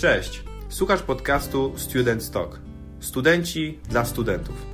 Cześć, 0.00 0.42
słuchasz 0.68 1.02
podcastu 1.02 1.72
Student 1.76 2.30
Talk. 2.30 2.60
Studenci 3.00 3.78
dla 3.88 4.04
studentów. 4.04 4.66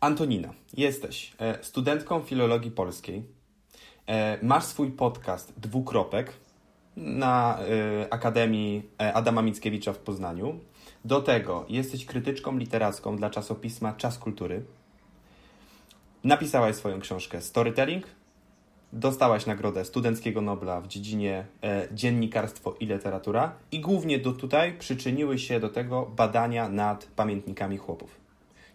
Antonina, 0.00 0.52
jesteś 0.72 1.32
e, 1.38 1.64
studentką 1.64 2.20
filologii 2.20 2.70
polskiej. 2.70 3.24
E, 4.06 4.38
masz 4.42 4.64
swój 4.64 4.90
podcast 4.90 5.60
Dwukropek 5.60 6.32
na 6.96 7.58
e, 7.58 8.12
Akademii 8.12 8.90
Adama 8.98 9.42
Mickiewicza 9.42 9.92
w 9.92 9.98
Poznaniu. 9.98 10.60
Do 11.04 11.22
tego 11.22 11.66
jesteś 11.68 12.06
krytyczką 12.06 12.58
literacką 12.58 13.16
dla 13.16 13.30
czasopisma 13.30 13.92
Czas 13.92 14.18
Kultury. 14.18 14.64
Napisałaś 16.24 16.76
swoją 16.76 17.00
książkę 17.00 17.40
Storytelling. 17.40 18.06
Dostałaś 18.92 19.46
nagrodę 19.46 19.84
Studenckiego 19.84 20.40
Nobla 20.40 20.80
w 20.80 20.88
dziedzinie 20.88 21.46
e, 21.62 21.88
dziennikarstwo 21.92 22.74
i 22.80 22.86
literatura 22.86 23.52
i 23.72 23.80
głównie 23.80 24.18
do 24.18 24.32
tutaj 24.32 24.78
przyczyniły 24.78 25.38
się 25.38 25.60
do 25.60 25.68
tego 25.68 26.06
badania 26.06 26.68
nad 26.68 27.04
pamiętnikami 27.04 27.78
chłopów. 27.78 28.20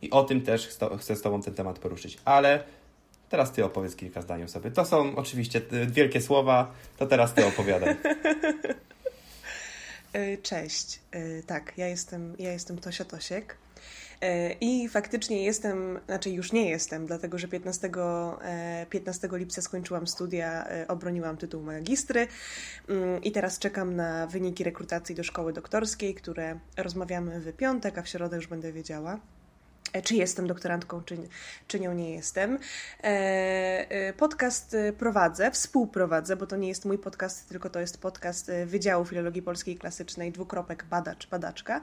I 0.02 0.10
o 0.10 0.24
tym 0.24 0.42
też 0.42 0.78
chcę 1.00 1.16
z 1.16 1.22
Tobą 1.22 1.42
ten 1.42 1.54
temat 1.54 1.80
poruszyć. 1.80 2.18
Ale 2.26 2.64
teraz 3.30 3.52
Ty 3.52 3.66
opowiedz 3.66 3.96
kilka 3.96 4.22
zdań 4.22 4.48
sobie. 4.48 4.72
To 4.72 4.86
są 4.86 5.16
oczywiście 5.16 5.62
wielkie 5.88 6.22
słowa, 6.22 6.72
to 6.98 7.06
teraz 7.06 7.34
Ty 7.34 7.46
opowiadaj. 7.46 7.96
E, 10.14 10.38
cześć. 10.38 11.00
E, 11.12 11.44
tak, 11.44 11.74
ja 11.78 11.88
jestem, 11.88 12.36
ja 12.40 12.52
jestem 12.52 12.78
Tosia 12.78 13.06
Tosiek. 13.06 13.58
E, 14.22 14.52
I 14.52 14.90
faktycznie 14.90 15.44
jestem, 15.44 16.00
znaczy 16.06 16.30
już 16.30 16.52
nie 16.52 16.70
jestem, 16.70 17.06
dlatego 17.06 17.38
że 17.38 17.48
15, 17.48 17.90
15 18.90 19.30
lipca 19.32 19.62
skończyłam 19.62 20.08
studia, 20.08 20.68
obroniłam 20.88 21.38
tytuł 21.38 21.64
magistry 21.64 22.28
mm, 22.90 23.24
i 23.24 23.32
teraz 23.32 23.60
czekam 23.60 23.96
na 23.96 24.28
wyniki 24.28 24.64
rekrutacji 24.64 25.16
do 25.16 25.24
szkoły 25.24 25.54
doktorskiej, 25.54 26.16
które 26.16 26.60
rozmawiamy 26.78 27.40
w 27.40 27.54
piątek, 27.54 27.98
a 27.98 28.02
w 28.02 28.08
środę 28.08 28.36
już 28.36 28.48
będę 28.48 28.74
wiedziała. 28.74 29.20
E, 29.94 30.02
czy 30.02 30.16
jestem 30.16 30.48
doktorantką, 30.48 31.04
czy, 31.04 31.18
czy 31.68 31.80
nią 31.80 31.94
nie 31.94 32.12
jestem. 32.12 32.60
E, 33.04 33.08
e, 33.90 34.14
podcast 34.14 34.76
prowadzę, 34.98 35.52
współprowadzę, 35.52 36.36
bo 36.36 36.48
to 36.48 36.56
nie 36.56 36.68
jest 36.68 36.86
mój 36.86 36.98
podcast, 36.98 37.50
tylko 37.50 37.70
to 37.70 37.80
jest 37.80 38.02
podcast 38.02 38.52
Wydziału 38.66 39.06
Filologii 39.06 39.42
Polskiej 39.42 39.78
Klasycznej, 39.78 40.32
dwukropek 40.32 40.84
badacz, 40.84 41.30
badaczka, 41.30 41.82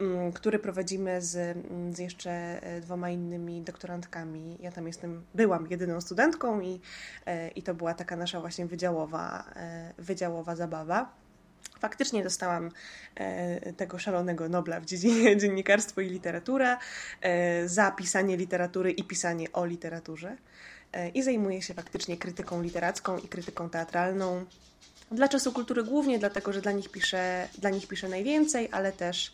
mm, 0.00 0.32
który 0.32 0.58
prowadzimy 0.58 1.22
z, 1.22 1.36
mm, 1.36 1.94
z 1.94 1.98
jeszcze 1.98 2.60
dwoma 2.82 3.10
innymi 3.10 3.62
doktorantkami. 3.62 4.58
Ja 4.60 4.72
tam 4.72 4.86
jestem, 4.86 5.24
byłam 5.34 5.66
jedyną 5.70 6.00
studentką 6.00 6.60
i, 6.60 6.80
i 7.56 7.62
to 7.62 7.74
była 7.74 7.94
taka 7.94 8.16
nasza 8.16 8.40
właśnie 8.40 8.66
wydziałowa, 8.66 9.44
wydziałowa 9.98 10.56
zabawa. 10.56 11.19
Faktycznie 11.80 12.22
dostałam 12.22 12.70
e, 13.14 13.72
tego 13.72 13.98
szalonego 13.98 14.48
Nobla 14.48 14.80
w 14.80 14.84
dziedzinie 14.84 15.36
dziennikarstwo 15.40 16.00
i 16.00 16.08
literatura 16.08 16.78
e, 17.20 17.68
za 17.68 17.90
pisanie 17.90 18.36
literatury 18.36 18.90
i 18.90 19.04
pisanie 19.04 19.52
o 19.52 19.66
literaturze. 19.66 20.36
E, 20.92 21.08
I 21.08 21.22
zajmuję 21.22 21.62
się 21.62 21.74
faktycznie 21.74 22.16
krytyką 22.16 22.62
literacką 22.62 23.18
i 23.18 23.28
krytyką 23.28 23.70
teatralną. 23.70 24.44
Dla 25.10 25.28
czasu 25.28 25.52
kultury 25.52 25.84
głównie 25.84 26.18
dlatego, 26.18 26.52
że 26.52 26.60
dla 26.60 26.72
nich 26.72 26.88
piszę, 26.88 27.48
dla 27.58 27.70
nich 27.70 27.88
piszę 27.88 28.08
najwięcej, 28.08 28.68
ale 28.72 28.92
też 28.92 29.32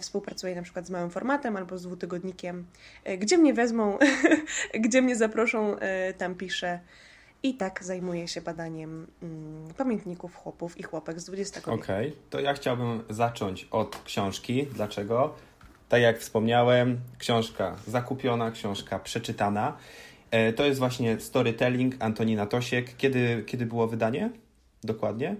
współpracuję 0.00 0.56
na 0.56 0.62
przykład 0.62 0.86
z 0.86 0.90
małym 0.90 1.10
formatem 1.10 1.56
albo 1.56 1.78
z 1.78 1.82
dwutygodnikiem. 1.82 2.66
Gdzie 3.18 3.38
mnie 3.38 3.54
wezmą, 3.54 3.98
gdzie 4.84 5.02
mnie 5.02 5.16
zaproszą, 5.16 5.76
tam 6.18 6.34
piszę. 6.34 6.80
I 7.42 7.54
tak 7.54 7.84
zajmuję 7.84 8.28
się 8.28 8.40
badaniem 8.40 9.06
mm, 9.22 9.68
pamiętników 9.76 10.34
chłopów 10.34 10.78
i 10.78 10.82
chłopek 10.82 11.20
z 11.20 11.28
XX 11.28 11.56
wieku. 11.56 11.80
Okej, 11.80 12.08
okay. 12.08 12.20
to 12.30 12.40
ja 12.40 12.54
chciałbym 12.54 13.04
zacząć 13.10 13.68
od 13.70 14.02
książki. 14.04 14.66
Dlaczego? 14.66 15.34
Tak 15.88 16.02
jak 16.02 16.18
wspomniałem, 16.18 17.00
książka 17.18 17.76
zakupiona, 17.86 18.50
książka 18.50 18.98
przeczytana. 18.98 19.76
E, 20.30 20.52
to 20.52 20.64
jest 20.64 20.78
właśnie 20.78 21.20
Storytelling 21.20 21.94
Antonina 22.00 22.46
Tosiek. 22.46 22.96
Kiedy, 22.96 23.44
kiedy 23.46 23.66
było 23.66 23.86
wydanie? 23.86 24.30
Dokładnie? 24.84 25.36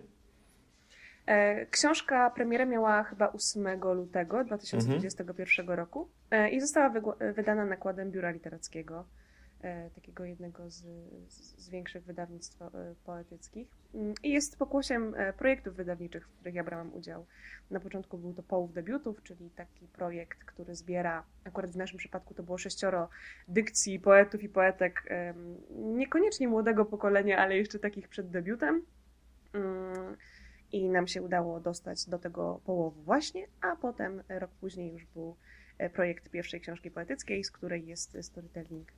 E, 1.26 1.66
książka 1.66 2.31
premierę 2.31 2.66
miała 2.66 3.04
chyba 3.04 3.32
8 3.32 3.81
lutego 3.94 4.44
2021 4.44 5.60
mhm. 5.60 5.78
roku 5.78 6.08
e, 6.31 6.50
i 6.50 6.60
została 6.60 6.92
wydana 7.37 7.64
nakładem 7.64 8.10
Biura 8.10 8.31
Literackiego. 8.31 9.04
E, 9.62 9.91
takiego 9.91 10.24
jednego 10.24 10.70
z, 10.70 10.84
z 11.28 11.70
większych 11.70 12.04
wydawnictw 12.04 12.62
e, 12.62 12.94
poetyckich. 13.04 13.69
Mm, 13.94 14.14
I 14.22 14.30
jest 14.30 14.58
pokłosiem 14.58 15.14
e, 15.16 15.32
projektów 15.32 15.74
wydawniczych, 15.74 16.28
w 16.28 16.30
których 16.30 16.54
ja 16.54 16.64
brałam 16.64 16.94
udział. 16.94 17.26
Na 17.70 17.80
początku 17.80 18.19
był 18.19 18.34
to 18.34 18.42
Połów 18.42 18.72
Debiutów, 18.72 19.22
czyli 19.22 19.50
taki 19.50 19.86
projekt, 19.86 20.44
który 20.44 20.74
zbiera, 20.74 21.24
akurat 21.44 21.70
w 21.70 21.76
naszym 21.76 21.98
przypadku 21.98 22.34
to 22.34 22.42
było 22.42 22.58
sześcioro 22.58 23.08
dykcji 23.48 24.00
poetów 24.00 24.42
i 24.42 24.48
poetek, 24.48 25.02
niekoniecznie 25.70 26.48
młodego 26.48 26.84
pokolenia, 26.84 27.38
ale 27.38 27.56
jeszcze 27.56 27.78
takich 27.78 28.08
przed 28.08 28.30
debiutem. 28.30 28.82
Mm, 29.52 30.16
I 30.72 30.88
nam 30.88 31.06
się 31.06 31.22
udało 31.22 31.60
dostać 31.60 32.06
do 32.06 32.19
tego 32.19 32.60
połowu 32.64 33.02
właśnie, 33.02 33.46
a 33.60 33.76
potem 33.76 34.22
rok 34.28 34.50
później 34.60 34.92
już 34.92 35.04
był 35.04 35.36
projekt 35.92 36.30
pierwszej 36.30 36.60
książki 36.60 36.90
poetyckiej, 36.90 37.44
z 37.44 37.50
której 37.50 37.86
jest 37.86 38.16
storytelling 38.22 38.92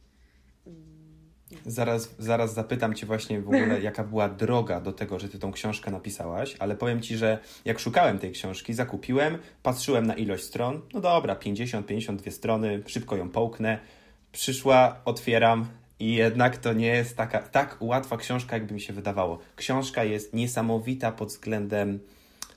Zaraz, 1.67 2.15
zaraz 2.19 2.55
zapytam 2.55 2.95
Cię 2.95 3.07
właśnie 3.07 3.41
w 3.41 3.49
ogóle, 3.49 3.81
jaka 3.91 4.05
była 4.05 4.29
droga 4.29 4.81
do 4.81 4.93
tego, 4.93 5.19
że 5.19 5.29
Ty 5.29 5.39
tą 5.39 5.53
książkę 5.53 5.91
napisałaś, 5.91 6.57
ale 6.59 6.77
powiem 6.77 7.01
Ci, 7.01 7.17
że 7.17 7.39
jak 7.65 7.79
szukałem 7.79 8.19
tej 8.19 8.33
książki, 8.33 8.75
zakupiłem, 8.75 9.39
patrzyłem 9.63 10.07
na 10.07 10.15
ilość 10.15 10.45
stron, 10.45 10.81
no 10.95 11.01
dobra, 11.01 11.37
50, 11.37 11.87
52 11.87 12.31
strony, 12.31 12.83
szybko 12.87 13.17
ją 13.17 13.29
połknę, 13.29 13.79
przyszła, 14.33 15.01
otwieram 15.05 15.67
i 16.01 16.15
jednak 16.15 16.57
to 16.57 16.73
nie 16.73 16.87
jest 16.87 17.17
taka, 17.17 17.39
tak 17.39 17.77
łatwa 17.81 18.17
książka, 18.17 18.57
jakby 18.57 18.75
mi 18.75 18.81
się 18.81 18.93
wydawało. 18.93 19.39
Książka 19.57 20.05
jest 20.05 20.35
niesamowita 20.35 21.13
pod 21.13 21.29
względem 21.29 22.01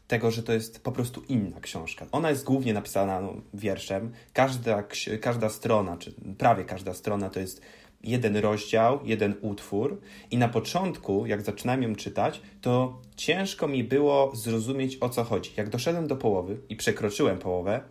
tego, 0.07 0.31
że 0.31 0.43
to 0.43 0.53
jest 0.53 0.83
po 0.83 0.91
prostu 0.91 1.23
inna 1.29 1.59
książka. 1.61 2.05
Ona 2.11 2.29
jest 2.29 2.43
głównie 2.43 2.73
napisana 2.73 3.21
no, 3.21 3.33
wierszem. 3.53 4.11
Każda, 4.33 4.83
każda 5.21 5.49
strona, 5.49 5.97
czy 5.97 6.13
prawie 6.37 6.63
każda 6.63 6.93
strona 6.93 7.29
to 7.29 7.39
jest 7.39 7.61
jeden 8.03 8.37
rozdział, 8.37 8.99
jeden 9.03 9.33
utwór, 9.41 9.99
i 10.31 10.37
na 10.37 10.49
początku, 10.49 11.25
jak 11.25 11.41
zaczynałem 11.41 11.83
ją 11.83 11.95
czytać, 11.95 12.41
to 12.61 13.01
ciężko 13.15 13.67
mi 13.67 13.83
było 13.83 14.31
zrozumieć 14.35 14.97
o 15.01 15.09
co 15.09 15.23
chodzi. 15.23 15.51
Jak 15.57 15.69
doszedłem 15.69 16.07
do 16.07 16.15
połowy 16.15 16.57
i 16.69 16.75
przekroczyłem 16.75 17.39
połowę, 17.39 17.81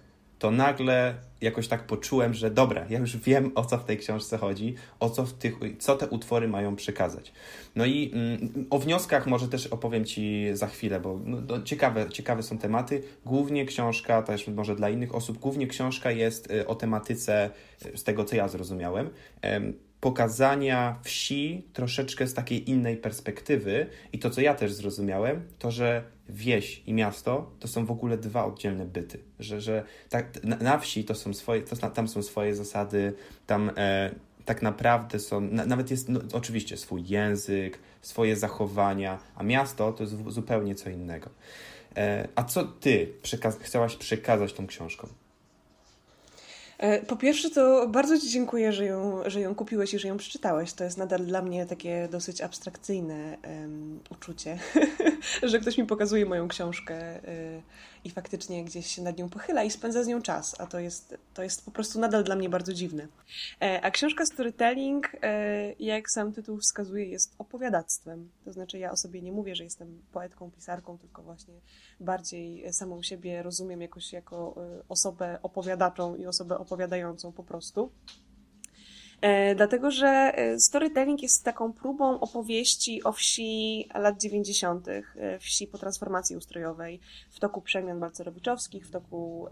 to 0.42 0.50
nagle 0.50 1.14
jakoś 1.40 1.68
tak 1.68 1.86
poczułem, 1.86 2.34
że 2.34 2.50
dobra, 2.50 2.86
ja 2.90 2.98
już 2.98 3.16
wiem 3.16 3.52
o 3.54 3.64
co 3.64 3.78
w 3.78 3.84
tej 3.84 3.98
książce 3.98 4.38
chodzi, 4.38 4.74
o 5.00 5.10
co, 5.10 5.26
w 5.26 5.32
tych, 5.32 5.54
co 5.78 5.96
te 5.96 6.08
utwory 6.08 6.48
mają 6.48 6.76
przekazać. 6.76 7.32
No 7.76 7.84
i 7.84 8.10
mm, 8.14 8.66
o 8.70 8.78
wnioskach 8.78 9.26
może 9.26 9.48
też 9.48 9.66
opowiem 9.66 10.04
Ci 10.04 10.46
za 10.52 10.66
chwilę, 10.66 11.00
bo 11.00 11.20
no, 11.24 11.62
ciekawe, 11.62 12.10
ciekawe 12.10 12.42
są 12.42 12.58
tematy. 12.58 13.02
Głównie 13.26 13.64
książka, 13.64 14.22
też 14.22 14.48
może 14.48 14.76
dla 14.76 14.90
innych 14.90 15.14
osób, 15.14 15.38
głównie 15.38 15.66
książka 15.66 16.10
jest 16.10 16.50
y, 16.50 16.66
o 16.66 16.74
tematyce, 16.74 17.50
z 17.94 18.04
tego 18.04 18.24
co 18.24 18.36
ja 18.36 18.48
zrozumiałem, 18.48 19.10
pokazania 20.02 20.98
wsi 21.02 21.66
troszeczkę 21.72 22.26
z 22.26 22.34
takiej 22.34 22.70
innej 22.70 22.96
perspektywy. 22.96 23.86
I 24.12 24.18
to, 24.18 24.30
co 24.30 24.40
ja 24.40 24.54
też 24.54 24.72
zrozumiałem, 24.72 25.42
to, 25.58 25.70
że 25.70 26.04
wieś 26.28 26.82
i 26.86 26.94
miasto 26.94 27.50
to 27.60 27.68
są 27.68 27.86
w 27.86 27.90
ogóle 27.90 28.18
dwa 28.18 28.44
oddzielne 28.44 28.86
byty. 28.86 29.18
Że, 29.38 29.60
że 29.60 29.84
tak, 30.08 30.44
na, 30.44 30.56
na 30.56 30.78
wsi 30.78 31.04
to 31.04 31.14
są 31.14 31.34
swoje, 31.34 31.62
to, 31.62 31.90
tam 31.90 32.08
są 32.08 32.22
swoje 32.22 32.54
zasady, 32.54 33.14
tam 33.46 33.70
e, 33.76 34.14
tak 34.44 34.62
naprawdę 34.62 35.18
są, 35.18 35.40
na, 35.40 35.66
nawet 35.66 35.90
jest 35.90 36.08
no, 36.08 36.20
oczywiście 36.32 36.76
swój 36.76 37.04
język, 37.06 37.78
swoje 38.00 38.36
zachowania, 38.36 39.18
a 39.34 39.42
miasto 39.42 39.92
to 39.92 40.02
jest 40.02 40.14
zupełnie 40.28 40.74
co 40.74 40.90
innego. 40.90 41.30
E, 41.96 42.28
a 42.34 42.44
co 42.44 42.64
ty 42.64 43.12
chciałaś 43.62 43.96
przekazać 43.96 44.52
tą 44.52 44.66
książką? 44.66 45.08
E, 46.82 47.02
po 47.02 47.16
pierwsze, 47.16 47.50
to 47.50 47.88
bardzo 47.88 48.18
Ci 48.18 48.30
dziękuję, 48.30 48.72
że 48.72 48.84
ją, 48.84 49.22
że 49.26 49.40
ją 49.40 49.54
kupiłeś 49.54 49.94
i 49.94 49.98
że 49.98 50.08
ją 50.08 50.16
przeczytałeś. 50.16 50.72
To 50.72 50.84
jest 50.84 50.98
nadal 50.98 51.26
dla 51.26 51.42
mnie 51.42 51.66
takie 51.66 52.08
dosyć 52.10 52.40
abstrakcyjne 52.40 53.38
um, 53.44 54.00
uczucie, 54.10 54.58
że 55.42 55.58
ktoś 55.60 55.78
mi 55.78 55.86
pokazuje 55.86 56.26
moją 56.26 56.48
książkę 56.48 57.16
y, 57.28 57.62
i 58.04 58.10
faktycznie 58.10 58.64
gdzieś 58.64 58.86
się 58.86 59.02
nad 59.02 59.18
nią 59.18 59.28
pochyla 59.28 59.64
i 59.64 59.70
spędza 59.70 60.04
z 60.04 60.06
nią 60.06 60.22
czas, 60.22 60.60
a 60.60 60.66
to 60.66 60.80
jest, 60.80 61.16
to 61.34 61.42
jest 61.42 61.64
po 61.64 61.70
prostu 61.70 62.00
nadal 62.00 62.24
dla 62.24 62.36
mnie 62.36 62.48
bardzo 62.48 62.72
dziwne. 62.72 63.08
E, 63.60 63.80
a 63.80 63.90
książka 63.90 64.26
Storytelling, 64.26 65.12
e, 65.22 65.72
jak 65.72 66.10
sam 66.10 66.32
tytuł 66.32 66.58
wskazuje, 66.58 67.04
jest 67.04 67.34
opowiadactwem. 67.38 68.30
To 68.44 68.52
znaczy, 68.52 68.78
ja 68.78 68.90
o 68.90 68.96
sobie 68.96 69.22
nie 69.22 69.32
mówię, 69.32 69.56
że 69.56 69.64
jestem 69.64 70.02
poetką, 70.12 70.50
pisarką, 70.50 70.98
tylko 70.98 71.22
właśnie 71.22 71.54
bardziej 72.00 72.72
samą 72.72 73.02
siebie 73.02 73.42
rozumiem 73.42 73.80
jakoś 73.80 74.12
jako 74.12 74.54
e, 74.56 74.82
osobę 74.88 75.38
opowiadaczą 75.42 76.14
i 76.14 76.26
osobę 76.26 76.58
opowiadającą 76.58 77.32
po 77.32 77.44
prostu. 77.44 77.90
E, 79.22 79.54
dlatego, 79.54 79.90
że 79.90 80.08
e, 80.08 80.60
storytelling 80.60 81.22
jest 81.22 81.44
taką 81.44 81.72
próbą 81.72 82.20
opowieści 82.20 83.04
o 83.04 83.12
wsi 83.12 83.88
lat 83.94 84.20
90., 84.20 84.88
e, 84.88 85.02
wsi 85.38 85.66
po 85.66 85.78
transformacji 85.78 86.36
ustrojowej, 86.36 87.00
w 87.30 87.40
toku 87.40 87.60
przemian 87.60 88.00
balcerowiczowskich, 88.00 88.86
w 88.86 88.90
toku 88.90 89.48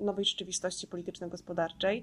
nowej 0.00 0.24
rzeczywistości 0.24 0.86
polityczno-gospodarczej 0.86 2.02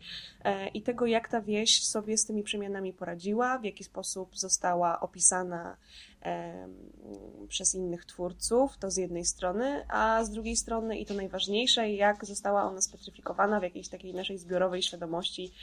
i 0.74 0.82
tego, 0.82 1.06
jak 1.06 1.28
ta 1.28 1.42
wieś 1.42 1.84
sobie 1.86 2.18
z 2.18 2.26
tymi 2.26 2.44
przemianami 2.44 2.94
poradziła, 2.94 3.60
w 3.60 3.64
jaki 3.64 3.84
sposób 3.84 4.38
została 4.38 5.00
opisana 5.00 5.78
przez 7.48 7.76
innych 7.76 8.06
twórców, 8.06 8.78
to 8.78 8.92
z 8.92 8.98
jednej 8.98 9.26
strony, 9.26 9.86
a 9.90 10.24
z 10.24 10.30
drugiej 10.30 10.56
strony, 10.56 10.98
i 10.98 11.06
to 11.06 11.14
najważniejsze, 11.14 11.90
jak 11.90 12.26
została 12.26 12.64
ona 12.64 12.82
spetryfikowana 12.82 13.60
w 13.60 13.64
jakiejś 13.64 13.90
takiej 13.90 14.14
naszej 14.14 14.38
zbiorowej 14.38 14.82
świadomości 14.82 15.54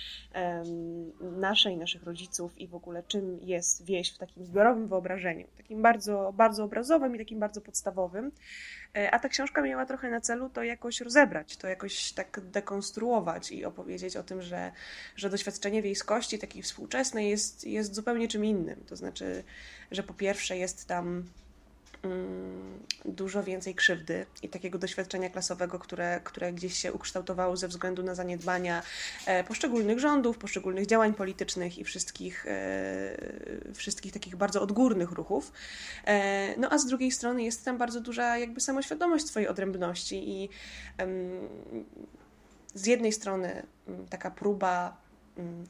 naszej, 1.21 1.77
naszych 1.77 2.05
rodziców 2.05 2.59
i 2.59 2.69
w 2.69 2.75
ogóle 2.75 3.03
czym 3.03 3.39
jest 3.43 3.85
wieś 3.85 4.15
w 4.15 4.19
takim 4.19 4.45
zbiorowym 4.45 4.89
wyobrażeniu, 4.89 5.47
takim 5.57 5.83
bardzo, 5.83 6.33
bardzo 6.37 6.65
obrazowym 6.65 7.15
i 7.15 7.19
takim 7.19 7.41
bardzo 7.41 7.61
podstawowym. 7.61 8.33
E, 8.97 9.11
a 9.11 9.19
ta 9.19 9.29
książka 9.29 9.63
miała 9.63 9.87
trochę 9.87 10.11
na 10.11 10.21
celu 10.21 10.51
to 10.51 10.63
jakoś 10.63 11.01
rozebrać, 11.01 11.57
to 11.57 11.69
jakoś 11.69 12.13
tak 12.13 12.41
dekonstruować 12.41 13.53
i 13.53 13.65
opowiedzieć 13.65 14.17
o 14.17 14.23
tym, 14.23 14.43
że, 14.43 14.73
że 15.17 15.31
doświadczenie 15.31 15.83
wiejskości 15.83 16.39
takiej 16.39 16.63
współczesnej 16.63 17.31
jest, 17.31 17.65
jest 17.65 17.95
zupełnie 17.95 18.29
czym 18.29 18.45
innym. 18.45 18.85
To 18.87 18.97
znaczy, 18.97 19.45
że 19.91 20.03
po 20.03 20.15
pierwsze 20.15 20.57
jest 20.57 20.89
tam 20.89 21.25
dużo 23.05 23.43
więcej 23.43 23.75
krzywdy 23.75 24.27
i 24.43 24.49
takiego 24.49 24.79
doświadczenia 24.79 25.31
klasowego, 25.31 25.79
które, 25.79 26.21
które 26.25 26.53
gdzieś 26.53 26.79
się 26.79 26.93
ukształtowało 26.93 27.57
ze 27.57 27.69
względu 27.69 28.03
na 28.03 28.15
zaniedbania 28.15 28.83
e, 29.27 29.45
poszczególnych 29.45 29.99
rządów, 29.99 30.39
poszczególnych 30.39 30.87
działań 30.87 31.15
politycznych 31.15 31.79
i 31.79 31.85
wszystkich, 31.85 32.47
e, 32.49 33.17
wszystkich 33.75 34.13
takich 34.13 34.37
bardzo 34.37 34.63
odgórnych 34.63 35.11
ruchów. 35.11 35.53
E, 36.05 36.59
no 36.59 36.71
a 36.71 36.79
z 36.79 36.87
drugiej 36.87 37.11
strony 37.11 37.43
jest 37.43 37.65
tam 37.65 37.79
bardzo 37.79 38.01
duża 38.01 38.39
jakby 38.39 38.61
samoświadomość 38.61 39.27
swojej 39.27 39.49
odrębności 39.49 40.29
i 40.29 40.49
z 42.75 42.87
jednej 42.87 43.13
strony 43.13 43.67
mm, 43.89 44.07
taka 44.07 44.31
próba 44.31 45.04
Mm, 45.04 45.04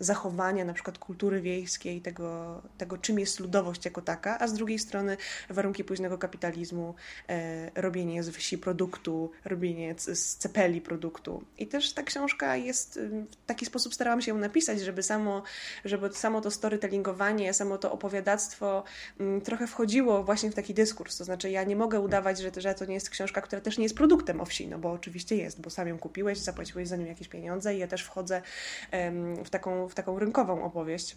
zachowania 0.00 0.64
na 0.64 0.72
przykład 0.72 0.98
kultury 0.98 1.40
wiejskiej, 1.40 2.00
tego, 2.00 2.62
tego 2.78 2.98
czym 2.98 3.18
jest 3.18 3.40
ludowość 3.40 3.84
jako 3.84 4.02
taka, 4.02 4.38
a 4.38 4.48
z 4.48 4.54
drugiej 4.54 4.78
strony 4.78 5.16
warunki 5.50 5.84
późnego 5.84 6.18
kapitalizmu, 6.18 6.94
e, 7.28 7.70
robienie 7.74 8.22
z 8.22 8.30
wsi 8.30 8.58
produktu, 8.58 9.30
robienie 9.44 9.94
z 9.98 10.36
cepeli 10.36 10.80
produktu. 10.80 11.44
I 11.58 11.66
też 11.66 11.92
ta 11.92 12.02
książka 12.02 12.56
jest, 12.56 13.00
w 13.30 13.46
taki 13.46 13.66
sposób 13.66 13.94
starałam 13.94 14.22
się 14.22 14.30
ją 14.30 14.38
napisać, 14.38 14.80
żeby 14.80 15.02
samo, 15.02 15.42
żeby 15.84 16.12
samo 16.12 16.40
to 16.40 16.50
storytellingowanie, 16.50 17.54
samo 17.54 17.78
to 17.78 17.92
opowiadactwo 17.92 18.84
m, 19.20 19.26
mm, 19.26 19.40
trochę 19.40 19.66
wchodziło 19.66 20.24
właśnie 20.24 20.50
w 20.50 20.54
taki 20.54 20.74
dyskurs. 20.74 21.18
To 21.18 21.24
znaczy 21.24 21.50
ja 21.50 21.64
nie 21.64 21.76
mogę 21.76 22.00
udawać, 22.00 22.38
że, 22.38 22.50
że 22.56 22.74
to 22.74 22.84
nie 22.84 22.94
jest 22.94 23.10
książka, 23.10 23.40
która 23.40 23.60
też 23.60 23.78
nie 23.78 23.84
jest 23.84 23.96
produktem 23.96 24.40
o 24.40 24.44
wsi, 24.44 24.68
no 24.68 24.78
bo 24.78 24.92
oczywiście 24.92 25.36
jest, 25.36 25.60
bo 25.60 25.70
sam 25.70 25.88
ją 25.88 25.98
kupiłeś, 25.98 26.38
zapłaciłeś 26.38 26.88
za 26.88 26.96
nią 26.96 27.06
jakieś 27.06 27.28
pieniądze 27.28 27.74
i 27.74 27.78
ja 27.78 27.86
też 27.86 28.02
wchodzę 28.02 28.42
em, 28.90 29.44
w 29.44 29.50
taką, 29.54 29.88
w 29.88 29.94
taką 29.94 30.18
rynkową 30.18 30.64
opowieść. 30.64 31.16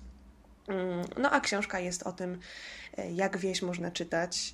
Mm, 0.68 1.06
no 1.18 1.32
a 1.32 1.40
książka 1.40 1.80
jest 1.80 2.04
o 2.04 2.12
tym, 2.12 2.40
e, 2.98 3.12
jak 3.12 3.38
wieś 3.38 3.62
można 3.62 3.92
czytać 3.92 4.54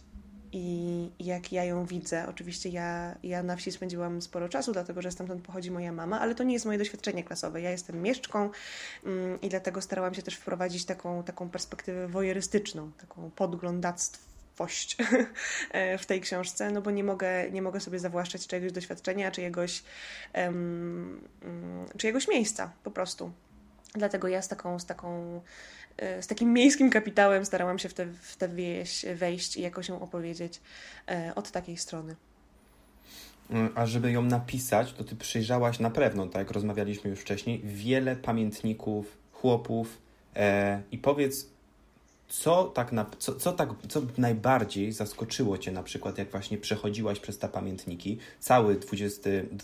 i 0.52 1.10
jak 1.20 1.52
ja 1.52 1.64
ją 1.64 1.86
widzę. 1.86 2.28
Oczywiście 2.30 2.70
ja, 2.70 3.16
ja 3.24 3.44
na 3.44 3.56
wsi 3.56 3.72
spędziłam 3.72 4.22
sporo 4.22 4.50
czasu, 4.50 4.74
dlatego 4.74 5.02
że 5.02 5.12
stamtąd 5.12 5.42
pochodzi 5.42 5.72
moja 5.72 5.92
mama, 5.92 6.20
ale 6.20 6.36
to 6.36 6.44
nie 6.44 6.54
jest 6.54 6.66
moje 6.66 6.78
doświadczenie 6.78 7.24
klasowe. 7.24 7.62
Ja 7.62 7.72
jestem 7.72 8.02
mieszczką 8.02 8.50
mm, 9.06 9.42
i 9.42 9.50
dlatego 9.50 9.82
starałam 9.82 10.14
się 10.14 10.22
też 10.22 10.36
wprowadzić 10.36 10.86
taką, 10.86 11.24
taką 11.24 11.50
perspektywę 11.50 12.08
wojerystyczną, 12.08 12.92
taką 12.92 13.32
podglądactwo 13.32 14.34
e, 15.72 15.98
w 15.98 16.06
tej 16.06 16.22
książce, 16.22 16.72
no 16.72 16.82
bo 16.82 16.92
nie 16.92 17.04
mogę, 17.04 17.52
nie 17.52 17.62
mogę 17.62 17.80
sobie 17.80 18.00
zawłaszczać 18.00 18.48
czyjegoś 18.48 18.72
doświadczenia, 18.72 19.32
czyjegoś, 19.32 19.84
um, 20.36 21.22
czyjegoś 21.98 22.28
miejsca 22.28 22.72
po 22.84 22.92
prostu. 22.92 23.32
Dlatego 23.96 24.28
ja 24.28 24.42
z 24.42 24.48
taką, 24.48 24.80
z 24.80 24.86
taką 24.86 25.42
e, 25.98 26.22
z 26.24 26.28
takim 26.28 26.54
miejskim 26.54 26.90
kapitałem 26.90 27.46
starałam 27.46 27.80
się 27.80 27.90
w 27.90 27.94
tę 27.94 28.06
w 28.06 28.56
wieś 28.56 29.06
wejść 29.16 29.58
i 29.58 29.62
jakoś 29.62 29.90
ją 29.90 30.02
opowiedzieć 30.02 30.62
e, 31.08 31.32
od 31.36 31.52
takiej 31.52 31.78
strony. 31.78 32.16
Mm, 33.50 33.72
a 33.76 33.86
żeby 33.86 34.12
ją 34.12 34.22
napisać, 34.22 34.94
to 34.94 35.04
ty 35.04 35.16
przyjrzałaś 35.16 35.80
na 35.80 35.90
pewno, 35.90 36.28
tak 36.28 36.40
jak 36.40 36.52
rozmawialiśmy 36.52 37.10
już 37.10 37.20
wcześniej, 37.20 37.62
wiele 37.64 38.16
pamiętników, 38.16 39.18
chłopów 39.32 39.98
e, 40.36 40.82
i 40.92 40.98
powiedz, 40.98 41.53
co 42.40 42.64
tak, 42.64 42.92
na, 42.92 43.06
co, 43.20 43.36
co 43.36 43.52
tak 43.52 43.70
co 43.90 44.02
najbardziej 44.18 44.92
zaskoczyło 44.92 45.58
Cię 45.58 45.72
na 45.72 45.84
przykład, 45.84 46.18
jak 46.18 46.32
właśnie 46.32 46.58
przechodziłaś 46.58 47.20
przez 47.20 47.38
te 47.38 47.50
pamiętniki, 47.50 48.20
cały 48.40 48.80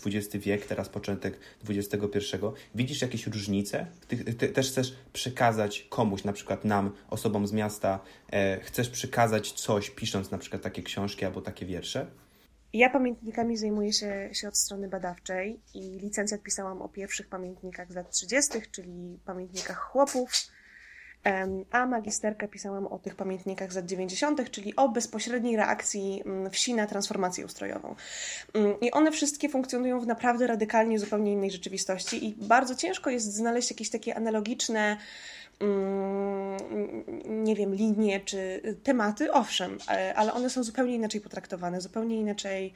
XX, 0.04 0.36
wiek, 0.36 0.66
teraz 0.66 0.88
początek 0.88 1.38
XXI, 1.68 2.36
widzisz 2.74 3.02
jakieś 3.02 3.26
różnice? 3.26 3.86
Ty, 4.08 4.34
ty 4.34 4.48
też 4.48 4.70
chcesz 4.70 4.94
przekazać 5.12 5.86
komuś, 5.90 6.24
na 6.24 6.32
przykład 6.32 6.64
nam, 6.64 6.90
osobom 7.10 7.46
z 7.46 7.52
miasta, 7.52 8.00
e, 8.32 8.60
chcesz 8.60 8.90
przekazać 8.90 9.52
coś, 9.52 9.90
pisząc 9.90 10.30
na 10.30 10.38
przykład 10.38 10.62
takie 10.62 10.82
książki 10.82 11.24
albo 11.24 11.40
takie 11.40 11.66
wiersze? 11.66 12.06
Ja 12.72 12.90
pamiętnikami 12.90 13.56
zajmuję 13.56 13.92
się, 13.92 14.30
się 14.32 14.48
od 14.48 14.58
strony 14.58 14.88
badawczej 14.88 15.60
i 15.74 15.80
licencjat 15.80 16.42
pisałam 16.42 16.82
o 16.82 16.88
pierwszych 16.88 17.28
pamiętnikach 17.28 17.92
z 17.92 17.94
lat 17.94 18.10
30., 18.10 18.52
czyli 18.72 19.18
pamiętnikach 19.24 19.78
chłopów, 19.78 20.30
a 21.70 21.86
magisterkę 21.86 22.48
pisałam 22.48 22.86
o 22.86 22.98
tych 22.98 23.14
pamiętnikach 23.14 23.72
z 23.72 23.76
lat 23.76 23.86
90., 23.86 24.50
czyli 24.50 24.76
o 24.76 24.88
bezpośredniej 24.88 25.56
reakcji 25.56 26.22
mm, 26.26 26.50
wsi 26.50 26.74
na 26.74 26.86
transformację 26.86 27.44
ustrojową. 27.46 27.94
Mm, 28.54 28.80
I 28.80 28.90
one 28.90 29.12
wszystkie 29.12 29.48
funkcjonują 29.48 30.00
w 30.00 30.06
naprawdę 30.06 30.46
radykalnie 30.46 30.98
zupełnie 30.98 31.32
innej 31.32 31.50
rzeczywistości 31.50 32.28
i 32.28 32.34
bardzo 32.36 32.74
ciężko 32.74 33.10
jest 33.10 33.34
znaleźć 33.34 33.70
jakieś 33.70 33.90
takie 33.90 34.16
analogiczne 34.16 34.96
mm, 35.60 36.56
nie 37.44 37.54
wiem, 37.54 37.74
linie 37.74 38.20
czy 38.20 38.62
tematy, 38.82 39.32
owszem, 39.32 39.78
e, 39.88 40.14
ale 40.14 40.32
one 40.32 40.50
są 40.50 40.62
zupełnie 40.62 40.94
inaczej 40.94 41.20
potraktowane, 41.20 41.80
zupełnie 41.80 42.16
inaczej 42.16 42.74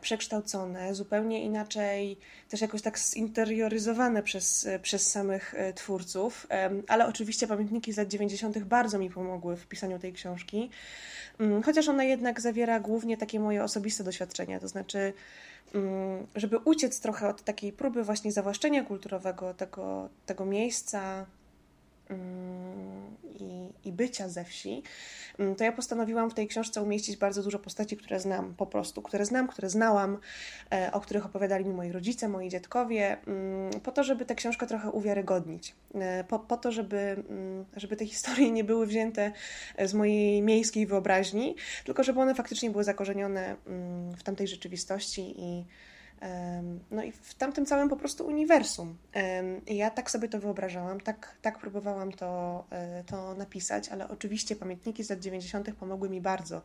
przekształcone, 0.00 0.94
zupełnie 0.94 1.42
inaczej, 1.44 2.18
też 2.48 2.60
jakoś 2.60 2.82
tak 2.82 2.98
zinterioryzowane 2.98 4.22
przez, 4.22 4.66
e, 4.66 4.78
przez 4.78 5.10
samych 5.10 5.54
e, 5.54 5.72
twórców. 5.72 6.46
Ale 6.88 7.06
oczywiście 7.06 7.46
pamiętniki 7.46 7.92
z 7.92 7.96
lat 7.96 8.08
90. 8.08 8.58
bardzo 8.58 8.98
mi 8.98 9.10
pomogły 9.10 9.56
w 9.56 9.66
pisaniu 9.66 9.98
tej 9.98 10.12
książki, 10.12 10.70
mm, 11.40 11.62
chociaż 11.62 11.88
ona 11.88 12.04
jednak 12.04 12.40
zawiera 12.40 12.80
głównie 12.80 13.16
takie 13.16 13.40
moje 13.40 13.64
osobiste 13.64 14.04
doświadczenia, 14.04 14.60
to 14.60 14.68
znaczy 14.68 15.12
mm, 15.74 16.26
żeby 16.34 16.58
uciec 16.58 17.00
trochę 17.00 17.28
od 17.28 17.42
takiej 17.42 17.72
próby 17.72 18.04
właśnie 18.04 18.32
zawłaszczenia 18.32 18.84
kulturowego 18.84 19.54
tego, 19.54 20.08
tego 20.26 20.44
miejsca, 20.44 21.26
i, 23.40 23.72
i 23.84 23.92
bycia 23.92 24.28
ze 24.28 24.44
wsi, 24.44 24.82
mm, 25.38 25.54
to 25.54 25.64
ja 25.64 25.72
postanowiłam 25.72 26.30
w 26.30 26.34
tej 26.34 26.48
książce 26.48 26.82
umieścić 26.82 27.16
bardzo 27.16 27.42
dużo 27.42 27.58
postaci, 27.58 27.96
które 27.96 28.20
znam 28.20 28.54
po 28.54 28.66
prostu, 28.66 29.02
które 29.02 29.24
znam, 29.24 29.48
które 29.48 29.70
znałam, 29.70 30.18
e, 30.72 30.92
o 30.92 31.00
których 31.00 31.26
opowiadali 31.26 31.64
mi 31.64 31.74
moi 31.74 31.92
rodzice, 31.92 32.28
moi 32.28 32.48
dziadkowie, 32.48 33.16
mm, 33.26 33.80
po 33.80 33.92
to, 33.92 34.04
żeby 34.04 34.24
tę 34.24 34.34
książkę 34.34 34.66
trochę 34.66 34.90
uwiarygodnić, 34.90 35.74
e, 35.94 36.24
po, 36.24 36.38
po 36.38 36.56
to, 36.56 36.72
żeby, 36.72 37.22
żeby 37.76 37.96
te 37.96 38.06
historie 38.06 38.50
nie 38.50 38.64
były 38.64 38.86
wzięte 38.86 39.32
z 39.84 39.94
mojej 39.94 40.42
miejskiej 40.42 40.86
wyobraźni, 40.86 41.56
tylko 41.84 42.02
żeby 42.02 42.20
one 42.20 42.34
faktycznie 42.34 42.70
były 42.70 42.84
zakorzenione 42.84 43.56
w 44.16 44.22
tamtej 44.22 44.48
rzeczywistości 44.48 45.34
i 45.38 45.64
no 46.90 47.02
i 47.02 47.12
w 47.12 47.34
tamtym 47.34 47.66
całym 47.66 47.88
po 47.88 47.96
prostu 47.96 48.26
uniwersum. 48.26 48.96
Ja 49.66 49.90
tak 49.90 50.10
sobie 50.10 50.28
to 50.28 50.40
wyobrażałam, 50.40 51.00
tak, 51.00 51.36
tak 51.42 51.58
próbowałam 51.58 52.12
to, 52.12 52.64
e, 52.70 53.04
to 53.04 53.34
napisać, 53.34 53.88
ale 53.88 54.08
oczywiście 54.08 54.56
pamiętniki 54.56 55.04
z 55.04 55.10
lat 55.10 55.20
90. 55.20 55.72
pomogły 55.74 56.10
mi 56.10 56.20
bardzo, 56.20 56.62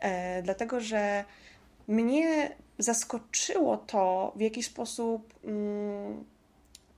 e, 0.00 0.42
dlatego 0.42 0.80
że 0.80 1.24
mnie 1.88 2.56
zaskoczyło 2.78 3.76
to, 3.76 4.32
w 4.36 4.40
jaki 4.40 4.62
sposób 4.62 5.34
mm, 5.44 6.24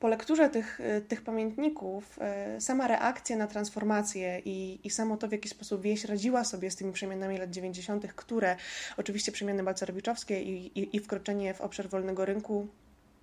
po 0.05 0.09
lekturze 0.09 0.51
tych, 0.51 0.81
y, 0.81 1.01
tych 1.01 1.23
pamiętników 1.23 2.19
y, 2.57 2.61
sama 2.61 2.89
reakcja 2.89 3.37
na 3.37 3.47
transformację 3.47 4.43
i, 4.45 4.81
i 4.85 4.91
samo 4.91 5.17
to, 5.17 5.29
w 5.29 5.33
jaki 5.33 5.49
sposób 5.49 5.83
wieś 5.83 6.05
radziła 6.05 6.45
sobie 6.45 6.71
z 6.71 6.77
tymi 6.77 6.93
przemianami 6.93 7.39
lat 7.39 7.51
90., 7.51 8.13
które 8.15 8.57
oczywiście 8.97 9.33
przemiany 9.33 9.63
balcerowiczowskie 9.63 10.43
i, 10.43 10.79
i, 10.81 10.97
i 10.97 11.01
wkroczenie 11.01 11.55
w 11.55 11.61
obszar 11.61 11.89
wolnego 11.89 12.25
rynku 12.25 12.69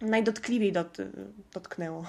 najdotkliwiej 0.02 0.72
dot, 0.72 0.98
dotknęło 1.54 2.06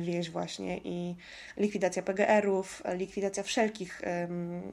wieś 0.00 0.30
właśnie 0.30 0.78
i 0.78 1.16
likwidacja 1.56 2.02
PGR-ów, 2.02 2.82
likwidacja 2.94 3.42
wszelkich 3.42 4.02
um, 4.06 4.72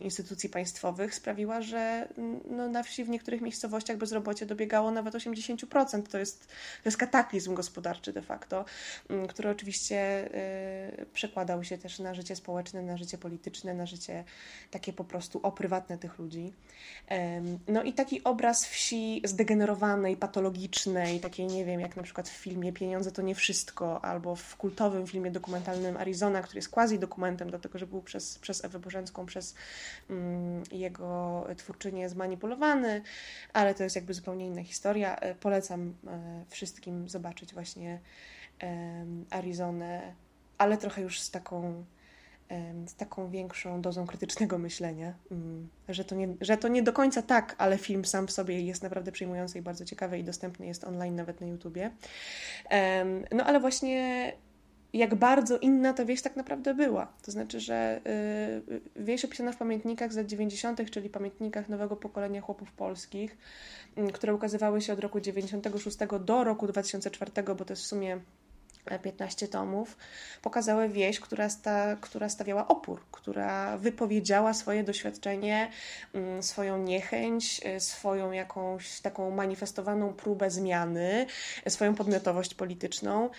instytucji 0.00 0.48
państwowych 0.48 1.14
sprawiła, 1.14 1.62
że 1.62 2.08
no, 2.50 2.68
na 2.68 2.82
wsi 2.82 3.04
w 3.04 3.08
niektórych 3.08 3.40
miejscowościach 3.40 3.96
bezrobocie 3.96 4.46
dobiegało 4.46 4.90
nawet 4.90 5.14
80%. 5.14 6.02
To 6.02 6.18
jest, 6.18 6.46
to 6.82 6.82
jest 6.84 6.96
kataklizm 6.96 7.54
gospodarczy 7.54 8.12
de 8.12 8.22
facto, 8.22 8.64
który 9.28 9.50
oczywiście 9.50 10.28
y, 11.00 11.06
przekładał 11.12 11.64
się 11.64 11.78
też 11.78 11.98
na 11.98 12.14
życie 12.14 12.36
społeczne, 12.36 12.82
na 12.82 12.96
życie 12.96 13.18
polityczne, 13.18 13.74
na 13.74 13.86
życie 13.86 14.24
takie 14.70 14.92
po 14.92 15.04
prostu 15.04 15.40
oprywatne 15.42 15.98
tych 15.98 16.18
ludzi. 16.18 16.52
No 17.68 17.82
i 17.82 17.92
taki 17.92 18.24
obraz 18.24 18.66
wsi 18.66 19.22
zdegenerowanej, 19.24 20.16
patologicznej, 20.16 21.20
takiej 21.20 21.46
nie 21.46 21.64
wiem, 21.64 21.77
wiem, 21.78 21.88
jak 21.88 21.96
na 21.96 22.02
przykład 22.02 22.28
w 22.28 22.32
filmie 22.32 22.72
Pieniądze 22.72 23.12
to 23.12 23.22
nie 23.22 23.34
wszystko, 23.34 24.04
albo 24.04 24.36
w 24.36 24.56
kultowym 24.56 25.06
filmie 25.06 25.30
dokumentalnym 25.30 25.96
Arizona, 25.96 26.42
który 26.42 26.58
jest 26.58 26.68
quasi 26.68 26.98
dokumentem, 26.98 27.48
dlatego 27.50 27.78
że 27.78 27.86
był 27.86 28.02
przez, 28.02 28.38
przez 28.38 28.64
Ewę 28.64 28.78
Bożenską, 28.78 29.26
przez 29.26 29.54
mm, 30.10 30.62
jego 30.72 31.46
twórczynię 31.56 32.08
zmanipulowany, 32.08 33.02
ale 33.52 33.74
to 33.74 33.84
jest 33.84 33.96
jakby 33.96 34.14
zupełnie 34.14 34.46
inna 34.46 34.64
historia. 34.64 35.16
E, 35.16 35.34
polecam 35.34 35.94
e, 36.06 36.44
wszystkim 36.48 37.08
zobaczyć 37.08 37.54
właśnie 37.54 38.00
Arizonę, 39.30 40.14
ale 40.58 40.76
trochę 40.76 41.02
już 41.02 41.20
z 41.20 41.30
taką 41.30 41.84
z 42.86 42.94
taką 42.94 43.30
większą 43.30 43.82
dozą 43.82 44.06
krytycznego 44.06 44.58
myślenia, 44.58 45.14
mm, 45.30 45.68
że 45.88 46.04
to, 46.04 46.14
nie, 46.14 46.28
że 46.40 46.56
to 46.56 46.68
nie 46.68 46.82
do 46.82 46.92
końca 46.92 47.22
tak, 47.22 47.54
ale 47.58 47.78
film 47.78 48.04
sam 48.04 48.26
w 48.26 48.32
sobie 48.32 48.60
jest 48.60 48.82
naprawdę 48.82 49.12
przejmujący 49.12 49.58
i 49.58 49.62
bardzo 49.62 49.84
ciekawy 49.84 50.18
i 50.18 50.24
dostępny 50.24 50.66
jest 50.66 50.84
online 50.84 51.16
nawet 51.16 51.40
na 51.40 51.46
YouTubie. 51.46 51.90
No 53.32 53.44
ale 53.44 53.60
właśnie 53.60 54.32
jak 54.92 55.14
bardzo 55.14 55.58
inna 55.58 55.92
ta 55.92 56.04
wieś 56.04 56.22
tak 56.22 56.36
naprawdę 56.36 56.74
była. 56.74 57.12
To 57.22 57.30
znaczy, 57.30 57.60
że 57.60 58.00
y, 58.68 59.02
wieś 59.04 59.24
opisana 59.24 59.52
w 59.52 59.56
pamiętnikach 59.56 60.12
z 60.12 60.16
lat 60.16 60.26
90., 60.26 60.90
czyli 60.90 61.10
pamiętnikach 61.10 61.68
nowego 61.68 61.96
pokolenia 61.96 62.40
chłopów 62.40 62.72
polskich, 62.72 63.38
które 64.12 64.34
ukazywały 64.34 64.80
się 64.80 64.92
od 64.92 64.98
roku 64.98 65.20
96 65.20 65.98
do 66.20 66.44
roku 66.44 66.66
2004, 66.66 67.32
bo 67.58 67.64
to 67.64 67.72
jest 67.72 67.82
w 67.82 67.86
sumie 67.86 68.20
15 69.02 69.48
tomów, 69.48 69.96
pokazały 70.42 70.88
wieś, 70.88 71.20
która, 71.20 71.48
sta, 71.48 71.96
która 72.00 72.28
stawiała 72.28 72.68
opór, 72.68 73.00
która 73.12 73.78
wypowiedziała 73.78 74.54
swoje 74.54 74.84
doświadczenie, 74.84 75.70
mm, 76.14 76.42
swoją 76.42 76.78
niechęć, 76.78 77.60
y, 77.76 77.80
swoją 77.80 78.32
jakąś 78.32 79.00
taką 79.00 79.30
manifestowaną 79.30 80.12
próbę 80.12 80.50
zmiany, 80.50 81.26
swoją 81.68 81.94
podmiotowość 81.94 82.54
polityczną. 82.54 83.30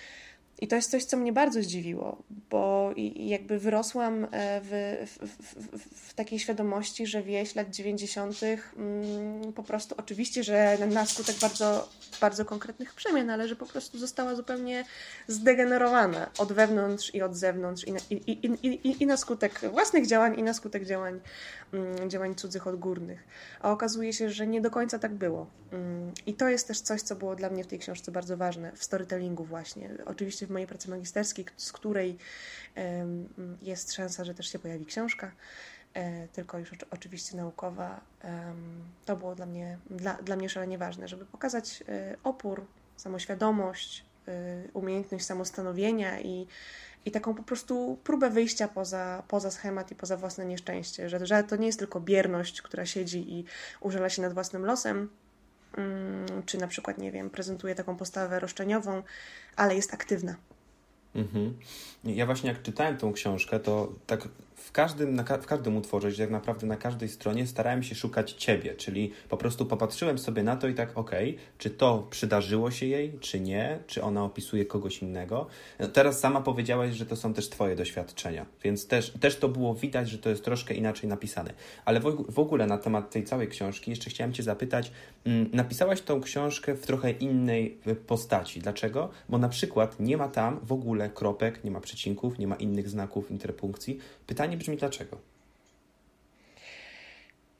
I 0.61 0.67
to 0.67 0.75
jest 0.75 0.91
coś, 0.91 1.03
co 1.03 1.17
mnie 1.17 1.33
bardzo 1.33 1.61
zdziwiło, 1.61 2.23
bo 2.49 2.91
jakby 3.15 3.59
wyrosłam 3.59 4.27
e, 4.31 4.61
w, 4.63 4.97
w, 5.07 5.53
w, 5.55 6.09
w 6.09 6.13
takiej 6.13 6.39
świadomości, 6.39 7.07
że 7.07 7.23
wieś 7.23 7.55
lat 7.55 7.69
90. 7.69 8.39
Mm, 8.77 9.53
po 9.53 9.63
prostu, 9.63 9.95
oczywiście, 9.97 10.43
że 10.43 10.77
na 10.87 11.05
skutek 11.05 11.35
bardzo, 11.41 11.89
bardzo 12.21 12.45
konkretnych 12.45 12.93
przemian, 12.93 13.29
ale 13.29 13.47
że 13.47 13.55
po 13.55 13.65
prostu 13.65 13.97
została 13.97 14.35
zupełnie 14.35 14.85
zdegenerowana 15.27 16.29
od 16.37 16.53
wewnątrz 16.53 17.15
i 17.15 17.21
od 17.21 17.35
zewnątrz, 17.35 17.83
i 17.83 17.91
na, 17.91 17.99
i, 18.09 18.13
i, 18.13 18.67
i, 18.67 19.03
i 19.03 19.05
na 19.05 19.17
skutek 19.17 19.61
własnych 19.71 20.07
działań, 20.07 20.39
i 20.39 20.43
na 20.43 20.53
skutek 20.53 20.85
działań, 20.85 21.19
działań 22.07 22.35
cudzych 22.35 22.67
odgórnych. 22.67 23.23
A 23.59 23.71
okazuje 23.71 24.13
się, 24.13 24.29
że 24.29 24.47
nie 24.47 24.61
do 24.61 24.71
końca 24.71 24.99
tak 24.99 25.13
było. 25.13 25.47
Mm, 25.71 26.11
I 26.25 26.33
to 26.33 26.49
jest 26.49 26.67
też 26.67 26.81
coś, 26.81 27.01
co 27.01 27.15
było 27.15 27.35
dla 27.35 27.49
mnie 27.49 27.63
w 27.63 27.67
tej 27.67 27.79
książce 27.79 28.11
bardzo 28.11 28.37
ważne, 28.37 28.71
w 28.75 28.83
storytellingu 28.83 29.43
właśnie. 29.43 29.89
Oczywiście 30.05 30.47
w 30.47 30.49
mojej 30.49 30.67
pracy 30.67 30.89
magisterskiej, 30.89 31.45
z 31.57 31.71
której 31.71 32.17
jest 33.61 33.93
szansa, 33.93 34.23
że 34.23 34.33
też 34.33 34.51
się 34.51 34.59
pojawi 34.59 34.85
książka, 34.85 35.31
e, 35.93 36.27
tylko 36.27 36.59
już 36.59 36.71
oczywiście 36.91 37.37
naukowa. 37.37 38.01
To 39.05 39.15
było 39.15 39.35
dla 39.35 39.45
mnie, 39.45 39.77
dla, 39.89 40.13
dla 40.13 40.35
mnie 40.35 40.49
szalenie 40.49 40.77
ważne, 40.77 41.07
żeby 41.07 41.25
pokazać 41.25 41.83
e, 41.87 42.15
opór, 42.23 42.65
samoświadomość, 42.97 44.05
e, 44.27 44.31
umiejętność 44.73 45.25
samostanowienia 45.25 46.19
i, 46.19 46.47
i 47.05 47.11
taką 47.11 47.35
po 47.35 47.43
prostu 47.43 47.97
próbę 48.03 48.29
wyjścia 48.29 48.67
poza, 48.67 49.23
poza 49.27 49.51
schemat 49.51 49.91
i 49.91 49.95
poza 49.95 50.17
własne 50.17 50.45
nieszczęście, 50.45 51.09
że, 51.09 51.25
że 51.25 51.43
to 51.43 51.55
nie 51.55 51.67
jest 51.67 51.79
tylko 51.79 51.99
bierność, 51.99 52.61
która 52.61 52.85
siedzi 52.85 53.33
i 53.33 53.45
użala 53.79 54.09
się 54.09 54.21
nad 54.21 54.33
własnym 54.33 54.65
losem, 54.65 55.09
mm, 55.77 56.43
czy 56.45 56.57
na 56.57 56.67
przykład, 56.67 56.97
nie 56.97 57.11
wiem, 57.11 57.29
prezentuje 57.29 57.75
taką 57.75 57.95
postawę 57.95 58.39
roszczeniową, 58.39 59.03
ale 59.55 59.75
jest 59.75 59.93
aktywna. 59.93 60.35
Mhm. 61.15 61.59
Ja 62.03 62.25
właśnie 62.25 62.49
jak 62.49 62.61
czytałem 62.61 62.97
tą 62.97 63.13
książkę, 63.13 63.59
to 63.59 63.93
tak 64.07 64.27
w 64.59 64.71
każdym, 64.71 65.15
na, 65.15 65.23
w 65.23 65.45
każdym 65.45 65.77
utworze, 65.77 66.11
że 66.11 66.23
tak 66.23 66.31
naprawdę 66.31 66.67
na 66.67 66.77
każdej 66.77 67.09
stronie 67.09 67.47
starałem 67.47 67.83
się 67.83 67.95
szukać 67.95 68.31
ciebie, 68.31 68.75
czyli 68.75 69.11
po 69.29 69.37
prostu 69.37 69.65
popatrzyłem 69.65 70.17
sobie 70.17 70.43
na 70.43 70.55
to 70.55 70.67
i 70.67 70.73
tak, 70.73 70.97
okej, 70.97 71.29
okay, 71.29 71.45
czy 71.57 71.69
to 71.69 72.07
przydarzyło 72.09 72.71
się 72.71 72.85
jej, 72.85 73.19
czy 73.19 73.39
nie, 73.39 73.79
czy 73.87 74.03
ona 74.03 74.23
opisuje 74.23 74.65
kogoś 74.65 75.01
innego. 75.01 75.47
No, 75.79 75.87
teraz 75.87 76.19
sama 76.19 76.41
powiedziałaś, 76.41 76.95
że 76.95 77.05
to 77.05 77.15
są 77.15 77.33
też 77.33 77.49
twoje 77.49 77.75
doświadczenia, 77.75 78.45
więc 78.63 78.87
też, 78.87 79.13
też 79.19 79.35
to 79.35 79.49
było 79.49 79.75
widać, 79.75 80.09
że 80.09 80.17
to 80.17 80.29
jest 80.29 80.43
troszkę 80.43 80.73
inaczej 80.73 81.09
napisane. 81.09 81.53
Ale 81.85 81.99
w, 81.99 82.25
w 82.29 82.39
ogóle 82.39 82.67
na 82.67 82.77
temat 82.77 83.11
tej 83.11 83.23
całej 83.23 83.47
książki 83.47 83.91
jeszcze 83.91 84.09
chciałem 84.09 84.33
cię 84.33 84.43
zapytać, 84.43 84.91
mm, 85.25 85.49
napisałaś 85.53 86.01
tą 86.01 86.21
książkę 86.21 86.75
w 86.75 86.85
trochę 86.85 87.11
innej 87.11 87.77
postaci. 88.07 88.59
Dlaczego? 88.59 89.09
Bo 89.29 89.37
na 89.37 89.49
przykład 89.49 89.99
nie 89.99 90.17
ma 90.17 90.27
tam 90.27 90.59
w 90.63 90.71
ogóle 90.71 91.09
kropek, 91.09 91.63
nie 91.63 91.71
ma 91.71 91.81
przecinków, 91.81 92.39
nie 92.39 92.47
ma 92.47 92.55
innych 92.55 92.89
znaków 92.89 93.31
interpunkcji. 93.31 93.99
Pytanie 94.27 94.48
brzmi 94.57 94.77
dlaczego? 94.77 95.17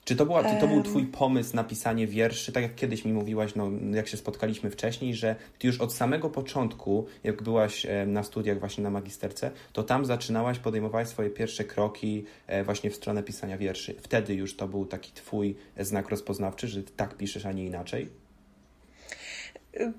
Czy 0.10 0.15
to, 0.15 0.25
była, 0.25 0.43
czy 0.43 0.60
to 0.60 0.67
był 0.67 0.84
Twój 0.84 1.05
pomysł 1.05 1.55
na 1.55 1.63
pisanie 1.63 2.08
wierszy, 2.08 2.51
tak 2.51 2.63
jak 2.63 2.75
kiedyś 2.75 3.05
mi 3.05 3.13
mówiłaś, 3.13 3.55
no, 3.55 3.69
jak 3.93 4.08
się 4.08 4.17
spotkaliśmy 4.17 4.72
wcześniej, 4.72 5.15
że 5.15 5.36
Ty 5.60 5.67
już 5.67 5.81
od 5.81 5.93
samego 5.93 6.29
początku, 6.29 7.05
jak 7.24 7.43
byłaś 7.43 7.88
na 8.08 8.24
studiach 8.24 8.60
właśnie 8.60 8.84
na 8.84 8.89
magisterce, 8.89 9.51
to 9.74 9.84
tam 9.84 10.05
zaczynałaś, 10.05 10.60
podejmowałaś 10.60 11.08
swoje 11.08 11.29
pierwsze 11.29 11.63
kroki 11.63 12.25
e, 12.48 12.63
właśnie 12.63 12.89
w 12.89 12.96
stronę 12.96 13.24
pisania 13.24 13.58
wierszy. 13.58 13.96
Wtedy 14.01 14.34
już 14.34 14.55
to 14.55 14.67
był 14.67 14.86
taki 14.86 15.12
Twój 15.12 15.55
znak 15.79 16.10
rozpoznawczy, 16.10 16.67
że 16.67 16.84
tak 16.84 17.17
piszesz, 17.17 17.46
a 17.46 17.51
nie 17.51 17.65
inaczej? 17.65 18.10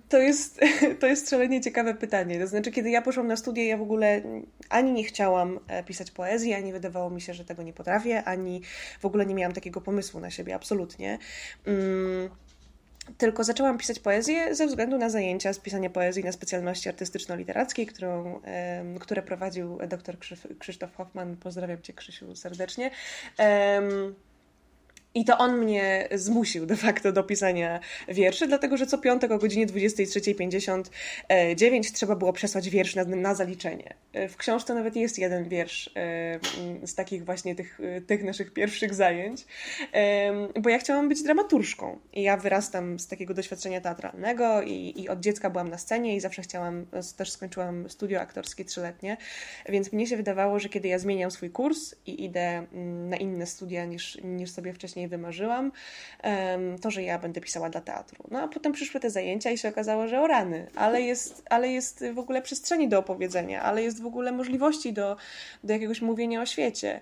To 0.09 0.19
jest, 0.19 0.61
to 1.01 1.07
jest 1.07 1.31
szalenie 1.31 1.61
ciekawe 1.61 1.95
pytanie. 1.95 2.41
To 2.41 2.47
znaczy, 2.47 2.71
kiedy 2.71 2.91
ja 2.91 3.03
poszłam 3.03 3.27
na 3.27 3.37
studia, 3.37 3.65
ja 3.65 3.77
w 3.77 3.83
ogóle 3.83 4.23
ani 4.69 4.93
nie 4.93 5.05
chciałam 5.05 5.61
e, 5.69 5.85
pisać 5.85 6.11
poezji, 6.11 6.55
ani 6.55 6.73
wydawało 6.73 7.11
mi 7.11 7.21
się, 7.21 7.35
że 7.35 7.45
tego 7.45 7.63
nie 7.63 7.73
potrafię, 7.73 8.25
ani 8.25 8.63
w 9.01 9.05
ogóle 9.05 9.27
nie 9.27 9.35
miałam 9.35 9.53
takiego 9.53 9.81
pomysłu 9.81 10.21
na 10.21 10.31
siebie, 10.31 10.55
absolutnie. 10.55 11.19
Mm, 11.67 12.31
tylko 13.19 13.45
zaczęłam 13.45 13.79
pisać 13.79 13.99
poezję 13.99 14.55
ze 14.55 14.67
względu 14.67 14.99
na 14.99 15.11
zajęcia 15.11 15.53
z 15.53 15.59
pisania 15.59 15.91
poezji 15.91 16.25
na 16.25 16.33
specjalności 16.33 16.89
artystyczno-literackiej, 16.89 17.87
którą, 17.87 18.41
które 19.01 19.23
prowadził 19.23 19.79
dr 19.89 20.17
Krzysztof 20.59 20.95
Hoffman. 20.95 21.37
Pozdrawiam 21.37 21.83
Cię, 21.83 21.93
Krzysiu, 21.93 22.37
serdecznie. 22.37 22.91
I 25.15 25.25
to 25.25 25.39
on 25.39 25.59
mnie 25.59 26.09
zmusił 26.15 26.67
de 26.67 26.77
facto 26.77 27.13
do 27.13 27.23
pisania 27.23 27.81
wierszy, 28.09 28.47
dlatego 28.47 28.77
że 28.77 28.87
co 28.87 28.99
piątek 28.99 29.31
o 29.31 29.39
godzinie 29.39 29.67
23.59 29.67 31.93
trzeba 31.93 32.17
było 32.17 32.33
przesłać 32.33 32.71
wiersz 32.71 32.95
na, 32.95 33.05
na 33.05 33.35
zaliczenie. 33.35 33.95
W 34.29 34.37
książce 34.37 34.75
nawet 34.75 34.97
jest 34.97 35.19
jeden 35.19 35.49
wiersz 35.49 35.91
z 36.85 36.95
takich 36.95 37.25
właśnie 37.25 37.55
tych, 37.55 37.81
tych 38.07 38.25
naszych 38.25 38.53
pierwszych 38.53 38.95
zajęć, 38.95 39.47
bo 40.61 40.71
ja 40.71 40.79
chciałam 40.79 41.09
być 41.09 41.23
dramaturżką. 41.23 41.99
I 42.13 42.23
ja 42.23 42.37
wyrastam 42.37 42.99
z 42.99 43.07
takiego 43.07 43.35
doświadczenia 43.35 43.81
teatralnego 43.81 44.63
i, 44.63 44.95
i 44.97 45.09
od 45.09 45.21
dziecka 45.21 45.51
byłam 45.51 45.69
na 45.69 45.79
scenie 45.79 46.17
i 46.17 46.21
zawsze 46.21 46.43
chciałam, 46.43 46.87
też 47.17 47.31
skończyłam 47.31 47.91
studio 47.91 48.21
aktorskie 48.21 48.65
trzyletnie, 48.65 49.17
więc 49.69 49.93
mnie 49.93 50.07
się 50.07 50.17
wydawało, 50.17 50.59
że 50.59 50.69
kiedy 50.69 50.89
ja 50.89 50.99
zmieniam 50.99 51.31
swój 51.31 51.51
kurs 51.51 51.95
i 52.07 52.25
idę 52.25 52.41
mm, 52.41 53.09
na 53.09 53.17
inne 53.17 53.47
studia 53.47 53.85
niż, 53.85 54.19
niż 54.25 54.51
sobie 54.51 54.73
wcześniej 54.73 55.00
wcześniej 55.01 55.09
wymarzyłam, 55.09 55.73
to, 56.81 56.91
że 56.91 57.03
ja 57.03 57.19
będę 57.19 57.41
pisała 57.41 57.71
dla 57.71 57.81
teatru. 57.81 58.25
No 58.31 58.39
a 58.43 58.49
potem 58.49 58.73
przyszły 58.73 59.01
te 59.01 59.11
zajęcia 59.11 59.51
i 59.51 59.59
się 59.59 59.69
okazało, 59.69 60.09
że 60.09 60.21
o 60.21 60.27
rany, 60.27 60.67
ale 60.77 61.03
jest, 61.03 61.43
ale 61.51 61.69
jest 61.69 62.05
w 62.15 62.19
ogóle 62.19 62.43
przestrzeni 62.43 62.89
do 62.89 62.99
opowiedzenia, 62.99 63.63
ale 63.63 63.83
jest 63.83 64.03
w 64.03 64.07
ogóle 64.07 64.33
możliwości 64.33 64.93
do, 64.93 65.17
do 65.65 65.73
jakiegoś 65.73 66.03
mówienia 66.03 66.43
o 66.43 66.47
świecie. 66.47 67.01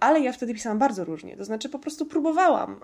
Ale 0.00 0.20
ja 0.20 0.32
wtedy 0.32 0.54
pisałam 0.54 0.78
bardzo 0.78 1.04
różnie, 1.04 1.36
to 1.36 1.44
znaczy 1.44 1.68
po 1.68 1.78
prostu 1.78 2.06
próbowałam, 2.06 2.80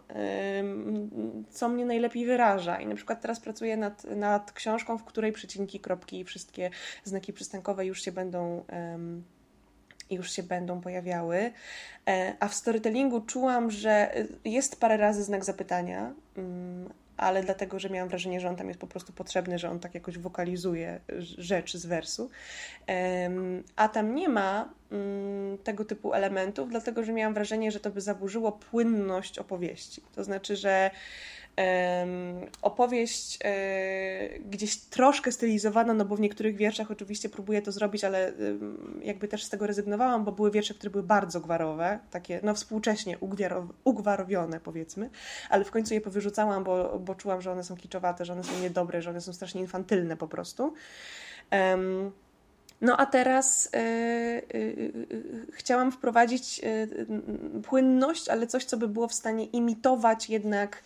co 1.51 1.69
mnie 1.69 1.85
najlepiej 1.85 2.27
wyraża. 2.27 2.81
I 2.81 2.87
na 2.87 2.95
przykład 2.95 3.21
teraz 3.21 3.41
pracuję 3.41 3.77
nad, 3.77 4.05
nad 4.05 4.53
książką, 4.53 4.99
w 4.99 5.05
której 5.05 5.33
przecinki, 5.33 5.81
kropki 5.81 6.21
i 6.21 6.25
wszystkie 6.25 6.71
znaki 7.05 7.33
przystankowe 7.33 7.87
już 7.87 8.03
się 8.03 8.13
będą 8.13 8.65
już 10.11 10.33
się 10.33 10.43
będą 10.43 10.81
pojawiały. 10.81 11.53
E, 12.09 12.35
a 12.41 12.49
w 12.49 12.55
storytellingu 12.55 13.21
czułam, 13.21 13.71
że 13.71 14.15
jest 14.45 14.81
parę 14.81 14.97
razy 14.97 15.25
znak 15.25 15.45
zapytania, 15.45 16.13
mm, 16.37 16.89
ale 17.17 17.43
dlatego, 17.43 17.79
że 17.79 17.91
miałam 17.91 18.09
wrażenie, 18.09 18.41
że 18.41 18.49
on 18.49 18.57
tam 18.57 18.69
jest 18.69 18.81
po 18.81 18.87
prostu 18.87 19.13
potrzebny, 19.13 19.59
że 19.59 19.71
on 19.71 19.81
tak 19.81 19.95
jakoś 19.95 20.19
wokalizuje 20.19 21.01
rzecz 21.39 21.77
z 21.77 21.87
wersu. 21.87 22.31
A 23.77 23.89
tam 23.89 24.15
nie 24.15 24.29
ma 24.29 24.69
mm, 24.93 25.59
tego 25.59 25.85
typu 25.85 26.15
elementów, 26.15 26.71
dlatego, 26.71 27.05
że 27.05 27.13
miałam 27.13 27.35
wrażenie, 27.35 27.73
że 27.73 27.81
to 27.81 27.91
by 27.91 28.01
zaburzyło 28.01 28.53
płynność 28.53 29.39
opowieści. 29.39 30.03
To 30.15 30.25
znaczy, 30.25 30.57
że 30.57 30.91
opowieść 32.63 33.39
e, 33.45 34.39
gdzieś 34.39 34.77
troszkę 34.77 35.33
stylizowana, 35.33 35.95
no 35.95 36.05
bo 36.05 36.17
w 36.17 36.21
niektórych 36.21 36.57
wierszach 36.57 36.91
oczywiście 36.91 37.29
próbuję 37.29 37.63
to 37.63 37.73
zrobić, 37.73 38.05
ale 38.05 38.33
jakby 39.03 39.29
też 39.29 39.45
z 39.45 39.51
tego 39.51 39.67
rezygnowałam, 39.67 40.25
bo 40.25 40.33
były 40.33 40.51
wiersze, 40.51 40.75
które 40.75 40.91
były 40.91 41.05
bardzo 41.05 41.41
gwarowe, 41.41 41.99
takie 42.11 42.41
no 42.43 42.55
współcześnie 42.55 43.19
ugwarowione 43.85 44.61
powiedzmy, 44.61 45.11
ale 45.51 45.65
w 45.65 45.71
końcu 45.71 45.95
je 45.95 46.01
powyrzucałam, 46.01 46.65
bo, 46.65 46.99
bo 46.99 47.15
czułam, 47.15 47.41
że 47.41 47.53
one 47.53 47.65
są 47.65 47.77
kiczowate, 47.77 48.25
że 48.25 48.33
one 48.33 48.45
są 48.45 48.61
niedobre, 48.61 49.03
że 49.03 49.11
one 49.11 49.21
są 49.21 49.33
strasznie 49.33 49.61
infantylne 49.61 50.17
po 50.17 50.29
prostu. 50.29 50.75
Um, 51.53 52.13
no 52.81 53.01
a 53.01 53.07
teraz 53.07 53.67
y, 53.67 53.79
y, 53.79 54.59
y, 54.59 55.47
chciałam 55.53 55.93
wprowadzić 55.93 56.61
płynność, 57.63 58.29
ale 58.29 58.47
coś, 58.47 58.65
co 58.65 58.77
by 58.77 58.89
było 58.89 59.09
w 59.09 59.15
stanie 59.15 59.45
imitować 59.45 60.31
jednak 60.31 60.83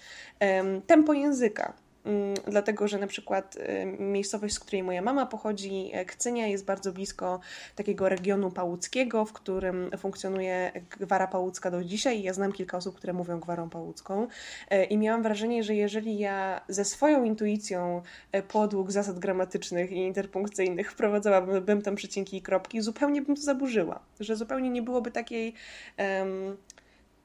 tempo 0.87 1.13
języka. 1.13 1.73
Mm, 2.05 2.35
dlatego 2.47 2.89
że 2.89 2.99
na 2.99 3.07
przykład 3.07 3.57
y, 3.57 3.87
miejscowość, 3.99 4.55
z 4.55 4.61
której 4.61 4.83
moja 4.83 5.03
mama 5.03 5.27
pochodzi, 5.27 5.91
e, 5.93 6.05
Kcynia, 6.05 6.47
jest 6.47 6.65
bardzo 6.65 6.93
blisko 6.93 7.41
takiego 7.75 8.09
regionu 8.09 8.51
pałuckiego, 8.51 9.25
w 9.25 9.33
którym 9.33 9.91
funkcjonuje 9.99 10.73
gwara 11.01 11.27
pałucka 11.27 11.71
do 11.71 11.85
dzisiaj. 11.85 12.19
I 12.19 12.23
ja 12.23 12.33
znam 12.33 12.53
kilka 12.53 12.77
osób, 12.77 12.97
które 12.97 13.13
mówią 13.13 13.41
gwarą 13.41 13.71
pałucką. 13.71 14.29
E, 14.71 14.85
i 14.85 14.99
miałam 14.99 15.23
wrażenie, 15.23 15.63
że 15.63 15.75
jeżeli 15.75 16.19
ja 16.19 16.61
ze 16.69 16.85
swoją 16.85 17.25
intuicją 17.25 18.03
e, 18.33 18.43
podług 18.43 18.93
zasad 18.93 19.19
gramatycznych 19.19 19.93
i 19.93 19.97
interpunkcyjnych 19.97 20.93
wprowadzałabym 20.93 21.83
tam 21.83 21.95
przecinki 21.95 22.37
i 22.37 22.43
kropki, 22.43 22.81
zupełnie 22.81 23.23
bym 23.23 23.37
to 23.37 23.43
zaburzyła, 23.43 24.01
że 24.21 24.37
zupełnie 24.37 24.71
nie 24.71 24.83
byłoby 24.83 25.11
takiej 25.11 25.55
um, 25.99 26.57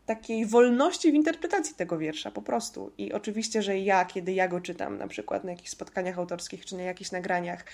takiej 0.06 0.46
wolności 0.46 1.12
w 1.12 1.16
interpretacji 1.16 1.76
tego 1.76 1.98
wiersza 1.98 2.32
po 2.32 2.42
prostu. 2.42 2.92
I 2.98 3.14
oczywiście, 3.14 3.62
że 3.62 3.80
ja, 3.80 4.06
kiedy 4.06 4.34
ja 4.34 4.48
go 4.48 4.62
czytam, 4.62 4.98
na 4.98 5.08
przykład 5.08 5.44
na 5.44 5.52
jakichś 5.52 5.70
spotkaniach 5.70 6.20
autorskich 6.20 6.66
czy 6.66 6.76
na 6.76 6.84
jakichś 6.84 7.12
nagraniach, 7.12 7.66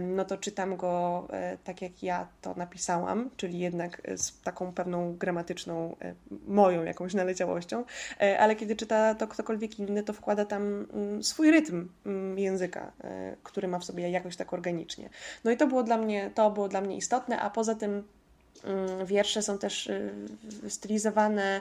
no 0.00 0.24
to 0.24 0.36
czytam 0.36 0.76
go 0.76 1.26
e, 1.30 1.58
tak, 1.64 1.82
jak 1.82 2.02
ja 2.02 2.28
to 2.42 2.54
napisałam, 2.54 3.30
czyli 3.36 3.58
jednak 3.58 4.02
z 4.16 4.40
taką 4.40 4.72
pewną 4.72 5.16
gramatyczną, 5.16 5.96
e, 6.00 6.14
moją 6.46 6.84
jakąś 6.84 7.14
naleciałością, 7.14 7.84
e, 8.20 8.38
ale 8.38 8.56
kiedy 8.56 8.76
czyta 8.76 9.14
to 9.14 9.28
ktokolwiek 9.28 9.78
inny, 9.78 10.02
to 10.02 10.12
wkłada 10.12 10.44
tam 10.44 10.86
mm, 10.92 11.22
swój 11.22 11.50
rytm 11.50 11.88
mm, 12.06 12.38
języka, 12.38 12.92
który 13.42 13.68
ma 13.68 13.78
w 13.78 13.84
sobie 13.84 14.10
jakoś 14.10 14.36
tak 14.36 14.52
organicznie. 14.52 15.10
No 15.44 15.50
i 15.50 15.56
to 15.56 15.66
było 15.66 15.82
dla 15.82 15.98
mnie, 15.98 16.30
to 16.34 16.50
było 16.50 16.68
dla 16.68 16.80
mnie 16.80 16.96
istotne, 16.96 17.40
a 17.40 17.50
poza 17.50 17.74
tym 17.74 18.04
wiersze 19.04 19.42
są 19.42 19.58
też 19.58 19.86
y, 19.86 20.10
stylizowane, 20.68 21.60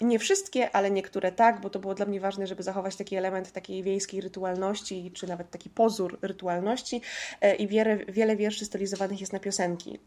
nie 0.00 0.18
wszystkie, 0.18 0.76
ale 0.76 0.90
niektóre 0.90 1.32
tak, 1.32 1.60
bo 1.60 1.70
to 1.70 1.78
było 1.78 1.94
dla 1.94 2.06
mnie 2.06 2.20
ważne, 2.20 2.46
żeby 2.46 2.62
zachować 2.62 2.96
taki 2.96 3.16
element 3.16 3.52
takiej 3.52 3.82
wiejskiej 3.82 4.20
rytualności, 4.20 5.10
czy 5.14 5.26
nawet 5.26 5.50
taki 5.50 5.70
pozór 5.70 6.18
rytualności. 6.22 7.00
E, 7.40 7.54
I 7.54 7.68
wiele, 7.68 7.96
wiele 7.96 8.36
wierszy 8.36 8.64
stylizowanych 8.64 9.20
jest 9.20 9.32
na 9.32 9.38
piosenki. 9.38 9.98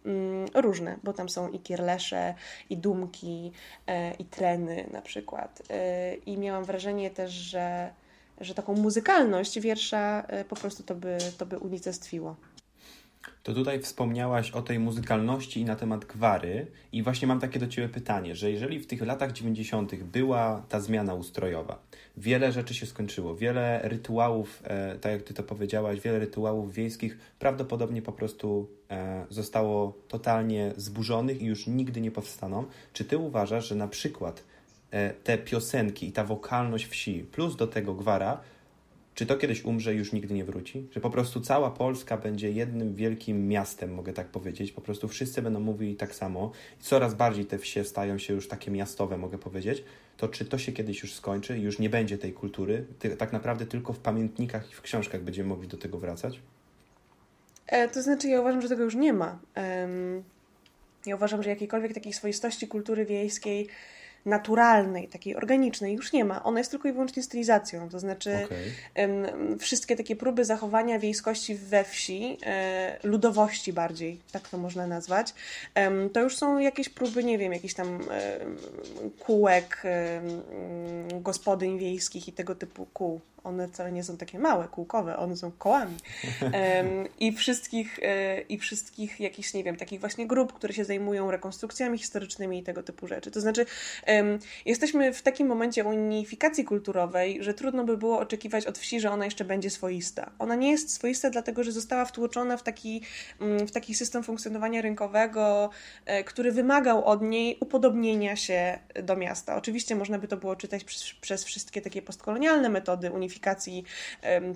Różne, 0.53 0.97
bo 1.03 1.13
tam 1.13 1.29
są 1.29 1.49
i 1.49 1.59
kierlesze, 1.59 2.33
i 2.69 2.77
dumki, 2.77 3.51
i 4.19 4.25
treny 4.25 4.89
na 4.91 5.01
przykład. 5.01 5.61
I 6.25 6.37
miałam 6.37 6.63
wrażenie 6.63 7.11
też, 7.11 7.31
że, 7.31 7.89
że 8.41 8.53
taką 8.53 8.73
muzykalność 8.73 9.59
wiersza 9.59 10.27
po 10.49 10.55
prostu 10.55 10.83
to 10.83 10.95
by, 10.95 11.17
to 11.37 11.45
by 11.45 11.59
unicestwiło 11.59 12.35
to 13.49 13.53
tutaj 13.53 13.79
wspomniałaś 13.79 14.51
o 14.51 14.61
tej 14.61 14.79
muzykalności 14.79 15.61
i 15.61 15.65
na 15.65 15.75
temat 15.75 16.05
gwary 16.05 16.67
i 16.91 17.03
właśnie 17.03 17.27
mam 17.27 17.39
takie 17.39 17.59
do 17.59 17.67
Ciebie 17.67 17.89
pytanie, 17.89 18.35
że 18.35 18.51
jeżeli 18.51 18.79
w 18.79 18.87
tych 18.87 19.01
latach 19.01 19.31
90. 19.31 19.95
była 20.03 20.63
ta 20.69 20.79
zmiana 20.79 21.13
ustrojowa, 21.13 21.79
wiele 22.17 22.51
rzeczy 22.51 22.73
się 22.73 22.85
skończyło, 22.85 23.35
wiele 23.35 23.81
rytuałów, 23.83 24.63
e, 24.63 24.95
tak 24.95 25.11
jak 25.11 25.23
Ty 25.23 25.33
to 25.33 25.43
powiedziałaś, 25.43 25.99
wiele 25.99 26.19
rytuałów 26.19 26.73
wiejskich 26.73 27.17
prawdopodobnie 27.39 28.01
po 28.01 28.11
prostu 28.11 28.69
e, 28.91 29.25
zostało 29.29 29.93
totalnie 30.07 30.73
zburzonych 30.77 31.41
i 31.41 31.45
już 31.45 31.67
nigdy 31.67 32.01
nie 32.01 32.11
powstaną. 32.11 32.65
Czy 32.93 33.05
Ty 33.05 33.17
uważasz, 33.17 33.67
że 33.67 33.75
na 33.75 33.87
przykład 33.87 34.43
e, 34.91 35.13
te 35.13 35.37
piosenki 35.37 36.07
i 36.07 36.11
ta 36.11 36.23
wokalność 36.23 36.85
wsi, 36.85 37.25
plus 37.31 37.55
do 37.55 37.67
tego 37.67 37.93
gwara, 37.93 38.41
czy 39.15 39.25
to 39.25 39.37
kiedyś 39.37 39.65
umrze 39.65 39.93
i 39.93 39.97
już 39.97 40.13
nigdy 40.13 40.33
nie 40.33 40.45
wróci? 40.45 40.87
Że 40.91 40.99
po 40.99 41.09
prostu 41.09 41.41
cała 41.41 41.71
Polska 41.71 42.17
będzie 42.17 42.51
jednym 42.51 42.95
wielkim 42.95 43.47
miastem, 43.47 43.93
mogę 43.93 44.13
tak 44.13 44.27
powiedzieć. 44.27 44.71
Po 44.71 44.81
prostu 44.81 45.07
wszyscy 45.07 45.41
będą 45.41 45.59
mówili 45.59 45.95
tak 45.95 46.15
samo. 46.15 46.51
I 46.79 46.83
coraz 46.83 47.13
bardziej 47.13 47.45
te 47.45 47.57
wsie 47.57 47.83
stają 47.83 48.17
się 48.17 48.33
już 48.33 48.47
takie 48.47 48.71
miastowe, 48.71 49.17
mogę 49.17 49.37
powiedzieć. 49.37 49.83
To 50.17 50.27
czy 50.27 50.45
to 50.45 50.57
się 50.57 50.71
kiedyś 50.71 51.01
już 51.01 51.13
skończy 51.13 51.57
i 51.57 51.61
już 51.61 51.79
nie 51.79 51.89
będzie 51.89 52.17
tej 52.17 52.33
kultury? 52.33 52.85
Tak 53.17 53.33
naprawdę 53.33 53.65
tylko 53.65 53.93
w 53.93 53.99
pamiętnikach 53.99 54.71
i 54.71 54.73
w 54.73 54.81
książkach 54.81 55.21
będziemy 55.21 55.49
mogli 55.49 55.67
do 55.67 55.77
tego 55.77 55.97
wracać? 55.97 56.39
E, 57.67 57.89
to 57.89 58.01
znaczy, 58.01 58.27
ja 58.27 58.41
uważam, 58.41 58.61
że 58.61 58.69
tego 58.69 58.83
już 58.83 58.95
nie 58.95 59.13
ma. 59.13 59.39
Ja 61.05 61.15
uważam, 61.15 61.43
że 61.43 61.49
jakiejkolwiek 61.49 61.93
takiej 61.93 62.13
swoistości 62.13 62.67
kultury 62.67 63.05
wiejskiej 63.05 63.67
naturalnej, 64.25 65.07
takiej 65.07 65.35
organicznej 65.35 65.93
już 65.93 66.13
nie 66.13 66.25
ma. 66.25 66.43
Ona 66.43 66.59
jest 66.59 66.71
tylko 66.71 66.87
i 66.87 66.91
wyłącznie 66.91 67.23
stylizacją. 67.23 67.89
To 67.89 67.99
znaczy 67.99 68.37
okay. 68.45 69.57
wszystkie 69.59 69.95
takie 69.95 70.15
próby 70.15 70.45
zachowania 70.45 70.99
wiejskości 70.99 71.55
we 71.55 71.83
wsi, 71.83 72.37
e, 72.45 72.97
ludowości 73.03 73.73
bardziej, 73.73 74.19
tak 74.31 74.49
to 74.49 74.57
można 74.57 74.87
nazwać, 74.87 75.33
to 76.13 76.21
już 76.21 76.37
są 76.37 76.59
jakieś 76.59 76.89
próby, 76.89 77.23
nie 77.23 77.37
wiem, 77.37 77.53
jakichś 77.53 77.73
tam 77.73 77.99
kółek 79.19 79.83
gospodyń 81.21 81.79
wiejskich 81.79 82.27
i 82.27 82.33
tego 82.33 82.55
typu 82.55 82.85
kół 82.93 83.21
one 83.43 83.67
wcale 83.67 83.91
nie 83.91 84.03
są 84.03 84.17
takie 84.17 84.39
małe, 84.39 84.67
kółkowe, 84.67 85.17
one 85.17 85.37
są 85.37 85.51
kołami. 85.51 85.95
I 87.19 87.31
wszystkich, 87.31 87.99
e, 88.01 88.41
I 88.41 88.57
wszystkich 88.57 89.19
jakichś, 89.19 89.53
nie 89.53 89.63
wiem, 89.63 89.75
takich 89.75 89.99
właśnie 89.99 90.27
grup, 90.27 90.53
które 90.53 90.73
się 90.73 90.85
zajmują 90.85 91.31
rekonstrukcjami 91.31 91.97
historycznymi 91.97 92.59
i 92.59 92.63
tego 92.63 92.83
typu 92.83 93.07
rzeczy. 93.07 93.31
To 93.31 93.41
znaczy, 93.41 93.65
jesteśmy 94.65 95.13
w 95.13 95.21
takim 95.21 95.47
momencie 95.47 95.83
unifikacji 95.83 96.63
kulturowej, 96.63 97.43
że 97.43 97.53
trudno 97.53 97.83
by 97.83 97.97
było 97.97 98.19
oczekiwać 98.19 98.65
od 98.65 98.77
wsi, 98.77 98.99
że 98.99 99.11
ona 99.11 99.25
jeszcze 99.25 99.45
będzie 99.45 99.69
swoista. 99.69 100.31
Ona 100.39 100.55
nie 100.55 100.71
jest 100.71 100.93
swoista, 100.93 101.29
dlatego 101.29 101.63
że 101.63 101.71
została 101.71 102.05
wtłoczona 102.05 102.57
w 102.57 102.63
taki, 102.63 103.01
mm, 103.41 103.67
w 103.67 103.71
taki 103.71 103.95
system 103.95 104.23
funkcjonowania 104.23 104.81
rynkowego, 104.81 105.69
e, 106.05 106.23
który 106.23 106.51
wymagał 106.51 107.05
od 107.05 107.21
niej 107.21 107.57
upodobnienia 107.59 108.35
się 108.35 108.79
do 109.03 109.15
miasta. 109.15 109.55
Oczywiście 109.55 109.95
można 109.95 110.19
by 110.19 110.27
to 110.27 110.37
było 110.37 110.55
czytać 110.55 110.83
przez, 110.83 111.13
przez 111.21 111.43
wszystkie 111.43 111.81
takie 111.81 112.01
postkolonialne 112.01 112.69
metody 112.69 113.11
unifikacji, 113.11 113.28
unifikacji 113.29 113.83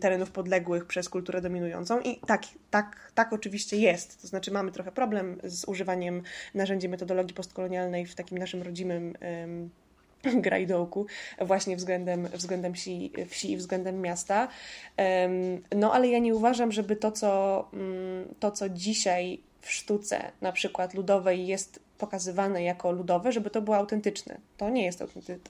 terenów 0.01 0.31
podległych 0.31 0.85
przez 0.85 1.09
kulturę 1.09 1.41
dominującą. 1.41 1.99
I 1.99 2.19
tak, 2.27 2.41
tak, 2.71 3.11
tak 3.15 3.33
oczywiście 3.33 3.77
jest. 3.77 4.21
To 4.21 4.27
znaczy 4.27 4.51
mamy 4.51 4.71
trochę 4.71 4.91
problem 4.91 5.37
z 5.43 5.65
używaniem 5.65 6.23
narzędzi 6.53 6.89
metodologii 6.89 7.33
postkolonialnej 7.33 8.05
w 8.05 8.15
takim 8.15 8.37
naszym 8.37 8.61
rodzimym 8.61 9.17
grajdołku 10.45 11.05
właśnie 11.41 11.75
względem, 11.75 12.27
względem 12.27 12.73
wsi, 12.73 13.11
wsi 13.27 13.51
i 13.51 13.57
względem 13.57 14.01
miasta. 14.01 14.47
No 15.75 15.93
ale 15.93 16.07
ja 16.07 16.19
nie 16.19 16.35
uważam, 16.35 16.71
żeby 16.71 16.95
to 16.95 17.11
co, 17.11 17.65
mm, 17.73 18.35
to, 18.39 18.51
co 18.51 18.69
dzisiaj 18.69 19.39
w 19.61 19.71
sztuce 19.71 20.31
na 20.41 20.51
przykład 20.51 20.93
ludowej 20.93 21.47
jest 21.47 21.79
pokazywane 22.03 22.63
jako 22.63 22.91
ludowe, 22.91 23.31
żeby 23.31 23.49
to 23.49 23.61
było 23.61 23.77
autentyczne. 23.77 24.37
To 24.57 24.69
nie 24.69 24.85
jest 24.85 25.03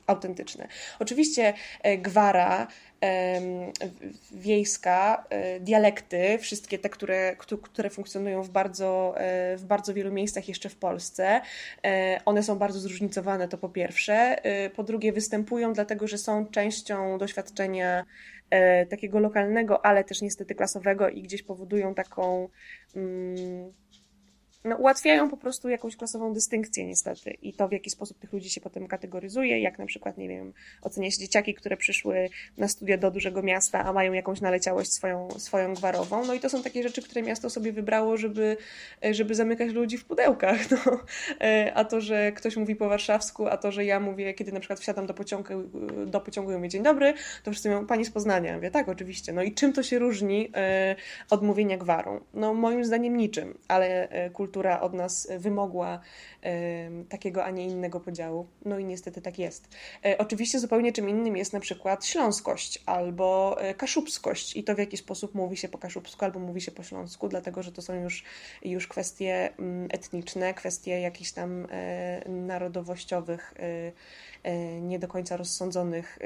autentyczne. 0.07 0.67
Oczywiście 0.99 1.53
e, 1.81 1.97
gwara 1.97 2.67
wiejska, 4.31 5.25
e, 5.29 5.59
dialekty, 5.59 6.37
wszystkie 6.37 6.79
te, 6.79 6.89
które, 6.89 7.35
które 7.61 7.89
funkcjonują 7.89 8.43
w 8.43 8.49
bardzo, 8.49 9.13
e, 9.17 9.57
w 9.57 9.65
bardzo 9.65 9.93
wielu 9.93 10.11
miejscach 10.11 10.47
jeszcze 10.47 10.69
w 10.69 10.75
Polsce, 10.75 11.41
one 12.25 12.43
są 12.43 12.57
bardzo 12.57 12.79
zróżnicowane, 12.79 13.47
to 13.47 13.57
po 13.57 13.69
pierwsze. 13.69 14.35
Po 14.75 14.83
drugie, 14.83 15.13
występują 15.13 15.73
dlatego, 15.73 16.07
że 16.07 16.17
są 16.17 16.45
częścią 16.45 17.17
doświadczenia 17.17 18.05
takiego 18.89 19.19
lokalnego, 19.19 19.85
ale 19.85 20.03
też 20.03 20.21
niestety 20.21 20.55
klasowego 20.55 21.09
i 21.09 21.21
gdzieś 21.21 21.43
powodują 21.43 21.95
taką. 21.95 22.49
Mm, 22.95 23.73
no, 24.63 24.75
ułatwiają 24.75 25.29
po 25.29 25.37
prostu 25.37 25.69
jakąś 25.69 25.95
klasową 25.95 26.33
dystynkcję 26.33 26.85
niestety 26.85 27.31
i 27.41 27.53
to, 27.53 27.67
w 27.67 27.71
jaki 27.71 27.89
sposób 27.89 28.19
tych 28.19 28.33
ludzi 28.33 28.49
się 28.49 28.61
potem 28.61 28.87
kategoryzuje, 28.87 29.59
jak 29.59 29.79
na 29.79 29.85
przykład, 29.85 30.17
nie 30.17 30.27
wiem, 30.27 30.53
ocenia 30.81 31.11
się 31.11 31.19
dzieciaki, 31.19 31.53
które 31.53 31.77
przyszły 31.77 32.29
na 32.57 32.67
studia 32.67 32.97
do 32.97 33.11
dużego 33.11 33.43
miasta, 33.43 33.85
a 33.85 33.93
mają 33.93 34.13
jakąś 34.13 34.41
naleciałość 34.41 34.93
swoją, 34.93 35.27
swoją 35.37 35.73
gwarową, 35.73 36.25
no 36.25 36.33
i 36.33 36.39
to 36.39 36.49
są 36.49 36.63
takie 36.63 36.83
rzeczy, 36.83 37.01
które 37.01 37.21
miasto 37.21 37.49
sobie 37.49 37.71
wybrało, 37.71 38.17
żeby, 38.17 38.57
żeby 39.11 39.35
zamykać 39.35 39.71
ludzi 39.71 39.97
w 39.97 40.05
pudełkach, 40.05 40.59
no. 40.71 40.77
A 41.73 41.85
to, 41.85 42.01
że 42.01 42.31
ktoś 42.31 42.57
mówi 42.57 42.75
po 42.75 42.89
warszawsku, 42.89 43.47
a 43.47 43.57
to, 43.57 43.71
że 43.71 43.85
ja 43.85 43.99
mówię, 43.99 44.33
kiedy 44.33 44.51
na 44.51 44.59
przykład 44.59 44.79
wsiadam 44.79 45.05
do 45.05 45.13
pociągu, 45.13 45.53
do 46.05 46.21
pociągu 46.21 46.51
i 46.51 46.55
mówię 46.55 46.69
dzień 46.69 46.83
dobry, 46.83 47.13
to 47.43 47.51
wszyscy 47.51 47.69
mówią, 47.69 47.87
pani 47.87 48.05
z 48.05 48.11
Poznania. 48.11 48.49
Ja 48.49 48.55
mówię, 48.55 48.71
tak, 48.71 48.89
oczywiście. 48.89 49.33
No 49.33 49.43
i 49.43 49.53
czym 49.53 49.73
to 49.73 49.83
się 49.83 49.99
różni 49.99 50.49
e, 50.55 50.95
od 51.29 51.41
mówienia 51.41 51.77
gwarą? 51.77 52.19
No 52.33 52.53
moim 52.53 52.85
zdaniem 52.85 53.17
niczym, 53.17 53.57
ale 53.67 54.09
e, 54.09 54.29
kultura 54.53 54.81
od 54.81 54.93
nas 54.93 55.27
wymogła 55.39 55.99
takiego, 57.09 57.45
a 57.45 57.51
nie 57.51 57.67
innego 57.67 57.99
podziału. 57.99 58.47
No 58.65 58.79
i 58.79 58.85
niestety 58.85 59.21
tak 59.21 59.39
jest. 59.39 59.67
E, 60.05 60.17
oczywiście 60.17 60.59
zupełnie 60.59 60.91
czym 60.91 61.09
innym 61.09 61.37
jest 61.37 61.53
na 61.53 61.59
przykład 61.59 62.05
śląskość 62.05 62.83
albo 62.85 63.57
e, 63.61 63.73
kaszubskość 63.73 64.55
i 64.55 64.63
to 64.63 64.75
w 64.75 64.77
jaki 64.77 64.97
sposób 64.97 65.35
mówi 65.35 65.57
się 65.57 65.69
po 65.69 65.77
kaszubsku 65.77 66.25
albo 66.25 66.39
mówi 66.39 66.61
się 66.61 66.71
po 66.71 66.83
śląsku, 66.83 67.27
dlatego 67.27 67.63
że 67.63 67.71
to 67.71 67.81
są 67.81 67.93
już, 67.93 68.23
już 68.63 68.87
kwestie 68.87 69.49
mm, 69.59 69.87
etniczne, 69.91 70.53
kwestie 70.53 70.99
jakichś 70.99 71.31
tam 71.31 71.67
e, 71.71 72.29
narodowościowych, 72.29 73.53
nie 74.81 74.99
do 74.99 75.07
końca 75.07 75.37
rozsądzonych 75.37 76.19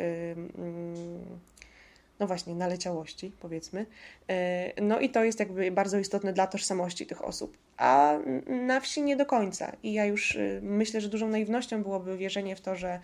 no 2.19 2.27
właśnie, 2.27 2.55
naleciałości, 2.55 3.31
powiedzmy. 3.39 3.85
E, 4.29 4.81
no 4.81 4.99
i 4.99 5.09
to 5.09 5.23
jest 5.23 5.39
jakby 5.39 5.71
bardzo 5.71 5.99
istotne 5.99 6.33
dla 6.33 6.47
tożsamości 6.47 7.05
tych 7.05 7.25
osób. 7.25 7.57
A 7.77 8.17
na 8.47 8.79
wsi 8.79 9.01
nie 9.01 9.15
do 9.15 9.25
końca. 9.25 9.75
I 9.83 9.93
ja 9.93 10.05
już 10.05 10.35
y, 10.35 10.59
myślę, 10.63 11.01
że 11.01 11.09
dużą 11.09 11.29
naiwnością 11.29 11.83
byłoby 11.83 12.17
wierzenie 12.17 12.55
w 12.55 12.61
to, 12.61 12.75
że, 12.75 12.99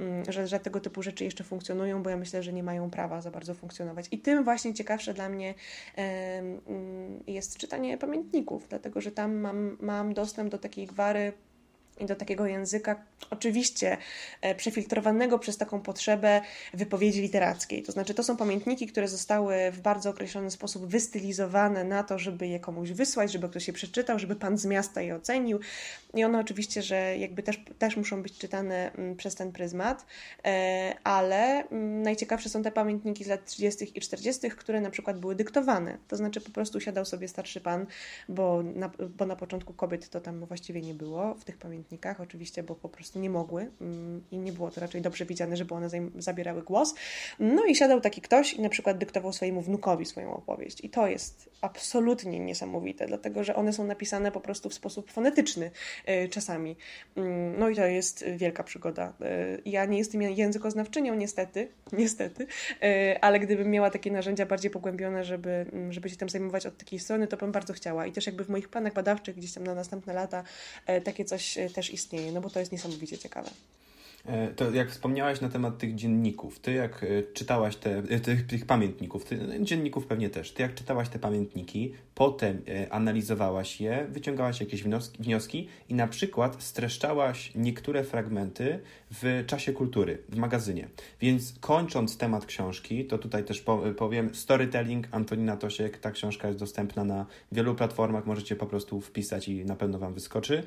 mm, 0.00 0.32
że, 0.32 0.46
że 0.46 0.60
tego 0.60 0.80
typu 0.80 1.02
rzeczy 1.02 1.24
jeszcze 1.24 1.44
funkcjonują, 1.44 2.02
bo 2.02 2.10
ja 2.10 2.16
myślę, 2.16 2.42
że 2.42 2.52
nie 2.52 2.62
mają 2.62 2.90
prawa 2.90 3.20
za 3.20 3.30
bardzo 3.30 3.54
funkcjonować. 3.54 4.06
I 4.10 4.18
tym 4.18 4.44
właśnie 4.44 4.74
ciekawsze 4.74 5.14
dla 5.14 5.28
mnie 5.28 5.54
mm, 5.96 7.22
jest 7.26 7.56
czytanie 7.56 7.98
pamiętników, 7.98 8.68
dlatego 8.68 9.00
że 9.00 9.10
tam 9.10 9.34
mam, 9.34 9.76
mam 9.80 10.14
dostęp 10.14 10.50
do 10.50 10.58
takiej 10.58 10.86
gwary 10.86 11.32
i 12.00 12.06
do 12.06 12.16
takiego 12.16 12.46
języka, 12.46 13.02
oczywiście 13.30 13.96
e, 14.40 14.54
przefiltrowanego 14.54 15.38
przez 15.38 15.56
taką 15.56 15.80
potrzebę 15.80 16.40
wypowiedzi 16.74 17.20
literackiej. 17.20 17.82
To 17.82 17.92
znaczy, 17.92 18.14
to 18.14 18.22
są 18.22 18.36
pamiętniki, 18.36 18.86
które 18.86 19.08
zostały 19.08 19.70
w 19.72 19.80
bardzo 19.80 20.10
określony 20.10 20.50
sposób 20.50 20.86
wystylizowane 20.86 21.84
na 21.84 22.02
to, 22.02 22.18
żeby 22.18 22.46
je 22.46 22.60
komuś 22.60 22.90
wysłać, 22.90 23.32
żeby 23.32 23.48
ktoś 23.48 23.66
je 23.66 23.72
przeczytał, 23.72 24.18
żeby 24.18 24.36
pan 24.36 24.58
z 24.58 24.66
miasta 24.66 25.02
je 25.02 25.14
ocenił. 25.14 25.60
I 26.14 26.24
one 26.24 26.38
oczywiście, 26.38 26.82
że 26.82 27.18
jakby 27.18 27.42
też, 27.42 27.60
też 27.78 27.96
muszą 27.96 28.22
być 28.22 28.38
czytane 28.38 28.92
mm, 28.92 29.16
przez 29.16 29.34
ten 29.34 29.52
pryzmat, 29.52 30.06
e, 30.44 30.94
ale 31.04 31.68
mm, 31.68 32.02
najciekawsze 32.02 32.48
są 32.48 32.62
te 32.62 32.72
pamiętniki 32.72 33.24
z 33.24 33.28
lat 33.28 33.44
30. 33.44 33.98
i 33.98 34.00
40., 34.00 34.50
które 34.50 34.80
na 34.80 34.90
przykład 34.90 35.20
były 35.20 35.34
dyktowane. 35.34 35.98
To 36.08 36.16
znaczy, 36.16 36.40
po 36.40 36.50
prostu 36.50 36.80
siadał 36.80 37.04
sobie 37.04 37.28
starszy 37.28 37.60
pan, 37.60 37.86
bo 38.28 38.62
na, 38.62 38.90
bo 39.18 39.26
na 39.26 39.36
początku 39.36 39.72
kobiet 39.72 40.08
to 40.08 40.20
tam 40.20 40.46
właściwie 40.46 40.80
nie 40.80 40.94
było 40.94 41.34
w 41.34 41.44
tych 41.44 41.58
pamiętnikach 41.58 41.85
pamiętnikach, 41.86 42.20
oczywiście, 42.20 42.62
bo 42.62 42.74
po 42.74 42.88
prostu 42.88 43.18
nie 43.18 43.30
mogły 43.30 43.70
mm, 43.80 44.24
i 44.30 44.38
nie 44.38 44.52
było 44.52 44.70
to 44.70 44.80
raczej 44.80 45.00
dobrze 45.00 45.24
widziane, 45.24 45.56
żeby 45.56 45.74
one 45.74 45.88
zabierały 46.18 46.62
głos. 46.62 46.94
No 47.38 47.64
i 47.64 47.74
siadał 47.74 48.00
taki 48.00 48.20
ktoś 48.20 48.54
i 48.54 48.62
na 48.62 48.68
przykład 48.68 48.98
dyktował 48.98 49.32
swojemu 49.32 49.62
wnukowi 49.62 50.06
swoją 50.06 50.36
opowieść. 50.36 50.84
I 50.84 50.90
to 50.90 51.06
jest 51.06 51.50
absolutnie 51.60 52.40
niesamowite, 52.40 53.06
dlatego 53.06 53.44
że 53.44 53.54
one 53.54 53.72
są 53.72 53.84
napisane 53.84 54.32
po 54.32 54.40
prostu 54.40 54.68
w 54.68 54.74
sposób 54.74 55.10
fonetyczny 55.10 55.70
y, 56.08 56.28
czasami. 56.28 56.76
Mm, 57.16 57.58
no 57.58 57.68
i 57.68 57.76
to 57.76 57.86
jest 57.86 58.24
wielka 58.36 58.64
przygoda. 58.64 59.12
Y, 59.22 59.62
ja 59.64 59.84
nie 59.84 59.98
jestem 59.98 60.22
językoznawczynią, 60.22 61.14
niestety, 61.14 61.68
niestety, 61.92 62.46
y, 62.82 63.20
ale 63.20 63.40
gdybym 63.40 63.70
miała 63.70 63.90
takie 63.90 64.10
narzędzia 64.10 64.46
bardziej 64.46 64.70
pogłębione, 64.70 65.24
żeby, 65.24 65.66
mm, 65.72 65.92
żeby 65.92 66.10
się 66.10 66.16
tym 66.16 66.28
zajmować 66.28 66.66
od 66.66 66.78
takiej 66.78 66.98
strony, 66.98 67.26
to 67.26 67.36
bym 67.36 67.52
bardzo 67.52 67.72
chciała. 67.72 68.06
I 68.06 68.12
też 68.12 68.26
jakby 68.26 68.44
w 68.44 68.48
moich 68.48 68.68
planach 68.68 68.92
badawczych 68.92 69.36
gdzieś 69.36 69.52
tam 69.52 69.64
na 69.64 69.74
następne 69.74 70.14
lata 70.14 70.44
takie 71.04 71.24
coś 71.24 71.58
też 71.76 71.90
istnieje, 71.90 72.32
no 72.32 72.40
bo 72.40 72.50
to 72.50 72.60
jest 72.60 72.72
niesamowicie 72.72 73.18
ciekawe. 73.18 73.50
E, 74.26 74.48
to 74.48 74.70
jak 74.70 74.90
wspomniałaś 74.90 75.40
na 75.40 75.48
temat 75.48 75.78
tych 75.78 75.94
dzienników, 75.94 76.58
ty 76.58 76.72
jak 76.72 77.04
e, 77.04 77.22
czytałaś 77.32 77.76
te, 77.76 77.98
e, 77.98 78.20
tych, 78.20 78.46
tych 78.46 78.66
pamiętników, 78.66 79.24
ty, 79.24 79.38
dzienników 79.60 80.06
pewnie 80.06 80.30
też, 80.30 80.52
ty 80.52 80.62
jak 80.62 80.74
czytałaś 80.74 81.08
te 81.08 81.18
pamiętniki, 81.18 81.94
potem 82.14 82.62
analizowałaś 82.90 83.80
je, 83.80 84.06
wyciągałaś 84.10 84.60
jakieś 84.60 84.82
wnioski, 84.82 85.22
wnioski 85.22 85.68
i 85.88 85.94
na 85.94 86.06
przykład 86.06 86.62
streszczałaś 86.62 87.52
niektóre 87.54 88.04
fragmenty 88.04 88.80
w 89.10 89.44
czasie 89.46 89.72
kultury, 89.72 90.18
w 90.28 90.36
magazynie. 90.36 90.88
Więc 91.20 91.54
kończąc 91.60 92.18
temat 92.18 92.46
książki, 92.46 93.04
to 93.04 93.18
tutaj 93.18 93.44
też 93.44 93.64
powiem 93.96 94.34
Storytelling 94.34 95.08
Antonina 95.10 95.56
Tosiek, 95.56 95.98
ta 95.98 96.10
książka 96.10 96.48
jest 96.48 96.60
dostępna 96.60 97.04
na 97.04 97.26
wielu 97.52 97.74
platformach, 97.74 98.26
możecie 98.26 98.56
po 98.56 98.66
prostu 98.66 99.00
wpisać 99.00 99.48
i 99.48 99.64
na 99.64 99.76
pewno 99.76 99.98
Wam 99.98 100.14
wyskoczy. 100.14 100.62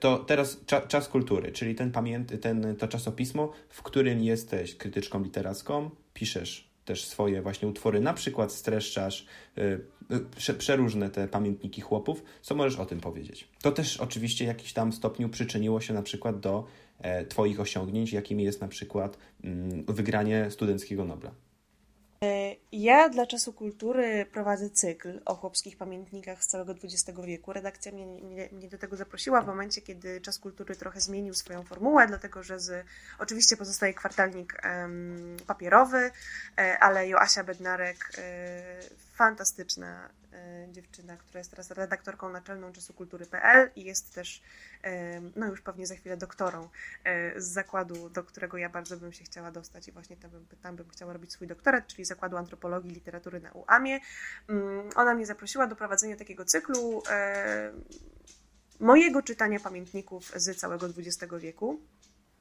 To 0.00 0.18
teraz 0.18 0.60
cza, 0.66 0.80
czas 0.80 1.08
kultury, 1.08 1.52
czyli 1.52 1.74
ten, 1.74 1.92
pamięt, 1.92 2.40
ten 2.40 2.76
to 2.80 2.88
czasopismo, 2.88 3.52
w 3.68 3.82
którym 3.82 4.24
jesteś 4.24 4.74
krytyczką 4.74 5.22
literacką, 5.22 5.90
piszesz 6.14 6.70
też 6.84 7.04
swoje 7.04 7.42
właśnie 7.42 7.68
utwory, 7.68 8.00
na 8.00 8.14
przykład 8.14 8.52
streszczasz 8.52 9.26
yy, 9.56 10.54
przeróżne 10.58 11.10
te 11.10 11.28
pamiętniki 11.28 11.80
chłopów. 11.80 12.22
Co 12.42 12.54
możesz 12.54 12.78
o 12.78 12.86
tym 12.86 13.00
powiedzieć? 13.00 13.48
To 13.62 13.72
też 13.72 13.96
oczywiście 13.96 14.44
w 14.44 14.48
jakimś 14.48 14.72
tam 14.72 14.92
stopniu 14.92 15.28
przyczyniło 15.28 15.80
się 15.80 15.94
na 15.94 16.02
przykład 16.02 16.40
do 16.40 16.66
e, 16.98 17.26
Twoich 17.26 17.60
osiągnięć, 17.60 18.12
jakimi 18.12 18.44
jest 18.44 18.60
na 18.60 18.68
przykład 18.68 19.18
mm, 19.44 19.84
wygranie 19.84 20.50
studenckiego 20.50 21.04
Nobla. 21.04 21.30
Ja 22.72 23.08
dla 23.08 23.26
Czasu 23.26 23.52
Kultury 23.52 24.26
prowadzę 24.32 24.70
cykl 24.70 25.20
o 25.24 25.34
chłopskich 25.34 25.76
pamiętnikach 25.76 26.44
z 26.44 26.46
całego 26.46 26.72
XX 26.72 27.18
wieku. 27.24 27.52
Redakcja 27.52 27.92
mnie, 27.92 28.06
mnie, 28.06 28.48
mnie, 28.52 28.68
do 28.68 28.78
tego 28.78 28.96
zaprosiła 28.96 29.42
w 29.42 29.46
momencie, 29.46 29.80
kiedy 29.80 30.20
Czas 30.20 30.38
Kultury 30.38 30.76
trochę 30.76 31.00
zmienił 31.00 31.34
swoją 31.34 31.62
formułę, 31.62 32.06
dlatego 32.06 32.42
że 32.42 32.60
z, 32.60 32.86
oczywiście 33.18 33.56
pozostaje 33.56 33.94
kwartalnik 33.94 34.62
um, 34.64 35.36
papierowy, 35.46 36.10
e, 36.58 36.78
ale 36.78 37.08
Joasia 37.08 37.44
Bednarek, 37.44 38.12
e, 38.18 38.62
fantastyczna 39.14 40.10
dziewczyna, 40.72 41.16
która 41.16 41.38
jest 41.38 41.50
teraz 41.50 41.70
redaktorką 41.70 42.30
naczelną 42.30 42.72
Czasu 42.72 42.94
Kultury.pl 42.94 43.70
i 43.76 43.84
jest 43.84 44.14
też 44.14 44.42
no 45.36 45.46
już 45.46 45.60
pewnie 45.60 45.86
za 45.86 45.94
chwilę 45.94 46.16
doktorą 46.16 46.68
e, 47.04 47.40
z 47.40 47.44
zakładu, 47.44 48.10
do 48.10 48.24
którego 48.24 48.58
ja 48.58 48.68
bardzo 48.68 48.96
bym 48.96 49.12
się 49.12 49.24
chciała 49.24 49.50
dostać 49.50 49.88
i 49.88 49.92
właśnie 49.92 50.16
tam 50.16 50.30
bym, 50.30 50.46
tam 50.62 50.76
bym 50.76 50.88
chciała 50.88 51.12
robić 51.12 51.32
swój 51.32 51.46
doktorat, 51.46 51.86
czyli 51.86 52.04
Zakładu 52.04 52.36
Antropologii 52.36 52.90
i 52.90 52.94
Literatury 52.94 53.40
na 53.40 53.52
UAMie. 53.52 54.00
Mm, 54.48 54.90
ona 54.94 55.14
mnie 55.14 55.26
zaprosiła 55.26 55.66
do 55.66 55.76
prowadzenia 55.76 56.16
takiego 56.16 56.44
cyklu 56.44 57.02
e, 57.10 57.72
mojego 58.80 59.22
czytania 59.22 59.60
pamiętników 59.60 60.32
z 60.36 60.58
całego 60.58 60.86
XX 60.86 61.34
wieku. 61.38 61.80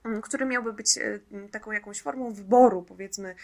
Mm, 0.04 0.22
który 0.22 0.46
miałby 0.46 0.74
być 0.74 0.98
e, 0.98 1.20
taką 1.52 1.72
jakąś 1.72 2.02
formą 2.02 2.34
wyboru, 2.34 2.84
powiedzmy, 2.84 3.36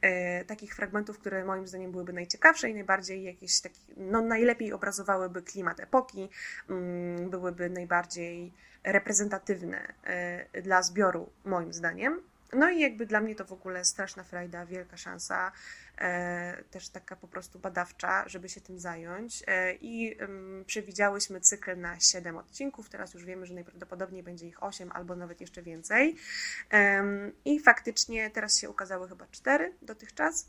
e, 0.00 0.44
takich 0.44 0.74
fragmentów, 0.74 1.18
które 1.18 1.44
moim 1.44 1.66
zdaniem 1.66 1.92
byłyby 1.92 2.12
najciekawsze 2.12 2.70
i 2.70 2.74
najbardziej 2.74 3.22
jakieś 3.22 3.60
taki, 3.60 3.80
no 3.96 4.20
najlepiej 4.20 4.72
obrazowałyby 4.72 5.42
klimat 5.42 5.80
epoki, 5.80 6.28
mm, 6.70 7.30
byłyby 7.30 7.70
najbardziej 7.70 8.52
reprezentatywne 8.84 9.94
e, 10.04 10.62
dla 10.62 10.82
zbioru, 10.82 11.30
moim 11.44 11.72
zdaniem. 11.72 12.20
No 12.52 12.70
i 12.70 12.80
jakby 12.80 13.06
dla 13.06 13.20
mnie 13.20 13.34
to 13.34 13.44
w 13.44 13.52
ogóle 13.52 13.84
straszna 13.84 14.24
frajda, 14.24 14.66
wielka 14.66 14.96
szansa, 14.96 15.52
też 16.70 16.88
taka 16.88 17.16
po 17.16 17.28
prostu 17.28 17.58
badawcza, 17.58 18.28
żeby 18.28 18.48
się 18.48 18.60
tym 18.60 18.78
zająć. 18.78 19.42
E, 19.46 19.74
I 19.74 20.16
przewidziałyśmy 20.66 21.40
cykl 21.40 21.80
na 21.80 22.00
7 22.00 22.36
odcinków, 22.36 22.88
teraz 22.88 23.14
już 23.14 23.24
wiemy, 23.24 23.46
że 23.46 23.54
najprawdopodobniej 23.54 24.22
będzie 24.22 24.46
ich 24.46 24.62
8 24.62 24.92
albo 24.92 25.16
nawet 25.16 25.40
jeszcze 25.40 25.62
więcej. 25.62 26.16
I 27.44 27.60
faktycznie 27.60 28.30
teraz 28.30 28.58
się 28.58 28.70
ukazały 28.70 29.08
chyba 29.08 29.26
4 29.30 29.72
dotychczas 29.82 30.46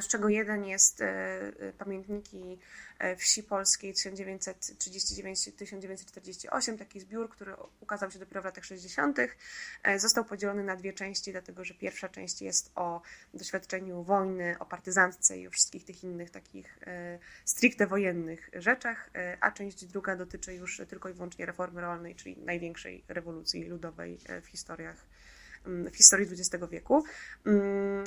z 0.00 0.08
czego 0.08 0.28
jeden 0.28 0.64
jest 0.64 1.00
e, 1.00 1.06
e, 1.06 1.52
pamiętniki 1.72 2.58
e, 2.98 3.16
wsi 3.16 3.42
polskiej 3.42 3.94
1939-1948, 3.94 6.78
taki 6.78 7.00
zbiór, 7.00 7.30
który 7.30 7.52
ukazał 7.80 8.10
się 8.10 8.18
dopiero 8.18 8.42
w 8.42 8.44
latach 8.44 8.64
60. 8.64 9.18
Został 9.96 10.24
podzielony 10.24 10.64
na 10.64 10.76
dwie 10.76 10.92
części, 10.92 11.32
dlatego 11.32 11.64
że 11.64 11.74
pierwsza 11.74 12.08
część 12.08 12.42
jest 12.42 12.72
o 12.74 13.02
doświadczeniu 13.34 14.02
wojny, 14.02 14.56
o 14.58 14.66
partyzantce 14.66 15.38
i 15.38 15.46
o 15.46 15.50
wszystkich 15.50 15.84
tych 15.84 16.04
innych 16.04 16.30
takich 16.30 16.78
stricte 17.44 17.86
wojennych 17.86 18.50
rzeczach, 18.52 19.10
a 19.40 19.50
część 19.50 19.84
druga 19.84 20.16
dotyczy 20.16 20.54
już 20.54 20.82
tylko 20.88 21.08
i 21.08 21.12
wyłącznie 21.12 21.46
reformy 21.46 21.80
rolnej, 21.80 22.14
czyli 22.14 22.38
największej 22.38 23.04
rewolucji 23.08 23.64
ludowej 23.64 24.18
w 24.42 24.46
historiach 24.46 25.06
w 25.66 25.96
historii 25.96 26.28
XX 26.32 26.64
wieku. 26.70 27.04
Mm, 27.46 28.04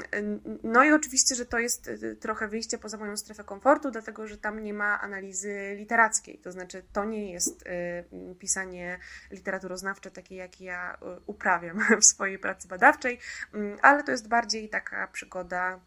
no 0.64 0.84
i 0.84 0.92
oczywiście, 0.92 1.36
że 1.36 1.46
to 1.46 1.60
jest 1.60 1.88
y, 1.88 2.16
trochę 2.16 2.48
wyjście 2.48 2.78
poza 2.78 2.98
moją 2.98 3.18
strefę 3.18 3.44
komfortu, 3.44 3.92
dlatego 3.92 4.28
że 4.28 4.38
tam 4.38 4.64
nie 4.64 4.74
ma 4.74 5.02
analizy 5.02 5.76
literackiej. 5.78 6.38
To 6.38 6.52
znaczy, 6.52 6.84
to 6.94 7.06
nie 7.06 7.32
jest 7.32 7.68
y, 7.68 8.36
pisanie 8.40 9.00
literaturoznawcze 9.32 10.12
takie, 10.12 10.36
jak 10.36 10.62
ja 10.62 10.98
uprawiam 11.26 11.80
w 12.02 12.06
swojej 12.06 12.40
pracy 12.40 12.68
badawczej, 12.68 13.20
ale 13.82 14.04
to 14.04 14.12
jest 14.12 14.28
bardziej 14.28 14.70
taka 14.70 15.08
przygoda 15.08 15.50
Mm, 15.60 15.80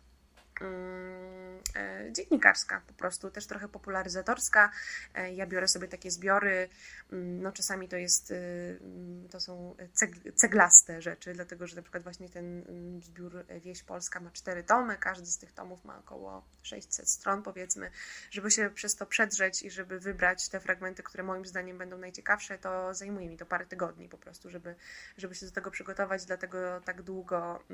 dziennikarska 2.13 2.83
po 2.87 2.93
prostu, 2.93 3.31
też 3.31 3.47
trochę 3.47 3.69
popularyzatorska. 3.69 4.71
E, 5.15 5.35
ja 5.35 5.47
biorę 5.47 5.69
sobie 5.69 5.89
takie 5.89 6.11
zbiory, 6.11 6.69
mm, 7.13 7.43
no 7.43 7.53
czasami 7.53 7.89
to 7.89 7.97
jest, 7.97 8.31
y, 8.31 8.35
mm, 8.81 9.29
to 9.29 9.41
są 9.41 9.77
ceglaste 10.35 11.03
rzeczy, 11.03 11.35
dlatego 11.35 11.67
że 11.67 11.77
na 11.77 11.83
przykład 11.83 12.03
właśnie 12.03 12.29
ten 12.29 12.65
zbiór 13.03 13.45
Wieś 13.61 13.83
Polska 13.83 14.21
ma 14.21 14.31
cztery 14.31 14.65
tomy, 14.65 14.97
każdy 14.97 15.27
z 15.27 15.39
tych 15.39 15.53
tomów 15.53 15.85
ma 15.85 15.99
około 15.99 16.45
600 16.63 17.11
stron 17.11 17.43
powiedzmy, 17.43 17.91
żeby 18.31 18.51
się 18.51 18.71
przez 18.71 18.97
to 18.97 19.07
przedrzeć 19.07 19.63
i 19.63 19.71
żeby 19.71 20.01
wybrać 20.01 20.49
te 20.49 20.61
fragmenty, 20.61 21.03
które 21.03 21.23
moim 21.23 21.47
zdaniem 21.47 21.79
będą 21.79 21.99
najciekawsze, 21.99 22.59
to 22.59 22.95
zajmuje 22.95 23.29
mi 23.29 23.37
to 23.37 23.47
parę 23.47 23.67
tygodni 23.67 24.09
po 24.09 24.19
prostu, 24.19 24.51
żeby, 24.51 24.75
żeby 25.17 25.35
się 25.35 25.47
do 25.47 25.53
tego 25.53 25.71
przygotować, 25.71 26.25
dlatego 26.25 26.81
tak 26.81 27.03
długo 27.03 27.65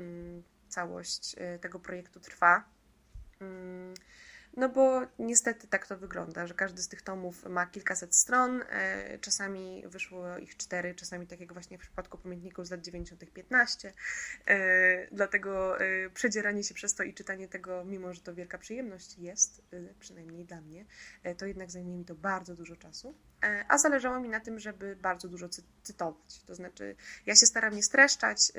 całość 0.69 1.35
y, 1.55 1.59
tego 1.59 1.79
projektu 1.79 2.19
trwa. 2.19 2.78
Mm, 3.41 3.93
no 4.57 4.69
bo 4.69 5.01
niestety 5.19 5.67
tak 5.67 5.87
to 5.87 5.97
wygląda, 5.97 6.47
że 6.47 6.53
każdy 6.53 6.81
z 6.81 6.87
tych 6.87 7.01
tomów 7.01 7.45
ma 7.45 7.65
kilkaset 7.65 8.15
stron, 8.15 8.63
e, 8.69 9.19
czasami 9.19 9.83
wyszło 9.87 10.37
ich 10.37 10.57
cztery, 10.57 10.95
czasami 10.95 11.27
tak 11.27 11.39
jak 11.39 11.53
właśnie 11.53 11.77
w 11.77 11.81
przypadku 11.81 12.17
pamiętników 12.17 12.67
z 12.67 12.71
lat 12.71 12.81
90. 12.81 13.33
15. 13.33 13.93
E, 14.45 15.07
dlatego 15.15 15.79
e, 15.79 16.09
przedzieranie 16.09 16.63
się 16.63 16.73
przez 16.73 16.95
to 16.95 17.03
i 17.03 17.13
czytanie 17.13 17.47
tego, 17.47 17.85
mimo 17.85 18.13
że 18.13 18.21
to 18.21 18.35
wielka 18.35 18.57
przyjemność 18.57 19.17
jest, 19.17 19.61
przynajmniej 19.99 20.45
dla 20.45 20.61
mnie, 20.61 20.85
to 21.37 21.45
jednak 21.45 21.71
zajmuje 21.71 21.97
mi 21.97 22.05
to 22.05 22.15
bardzo 22.15 22.55
dużo 22.55 22.75
czasu. 22.75 23.15
A 23.67 23.77
zależało 23.77 24.19
mi 24.19 24.29
na 24.29 24.39
tym, 24.39 24.59
żeby 24.59 24.95
bardzo 24.95 25.27
dużo 25.27 25.49
cytować. 25.83 26.43
To 26.47 26.55
znaczy, 26.55 26.95
ja 27.25 27.35
się 27.35 27.45
staram 27.45 27.75
nie 27.75 27.83
streszczać 27.83 28.51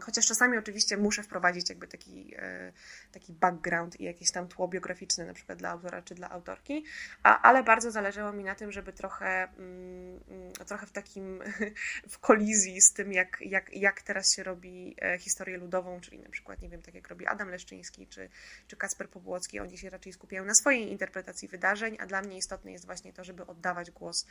chociaż 0.00 0.26
czasami 0.26 0.58
oczywiście 0.58 0.96
muszę 0.96 1.22
wprowadzić 1.22 1.68
jakby 1.68 1.88
taki, 1.88 2.34
e, 2.38 2.72
taki 3.12 3.32
background 3.32 4.00
i 4.00 4.04
jakieś 4.04 4.32
tam 4.32 4.48
tło 4.48 4.68
biograficzne 4.68 5.26
na 5.26 5.34
przykład 5.34 5.58
dla 5.58 5.70
autora 5.70 6.02
czy 6.02 6.14
dla 6.14 6.30
autorki, 6.30 6.84
a, 7.22 7.42
ale 7.42 7.62
bardzo 7.62 7.90
zależało 7.90 8.32
mi 8.32 8.44
na 8.44 8.54
tym, 8.54 8.72
żeby 8.72 8.92
trochę, 8.92 9.48
mm, 9.58 10.20
mm, 10.28 10.52
trochę 10.52 10.86
w 10.86 10.92
takim 10.92 11.42
w 12.14 12.18
kolizji 12.18 12.80
z 12.80 12.92
tym, 12.92 13.12
jak, 13.12 13.38
jak, 13.40 13.72
jak 13.72 14.02
teraz 14.02 14.34
się 14.34 14.42
robi 14.42 14.96
e, 15.02 15.18
historię 15.18 15.58
ludową, 15.58 16.00
czyli 16.00 16.18
na 16.18 16.30
przykład, 16.30 16.62
nie 16.62 16.68
wiem, 16.68 16.82
tak 16.82 16.94
jak 16.94 17.08
robi 17.08 17.26
Adam 17.26 17.48
Leszczyński 17.48 18.06
czy, 18.06 18.28
czy 18.66 18.76
Kasper 18.76 19.08
Pobłocki, 19.08 19.60
oni 19.60 19.78
się 19.78 19.90
raczej 19.90 20.12
skupiają 20.12 20.44
na 20.44 20.54
swojej 20.54 20.90
interpretacji 20.90 21.48
wydarzeń, 21.48 21.96
a 22.00 22.06
dla 22.06 22.22
mnie 22.22 22.38
istotne 22.38 22.72
jest 22.72 22.86
właśnie 22.86 23.12
to, 23.12 23.24
żeby 23.24 23.46
oddawać 23.46 23.90
głos 23.90 24.26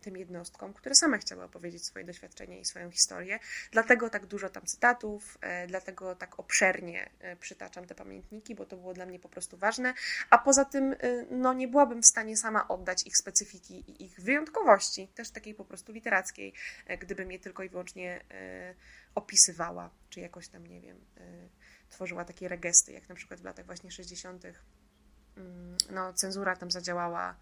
tym 0.00 0.16
jednostkom, 0.16 0.72
które 0.72 0.94
same 0.94 1.18
chciały 1.18 1.42
opowiedzieć 1.42 1.84
swoje 1.84 2.04
doświadczenia 2.04 2.58
i 2.58 2.64
swoją 2.64 2.90
historię. 2.90 3.38
Dlatego 3.70 4.01
dlatego 4.02 4.22
tak 4.22 4.30
dużo 4.30 4.48
tam 4.48 4.66
cytatów, 4.66 5.38
e, 5.40 5.66
dlatego 5.66 6.14
tak 6.14 6.38
obszernie 6.38 7.10
e, 7.20 7.36
przytaczam 7.36 7.86
te 7.86 7.94
pamiętniki, 7.94 8.54
bo 8.54 8.66
to 8.66 8.76
było 8.76 8.94
dla 8.94 9.06
mnie 9.06 9.18
po 9.18 9.28
prostu 9.28 9.56
ważne. 9.56 9.94
A 10.30 10.38
poza 10.38 10.64
tym, 10.64 10.92
e, 10.92 10.96
no 11.30 11.52
nie 11.52 11.68
byłabym 11.68 12.02
w 12.02 12.06
stanie 12.06 12.36
sama 12.36 12.68
oddać 12.68 13.06
ich 13.06 13.16
specyfiki 13.16 13.74
i 13.90 14.04
ich 14.04 14.20
wyjątkowości, 14.20 15.08
też 15.08 15.30
takiej 15.30 15.54
po 15.54 15.64
prostu 15.64 15.92
literackiej, 15.92 16.52
gdybym 17.00 17.32
je 17.32 17.38
tylko 17.38 17.62
i 17.62 17.68
wyłącznie 17.68 18.24
opisywała, 19.14 19.90
czy 20.10 20.20
jakoś 20.20 20.48
tam, 20.48 20.66
nie 20.66 20.80
wiem, 20.80 21.04
tworzyła 21.88 22.24
takie 22.24 22.48
regesty, 22.48 22.92
jak 22.92 23.08
na 23.08 23.14
przykład 23.14 23.40
w 23.40 23.44
latach 23.44 23.66
właśnie 23.66 23.90
60. 23.90 24.44
Mm, 25.36 25.76
no, 25.90 26.12
cenzura 26.12 26.56
tam 26.56 26.70
zadziałała 26.70 27.36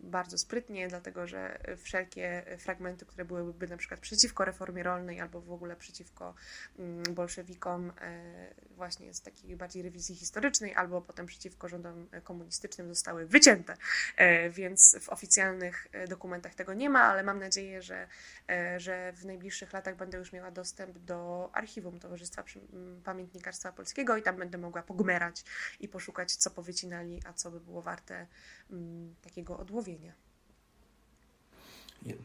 bardzo 0.00 0.38
sprytnie, 0.38 0.88
dlatego 0.88 1.26
że 1.26 1.58
wszelkie 1.76 2.44
fragmenty, 2.58 3.06
które 3.06 3.24
byłyby 3.24 3.68
na 3.68 3.76
przykład 3.76 4.00
przeciwko 4.00 4.44
reformie 4.44 4.82
rolnej 4.82 5.20
albo 5.20 5.40
w 5.40 5.52
ogóle 5.52 5.76
przeciwko 5.76 6.34
mm, 6.78 7.02
bolszewikom, 7.14 7.92
e, 8.00 8.54
właśnie 8.70 9.14
z 9.14 9.20
takiej 9.20 9.56
bardziej 9.56 9.82
rewizji 9.82 10.16
historycznej, 10.16 10.74
albo 10.74 11.02
potem 11.02 11.26
przeciwko 11.26 11.68
rządom 11.68 12.08
komunistycznym 12.24 12.88
zostały 12.88 13.26
wycięte. 13.26 13.76
E, 14.16 14.50
więc 14.50 14.96
w 15.00 15.08
oficjalnych 15.08 15.86
dokumentach 16.08 16.54
tego 16.54 16.74
nie 16.74 16.90
ma, 16.90 17.00
ale 17.00 17.22
mam 17.22 17.38
nadzieję, 17.38 17.82
że, 17.82 18.08
że 18.76 19.12
w 19.12 19.24
najbliższych 19.24 19.72
latach 19.72 19.96
będę 19.96 20.18
już 20.18 20.32
miała 20.32 20.50
dostęp 20.50 20.98
do 20.98 21.50
archiwum 21.52 22.00
Towarzystwa 22.00 22.44
Pamiętnikarstwa 23.04 23.72
Polskiego 23.72 24.16
i 24.16 24.22
tam 24.22 24.36
będę 24.36 24.58
mogła 24.58 24.82
pogmerać 24.82 25.44
i 25.80 25.88
poszukać, 25.88 26.36
co 26.36 26.50
powycinali, 26.50 27.22
a 27.26 27.32
co 27.32 27.50
by 27.50 27.60
było 27.60 27.82
warte 27.82 28.26
Mm, 28.70 29.14
takiego 29.28 29.58
odłowienia. 29.58 30.12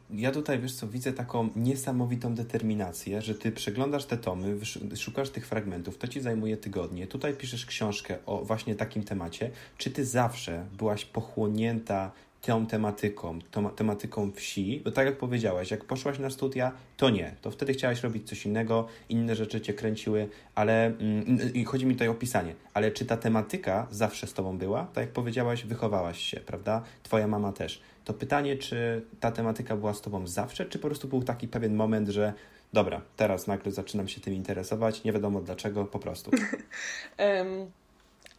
Ja 0.09 0.31
tutaj, 0.31 0.59
wiesz 0.59 0.75
co, 0.75 0.87
widzę 0.87 1.13
taką 1.13 1.49
niesamowitą 1.55 2.35
determinację, 2.35 3.21
że 3.21 3.35
ty 3.35 3.51
przeglądasz 3.51 4.05
te 4.05 4.17
tomy, 4.17 4.59
szukasz 4.95 5.29
tych 5.29 5.47
fragmentów, 5.47 5.97
to 5.97 6.07
ci 6.07 6.21
zajmuje 6.21 6.57
tygodnie. 6.57 7.07
Tutaj 7.07 7.33
piszesz 7.33 7.65
książkę 7.65 8.17
o 8.25 8.45
właśnie 8.45 8.75
takim 8.75 9.03
temacie. 9.03 9.51
Czy 9.77 9.91
ty 9.91 10.05
zawsze 10.05 10.65
byłaś 10.77 11.05
pochłonięta 11.05 12.11
tą 12.45 12.65
tematyką, 12.65 13.39
tą 13.51 13.69
tematyką 13.69 14.31
wsi, 14.31 14.81
bo 14.85 14.91
tak 14.91 15.05
jak 15.05 15.17
powiedziałaś, 15.17 15.71
jak 15.71 15.85
poszłaś 15.85 16.19
na 16.19 16.29
studia, 16.29 16.71
to 16.97 17.09
nie, 17.09 17.35
to 17.41 17.51
wtedy 17.51 17.73
chciałaś 17.73 18.03
robić 18.03 18.29
coś 18.29 18.45
innego, 18.45 18.87
inne 19.09 19.35
rzeczy 19.35 19.61
cię 19.61 19.73
kręciły, 19.73 20.29
ale 20.55 20.85
mm, 20.85 21.65
chodzi 21.65 21.85
mi 21.85 21.93
tutaj 21.93 22.07
o 22.07 22.13
pisanie, 22.13 22.55
ale 22.73 22.91
czy 22.91 23.05
ta 23.05 23.17
tematyka 23.17 23.87
zawsze 23.91 24.27
z 24.27 24.33
tobą 24.33 24.57
była? 24.57 24.87
Tak 24.93 25.01
jak 25.01 25.13
powiedziałaś, 25.13 25.63
wychowałaś 25.63 26.19
się, 26.19 26.39
prawda? 26.39 26.83
Twoja 27.03 27.27
mama 27.27 27.51
też. 27.51 27.81
To 28.05 28.13
pytanie, 28.13 28.57
czy 28.57 29.05
ta 29.19 29.31
tematyka 29.31 29.75
była 29.77 29.93
z 29.93 30.01
tobą 30.01 30.27
zawsze, 30.27 30.65
czy 30.65 30.79
po 30.79 30.87
prostu 30.87 31.07
był 31.07 31.23
taki 31.23 31.47
pewien 31.47 31.75
moment, 31.75 32.09
że 32.09 32.33
dobra, 32.73 33.01
teraz 33.17 33.47
nagle 33.47 33.71
zaczynam 33.71 34.07
się 34.07 34.21
tym 34.21 34.33
interesować, 34.33 35.03
nie 35.03 35.13
wiadomo 35.13 35.41
dlaczego, 35.41 35.85
po 35.85 35.99
prostu. 35.99 36.31
um, 37.19 37.71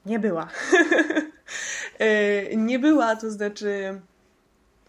nie 0.07 0.19
była. 0.19 0.49
E, 1.99 2.57
nie 2.57 2.79
była, 2.79 3.17
to 3.17 3.31
znaczy. 3.31 4.01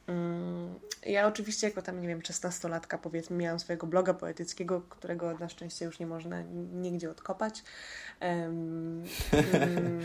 Mm, 0.07 0.79
ja 1.05 1.27
oczywiście 1.27 1.67
jako 1.67 1.81
tam, 1.81 2.01
nie 2.01 2.07
wiem, 2.07 2.19
16-latka 2.19 2.97
powiedzmy, 2.97 3.37
miałam 3.37 3.59
swojego 3.59 3.87
bloga 3.87 4.13
poetyckiego, 4.13 4.81
którego 4.89 5.37
na 5.37 5.49
szczęście 5.49 5.85
już 5.85 5.99
nie 5.99 6.07
można 6.07 6.41
nigdzie 6.73 7.11
odkopać. 7.11 7.63
Um, 8.21 9.03
um, 9.33 10.01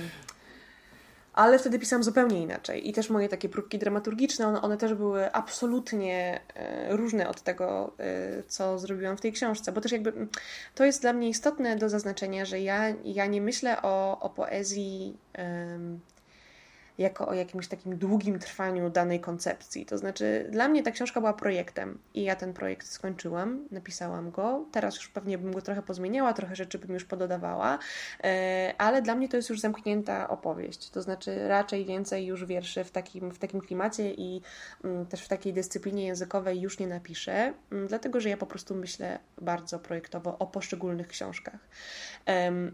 ale 1.32 1.58
wtedy 1.58 1.78
pisałam 1.78 2.04
zupełnie 2.04 2.42
inaczej. 2.42 2.88
I 2.88 2.92
też 2.92 3.10
moje 3.10 3.28
takie 3.28 3.48
próbki 3.48 3.78
dramaturgiczne, 3.78 4.46
one, 4.46 4.62
one 4.62 4.76
też 4.76 4.94
były 4.94 5.32
absolutnie 5.32 6.40
e, 6.54 6.96
różne 6.96 7.28
od 7.28 7.42
tego, 7.42 7.92
e, 7.98 8.42
co 8.42 8.78
zrobiłam 8.78 9.16
w 9.16 9.20
tej 9.20 9.32
książce, 9.32 9.72
bo 9.72 9.80
też 9.80 9.92
jakby 9.92 10.12
to 10.74 10.84
jest 10.84 11.02
dla 11.02 11.12
mnie 11.12 11.28
istotne 11.28 11.76
do 11.76 11.88
zaznaczenia, 11.88 12.44
że 12.44 12.60
ja, 12.60 12.88
ja 13.04 13.26
nie 13.26 13.40
myślę 13.40 13.82
o, 13.82 14.20
o 14.20 14.30
poezji 14.30 15.16
jako 16.98 17.28
o 17.28 17.34
jakimś 17.34 17.68
takim 17.68 17.98
długim 17.98 18.38
trwaniu 18.38 18.90
danej 18.90 19.20
koncepcji. 19.20 19.86
To 19.86 19.98
znaczy, 19.98 20.46
dla 20.50 20.68
mnie 20.68 20.82
ta 20.82 20.90
książka 20.90 21.20
była 21.20 21.32
projektem 21.32 21.98
i 22.14 22.22
ja 22.22 22.36
ten 22.36 22.52
projekt 22.52 22.86
skończyłam, 22.86 23.68
napisałam 23.70 24.30
go. 24.30 24.64
Teraz 24.72 24.96
już 24.96 25.08
pewnie 25.08 25.38
bym 25.38 25.52
go 25.52 25.62
trochę 25.62 25.82
pozmieniała, 25.82 26.32
trochę 26.32 26.56
rzeczy 26.56 26.78
bym 26.78 26.94
już 26.94 27.04
pododawała, 27.04 27.78
e, 28.24 28.74
ale 28.78 29.02
dla 29.02 29.14
mnie 29.14 29.28
to 29.28 29.36
jest 29.36 29.50
już 29.50 29.60
zamknięta 29.60 30.28
opowieść. 30.28 30.90
To 30.90 31.02
znaczy, 31.02 31.48
raczej 31.48 31.84
więcej 31.84 32.26
już 32.26 32.44
wierszy 32.44 32.84
w 32.84 32.90
takim, 32.90 33.30
w 33.30 33.38
takim 33.38 33.60
klimacie 33.60 34.14
i 34.14 34.42
mm, 34.84 35.06
też 35.06 35.22
w 35.22 35.28
takiej 35.28 35.52
dyscyplinie 35.52 36.06
językowej 36.06 36.60
już 36.60 36.78
nie 36.78 36.86
napiszę, 36.86 37.52
mm, 37.72 37.86
dlatego 37.86 38.20
że 38.20 38.28
ja 38.28 38.36
po 38.36 38.46
prostu 38.46 38.74
myślę 38.74 39.18
bardzo 39.40 39.78
projektowo 39.78 40.38
o 40.38 40.46
poszczególnych 40.46 41.08
książkach. 41.08 41.68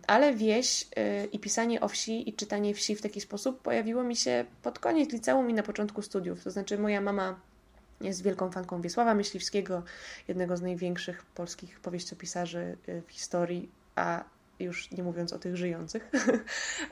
Ale 0.06 0.34
wieś 0.34 0.82
y, 0.82 1.26
i 1.32 1.38
pisanie 1.38 1.80
o 1.80 1.88
wsi 1.88 2.28
i 2.28 2.34
czytanie 2.34 2.74
wsi 2.74 2.96
w 2.96 3.02
taki 3.02 3.20
sposób 3.20 3.62
pojawiło 3.62 4.02
mi 4.06 4.16
się 4.16 4.44
pod 4.62 4.78
koniec 4.78 5.12
liceum 5.12 5.50
i 5.50 5.54
na 5.54 5.62
początku 5.62 6.02
studiów. 6.02 6.44
To 6.44 6.50
znaczy, 6.50 6.78
moja 6.78 7.00
mama 7.00 7.40
jest 8.00 8.22
wielką 8.22 8.50
fanką 8.50 8.80
Wiesława 8.80 9.14
Myśliwskiego, 9.14 9.82
jednego 10.28 10.56
z 10.56 10.62
największych 10.62 11.24
polskich 11.24 11.80
powieściopisarzy 11.80 12.76
y, 12.88 13.02
w 13.06 13.12
historii, 13.12 13.70
a 13.94 14.24
już 14.60 14.90
nie 14.90 15.02
mówiąc 15.02 15.32
o 15.32 15.38
tych 15.38 15.56
żyjących. 15.56 16.10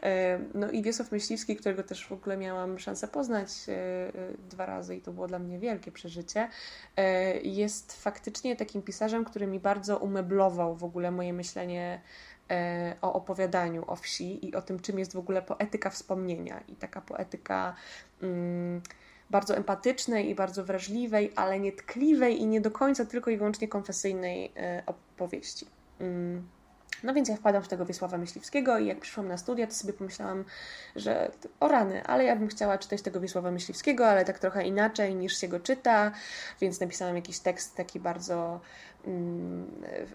E, 0.03 0.39
no 0.55 0.71
i 0.71 0.83
Wiesław 0.83 1.13
Myśliwski, 1.13 1.57
którego 1.57 1.83
też 1.83 2.07
w 2.07 2.13
ogóle 2.13 2.37
miałam 2.37 2.79
szansę 2.79 3.09
poznać 3.09 3.49
e, 3.69 3.73
e, 3.73 4.13
dwa 4.51 4.67
razy 4.67 4.97
i 4.97 5.01
to 5.01 5.13
było 5.13 5.29
dla 5.29 5.39
mnie 5.39 5.59
wielkie 5.59 5.93
przeżycie, 5.93 6.49
jest 7.43 8.03
faktycznie 8.03 8.57
takim 8.57 8.83
pisarzem, 8.83 9.25
który 9.25 9.47
mi 9.47 9.61
bardzo 9.61 9.99
umeblował 9.99 10.77
w 10.77 10.85
ogóle 10.85 11.11
moje 11.11 11.33
myślenie 11.33 12.01
o 13.03 13.13
opowiadaniu 13.13 13.85
o 13.87 13.97
wsi 13.97 14.49
i 14.49 14.55
o 14.55 14.63
tym, 14.63 14.81
czym 14.81 14.99
jest 14.99 15.13
w 15.13 15.19
ogóle 15.19 15.43
poetyka 15.43 15.91
wspomnienia 15.91 16.61
i 16.69 16.77
taka 16.77 17.01
poetyka. 17.01 17.75
Mm, 18.23 18.81
bardzo 19.31 19.57
empatycznej 19.57 20.31
i 20.31 20.35
bardzo 20.35 20.65
wrażliwej, 20.65 21.33
ale 21.37 21.61
nie 21.61 21.73
tkliwej 21.73 22.41
i 22.41 22.47
nie 22.47 22.61
do 22.61 22.71
końca 22.71 23.05
tylko 23.05 23.31
i 23.31 23.37
wyłącznie 23.37 23.69
konfesyjnej 23.69 24.53
opowieści. 24.87 25.67
Mm. 26.01 26.49
No 27.03 27.15
więc 27.15 27.29
ja 27.29 27.37
wpadłam 27.37 27.63
w 27.63 27.69
tego 27.69 27.87
Wiesława 27.87 28.19
Myśliwskiego 28.19 28.79
i 28.79 28.87
jak 28.87 29.01
przyszłam 29.01 29.29
na 29.29 29.37
studia, 29.37 29.67
to 29.67 29.75
sobie 29.75 29.93
pomyślałam, 29.93 30.45
że 30.97 31.31
o 31.61 31.69
rany, 31.69 32.05
ale 32.05 32.25
ja 32.25 32.37
bym 32.37 32.49
chciała 32.49 32.79
czytać 32.79 33.03
tego 33.03 33.21
Wiesława 33.21 33.51
Myśliwskiego, 33.51 34.07
ale 34.07 34.25
tak 34.25 34.39
trochę 34.39 34.65
inaczej 34.65 35.15
niż 35.15 35.39
się 35.39 35.49
go 35.49 35.61
czyta, 35.61 36.13
więc 36.61 36.81
napisałam 36.81 37.17
jakiś 37.17 37.39
tekst 37.39 37.77
taki 37.77 38.01
bardzo 38.01 38.61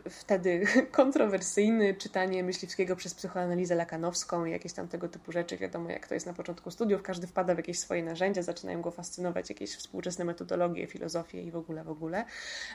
wtedy 0.10 0.66
kontrowersyjny, 0.92 1.94
czytanie 1.94 2.44
Myśliwskiego 2.44 2.96
przez 2.96 3.14
psychoanalizę 3.14 3.76
lakanowską 3.76 4.46
i 4.46 4.52
jakieś 4.52 4.74
tam 4.74 4.88
tego 4.88 5.10
typu 5.10 5.32
rzeczy. 5.32 5.58
Wiadomo, 5.58 5.90
jak 5.90 6.08
to 6.08 6.14
jest 6.14 6.26
na 6.26 6.34
początku 6.34 6.72
studiów, 6.72 7.02
każdy 7.02 7.28
wpada 7.28 7.54
w 7.56 7.58
jakieś 7.58 7.80
swoje 7.80 8.04
narzędzia, 8.04 8.42
zaczynają 8.42 8.82
go 8.82 8.92
fascynować 8.92 9.50
jakieś 9.50 9.76
współczesne 9.76 10.26
metodologie, 10.26 10.88
filozofie 10.88 11.42
i 11.42 11.52
w 11.52 11.56
ogóle, 11.56 11.84
w 11.84 11.90
ogóle. 11.90 12.26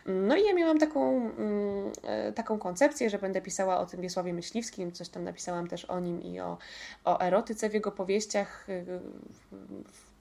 No 0.07 0.37
i 0.37 0.44
ja 0.44 0.55
miałam 0.55 0.79
taką, 0.79 1.16
mm, 1.16 1.92
e, 2.03 2.33
taką 2.33 2.59
koncepcję, 2.59 3.11
że 3.11 3.18
będę 3.18 3.42
pisała 3.42 3.79
o 3.79 3.87
tym 3.87 4.00
Wiesławie 4.00 4.33
Myśliwskim, 4.33 4.92
coś 4.92 5.09
tam 5.09 5.24
napisałam 5.24 5.66
też 5.66 5.85
o 5.85 6.00
nim 6.00 6.22
i 6.22 6.40
o, 6.40 6.59
o 7.05 7.20
erotyce 7.20 7.70
w 7.70 7.74
jego 7.74 7.92
powieściach 7.92 8.68
y, 8.68 8.85
w, 9.31 9.64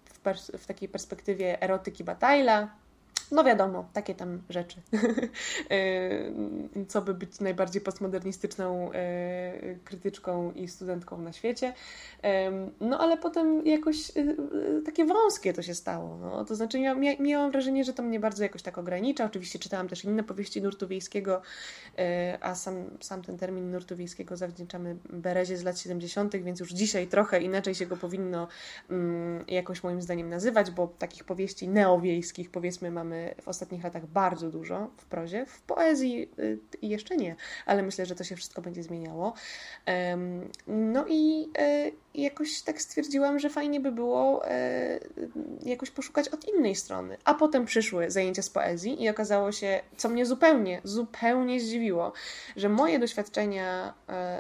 w, 0.05 0.57
w 0.57 0.65
takiej 0.65 0.89
perspektywie 0.89 1.61
erotyki 1.61 2.03
Batailla, 2.03 2.82
no 3.33 3.43
wiadomo, 3.43 3.89
takie 3.93 4.15
tam 4.15 4.41
rzeczy. 4.49 4.81
E, 5.71 6.85
co 6.91 7.01
by 7.01 7.13
być 7.13 7.39
najbardziej 7.39 7.81
postmodernistyczną 7.81 8.91
e, 8.91 9.75
krytyczką 9.83 10.51
i 10.51 10.67
studentką 10.67 11.17
na 11.17 11.33
świecie. 11.33 11.73
No 12.79 12.99
ale 12.99 13.17
potem 13.17 13.65
jakoś 13.65 14.11
takie 14.85 15.05
wąskie 15.05 15.53
to 15.53 15.61
się 15.61 15.75
stało. 15.75 16.17
No. 16.17 16.45
To 16.45 16.55
znaczy 16.55 16.79
miałam 17.19 17.51
wrażenie, 17.51 17.83
że 17.83 17.93
to 17.93 18.03
mnie 18.03 18.19
bardzo 18.19 18.43
jakoś 18.43 18.61
tak 18.61 18.77
ogranicza. 18.77 19.25
Oczywiście 19.25 19.59
czytałam 19.59 19.87
też 19.87 20.03
inne 20.03 20.23
powieści 20.23 20.61
nurtu 20.61 20.87
wiejskiego, 20.87 21.41
a 22.41 22.55
sam, 22.55 22.85
sam 22.99 23.21
ten 23.21 23.37
termin 23.37 23.71
nurtu 23.71 23.95
wiejskiego 23.95 24.37
zawdzięczamy 24.37 24.97
Berezie 25.09 25.57
z 25.57 25.63
lat 25.63 25.79
70., 25.79 26.35
więc 26.35 26.59
już 26.59 26.71
dzisiaj 26.71 27.07
trochę 27.07 27.41
inaczej 27.41 27.75
się 27.75 27.85
go 27.85 27.97
powinno 27.97 28.47
mm, 28.89 29.45
jakoś 29.47 29.83
moim 29.83 30.01
zdaniem 30.01 30.29
nazywać, 30.29 30.71
bo 30.71 30.87
takich 30.87 31.23
powieści 31.23 31.67
neowiejskich 31.67 32.51
powiedzmy 32.51 32.91
mamy 32.91 33.22
w 33.41 33.47
ostatnich 33.47 33.83
latach 33.83 34.07
bardzo 34.07 34.49
dużo 34.49 34.89
w 34.97 35.05
prozie, 35.05 35.45
w 35.45 35.61
poezji 35.61 36.29
y, 36.39 36.59
jeszcze 36.81 37.17
nie, 37.17 37.35
ale 37.65 37.83
myślę, 37.83 38.05
że 38.05 38.15
to 38.15 38.23
się 38.23 38.35
wszystko 38.35 38.61
będzie 38.61 38.83
zmieniało. 38.83 39.33
No 40.67 41.05
i 41.07 41.49
y, 41.59 41.91
jakoś 42.13 42.61
tak 42.61 42.81
stwierdziłam, 42.81 43.39
że 43.39 43.49
fajnie 43.49 43.79
by 43.79 43.91
było 43.91 44.47
y, 44.47 44.49
jakoś 45.65 45.91
poszukać 45.91 46.29
od 46.29 46.47
innej 46.47 46.75
strony. 46.75 47.17
A 47.25 47.33
potem 47.33 47.65
przyszły 47.65 48.11
zajęcia 48.11 48.41
z 48.41 48.49
poezji 48.49 49.03
i 49.03 49.09
okazało 49.09 49.51
się, 49.51 49.81
co 49.97 50.09
mnie 50.09 50.25
zupełnie, 50.25 50.81
zupełnie 50.83 51.59
zdziwiło, 51.59 52.13
że 52.55 52.69
moje 52.69 52.99
doświadczenia 52.99 53.93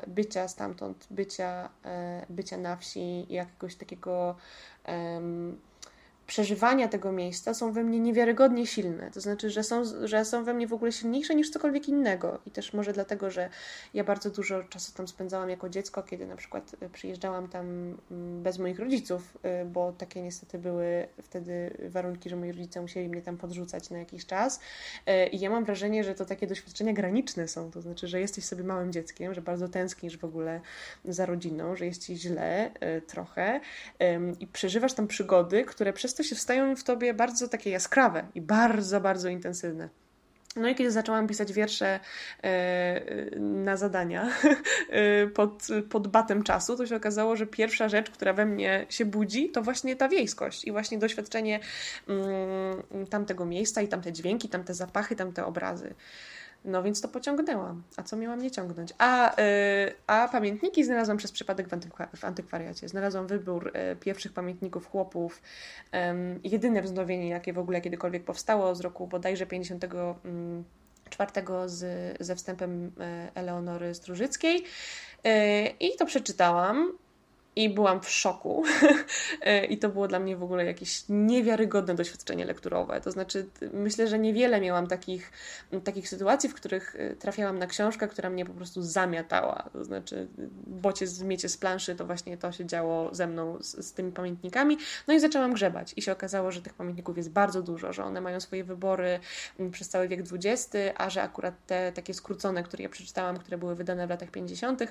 bycia 0.07 0.47
stamtąd, 0.47 1.07
bycia, 1.09 1.69
bycia 2.29 2.57
na 2.57 2.75
wsi, 2.77 3.25
jakiegoś 3.29 3.75
takiego 3.75 4.35
przeżywania 6.27 6.87
tego 6.87 7.11
miejsca 7.11 7.53
są 7.53 7.71
we 7.71 7.83
mnie 7.83 7.99
niewiarygodnie 7.99 8.67
silne. 8.67 9.11
To 9.11 9.21
znaczy, 9.21 9.49
że 9.49 9.63
są, 9.63 9.83
że 10.07 10.25
są 10.25 10.43
we 10.43 10.53
mnie 10.53 10.67
w 10.67 10.73
ogóle 10.73 10.91
silniejsze 10.91 11.35
niż 11.35 11.49
cokolwiek 11.49 11.89
innego. 11.89 12.39
I 12.45 12.51
też 12.51 12.73
może 12.73 12.93
dlatego, 12.93 13.31
że 13.31 13.49
ja 13.93 14.03
bardzo 14.03 14.29
dużo 14.29 14.63
czasu 14.63 14.93
tam 14.93 15.07
spędzałam 15.07 15.49
jako 15.49 15.69
dziecko, 15.69 16.03
kiedy 16.03 16.25
na 16.25 16.35
przykład 16.35 16.75
e, 16.81 16.89
przyjeżdżałam 16.89 17.47
tam 17.47 17.65
mm, 18.11 18.43
bez 18.43 18.59
moich 18.59 18.79
rodziców, 18.79 19.37
e, 19.43 19.65
bo 19.65 19.91
takie 19.91 20.21
niestety 20.21 20.59
były 20.59 21.07
wtedy 21.21 21.77
warunki, 21.89 22.29
że 22.29 22.35
moi 22.35 22.51
rodzice 22.51 22.81
musieli 22.81 23.09
mnie 23.09 23.21
tam 23.21 23.37
podrzucać 23.37 23.89
na 23.89 23.97
jakiś 23.97 24.25
czas. 24.25 24.59
E, 25.05 25.27
I 25.27 25.39
ja 25.39 25.49
mam 25.49 25.65
wrażenie, 25.65 26.03
że 26.03 26.15
to 26.15 26.25
takie 26.25 26.47
doświadczenia 26.47 26.93
graniczne 26.93 27.47
są. 27.47 27.71
To 27.71 27.81
znaczy, 27.81 28.07
że 28.07 28.19
jesteś 28.19 28.45
sobie 28.45 28.63
małym 28.63 28.91
dzieckiem, 28.91 29.33
że 29.33 29.41
bardzo 29.41 29.67
tęsknisz 29.67 30.17
w 30.17 30.25
ogóle 30.25 30.61
za 31.05 31.25
rodziną, 31.25 31.75
że 31.75 31.85
jest 31.85 32.05
ci 32.05 32.17
źle 32.17 32.71
trochę 33.07 33.59
i 34.39 34.47
przeżywasz 34.47 34.93
tam 34.93 35.07
przygody, 35.07 35.63
które 35.63 35.93
przez 35.93 36.12
to 36.15 36.23
się 36.23 36.35
wstają 36.35 36.75
w 36.75 36.83
tobie 36.83 37.13
bardzo 37.13 37.47
takie 37.47 37.69
jaskrawe 37.69 38.27
i 38.35 38.41
bardzo, 38.41 39.01
bardzo 39.01 39.29
intensywne. 39.29 39.89
No 40.55 40.69
i 40.69 40.75
kiedy 40.75 40.91
zaczęłam 40.91 41.27
pisać 41.27 41.53
wiersze 41.53 41.99
e, 42.43 43.01
na 43.39 43.77
zadania 43.77 44.29
e, 44.89 45.27
pod, 45.27 45.67
pod 45.89 46.07
batem 46.07 46.43
czasu, 46.43 46.77
to 46.77 46.87
się 46.87 46.95
okazało, 46.95 47.35
że 47.35 47.47
pierwsza 47.47 47.89
rzecz, 47.89 48.09
która 48.09 48.33
we 48.33 48.45
mnie 48.45 48.85
się 48.89 49.05
budzi, 49.05 49.49
to 49.49 49.61
właśnie 49.61 49.95
ta 49.95 50.09
wiejskość 50.09 50.65
i 50.65 50.71
właśnie 50.71 50.97
doświadczenie 50.97 51.59
mm, 52.07 53.07
tamtego 53.09 53.45
miejsca 53.45 53.81
i 53.81 53.87
tamte 53.87 54.11
dźwięki, 54.11 54.49
tamte 54.49 54.73
zapachy, 54.73 55.15
tamte 55.15 55.45
obrazy. 55.45 55.93
No 56.65 56.83
więc 56.83 57.01
to 57.01 57.07
pociągnęłam. 57.07 57.83
A 57.97 58.03
co 58.03 58.17
miałam 58.17 58.41
nie 58.41 58.51
ciągnąć? 58.51 58.93
A, 58.97 59.35
yy, 59.37 59.93
a 60.07 60.29
pamiętniki 60.31 60.83
znalazłam 60.83 61.17
przez 61.17 61.31
przypadek 61.31 61.69
w, 61.69 61.73
antykwa 61.73 62.07
w 62.15 62.25
antykwariacie. 62.25 62.89
Znalazłam 62.89 63.27
wybór 63.27 63.71
yy, 63.75 63.95
pierwszych 63.95 64.33
pamiętników 64.33 64.87
chłopów. 64.87 65.41
Yy, 65.93 65.99
jedyne 66.43 66.81
wznowienie, 66.81 67.29
jakie 67.29 67.53
w 67.53 67.59
ogóle 67.59 67.81
kiedykolwiek 67.81 68.23
powstało 68.23 68.75
z 68.75 68.81
roku 68.81 69.07
bodajże 69.07 69.45
54 69.45 71.31
mm, 71.35 71.69
z, 71.69 72.17
ze 72.19 72.35
wstępem 72.35 72.91
e, 72.99 73.31
Eleonory 73.35 73.95
Strużyckiej. 73.95 74.63
E, 75.23 75.67
I 75.67 75.95
to 75.97 76.05
przeczytałam 76.05 76.91
i 77.55 77.69
byłam 77.69 78.01
w 78.01 78.09
szoku. 78.09 78.63
E, 79.41 79.65
I 79.65 79.77
to 79.77 79.89
było 79.89 80.07
dla 80.07 80.19
mnie 80.19 80.37
w 80.37 80.43
ogóle 80.43 80.65
jakieś 80.65 81.03
niewiarygodne 81.09 81.95
doświadczenie 81.95 82.45
lekturowe. 82.45 83.01
To 83.01 83.11
znaczy, 83.11 83.49
myślę, 83.73 84.07
że 84.07 84.19
niewiele 84.19 84.61
miałam 84.61 84.87
takich, 84.87 85.31
takich 85.83 86.09
sytuacji, 86.09 86.49
w 86.49 86.53
których 86.53 86.95
e, 86.99 87.15
trafiałam 87.15 87.59
na 87.59 87.67
książkę, 87.67 88.07
która 88.07 88.29
mnie 88.29 88.45
po 88.45 88.53
prostu 88.53 88.81
zamiatała. 88.81 89.69
To 89.73 89.83
znaczy, 89.83 90.27
bocie 90.67 91.07
zmiecie 91.07 91.49
z 91.49 91.57
planszy, 91.57 91.95
to 91.95 92.05
właśnie 92.05 92.37
to 92.37 92.51
się 92.51 92.65
działo 92.65 93.15
ze 93.15 93.27
mną 93.27 93.57
z, 93.61 93.87
z 93.87 93.93
tymi 93.93 94.11
pamiętnikami. 94.11 94.77
No 95.07 95.13
i 95.13 95.19
zaczęłam 95.19 95.53
grzebać. 95.53 95.93
I 95.95 96.01
się 96.01 96.11
okazało, 96.11 96.51
że 96.51 96.61
tych 96.61 96.73
pamiętników 96.73 97.17
jest 97.17 97.29
bardzo 97.29 97.61
dużo, 97.61 97.93
że 97.93 98.03
one 98.03 98.21
mają 98.21 98.39
swoje 98.39 98.63
wybory 98.63 99.19
przez 99.71 99.89
cały 99.89 100.07
wiek 100.07 100.21
XX, 100.31 100.73
a 100.95 101.09
że 101.09 101.21
akurat 101.21 101.65
te 101.67 101.91
takie 101.91 102.13
skrócone, 102.13 102.63
które 102.63 102.83
ja 102.83 102.89
przeczytałam, 102.89 103.37
które 103.37 103.57
były 103.57 103.75
wydane 103.75 104.07
w 104.07 104.09
latach 104.09 104.31
50., 104.31 104.83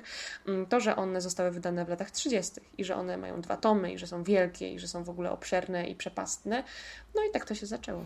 to, 0.69 0.79
że 0.79 0.95
one 0.95 1.21
zostały 1.21 1.51
wydane 1.51 1.85
w 1.85 1.89
latach 1.89 2.11
30 2.11 2.52
i 2.77 2.83
że 2.83 2.95
one 2.95 3.17
mają 3.17 3.41
dwa 3.41 3.57
tomy 3.57 3.93
i 3.93 3.97
że 3.97 4.07
są 4.07 4.23
wielkie 4.23 4.73
i 4.73 4.79
że 4.79 4.87
są 4.87 5.03
w 5.03 5.09
ogóle 5.09 5.31
obszerne 5.31 5.87
i 5.87 5.95
przepastne. 5.95 6.63
No 7.15 7.21
i 7.29 7.31
tak 7.31 7.45
to 7.45 7.55
się 7.55 7.65
zaczęło. 7.65 8.05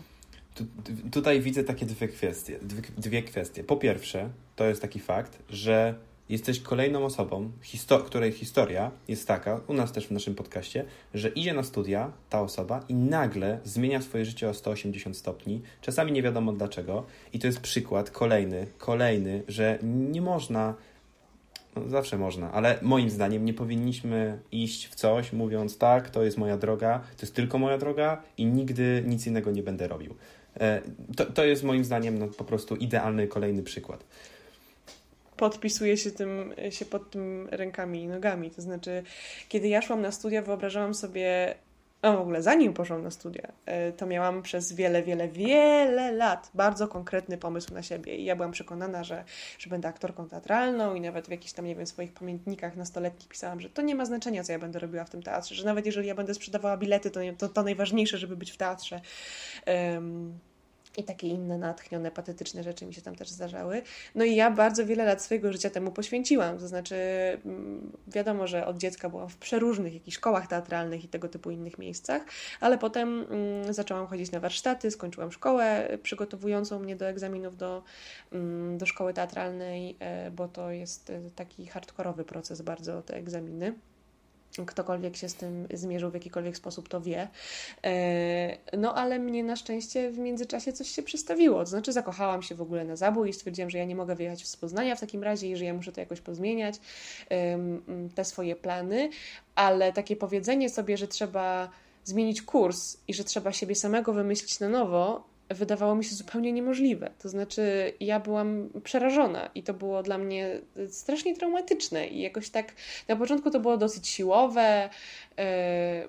Tu, 0.54 0.64
tutaj 1.12 1.40
widzę 1.40 1.64
takie 1.64 1.86
dwie 1.86 2.08
kwestie, 2.08 2.58
dwie, 2.62 2.82
dwie 2.98 3.22
kwestie. 3.22 3.64
Po 3.64 3.76
pierwsze, 3.76 4.30
to 4.56 4.64
jest 4.64 4.82
taki 4.82 5.00
fakt, 5.00 5.38
że 5.50 5.94
jesteś 6.28 6.60
kolejną 6.60 7.04
osobą, 7.04 7.50
której 8.06 8.32
historia 8.32 8.90
jest 9.08 9.28
taka, 9.28 9.60
u 9.66 9.74
nas 9.74 9.92
też 9.92 10.06
w 10.06 10.10
naszym 10.10 10.34
podcaście, 10.34 10.84
że 11.14 11.28
idzie 11.28 11.54
na 11.54 11.62
studia 11.62 12.12
ta 12.30 12.40
osoba 12.40 12.84
i 12.88 12.94
nagle 12.94 13.60
zmienia 13.64 14.02
swoje 14.02 14.24
życie 14.24 14.48
o 14.48 14.54
180 14.54 15.16
stopni, 15.16 15.62
czasami 15.80 16.12
nie 16.12 16.22
wiadomo 16.22 16.52
dlaczego. 16.52 17.04
I 17.32 17.38
to 17.38 17.46
jest 17.46 17.60
przykład 17.60 18.10
kolejny, 18.10 18.66
kolejny, 18.78 19.42
że 19.48 19.78
nie 19.82 20.22
można 20.22 20.74
no, 21.78 21.88
zawsze 21.88 22.18
można, 22.18 22.52
ale 22.52 22.78
moim 22.82 23.10
zdaniem 23.10 23.44
nie 23.44 23.54
powinniśmy 23.54 24.38
iść 24.52 24.88
w 24.88 24.94
coś 24.94 25.32
mówiąc 25.32 25.78
tak, 25.78 26.10
to 26.10 26.22
jest 26.22 26.38
moja 26.38 26.56
droga, 26.56 26.98
to 26.98 27.22
jest 27.22 27.34
tylko 27.34 27.58
moja 27.58 27.78
droga 27.78 28.22
i 28.38 28.46
nigdy 28.46 29.02
nic 29.06 29.26
innego 29.26 29.50
nie 29.50 29.62
będę 29.62 29.88
robił. 29.88 30.14
E, 30.60 30.82
to, 31.16 31.26
to 31.26 31.44
jest 31.44 31.62
moim 31.62 31.84
zdaniem 31.84 32.18
no, 32.18 32.26
po 32.26 32.44
prostu 32.44 32.76
idealny 32.76 33.28
kolejny 33.28 33.62
przykład. 33.62 34.04
Podpisuję 35.36 35.96
się, 35.96 36.10
tym, 36.10 36.54
się 36.70 36.84
pod 36.84 37.10
tym 37.10 37.48
rękami 37.50 38.02
i 38.02 38.06
nogami. 38.06 38.50
To 38.50 38.62
znaczy, 38.62 39.02
kiedy 39.48 39.68
ja 39.68 39.82
szłam 39.82 40.00
na 40.00 40.12
studia, 40.12 40.42
wyobrażałam 40.42 40.94
sobie 40.94 41.54
no 42.02 42.16
w 42.16 42.20
ogóle 42.20 42.42
zanim 42.42 42.72
poszłam 42.72 43.02
na 43.02 43.10
studia, 43.10 43.52
e, 43.66 43.92
to 43.92 44.06
miałam 44.06 44.42
przez 44.42 44.72
wiele, 44.72 45.02
wiele, 45.02 45.28
wiele 45.28 46.12
lat 46.12 46.50
bardzo 46.54 46.88
konkretny 46.88 47.38
pomysł 47.38 47.74
na 47.74 47.82
siebie 47.82 48.16
i 48.16 48.24
ja 48.24 48.36
byłam 48.36 48.52
przekonana, 48.52 49.04
że, 49.04 49.24
że 49.58 49.70
będę 49.70 49.88
aktorką 49.88 50.28
teatralną 50.28 50.94
i 50.94 51.00
nawet 51.00 51.26
w 51.28 51.30
jakichś 51.30 51.52
tam, 51.52 51.64
nie 51.64 51.76
wiem, 51.76 51.86
swoich 51.86 52.12
pamiętnikach 52.12 52.76
nastoletnich 52.76 53.28
pisałam, 53.28 53.60
że 53.60 53.70
to 53.70 53.82
nie 53.82 53.94
ma 53.94 54.04
znaczenia, 54.04 54.44
co 54.44 54.52
ja 54.52 54.58
będę 54.58 54.78
robiła 54.78 55.04
w 55.04 55.10
tym 55.10 55.22
teatrze, 55.22 55.54
że 55.54 55.64
nawet 55.64 55.86
jeżeli 55.86 56.08
ja 56.08 56.14
będę 56.14 56.34
sprzedawała 56.34 56.76
bilety, 56.76 57.10
to, 57.10 57.20
to, 57.38 57.48
to 57.48 57.62
najważniejsze, 57.62 58.18
żeby 58.18 58.36
być 58.36 58.50
w 58.50 58.56
teatrze. 58.56 59.00
Um, 59.66 60.38
i 60.98 61.04
takie 61.04 61.28
inne 61.28 61.58
natchnione, 61.58 62.10
patetyczne 62.10 62.62
rzeczy 62.62 62.86
mi 62.86 62.94
się 62.94 63.02
tam 63.02 63.14
też 63.14 63.28
zdarzały. 63.28 63.82
No 64.14 64.24
i 64.24 64.34
ja 64.34 64.50
bardzo 64.50 64.86
wiele 64.86 65.04
lat 65.04 65.22
swojego 65.22 65.52
życia 65.52 65.70
temu 65.70 65.92
poświęciłam. 65.92 66.58
To 66.58 66.68
znaczy, 66.68 66.96
mm, 67.44 67.92
wiadomo, 68.06 68.46
że 68.46 68.66
od 68.66 68.78
dziecka 68.78 69.08
byłam 69.08 69.28
w 69.28 69.36
przeróżnych 69.36 69.94
jakichś 69.94 70.16
szkołach 70.16 70.46
teatralnych 70.46 71.04
i 71.04 71.08
tego 71.08 71.28
typu 71.28 71.50
innych 71.50 71.78
miejscach, 71.78 72.22
ale 72.60 72.78
potem 72.78 73.26
mm, 73.30 73.74
zaczęłam 73.74 74.06
chodzić 74.06 74.30
na 74.30 74.40
warsztaty, 74.40 74.90
skończyłam 74.90 75.32
szkołę 75.32 75.98
przygotowującą 76.02 76.78
mnie 76.78 76.96
do 76.96 77.06
egzaminów 77.08 77.56
do, 77.56 77.82
mm, 78.32 78.78
do 78.78 78.86
szkoły 78.86 79.14
teatralnej, 79.14 79.96
e, 80.00 80.30
bo 80.30 80.48
to 80.48 80.70
jest 80.70 81.10
e, 81.10 81.30
taki 81.30 81.66
hardkorowy 81.66 82.24
proces 82.24 82.62
bardzo, 82.62 83.02
te 83.02 83.16
egzaminy. 83.16 83.74
Ktokolwiek 84.66 85.16
się 85.16 85.28
z 85.28 85.34
tym 85.34 85.66
zmierzył 85.74 86.10
w 86.10 86.14
jakikolwiek 86.14 86.56
sposób, 86.56 86.88
to 86.88 87.00
wie. 87.00 87.28
E, 87.84 88.56
no 88.76 88.94
ale 88.94 89.18
mnie 89.18 89.44
na 89.44 89.56
szczęście 89.56 90.10
w 90.10 90.18
międzyczasie 90.18 90.72
coś 90.72 90.88
się 90.88 91.02
przestawiło. 91.02 91.60
To 91.60 91.66
znaczy 91.66 91.92
zakochałam 91.92 92.42
się 92.42 92.54
w 92.54 92.62
ogóle 92.62 92.84
na 92.84 92.96
zabój 92.96 93.30
i 93.30 93.32
stwierdziłam, 93.32 93.70
że 93.70 93.78
ja 93.78 93.84
nie 93.84 93.96
mogę 93.96 94.14
wyjechać 94.14 94.46
z 94.46 94.56
Poznania 94.56 94.96
w 94.96 95.00
takim 95.00 95.22
razie 95.22 95.50
i 95.50 95.56
że 95.56 95.64
ja 95.64 95.74
muszę 95.74 95.92
to 95.92 96.00
jakoś 96.00 96.20
pozmieniać, 96.20 96.74
te 98.14 98.24
swoje 98.24 98.56
plany, 98.56 99.10
ale 99.54 99.92
takie 99.92 100.16
powiedzenie 100.16 100.70
sobie, 100.70 100.96
że 100.96 101.08
trzeba 101.08 101.70
zmienić 102.04 102.42
kurs 102.42 102.96
i 103.08 103.14
że 103.14 103.24
trzeba 103.24 103.52
siebie 103.52 103.74
samego 103.74 104.12
wymyślić 104.12 104.60
na 104.60 104.68
nowo, 104.68 105.24
wydawało 105.48 105.94
mi 105.94 106.04
się 106.04 106.14
zupełnie 106.14 106.52
niemożliwe. 106.52 107.10
To 107.18 107.28
znaczy, 107.28 107.92
ja 108.00 108.20
byłam 108.20 108.70
przerażona 108.84 109.50
i 109.54 109.62
to 109.62 109.74
było 109.74 110.02
dla 110.02 110.18
mnie 110.18 110.60
strasznie 110.88 111.36
traumatyczne. 111.36 112.06
I 112.06 112.20
jakoś 112.20 112.50
tak 112.50 112.74
na 113.08 113.16
początku 113.16 113.50
to 113.50 113.60
było 113.60 113.76
dosyć 113.76 114.08
siłowe, 114.08 114.90
yy, 115.38 115.44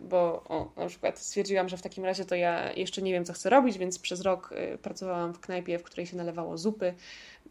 bo 0.01 0.43
o, 0.43 0.71
na 0.77 0.87
przykład 0.87 1.19
stwierdziłam, 1.19 1.69
że 1.69 1.77
w 1.77 1.81
takim 1.81 2.05
razie 2.05 2.25
to 2.25 2.35
ja 2.35 2.73
jeszcze 2.73 3.01
nie 3.01 3.11
wiem, 3.11 3.25
co 3.25 3.33
chcę 3.33 3.49
robić, 3.49 3.77
więc 3.77 3.99
przez 3.99 4.21
rok 4.21 4.53
yy, 4.71 4.77
pracowałam 4.77 5.33
w 5.33 5.39
knajpie, 5.39 5.79
w 5.79 5.83
której 5.83 6.05
się 6.05 6.17
nalewało 6.17 6.57
zupy. 6.57 6.93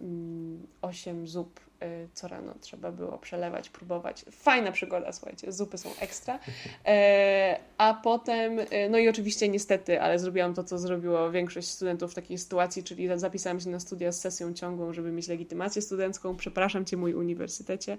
Mm, 0.01 0.66
osiem 0.82 1.26
zup 1.26 1.68
co 2.14 2.29
rano 2.29 2.55
trzeba 2.61 2.93
było 2.93 3.18
przelewać, 3.18 3.68
próbować. 3.68 4.24
Fajna 4.31 4.72
przygoda, 4.72 5.12
słuchajcie, 5.12 5.53
zupy 5.53 5.79
są 5.79 5.91
ekstra. 6.01 6.39
E, 6.87 7.59
a 7.79 7.95
potem, 7.95 8.59
y, 8.59 8.66
no 8.91 8.99
i 8.99 9.09
oczywiście 9.09 9.49
niestety, 9.49 10.01
ale 10.01 10.18
zrobiłam 10.18 10.55
to, 10.55 10.64
co 10.64 10.79
zrobiło 10.79 11.31
większość 11.31 11.68
studentów 11.68 12.12
w 12.12 12.14
takiej 12.14 12.39
sytuacji, 12.39 12.85
czyli 12.85 13.09
zapisałam 13.14 13.61
się 13.61 13.70
na 13.70 13.81
studia 13.81 14.12
z 14.12 14.20
sesją 14.20 14.55
ciągłą, 14.55 14.93
żeby 14.93 15.12
mieć 15.12 15.29
legitymację 15.29 15.83
studencką. 15.83 16.37
Przepraszam 16.37 16.85
Cię, 16.85 16.97
mój 16.97 17.14
uniwersytecie, 17.14 17.99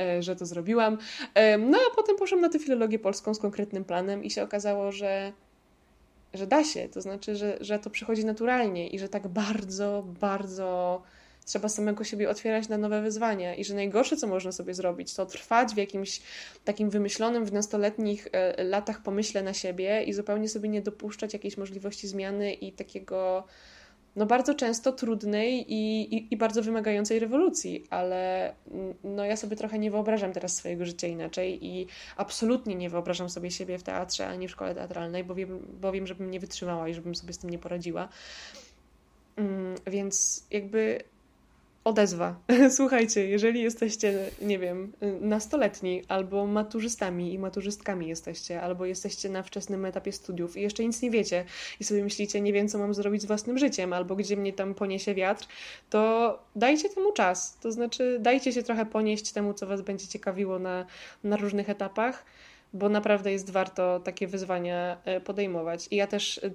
e, 0.00 0.22
że 0.22 0.36
to 0.36 0.46
zrobiłam. 0.46 0.98
E, 1.34 1.58
no 1.58 1.78
a 1.92 1.96
potem 1.96 2.16
poszłam 2.16 2.40
na 2.40 2.48
tę 2.48 2.58
filologię 2.58 2.98
polską 2.98 3.34
z 3.34 3.38
konkretnym 3.38 3.84
planem 3.84 4.24
i 4.24 4.30
się 4.30 4.42
okazało, 4.42 4.92
że 4.92 5.32
że 6.34 6.46
da 6.46 6.64
się, 6.64 6.88
to 6.88 7.00
znaczy, 7.00 7.36
że, 7.36 7.58
że 7.60 7.78
to 7.78 7.90
przychodzi 7.90 8.24
naturalnie 8.24 8.88
i 8.88 8.98
że 8.98 9.08
tak 9.08 9.28
bardzo, 9.28 10.04
bardzo 10.20 11.02
trzeba 11.46 11.68
samego 11.68 12.04
siebie 12.04 12.30
otwierać 12.30 12.68
na 12.68 12.78
nowe 12.78 13.02
wyzwania 13.02 13.54
i 13.54 13.64
że 13.64 13.74
najgorsze, 13.74 14.16
co 14.16 14.26
można 14.26 14.52
sobie 14.52 14.74
zrobić, 14.74 15.14
to 15.14 15.26
trwać 15.26 15.74
w 15.74 15.76
jakimś 15.76 16.20
takim 16.64 16.90
wymyślonym 16.90 17.44
w 17.44 17.52
nastoletnich 17.52 18.28
e, 18.32 18.64
latach 18.64 19.02
pomyśle 19.02 19.42
na 19.42 19.54
siebie 19.54 20.04
i 20.04 20.12
zupełnie 20.12 20.48
sobie 20.48 20.68
nie 20.68 20.82
dopuszczać 20.82 21.32
jakiejś 21.32 21.56
możliwości 21.56 22.08
zmiany 22.08 22.54
i 22.54 22.72
takiego 22.72 23.44
no 24.16 24.26
bardzo 24.26 24.54
często 24.54 24.92
trudnej 24.92 25.72
i, 25.72 26.14
i, 26.14 26.34
i, 26.34 26.36
bardzo 26.36 26.62
wymagającej 26.62 27.18
rewolucji, 27.18 27.84
ale 27.90 28.54
no 29.04 29.24
ja 29.24 29.36
sobie 29.36 29.56
trochę 29.56 29.78
nie 29.78 29.90
wyobrażam 29.90 30.32
teraz 30.32 30.56
swojego 30.56 30.86
życia 30.86 31.06
inaczej 31.06 31.66
i 31.66 31.86
absolutnie 32.16 32.74
nie 32.74 32.90
wyobrażam 32.90 33.30
sobie 33.30 33.50
siebie 33.50 33.78
w 33.78 33.82
teatrze 33.82 34.26
ani 34.26 34.48
w 34.48 34.50
szkole 34.50 34.74
teatralnej, 34.74 35.24
bo 35.24 35.34
wiem, 35.34 35.66
bo 35.80 35.92
wiem 35.92 36.06
żebym 36.06 36.30
nie 36.30 36.40
wytrzymała 36.40 36.88
i 36.88 36.94
żebym 36.94 37.14
sobie 37.14 37.32
z 37.32 37.38
tym 37.38 37.50
nie 37.50 37.58
poradziła. 37.58 38.08
Mm, 39.36 39.74
więc 39.86 40.46
jakby 40.50 41.04
odezwa. 41.86 42.36
Słuchajcie, 42.76 43.28
jeżeli 43.28 43.62
jesteście, 43.62 44.30
nie 44.42 44.58
wiem, 44.58 44.92
nastoletni, 45.20 46.02
albo 46.08 46.46
maturzystami 46.46 47.34
i 47.34 47.38
maturzystkami 47.38 48.08
jesteście, 48.08 48.62
albo 48.62 48.86
jesteście 48.86 49.28
na 49.28 49.42
wczesnym 49.42 49.84
etapie 49.84 50.12
studiów 50.12 50.56
i 50.56 50.60
jeszcze 50.60 50.84
nic 50.84 51.02
nie 51.02 51.10
wiecie 51.10 51.44
i 51.80 51.84
sobie 51.84 52.04
myślicie, 52.04 52.40
nie 52.40 52.52
wiem, 52.52 52.68
co 52.68 52.78
mam 52.78 52.94
zrobić 52.94 53.22
z 53.22 53.24
własnym 53.24 53.58
życiem, 53.58 53.92
albo 53.92 54.16
gdzie 54.16 54.36
mnie 54.36 54.52
tam 54.52 54.74
poniesie 54.74 55.14
wiatr, 55.14 55.46
to 55.90 56.38
dajcie 56.56 56.88
temu 56.88 57.12
czas. 57.12 57.58
To 57.62 57.72
znaczy, 57.72 58.18
dajcie 58.20 58.52
się 58.52 58.62
trochę 58.62 58.86
ponieść 58.86 59.32
temu, 59.32 59.54
co 59.54 59.66
was 59.66 59.82
będzie 59.82 60.06
ciekawiło 60.06 60.58
na, 60.58 60.86
na 61.24 61.36
różnych 61.36 61.70
etapach 61.70 62.24
bo 62.78 62.88
naprawdę 62.88 63.32
jest 63.32 63.50
warto 63.50 64.00
takie 64.00 64.26
wyzwania 64.26 64.96
e, 65.04 65.20
podejmować. 65.20 65.88
I 65.90 65.96
ja 65.96 66.06
też 66.06 66.40
e, 66.44 66.50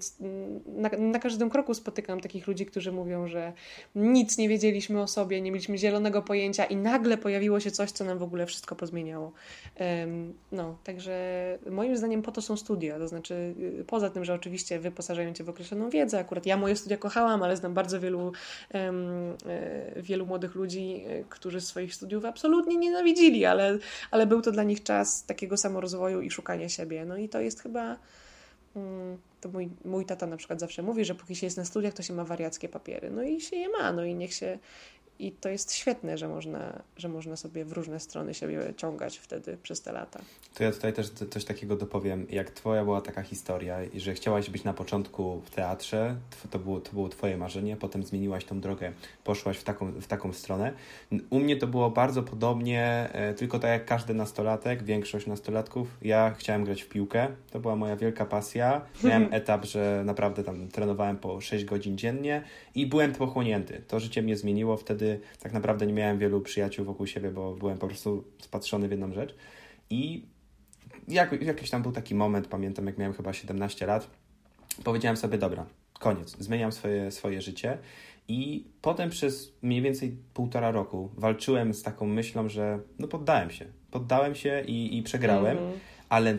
na, 0.65 0.89
na, 0.89 1.19
każdym 1.19 1.49
kroku 1.49 1.74
spotykam 1.74 2.19
takich 2.19 2.47
ludzi, 2.47 2.65
którzy 2.65 2.91
mówią, 2.91 3.28
że 3.28 3.53
nic 3.95 4.38
nie 4.38 4.49
wiedzieliśmy 4.49 5.01
o 5.01 5.07
sobie, 5.07 5.41
nie 5.41 5.51
mieliśmy 5.51 5.78
zielonego 5.78 6.22
pojęcia 6.22 6.65
i 6.65 6.76
nagle 6.76 7.17
pojawiło 7.17 7.59
się 7.59 7.72
coś, 7.72 7.91
co 7.91 8.03
nam 8.03 8.17
w 8.17 8.24
ogóle 8.24 8.45
wszystko 8.45 8.76
pozmieniało. 8.76 9.32
No, 10.51 10.78
także 10.84 11.11
moim 11.69 11.97
zdaniem 11.97 12.22
po 12.22 12.32
to 12.32 12.41
są 12.41 12.57
studia, 12.57 12.97
to 12.97 13.07
znaczy 13.07 13.55
y, 13.80 13.86
poza 13.88 14.09
tym, 14.09 14.26
że 14.26 14.34
oczywiście 14.34 14.80
wyposażają 14.80 15.34
cię 15.34 15.43
w 15.43 15.49
określoną 15.49 15.89
wiedzę, 15.89 16.19
akurat 16.19 16.45
ja 16.45 16.57
moje 16.57 16.76
studia 16.76 16.97
kochałam, 16.97 17.43
ale 17.43 17.57
znam 17.57 17.74
bardzo 17.74 17.99
wielu, 17.99 18.32
e, 18.74 18.91
wielu 19.95 20.26
młodych 20.26 20.55
ludzi, 20.55 21.05
którzy 21.30 21.61
swoich 21.61 21.95
studiów 21.95 22.26
absolutnie 22.26 22.78
nienawidzili, 22.78 23.45
ale, 23.45 23.78
ale 24.11 24.28
był 24.28 24.41
to 24.41 24.51
dla 24.51 24.63
nich 24.63 24.84
czas 24.84 25.26
takiego 25.26 25.57
samorozwoju, 25.57 26.11
rozwoju 26.12 26.28
i 26.28 26.32
szukania 26.32 26.70
siebie. 26.70 27.05
No 27.05 27.18
i 27.18 27.30
to 27.30 27.41
jest 27.41 27.62
chyba. 27.62 27.97
Mm, 28.76 29.18
to 29.41 29.49
mój, 29.49 29.70
mój 29.86 30.05
tata 30.05 30.28
na 30.28 30.38
przykład 30.38 30.59
zawsze 30.59 30.84
mówi, 30.84 31.05
że 31.05 31.16
póki 31.16 31.36
się 31.36 31.47
jest 31.47 31.57
na 31.57 31.66
studiach, 31.66 31.93
to 31.93 32.03
się 32.03 32.14
ma 32.14 32.24
wariackie 32.24 32.70
papiery. 32.70 33.12
No 33.12 33.24
i 33.24 33.41
się 33.41 33.55
je 33.55 33.70
ma, 33.70 33.91
no 33.91 34.05
i 34.05 34.16
niech 34.16 34.34
się, 34.34 34.59
i 35.22 35.32
to 35.32 35.49
jest 35.49 35.74
świetne, 35.74 36.17
że 36.17 36.28
można, 36.28 36.84
że 36.97 37.09
można 37.09 37.36
sobie 37.36 37.65
w 37.65 37.72
różne 37.72 37.99
strony 37.99 38.34
siebie 38.34 38.74
ciągać 38.78 39.17
wtedy 39.17 39.57
przez 39.63 39.82
te 39.82 39.91
lata. 39.91 40.22
To 40.53 40.63
ja 40.63 40.72
tutaj 40.72 40.93
też 40.93 41.09
coś 41.09 41.45
takiego 41.45 41.76
dopowiem. 41.76 42.28
Jak 42.30 42.51
twoja 42.51 42.84
była 42.84 43.01
taka 43.01 43.22
historia 43.24 43.78
że 43.95 44.13
chciałaś 44.13 44.49
być 44.49 44.63
na 44.63 44.74
początku 44.74 45.41
w 45.45 45.49
teatrze, 45.49 46.15
to 46.51 46.59
było, 46.59 46.82
to 46.82 46.91
było 46.91 47.09
twoje 47.09 47.38
marzenie, 47.38 47.78
potem 47.78 48.03
zmieniłaś 48.03 48.45
tą 48.45 48.59
drogę, 48.59 48.91
poszłaś 49.24 49.57
w 49.57 49.63
taką, 49.63 49.91
w 49.91 50.07
taką 50.07 50.34
stronę. 50.34 50.74
U 51.30 51.39
mnie 51.39 51.57
to 51.57 51.67
było 51.67 51.89
bardzo 51.89 52.24
podobnie, 52.24 53.09
e, 53.13 53.34
tylko 53.34 53.59
tak 53.59 53.72
jak 53.72 53.86
każdy 53.86 54.13
nastolatek, 54.13 54.84
większość 54.84 55.28
nastolatków, 55.28 55.97
ja 56.01 56.34
chciałem 56.38 56.65
grać 56.65 56.82
w 56.82 56.89
piłkę. 56.89 57.28
To 57.51 57.59
była 57.59 57.76
moja 57.76 57.95
wielka 57.95 58.26
pasja. 58.26 58.82
Miałem 59.03 59.28
etap, 59.34 59.65
że 59.65 60.03
naprawdę 60.05 60.43
tam 60.43 60.67
trenowałem 60.67 61.17
po 61.17 61.41
6 61.41 61.65
godzin 61.65 61.97
dziennie 61.97 62.43
i 62.76 62.88
byłem 62.88 63.13
pochłonięty. 63.13 63.82
To 63.88 63.99
życie 63.99 64.22
mnie 64.22 64.38
zmieniło 64.38 64.78
wtedy 64.78 65.11
tak 65.39 65.53
naprawdę 65.53 65.88
nie 65.88 65.93
miałem 65.93 66.20
wielu 66.20 66.41
przyjaciół 66.41 66.86
wokół 66.86 67.07
siebie, 67.07 67.32
bo 67.32 67.55
byłem 67.55 67.78
po 67.78 67.88
prostu 67.88 68.24
spatrzony 68.41 68.88
w 68.88 68.91
jedną 68.91 69.14
rzecz. 69.14 69.36
I 69.89 70.26
jak, 71.07 71.41
jakiś 71.41 71.70
tam 71.70 71.82
był 71.82 71.91
taki 71.91 72.16
moment, 72.16 72.47
pamiętam 72.47 72.86
jak 72.86 72.97
miałem 72.97 73.14
chyba 73.14 73.34
17 73.34 73.86
lat, 73.86 74.07
powiedziałem 74.84 75.18
sobie, 75.18 75.38
dobra, 75.38 75.66
koniec, 75.99 76.38
zmieniam 76.39 76.72
swoje, 76.72 77.12
swoje 77.12 77.41
życie. 77.41 77.78
I 78.28 78.66
potem 78.82 79.09
przez 79.09 79.53
mniej 79.62 79.82
więcej 79.82 80.18
półtora 80.34 80.72
roku 80.72 81.09
walczyłem 81.18 81.74
z 81.74 81.84
taką 81.84 82.07
myślą, 82.07 82.49
że 82.49 82.80
no 82.99 83.07
poddałem 83.07 83.51
się. 83.51 83.66
Poddałem 83.91 84.36
się 84.36 84.64
i, 84.68 84.97
i 84.97 85.03
przegrałem, 85.03 85.57
mm 85.57 85.72
-hmm. 85.72 85.78
ale 86.09 86.38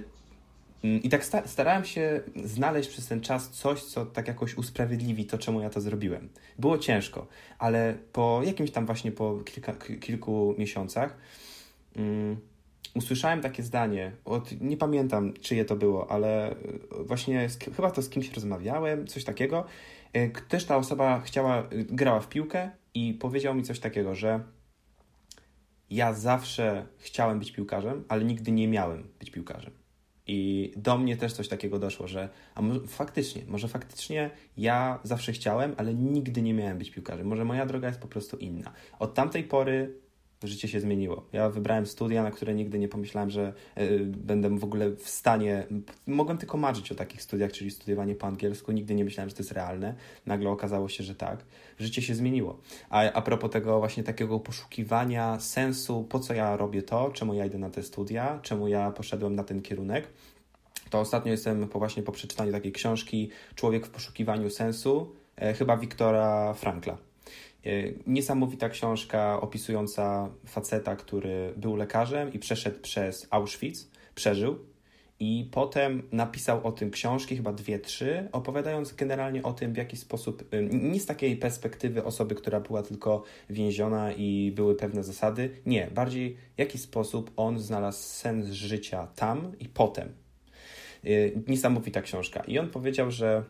I 0.83 1.09
tak 1.09 1.25
starałem 1.47 1.85
się 1.85 2.21
znaleźć 2.45 2.89
przez 2.89 3.07
ten 3.07 3.21
czas 3.21 3.51
coś, 3.51 3.83
co 3.83 4.07
tak 4.07 4.29
jakoś 4.29 4.57
usprawiedliwi 4.57 5.27
to, 5.27 5.39
czemu 5.39 5.61
ja 5.61 5.71
to 5.71 5.81
zrobiłem. 5.81 6.29
Było 6.59 6.79
ciężko, 6.79 7.27
ale 7.59 7.95
po 8.13 8.41
jakimś 8.45 8.71
tam 8.71 8.87
właśnie 8.87 9.13
po 9.13 9.41
kilka, 9.45 9.73
kilku 10.01 10.55
miesiącach 10.59 11.17
um, 11.97 12.37
usłyszałem 12.95 13.41
takie 13.41 13.63
zdanie, 13.63 14.13
od, 14.25 14.61
nie 14.61 14.77
pamiętam 14.77 15.33
czyje 15.33 15.65
to 15.65 15.77
było, 15.77 16.11
ale 16.11 16.51
e, 16.51 16.57
właśnie 17.05 17.49
z, 17.49 17.59
chyba 17.59 17.91
to 17.91 18.03
z 18.03 18.09
kimś 18.09 18.33
rozmawiałem, 18.33 19.07
coś 19.07 19.25
takiego. 19.25 19.65
E, 20.13 20.29
też 20.29 20.65
ta 20.65 20.77
osoba 20.77 21.21
chciała, 21.21 21.59
e, 21.59 21.67
grała 21.73 22.21
w 22.21 22.29
piłkę 22.29 22.71
i 22.95 23.15
powiedział 23.15 23.55
mi 23.55 23.63
coś 23.63 23.81
takiego, 23.81 24.15
że 24.15 24.41
ja 25.91 26.13
zawsze 26.13 26.87
chciałem 26.99 27.39
być 27.39 27.53
piłkarzem, 27.53 28.05
ale 28.09 28.25
nigdy 28.25 28.53
nie 28.53 28.69
miałem 28.69 29.09
być 29.19 29.31
piłkarzem. 29.31 29.82
I 30.27 30.73
do 30.77 30.99
mnie 30.99 31.17
też 31.17 31.33
coś 31.33 31.49
takiego 31.49 31.79
doszło, 31.79 32.09
że 32.09 32.29
a 32.55 32.63
faktycznie, 32.87 33.43
może 33.49 33.69
faktycznie 33.69 34.31
ja 34.57 35.01
zawsze 35.03 35.33
chciałem, 35.33 35.75
ale 35.77 35.95
nigdy 35.95 36.43
nie 36.43 36.55
miałem 36.55 36.79
być 36.79 36.91
piłkarzem. 36.91 37.27
Może 37.27 37.45
moja 37.45 37.67
droga 37.67 37.89
jest 37.89 38.01
po 38.01 38.09
prostu 38.09 38.37
inna. 38.37 38.73
Od 38.99 39.15
tamtej 39.15 39.45
pory 39.45 40.02
życie 40.47 40.69
się 40.69 40.81
zmieniło. 40.81 41.27
Ja 41.33 41.49
wybrałem 41.49 41.87
studia, 41.87 42.23
na 42.23 42.31
które 42.31 42.55
nigdy 42.55 42.79
nie 42.79 42.89
pomyślałem, 42.89 43.31
że 43.31 43.53
y, 43.79 44.05
będę 44.05 44.59
w 44.59 44.65
ogóle 44.65 44.91
w 44.91 45.09
stanie. 45.09 45.67
Mogłem 46.07 46.39
tylko 46.39 46.57
marzyć 46.57 46.93
o 46.93 46.95
takich 46.95 47.23
studiach, 47.23 47.53
czyli 47.53 47.71
studiowanie 47.71 48.15
po 48.15 48.27
angielsku. 48.27 48.73
Nigdy 48.73 48.95
nie 48.95 49.05
myślałem, 49.05 49.29
że 49.31 49.37
to 49.37 49.43
jest 49.43 49.53
realne. 49.53 49.95
Nagle 50.27 50.51
okazało 50.51 50.89
się, 50.89 51.05
że 51.05 51.15
tak. 51.15 51.45
Życie 51.79 52.03
się 52.03 52.15
zmieniło. 52.15 52.61
A, 52.91 53.13
a 53.13 53.23
propos 53.23 53.51
tego 53.51 53.79
właśnie 53.79 54.03
takiego 54.03 54.41
poszukiwania 54.41 55.41
sensu, 55.41 56.05
po 56.05 56.21
co 56.21 56.35
ja 56.35 56.57
robię 56.57 56.83
to, 56.83 57.11
czemu 57.11 57.35
ja 57.35 57.47
idę 57.47 57.59
na 57.59 57.71
te 57.71 57.83
studia, 57.83 58.41
czemu 58.43 58.69
ja 58.69 58.91
poszedłem 58.91 59.35
na 59.35 59.45
ten 59.45 59.63
kierunek, 59.63 60.09
to 60.91 61.01
ostatnio 61.01 61.33
jestem 61.33 61.69
po 61.69 61.79
właśnie 61.79 62.03
po 62.03 62.13
przeczytaniu 62.13 62.53
takiej 62.53 62.73
książki 62.73 63.31
Człowiek 63.55 63.87
w 63.87 63.91
poszukiwaniu 63.91 64.51
sensu, 64.51 65.13
e, 65.37 65.55
chyba 65.55 65.77
Wiktora 65.77 66.55
Frankla. 66.55 67.12
E, 67.65 67.93
niesamowita 68.07 68.69
książka 68.69 69.41
opisująca 69.41 70.31
faceta, 70.47 70.97
który 70.97 71.53
był 71.57 71.77
lekarzem 71.77 72.33
i 72.33 72.39
przeszedł 72.39 72.81
przez 72.81 73.27
Auschwitz, 73.31 73.91
przeżył 74.15 74.59
I 75.21 75.49
potem 75.51 76.03
napisał 76.13 76.67
o 76.67 76.73
tym 76.73 76.91
książki, 76.91 77.37
chyba 77.37 77.53
dwie, 77.53 77.79
trzy, 77.79 78.29
opowiadając 78.33 78.93
generalnie 78.93 79.43
o 79.43 79.53
tym, 79.53 79.73
w 79.73 79.77
jaki 79.77 79.97
sposób, 79.97 80.45
nie 80.73 81.01
z 81.01 81.07
takiej 81.07 81.37
perspektywy 81.37 82.05
osoby, 82.05 82.35
która 82.35 82.61
była 82.61 82.83
tylko 82.83 83.23
więziona 83.51 84.13
i 84.13 84.53
były 84.55 84.75
pewne 84.75 85.05
zasady, 85.05 85.51
nie, 85.67 85.91
bardziej 85.95 86.37
w 86.57 86.59
jaki 86.59 86.79
sposób 86.79 87.31
on 87.37 87.59
znalazł 87.59 88.03
sens 88.03 88.47
życia 88.47 89.07
tam 89.07 89.53
i 89.61 89.69
potem. 89.69 90.09
Y, 91.05 91.43
niesamowita 91.47 92.03
książka. 92.03 92.41
I 92.41 92.59
on 92.59 92.71
powiedział, 92.71 93.11
że 93.11 93.45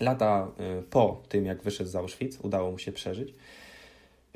lata 0.00 0.48
y, 0.78 0.82
po 0.82 1.22
tym, 1.28 1.46
jak 1.46 1.62
wyszedł 1.62 1.90
z 1.90 1.96
Auschwitz, 1.96 2.38
udało 2.42 2.70
mu 2.70 2.78
się 2.78 2.92
przeżyć, 2.92 3.34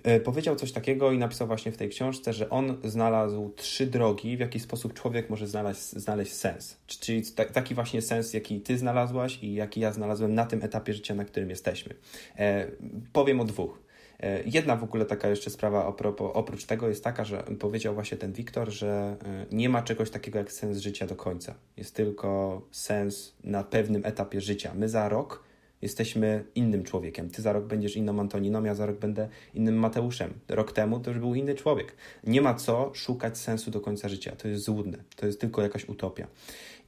y, 0.07 0.21
powiedział 0.21 0.57
coś 0.57 0.73
takiego 0.73 1.13
i 1.13 1.19
napisał 1.19 1.47
właśnie 1.47 1.73
w 1.73 1.77
tej 1.77 1.89
książce, 1.89 2.33
że 2.33 2.51
on 2.51 2.77
znalazł 2.85 3.51
trzy 3.57 3.87
drogi, 3.87 4.37
w 4.37 4.41
jaki 4.41 4.61
sposób 4.61 4.95
człowiek 4.95 5.31
może 5.31 5.47
znaleźć, 5.47 5.81
znaleźć 5.81 6.33
sens. 6.33 6.77
Czyli 6.87 7.23
taki 7.53 7.75
właśnie 7.75 8.03
sens, 8.03 8.35
jaki 8.35 8.61
ty 8.61 8.79
znalazłaś 8.79 9.39
i 9.43 9.55
jaki 9.55 9.81
ja 9.81 9.93
znalazłem 9.93 10.35
na 10.35 10.47
tym 10.47 10.63
etapie 10.63 10.95
życia, 10.95 11.15
na 11.15 11.25
którym 11.25 11.51
jesteśmy. 11.51 11.95
E, 12.39 12.67
powiem 13.13 13.41
o 13.41 13.45
dwóch. 13.45 13.90
E, 14.23 14.43
jedna 14.45 14.77
w 14.77 14.85
ogóle 14.85 15.05
taka 15.05 15.29
jeszcze 15.29 15.51
sprawa 15.51 15.87
oprócz 16.19 16.65
tego 16.65 16.89
jest 16.89 17.05
taka, 17.05 17.25
że 17.25 17.43
powiedział 17.59 17.95
właśnie 17.95 18.19
ten 18.19 18.33
Wiktor, 18.33 18.71
że 18.71 19.17
e, 19.25 19.47
nie 19.53 19.69
ma 19.69 19.83
czegoś 19.83 20.11
takiego 20.11 20.39
jak 20.39 20.53
sens 20.53 20.79
życia 20.79 21.07
do 21.07 21.17
końca. 21.17 21.55
Jest 21.77 21.95
tylko 21.95 22.63
sens 22.71 23.35
na 23.45 23.65
pewnym 23.65 24.07
etapie 24.07 24.41
życia. 24.41 24.73
My 24.75 24.89
za 24.89 25.09
rok 25.09 25.51
jesteśmy 25.83 26.45
innym 26.55 26.83
człowiekiem. 26.85 27.31
Ty 27.31 27.43
za 27.43 27.53
rok 27.53 27.65
będziesz 27.65 27.97
inną 27.97 28.21
Antoniną, 28.21 28.65
ja 28.65 28.75
za 28.75 28.87
rok 28.87 28.99
będę 28.99 29.29
innym 29.55 29.75
Mateuszem. 29.75 30.35
Rok 30.49 30.73
temu 30.73 31.01
to 31.01 31.11
już 31.11 31.21
był 31.21 31.35
inny 31.35 31.55
człowiek. 31.55 31.97
Nie 32.25 32.41
ma 32.41 32.55
co 32.55 32.91
szukać 32.95 33.39
sensu 33.39 33.71
do 33.71 33.81
końca 33.81 34.09
życia. 34.09 34.37
To 34.37 34.49
jest 34.49 34.65
złudne. 34.65 34.99
To 35.17 35.27
jest 35.27 35.41
tylko 35.41 35.63
jakaś 35.63 35.89
utopia. 35.89 36.27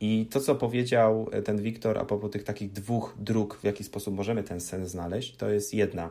I 0.00 0.26
to, 0.30 0.40
co 0.40 0.54
powiedział 0.54 1.28
e, 1.32 1.42
ten 1.42 1.62
Wiktor 1.62 1.98
a 1.98 2.04
propos 2.04 2.30
tych 2.30 2.44
takich 2.44 2.72
dwóch 2.72 3.14
dróg, 3.18 3.58
w 3.60 3.64
jaki 3.64 3.84
sposób 3.84 4.14
możemy 4.14 4.42
ten 4.42 4.60
sens 4.60 4.90
znaleźć, 4.90 5.36
to 5.36 5.50
jest 5.50 5.74
jedna 5.74 6.10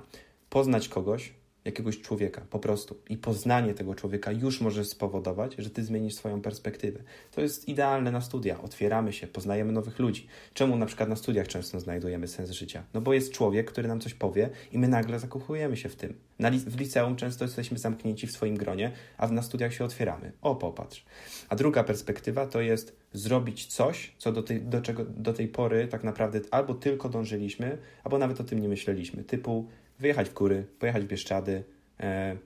poznać 0.51 0.89
kogoś, 0.89 1.33
jakiegoś 1.65 2.01
człowieka, 2.01 2.41
po 2.49 2.59
prostu. 2.59 2.97
I 3.09 3.17
poznanie 3.17 3.73
tego 3.73 3.95
człowieka 3.95 4.31
już 4.31 4.61
może 4.61 4.85
spowodować, 4.85 5.55
że 5.57 5.69
ty 5.69 5.83
zmienisz 5.83 6.13
swoją 6.13 6.41
perspektywę. 6.41 6.99
To 7.31 7.41
jest 7.41 7.67
idealne 7.67 8.11
na 8.11 8.21
studiach. 8.21 8.63
Otwieramy 8.63 9.13
się, 9.13 9.27
poznajemy 9.27 9.71
nowych 9.71 9.99
ludzi. 9.99 10.27
Czemu 10.53 10.77
na 10.77 10.85
przykład 10.85 11.09
na 11.09 11.15
studiach 11.15 11.47
często 11.47 11.79
znajdujemy 11.79 12.27
sens 12.27 12.51
życia? 12.51 12.83
No 12.93 13.01
bo 13.01 13.13
jest 13.13 13.31
człowiek, 13.31 13.71
który 13.71 13.87
nam 13.87 13.99
coś 13.99 14.13
powie 14.13 14.49
i 14.71 14.79
my 14.79 14.87
nagle 14.87 15.19
zakochujemy 15.19 15.77
się 15.77 15.89
w 15.89 15.95
tym. 15.95 16.13
Li 16.39 16.59
w 16.59 16.79
liceum 16.79 17.15
często 17.15 17.45
jesteśmy 17.45 17.77
zamknięci 17.77 18.27
w 18.27 18.31
swoim 18.31 18.57
gronie, 18.57 18.91
a 19.17 19.27
na 19.27 19.41
studiach 19.41 19.73
się 19.73 19.85
otwieramy. 19.85 20.31
O, 20.41 20.55
popatrz. 20.55 21.05
A 21.49 21.55
druga 21.55 21.83
perspektywa 21.83 22.47
to 22.47 22.61
jest 22.61 22.95
zrobić 23.13 23.65
coś, 23.65 24.13
co 24.17 24.31
do 24.31 24.43
tej, 24.43 24.61
do 24.61 24.81
czego 24.81 25.05
do 25.05 25.33
tej 25.33 25.47
pory 25.47 25.87
tak 25.87 26.03
naprawdę 26.03 26.39
albo 26.51 26.73
tylko 26.73 27.09
dążyliśmy, 27.09 27.77
albo 28.03 28.17
nawet 28.17 28.41
o 28.41 28.43
tym 28.43 28.59
nie 28.59 28.69
myśleliśmy. 28.69 29.23
Typu 29.23 29.67
wyjechać 30.01 30.29
w 30.29 30.33
góry, 30.33 30.65
pojechać 30.79 31.03
w 31.03 31.07
Bieszczady, 31.07 31.63
e, 31.99 32.37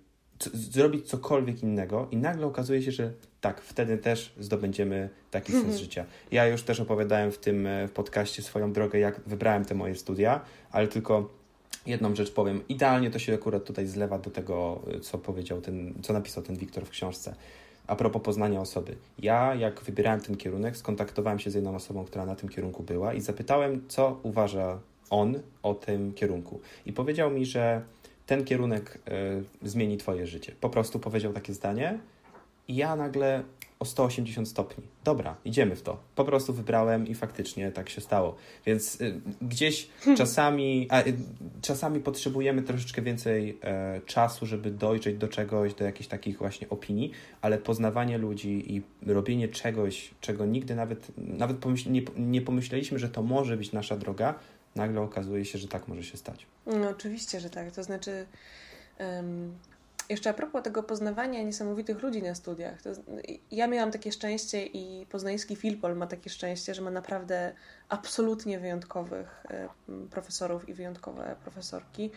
zrobić 0.53 1.07
cokolwiek 1.07 1.63
innego 1.63 2.07
i 2.11 2.17
nagle 2.17 2.45
okazuje 2.45 2.81
się, 2.81 2.91
że 2.91 3.13
tak, 3.41 3.61
wtedy 3.61 3.97
też 3.97 4.33
zdobędziemy 4.39 5.09
taki 5.31 5.51
sens 5.51 5.63
mhm. 5.63 5.79
życia. 5.79 6.05
Ja 6.31 6.47
już 6.47 6.63
też 6.63 6.79
opowiadałem 6.79 7.31
w 7.31 7.37
tym 7.37 7.67
e, 7.67 7.87
w 7.87 7.91
podcaście 7.91 8.41
swoją 8.41 8.73
drogę, 8.73 8.99
jak 8.99 9.21
wybrałem 9.25 9.65
te 9.65 9.75
moje 9.75 9.95
studia, 9.95 10.41
ale 10.71 10.87
tylko 10.87 11.29
jedną 11.85 12.15
rzecz 12.15 12.31
powiem. 12.31 12.61
Idealnie 12.69 13.11
to 13.11 13.19
się 13.19 13.33
akurat 13.33 13.63
tutaj 13.63 13.87
zlewa 13.87 14.19
do 14.19 14.31
tego, 14.31 14.81
co 15.01 15.17
powiedział 15.17 15.61
ten, 15.61 15.93
co 16.01 16.13
napisał 16.13 16.43
ten 16.43 16.55
Wiktor 16.55 16.85
w 16.85 16.89
książce. 16.89 17.35
A 17.87 17.95
propos 17.95 18.21
poznania 18.21 18.61
osoby. 18.61 18.95
Ja, 19.19 19.55
jak 19.55 19.81
wybierałem 19.81 20.21
ten 20.21 20.37
kierunek, 20.37 20.77
skontaktowałem 20.77 21.39
się 21.39 21.51
z 21.51 21.53
jedną 21.53 21.75
osobą, 21.75 22.05
która 22.05 22.25
na 22.25 22.35
tym 22.35 22.49
kierunku 22.49 22.83
była 22.83 23.13
i 23.13 23.21
zapytałem, 23.21 23.81
co 23.87 24.19
uważa 24.23 24.79
on 25.09 25.39
o 25.63 25.73
tym 25.73 26.13
kierunku. 26.13 26.59
I 26.85 26.93
powiedział 26.93 27.31
mi, 27.31 27.45
że 27.45 27.81
ten 28.25 28.45
kierunek 28.45 28.99
y, 29.63 29.67
zmieni 29.69 29.97
Twoje 29.97 30.27
życie. 30.27 30.55
Po 30.61 30.69
prostu 30.69 30.99
powiedział 30.99 31.33
takie 31.33 31.53
zdanie, 31.53 31.99
i 32.67 32.75
ja 32.75 32.95
nagle 32.95 33.43
o 33.79 33.85
180 33.85 34.47
stopni. 34.47 34.83
Dobra, 35.03 35.35
idziemy 35.45 35.75
w 35.75 35.81
to. 35.81 35.97
Po 36.15 36.25
prostu 36.25 36.53
wybrałem 36.53 37.07
i 37.07 37.15
faktycznie 37.15 37.71
tak 37.71 37.89
się 37.89 38.01
stało. 38.01 38.35
Więc 38.65 39.01
y, 39.01 39.21
gdzieś 39.41 39.89
hmm. 39.99 40.17
czasami, 40.17 40.87
a, 40.89 41.01
y, 41.01 41.13
czasami 41.61 41.99
potrzebujemy 41.99 42.61
troszeczkę 42.61 43.01
więcej 43.01 43.57
e, 43.63 44.01
czasu, 44.05 44.45
żeby 44.45 44.71
dojrzeć 44.71 45.17
do 45.17 45.27
czegoś, 45.27 45.73
do 45.73 45.83
jakichś 45.83 46.09
takich 46.09 46.37
właśnie 46.37 46.69
opinii, 46.69 47.11
ale 47.41 47.57
poznawanie 47.57 48.17
ludzi 48.17 48.75
i 48.75 48.81
robienie 49.11 49.47
czegoś, 49.47 50.11
czego 50.21 50.45
nigdy 50.45 50.75
nawet, 50.75 51.11
nawet 51.17 51.57
pomyśl, 51.57 51.91
nie, 51.91 52.01
nie 52.17 52.41
pomyśleliśmy, 52.41 52.99
że 52.99 53.09
to 53.09 53.21
może 53.21 53.57
być 53.57 53.71
nasza 53.71 53.97
droga, 53.97 54.35
nagle 54.75 55.01
okazuje 55.01 55.45
się, 55.45 55.57
że 55.57 55.67
tak 55.67 55.87
może 55.87 56.03
się 56.03 56.17
stać. 56.17 56.47
No, 56.65 56.89
oczywiście, 56.89 57.39
że 57.39 57.49
tak. 57.49 57.71
To 57.71 57.83
znaczy, 57.83 58.25
um, 58.99 59.57
jeszcze 60.09 60.29
a 60.29 60.33
propos 60.33 60.63
tego 60.63 60.83
poznawania 60.83 61.43
niesamowitych 61.43 62.03
ludzi 62.03 62.23
na 62.23 62.35
studiach. 62.35 62.81
To, 62.81 62.89
ja 63.51 63.67
miałam 63.67 63.91
takie 63.91 64.11
szczęście 64.11 64.65
i 64.65 65.05
poznański 65.05 65.55
Filpol 65.55 65.95
ma 65.95 66.07
takie 66.07 66.29
szczęście, 66.29 66.73
że 66.73 66.81
ma 66.81 66.91
naprawdę 66.91 67.53
absolutnie 67.89 68.59
wyjątkowych 68.59 69.43
profesorów 70.11 70.69
i 70.69 70.73
wyjątkowe 70.73 71.35
profesorki. 71.43 72.11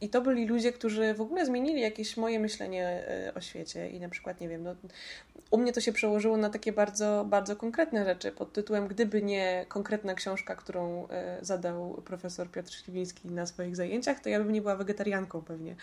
I 0.00 0.08
to 0.08 0.20
byli 0.20 0.46
ludzie, 0.46 0.72
którzy 0.72 1.14
w 1.14 1.20
ogóle 1.20 1.46
zmienili 1.46 1.80
jakieś 1.80 2.16
moje 2.16 2.38
myślenie 2.38 2.86
e, 2.86 3.34
o 3.34 3.40
świecie. 3.40 3.88
I 3.88 4.00
na 4.00 4.08
przykład, 4.08 4.40
nie 4.40 4.48
wiem, 4.48 4.62
no, 4.62 4.74
u 5.50 5.58
mnie 5.58 5.72
to 5.72 5.80
się 5.80 5.92
przełożyło 5.92 6.36
na 6.36 6.50
takie 6.50 6.72
bardzo, 6.72 7.24
bardzo 7.28 7.56
konkretne 7.56 8.04
rzeczy 8.04 8.32
pod 8.32 8.52
tytułem 8.52 8.88
Gdyby 8.88 9.22
nie 9.22 9.66
konkretna 9.68 10.14
książka, 10.14 10.56
którą 10.56 11.08
e, 11.08 11.38
zadał 11.40 12.02
profesor 12.04 12.50
Piotr 12.50 12.72
Śliwiński 12.72 13.28
na 13.28 13.46
swoich 13.46 13.76
zajęciach, 13.76 14.20
to 14.20 14.28
ja 14.28 14.38
bym 14.38 14.52
nie 14.52 14.62
była 14.62 14.76
wegetarianką 14.76 15.42
pewnie 15.42 15.76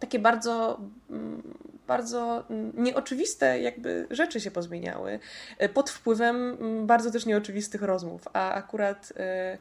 takie 0.00 0.18
bardzo, 0.18 0.80
mm, 1.10 1.42
bardzo 1.86 2.44
nieoczywiste 2.74 3.60
jakby 3.60 4.06
rzeczy 4.10 4.40
się 4.40 4.50
pozmieniały 4.50 5.18
e, 5.58 5.68
pod 5.68 5.90
wpływem 5.90 6.36
mm, 6.36 6.86
bardzo 6.86 7.10
też 7.10 7.26
nieoczywistych 7.26 7.82
rozmów, 7.82 8.28
a 8.32 8.52
akurat 8.52 9.12
Mm, 9.16 9.58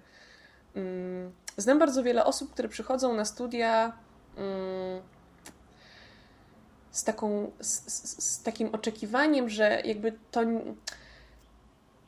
znam 1.57 1.79
bardzo 1.79 2.03
wiele 2.03 2.25
osób, 2.25 2.51
które 2.51 2.69
przychodzą 2.69 3.13
na 3.13 3.25
studia 3.25 3.93
mm, 4.37 5.01
z, 6.91 7.03
taką, 7.03 7.51
z, 7.59 8.23
z, 8.23 8.43
takim 8.43 8.69
oczekiwaniem, 8.75 9.49
że 9.49 9.81
jakby 9.85 10.13
to 10.31 10.41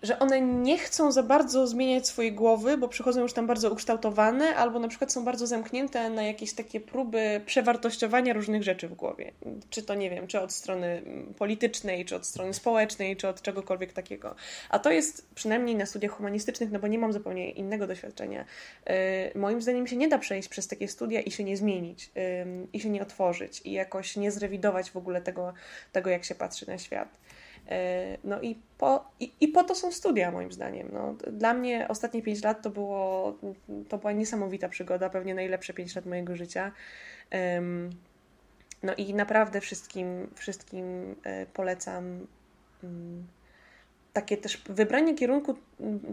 że 0.03 0.19
one 0.19 0.41
nie 0.41 0.77
chcą 0.77 1.11
za 1.11 1.23
bardzo 1.23 1.67
zmieniać 1.67 2.07
swojej 2.07 2.33
głowy, 2.33 2.77
bo 2.77 2.87
przychodzą 2.87 3.21
już 3.21 3.33
tam 3.33 3.47
bardzo 3.47 3.71
ukształtowane, 3.71 4.55
albo 4.55 4.79
na 4.79 4.87
przykład 4.87 5.11
są 5.11 5.25
bardzo 5.25 5.47
zamknięte 5.47 6.09
na 6.09 6.23
jakieś 6.23 6.53
takie 6.53 6.79
próby 6.79 7.41
przewartościowania 7.45 8.33
różnych 8.33 8.63
rzeczy 8.63 8.87
w 8.87 8.93
głowie. 8.93 9.31
Czy 9.69 9.83
to 9.83 9.95
nie 9.95 10.09
wiem, 10.09 10.27
czy 10.27 10.39
od 10.39 10.51
strony 10.51 11.01
politycznej, 11.37 12.05
czy 12.05 12.15
od 12.15 12.25
strony 12.25 12.53
społecznej, 12.53 13.17
czy 13.17 13.27
od 13.27 13.41
czegokolwiek 13.41 13.93
takiego. 13.93 14.35
A 14.69 14.79
to 14.79 14.91
jest 14.91 15.27
przynajmniej 15.35 15.75
na 15.75 15.85
studiach 15.85 16.11
humanistycznych, 16.11 16.71
no 16.71 16.79
bo 16.79 16.87
nie 16.87 16.99
mam 16.99 17.13
zupełnie 17.13 17.51
innego 17.51 17.87
doświadczenia. 17.87 18.45
Yy, 18.85 18.93
moim 19.35 19.61
zdaniem 19.61 19.87
się 19.87 19.95
nie 19.95 20.07
da 20.07 20.17
przejść 20.17 20.49
przez 20.49 20.67
takie 20.67 20.87
studia 20.87 21.21
i 21.21 21.31
się 21.31 21.43
nie 21.43 21.57
zmienić, 21.57 22.11
i 22.73 22.79
się 22.79 22.89
nie 22.89 23.01
otworzyć, 23.01 23.61
i 23.65 23.71
jakoś 23.71 24.17
nie 24.17 24.31
zrewidować 24.31 24.91
w 24.91 24.97
ogóle 24.97 25.21
tego, 25.21 25.53
tego 25.91 26.09
jak 26.09 26.25
się 26.25 26.35
patrzy 26.35 26.67
na 26.67 26.77
świat. 26.77 27.17
E, 27.69 28.17
no 28.23 28.41
i 28.41 28.55
po, 28.77 29.11
i, 29.19 29.31
i, 29.41 29.47
po 29.47 29.63
to 29.63 29.75
są 29.75 29.91
studia, 29.91 30.31
moim 30.31 30.51
zdaniem. 30.51 30.89
No, 30.93 31.15
dla 31.31 31.53
mnie 31.53 31.87
ostatnie 31.87 32.21
5 32.21 32.43
lat 32.43 32.61
to, 32.61 32.69
było, 32.69 33.37
to 33.89 33.97
była 33.97 34.11
niesamowita 34.11 34.69
przygoda, 34.69 35.09
pewnie 35.09 35.35
najlepsze 35.35 35.73
5 35.73 35.95
lat 35.95 36.05
mojego 36.05 36.35
życia. 36.35 36.71
No 38.83 38.93
i 38.95 39.13
naprawdę 39.13 39.61
wszystkim, 39.61 40.27
wszystkim 40.35 41.15
e, 41.23 41.45
polecam 41.45 42.27
mm, 42.83 43.27
takie 44.13 44.37
też 44.37 44.61
wybranie 44.69 45.15
kierunku 45.15 45.55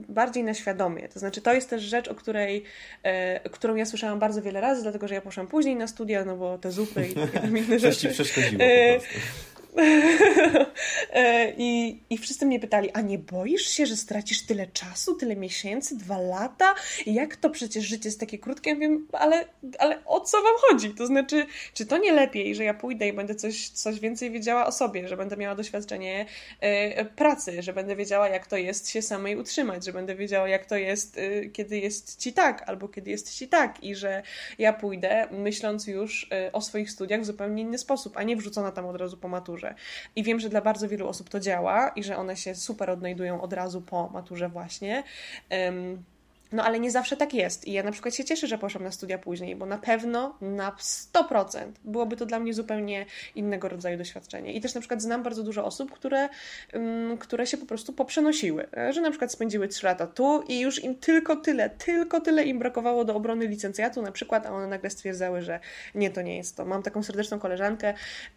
bardziej 0.09 0.45
na 0.45 0.55
świadomie. 0.55 1.09
To 1.09 1.19
znaczy, 1.19 1.41
to 1.41 1.55
jest 1.55 1.71
też 1.71 1.83
rzecz, 1.83 2.09
o 2.09 2.15
której, 2.15 2.65
e, 3.03 3.51
którą 3.51 3.75
ja 3.75 3.87
słyszałam 3.87 4.19
bardzo 4.19 4.43
wiele 4.43 4.61
razy, 4.61 4.83
dlatego 4.83 5.09
że 5.09 5.15
ja 5.15 5.21
poszłam 5.21 5.47
później 5.47 5.77
na 5.77 5.87
studia, 5.87 6.25
no 6.25 6.37
bo 6.37 6.59
te 6.59 6.73
zupy 6.73 7.09
i 7.09 7.13
inne 7.49 7.79
rzeczy. 7.79 7.81
Coś 7.81 7.97
ci 7.97 8.09
przeszkodziło 8.09 8.63
po 8.63 8.99
prostu. 8.99 9.58
E, 11.13 11.53
I, 11.57 12.01
I 12.11 12.19
wszyscy 12.19 12.47
mnie 12.47 12.61
pytali, 12.61 12.91
a 12.93 13.01
nie 13.01 13.19
boisz 13.19 13.69
się, 13.69 13.87
że 13.87 13.97
stracisz 13.97 14.43
tyle 14.43 14.67
czasu, 14.67 15.15
tyle 15.15 15.37
miesięcy, 15.37 15.97
dwa 15.97 16.19
lata? 16.19 16.75
Jak 17.07 17.37
to 17.37 17.51
przecież 17.51 17.85
życie 17.85 18.09
jest 18.09 18.21
takie 18.21 18.39
krótkie? 18.39 18.71
Ja 18.71 18.77
wiem, 18.77 19.09
ale, 19.13 19.45
ale 19.79 20.05
o 20.05 20.21
co 20.21 20.43
wam 20.43 20.55
chodzi? 20.61 20.95
To 20.95 21.07
znaczy, 21.07 21.47
czy 21.75 21.87
to 21.87 21.99
nie 21.99 22.13
lepiej, 22.13 22.55
że 22.55 22.65
ja 22.65 22.75
pójdę 22.75 23.09
i 23.09 23.13
będę 23.13 23.35
coś, 23.35 23.69
coś 23.69 24.01
więcej 24.01 24.31
wiedziała 24.31 24.67
o 24.67 24.73
sobie, 24.73 25.09
że 25.09 25.17
będę 25.17 25.37
miała 25.37 25.55
doświadczenie 25.55 26.27
e, 26.61 27.05
pracy, 27.05 27.63
że 27.63 27.73
będę 27.73 27.97
wiedziała, 27.97 28.29
jak 28.29 28.47
to 28.47 28.57
jest 28.57 28.91
się 28.91 29.03
samej 29.03 29.37
utrzymać, 29.37 29.85
że 29.85 29.93
będę 29.93 30.15
wiedziała, 30.15 30.49
jak 30.49 30.67
to 30.67 30.77
jest, 30.77 31.19
e, 31.19 31.47
kiedy 31.47 31.79
jest 31.79 32.21
ci 32.21 32.33
tak, 32.33 32.69
albo 32.69 32.89
kiedy 32.89 33.11
jest 33.11 33.35
ci 33.35 33.49
tak 33.49 33.85
i 33.85 33.95
że 33.95 34.23
ja 34.59 34.73
pójdę 34.73 35.29
myśląc 35.31 35.87
już 35.87 36.31
o 36.53 36.61
swoich 36.61 36.91
studiach 36.91 37.21
w 37.21 37.25
zupełnie 37.25 37.63
inny 37.63 37.79
sposób, 37.79 38.17
a 38.17 38.23
nie 38.23 38.37
wrzucona 38.37 38.73
tam 38.73 38.87
od 38.87 38.97
razu 38.97 39.17
po 39.17 39.29
maturze 39.29 39.68
maturze. 39.69 39.75
I 40.17 40.23
wiem, 40.23 40.41
że 40.41 40.49
dla 40.49 40.61
bardzo 40.61 40.89
wielu 40.89 41.09
osób 41.09 41.29
to 41.29 41.41
działa 41.41 41.89
i 41.89 42.03
że 42.05 42.17
one 42.17 42.37
się 42.37 42.55
super 42.55 42.91
odnajdują 42.91 43.41
od 43.41 43.53
razu 43.53 43.83
po 43.83 44.09
maturze 44.09 44.49
właśnie. 44.49 45.03
Um, 45.51 46.05
no 46.53 46.65
ale 46.65 46.81
nie 46.81 46.91
zawsze 46.91 47.17
tak 47.17 47.35
jest. 47.35 47.69
I 47.69 47.73
ja 47.73 47.83
na 47.83 47.93
przykład 47.93 48.15
się 48.15 48.25
cieszę, 48.25 48.47
że 48.47 48.59
poszłam 48.59 48.85
na 48.85 48.93
studia 48.93 49.19
później, 49.19 49.57
bo 49.57 49.67
na 49.67 49.79
pewno 49.79 50.39
na 50.41 50.71
100% 50.71 51.73
byłoby 51.85 52.17
to 52.17 52.27
dla 52.27 52.41
mnie 52.41 52.55
zupełnie 52.55 53.07
innego 53.35 53.69
rodzaju 53.69 53.99
doświadczenie. 53.99 54.53
I 54.53 54.61
też 54.61 54.75
na 54.75 54.81
przykład 54.81 55.03
znam 55.03 55.23
bardzo 55.23 55.43
dużo 55.43 55.65
osób, 55.65 55.93
które, 55.93 56.29
um, 56.75 57.19
które 57.19 57.47
się 57.47 57.57
po 57.57 57.67
prostu 57.67 57.93
poprzenosiły, 57.93 58.69
że 58.91 59.01
na 59.01 59.11
przykład 59.11 59.33
spędziły 59.33 59.69
3 59.69 59.87
lata 59.87 60.07
tu 60.07 60.43
i 60.49 60.61
już 60.61 60.85
im 60.85 60.95
tylko 60.95 61.37
tyle, 61.37 61.71
tylko 61.71 62.21
tyle 62.21 62.45
im 62.45 62.59
brakowało 62.59 63.05
do 63.05 63.15
obrony 63.15 63.47
licencjatu 63.47 64.03
na 64.03 64.13
przykład, 64.13 64.47
a 64.47 64.51
one 64.51 64.67
nagle 64.67 64.91
stwierdzały, 64.91 65.43
że 65.43 65.61
nie, 65.95 66.11
to 66.11 66.23
nie 66.23 66.37
jest 66.37 66.57
to. 66.57 66.65
Mam 66.65 66.83
taką 66.83 67.03
serdeczną 67.03 67.39
koleżankę, 67.39 67.95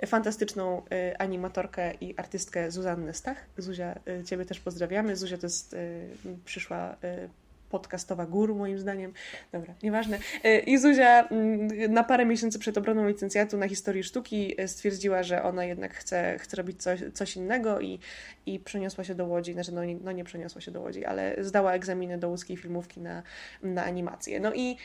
fantastyczną 0.08 0.82
y, 1.12 1.18
animatorkę 1.18 1.94
i 2.02 2.18
artystkę 2.18 2.72
Zuzannę 2.72 3.14
Stach. 3.14 3.46
Zuzia, 3.58 3.96
y, 4.08 4.24
Ciebie 4.24 4.46
też 4.46 4.60
pozdrawiamy. 4.60 5.16
Zuzia 5.16 5.38
to 5.38 5.46
jest 5.46 5.74
y, 5.74 6.10
przyszła 6.46 6.96
podcastowa 7.72 8.26
guru, 8.26 8.56
moim 8.56 8.80
zdaniem. 8.80 9.14
Dobra, 9.52 9.74
nieważne. 9.84 10.20
E, 10.44 10.60
I 10.60 10.78
Zuzia 10.78 11.28
mm, 11.28 11.94
na 11.94 12.04
parę 12.04 12.26
miesięcy 12.26 12.60
przed 12.60 12.78
obroną 12.78 13.08
licencjatu 13.08 13.58
na 13.58 13.68
historii 13.68 14.04
sztuki 14.04 14.62
e, 14.62 14.68
stwierdziła, 14.68 15.24
że 15.24 15.44
ona 15.44 15.66
jednak 15.66 15.94
chce, 15.94 16.38
chce 16.40 16.58
robić 16.58 16.84
coś, 16.84 17.00
coś 17.14 17.36
innego 17.36 17.80
i, 17.80 18.00
i 18.46 18.60
przeniosła 18.60 19.04
się 19.04 19.16
do 19.16 19.26
Łodzi. 19.26 19.54
Znaczy, 19.54 19.72
no 19.72 19.82
no 20.04 20.12
nie 20.12 20.24
przeniosła 20.24 20.62
się 20.62 20.72
do 20.72 20.82
Łodzi, 20.82 21.06
ale 21.06 21.36
zdała 21.40 21.74
egzaminy 21.74 22.18
do 22.18 22.30
łódzkiej 22.30 22.58
filmówki 22.58 23.00
na, 23.00 23.24
na 23.64 23.84
animację. 23.84 24.40
No 24.40 24.54
i 24.54 24.78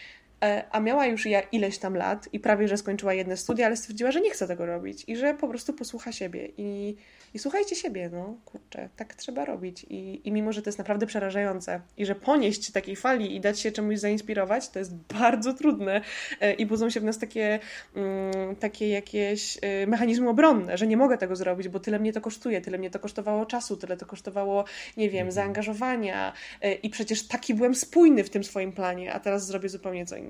a 0.70 0.80
miała 0.80 1.06
już 1.06 1.26
ja 1.26 1.40
ileś 1.40 1.78
tam 1.78 1.96
lat 1.96 2.28
i 2.32 2.40
prawie, 2.40 2.68
że 2.68 2.76
skończyła 2.76 3.14
jedne 3.14 3.36
studia, 3.36 3.66
ale 3.66 3.76
stwierdziła, 3.76 4.10
że 4.10 4.20
nie 4.20 4.30
chce 4.30 4.46
tego 4.46 4.66
robić 4.66 5.04
i 5.06 5.16
że 5.16 5.34
po 5.34 5.48
prostu 5.48 5.72
posłucha 5.72 6.12
siebie. 6.12 6.48
I 6.56 6.96
i 7.36 7.38
słuchajcie 7.38 7.76
siebie, 7.76 8.10
no 8.12 8.36
kurczę, 8.44 8.88
tak 8.96 9.14
trzeba 9.14 9.44
robić. 9.44 9.86
I, 9.90 10.20
I 10.28 10.32
mimo, 10.32 10.52
że 10.52 10.62
to 10.62 10.68
jest 10.68 10.78
naprawdę 10.78 11.06
przerażające 11.06 11.80
i 11.96 12.06
że 12.06 12.14
ponieść 12.14 12.70
takiej 12.70 12.96
fali 12.96 13.36
i 13.36 13.40
dać 13.40 13.60
się 13.60 13.72
czemuś 13.72 13.98
zainspirować, 13.98 14.68
to 14.68 14.78
jest 14.78 14.94
bardzo 14.94 15.54
trudne 15.54 16.00
e, 16.40 16.52
i 16.52 16.66
budzą 16.66 16.90
się 16.90 17.00
w 17.00 17.04
nas 17.04 17.18
takie, 17.18 17.58
mm, 17.96 18.56
takie 18.56 18.88
jakieś 18.88 19.58
e, 19.62 19.86
mechanizmy 19.86 20.28
obronne, 20.28 20.78
że 20.78 20.86
nie 20.86 20.96
mogę 20.96 21.18
tego 21.18 21.36
zrobić, 21.36 21.68
bo 21.68 21.80
tyle 21.80 21.98
mnie 21.98 22.12
to 22.12 22.20
kosztuje, 22.20 22.60
tyle 22.60 22.78
mnie 22.78 22.90
to 22.90 22.98
kosztowało 22.98 23.46
czasu, 23.46 23.76
tyle 23.76 23.96
to 23.96 24.06
kosztowało, 24.06 24.64
nie 24.96 25.10
wiem, 25.10 25.20
mhm. 25.20 25.32
zaangażowania 25.32 26.32
e, 26.62 26.72
i 26.72 26.90
przecież 26.90 27.28
taki 27.28 27.54
byłem 27.54 27.74
spójny 27.74 28.24
w 28.24 28.30
tym 28.30 28.44
swoim 28.44 28.72
planie, 28.72 29.12
a 29.12 29.20
teraz 29.20 29.46
zrobię 29.46 29.68
zupełnie 29.68 30.06
co 30.06 30.16
innego. 30.16 30.25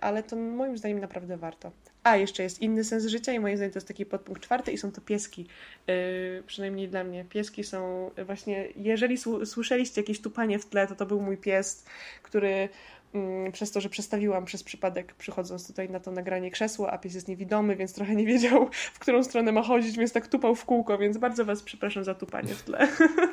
Ale 0.00 0.22
to 0.22 0.36
moim 0.36 0.78
zdaniem 0.78 0.98
naprawdę 0.98 1.36
warto. 1.36 1.72
A, 2.02 2.16
jeszcze 2.16 2.42
jest 2.42 2.62
inny 2.62 2.84
sens 2.84 3.06
życia 3.06 3.32
i 3.32 3.40
moim 3.40 3.56
zdaniem 3.56 3.72
to 3.72 3.76
jest 3.76 3.88
taki 3.88 4.06
podpunkt 4.06 4.42
czwarty 4.42 4.72
i 4.72 4.78
są 4.78 4.92
to 4.92 5.00
pieski. 5.00 5.46
Yy, 5.86 6.42
przynajmniej 6.46 6.88
dla 6.88 7.04
mnie. 7.04 7.24
Pieski 7.24 7.64
są 7.64 8.10
właśnie, 8.26 8.68
jeżeli 8.76 9.18
słyszeliście 9.44 10.00
jakieś 10.00 10.20
tupanie 10.20 10.58
w 10.58 10.66
tle, 10.66 10.86
to 10.86 10.94
to 10.94 11.06
był 11.06 11.20
mój 11.20 11.36
pies, 11.36 11.84
który 12.22 12.68
yy, 13.14 13.52
przez 13.52 13.70
to, 13.70 13.80
że 13.80 13.88
przestawiłam 13.88 14.44
przez 14.44 14.62
przypadek 14.62 15.14
przychodząc 15.14 15.66
tutaj 15.66 15.90
na 15.90 16.00
to 16.00 16.10
nagranie 16.10 16.50
krzesło, 16.50 16.90
a 16.90 16.98
pies 16.98 17.14
jest 17.14 17.28
niewidomy, 17.28 17.76
więc 17.76 17.94
trochę 17.94 18.14
nie 18.14 18.26
wiedział, 18.26 18.68
w 18.72 18.98
którą 18.98 19.24
stronę 19.24 19.52
ma 19.52 19.62
chodzić, 19.62 19.98
więc 19.98 20.12
tak 20.12 20.28
tupał 20.28 20.54
w 20.54 20.64
kółko, 20.64 20.98
więc 20.98 21.18
bardzo 21.18 21.44
Was 21.44 21.62
przepraszam 21.62 22.04
za 22.04 22.14
tupanie 22.14 22.54
w 22.54 22.62
tle. 22.62 22.88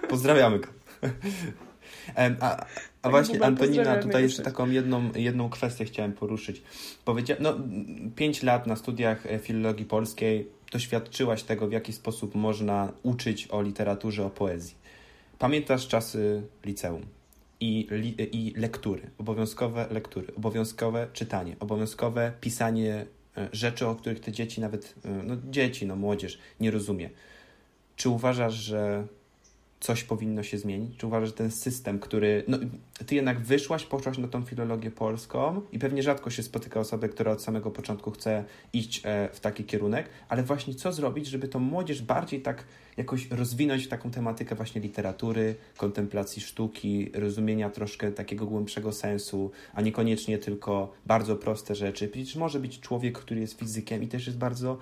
Pozdrawiamy 0.09 0.59
go. 0.59 0.67
A, 2.39 2.65
a 3.01 3.09
właśnie, 3.09 3.43
Antonina, 3.43 3.97
tutaj 3.97 4.23
jeszcze 4.23 4.43
taką 4.43 4.69
jedną, 4.69 5.11
jedną 5.15 5.49
kwestię 5.49 5.85
chciałem 5.85 6.13
poruszyć. 6.13 6.61
Powiedziałem, 7.05 7.43
no, 7.43 7.55
pięć 8.15 8.43
lat 8.43 8.67
na 8.67 8.75
studiach 8.75 9.25
e, 9.25 9.39
filologii 9.39 9.85
polskiej 9.85 10.47
doświadczyłaś 10.71 11.43
tego, 11.43 11.67
w 11.67 11.71
jaki 11.71 11.93
sposób 11.93 12.35
można 12.35 12.91
uczyć 13.03 13.47
o 13.51 13.61
literaturze, 13.61 14.25
o 14.25 14.29
poezji. 14.29 14.75
Pamiętasz 15.39 15.87
czasy 15.87 16.43
liceum 16.65 17.01
i, 17.59 17.87
li, 17.91 18.15
i 18.31 18.53
lektury, 18.55 19.09
obowiązkowe 19.17 19.87
lektury, 19.91 20.35
obowiązkowe 20.35 21.07
czytanie, 21.13 21.55
obowiązkowe 21.59 22.31
pisanie 22.41 23.05
e, 23.37 23.49
rzeczy, 23.51 23.87
o 23.87 23.95
których 23.95 24.19
te 24.19 24.31
dzieci 24.31 24.61
nawet, 24.61 24.95
e, 25.05 25.09
no 25.09 25.35
dzieci, 25.49 25.85
no 25.85 25.95
młodzież 25.95 26.39
nie 26.59 26.71
rozumie. 26.71 27.09
Czy 27.95 28.09
uważasz, 28.09 28.53
że 28.53 29.07
coś 29.79 30.03
powinno 30.03 30.43
się 30.43 30.57
zmienić? 30.57 30.97
Czy 30.97 31.07
uważasz, 31.07 31.29
że 31.29 31.35
ten 31.35 31.51
system, 31.51 31.99
który. 31.99 32.43
No, 32.47 32.57
ty 33.05 33.15
jednak 33.15 33.39
wyszłaś, 33.39 33.85
poszłaś 33.85 34.17
na 34.17 34.27
tą 34.27 34.41
filologię 34.41 34.91
polską 34.91 35.61
i 35.71 35.79
pewnie 35.79 36.03
rzadko 36.03 36.29
się 36.29 36.43
spotyka 36.43 36.79
osobę, 36.79 37.09
która 37.09 37.31
od 37.31 37.43
samego 37.43 37.71
początku 37.71 38.11
chce 38.11 38.43
iść 38.73 39.01
e, 39.05 39.29
w 39.33 39.39
taki 39.39 39.63
kierunek, 39.63 40.09
ale 40.29 40.43
właśnie 40.43 40.75
co 40.75 40.91
zrobić, 40.91 41.27
żeby 41.27 41.47
tą 41.47 41.59
młodzież 41.59 42.01
bardziej 42.01 42.41
tak 42.41 42.63
jakoś 42.97 43.31
rozwinąć 43.31 43.85
w 43.85 43.87
taką 43.87 44.11
tematykę 44.11 44.55
właśnie 44.55 44.81
literatury, 44.81 45.55
kontemplacji 45.77 46.41
sztuki, 46.41 47.11
rozumienia 47.13 47.69
troszkę 47.69 48.11
takiego 48.11 48.45
głębszego 48.45 48.91
sensu, 48.91 49.51
a 49.73 49.81
niekoniecznie 49.81 50.37
tylko 50.37 50.93
bardzo 51.05 51.35
proste 51.35 51.75
rzeczy. 51.75 52.07
Przecież 52.07 52.35
może 52.35 52.59
być 52.59 52.79
człowiek, 52.79 53.19
który 53.19 53.41
jest 53.41 53.59
fizykiem 53.59 54.03
i 54.03 54.07
też 54.07 54.27
jest 54.27 54.37
bardzo 54.37 54.77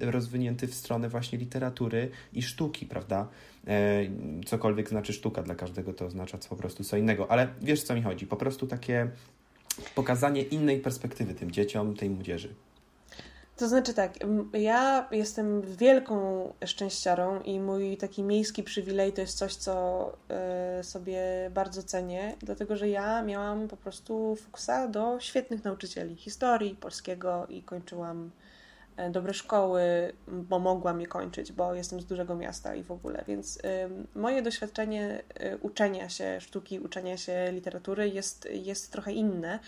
rozwinięty 0.00 0.66
w 0.66 0.74
stronę 0.74 1.08
właśnie 1.08 1.38
literatury 1.38 2.10
i 2.32 2.42
sztuki, 2.42 2.86
prawda? 2.86 3.28
E, 3.66 4.02
cokolwiek 4.46 4.88
znaczy 4.88 5.12
sztuka 5.12 5.42
dla 5.42 5.54
każdego, 5.54 5.92
to 5.92 6.06
oznacza 6.06 6.38
po 6.48 6.56
prostu 6.56 6.84
co 6.84 6.96
innego. 6.96 7.30
Ale 7.36 7.48
wiesz, 7.60 7.82
co 7.82 7.94
mi 7.94 8.02
chodzi? 8.02 8.26
Po 8.26 8.36
prostu 8.36 8.66
takie 8.66 9.10
pokazanie 9.94 10.42
innej 10.42 10.80
perspektywy 10.80 11.34
tym 11.34 11.50
dzieciom, 11.50 11.96
tej 11.96 12.10
młodzieży. 12.10 12.54
To 13.56 13.68
znaczy 13.68 13.94
tak, 13.94 14.18
ja 14.52 15.08
jestem 15.10 15.62
wielką 15.62 16.52
szczęściarą 16.66 17.40
i 17.40 17.60
mój 17.60 17.96
taki 17.96 18.22
miejski 18.22 18.62
przywilej 18.62 19.12
to 19.12 19.20
jest 19.20 19.38
coś, 19.38 19.54
co 19.54 20.12
y, 20.80 20.84
sobie 20.84 21.20
bardzo 21.54 21.82
cenię, 21.82 22.36
dlatego 22.40 22.76
że 22.76 22.88
ja 22.88 23.22
miałam 23.22 23.68
po 23.68 23.76
prostu 23.76 24.36
fuksa 24.36 24.88
do 24.88 25.20
świetnych 25.20 25.64
nauczycieli 25.64 26.16
historii, 26.16 26.74
polskiego 26.74 27.46
i 27.48 27.62
kończyłam 27.62 28.30
E, 28.30 28.45
dobre 29.10 29.34
szkoły, 29.34 30.12
bo 30.28 30.58
mogłam 30.58 31.00
je 31.00 31.06
kończyć, 31.06 31.52
bo 31.52 31.74
jestem 31.74 32.00
z 32.00 32.06
dużego 32.06 32.34
miasta 32.34 32.74
i 32.74 32.82
w 32.82 32.90
ogóle. 32.90 33.24
Więc 33.28 33.58
moje 34.14 34.42
doświadczenie 34.42 35.22
y, 35.42 35.58
uczenia 35.58 36.08
się 36.08 36.40
sztuki, 36.40 36.80
uczenia 36.80 37.16
się 37.16 37.52
literatury 37.52 38.08
jest, 38.08 38.48
jest 38.52 38.92
trochę 38.92 39.12
inne. 39.12 39.58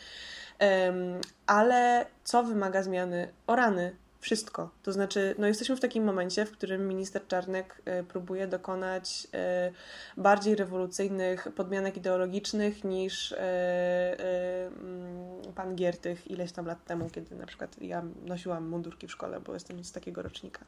Ale 1.46 2.06
co 2.24 2.44
wymaga 2.44 2.82
zmiany? 2.82 3.28
O 3.46 3.56
rany, 3.56 3.96
wszystko. 4.20 4.70
To 4.82 4.92
znaczy, 4.92 5.34
no 5.38 5.46
jesteśmy 5.46 5.76
w 5.76 5.80
takim 5.80 6.04
momencie, 6.04 6.46
w 6.46 6.52
którym 6.52 6.88
minister 6.88 7.26
Czarnek 7.26 7.82
y, 8.00 8.04
próbuje 8.04 8.46
dokonać 8.46 9.26
y, 9.66 10.20
bardziej 10.20 10.56
rewolucyjnych 10.56 11.48
podmianek 11.56 11.96
ideologicznych 11.96 12.84
niż 12.84 13.32
y, 13.32 13.36
mm, 13.38 15.52
pan 15.54 15.76
Giertych 15.76 16.30
ileś 16.30 16.52
tam 16.52 16.66
lat 16.66 16.84
temu, 16.84 17.10
kiedy 17.10 17.36
na 17.36 17.46
przykład 17.46 17.82
ja 17.82 18.02
nosiłam 18.26 18.68
mundurki 18.68 19.06
w 19.06 19.12
szkole, 19.12 19.40
bo 19.40 19.54
jestem 19.54 19.84
z 19.84 19.92
takiego 19.92 20.22
rocznika. 20.22 20.64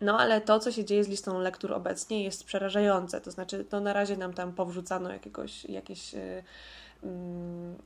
No 0.00 0.18
ale 0.18 0.40
to, 0.40 0.58
co 0.58 0.72
się 0.72 0.84
dzieje 0.84 1.04
z 1.04 1.08
listą 1.08 1.38
lektur 1.38 1.72
obecnie 1.72 2.24
jest 2.24 2.44
przerażające. 2.44 3.20
To 3.20 3.30
znaczy, 3.30 3.64
to 3.64 3.80
na 3.80 3.92
razie 3.92 4.16
nam 4.16 4.34
tam 4.34 4.52
powrzucano 4.52 5.12
jakiegoś, 5.12 5.64
jakieś 5.64 6.14
mm, 7.02 7.76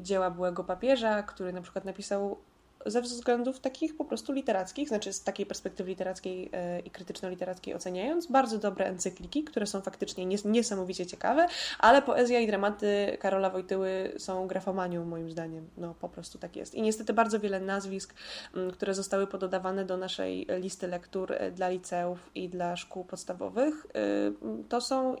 dzieła 0.00 0.30
byłego 0.30 0.64
papieża, 0.64 1.22
który 1.22 1.52
na 1.52 1.62
przykład 1.62 1.84
napisał 1.84 2.38
ze 2.86 3.02
względów 3.02 3.60
takich 3.60 3.96
po 3.96 4.04
prostu 4.04 4.32
literackich, 4.32 4.88
znaczy 4.88 5.12
z 5.12 5.22
takiej 5.22 5.46
perspektywy 5.46 5.90
literackiej 5.90 6.50
e, 6.52 6.80
i 6.80 6.90
krytyczno-literackiej 6.90 7.74
oceniając, 7.74 8.26
bardzo 8.26 8.58
dobre 8.58 8.86
encykliki, 8.86 9.44
które 9.44 9.66
są 9.66 9.80
faktycznie 9.80 10.26
niesamowicie 10.44 11.06
ciekawe, 11.06 11.46
ale 11.78 12.02
poezja 12.02 12.40
i 12.40 12.46
dramaty 12.46 13.16
Karola 13.20 13.50
Wojtyły 13.50 14.12
są 14.18 14.46
grafomanią 14.46 15.04
moim 15.04 15.30
zdaniem. 15.30 15.68
No 15.76 15.94
po 15.94 16.08
prostu 16.08 16.38
tak 16.38 16.56
jest. 16.56 16.74
I 16.74 16.82
niestety 16.82 17.12
bardzo 17.12 17.40
wiele 17.40 17.60
nazwisk, 17.60 18.14
które 18.72 18.94
zostały 18.94 19.26
pododawane 19.26 19.84
do 19.84 19.96
naszej 19.96 20.46
listy 20.58 20.88
lektur 20.88 21.32
e, 21.32 21.50
dla 21.50 21.68
liceów 21.68 22.30
i 22.34 22.48
dla 22.48 22.76
szkół 22.76 23.04
podstawowych, 23.04 23.86
e, 23.86 24.62
to 24.68 24.80
są 24.80 25.16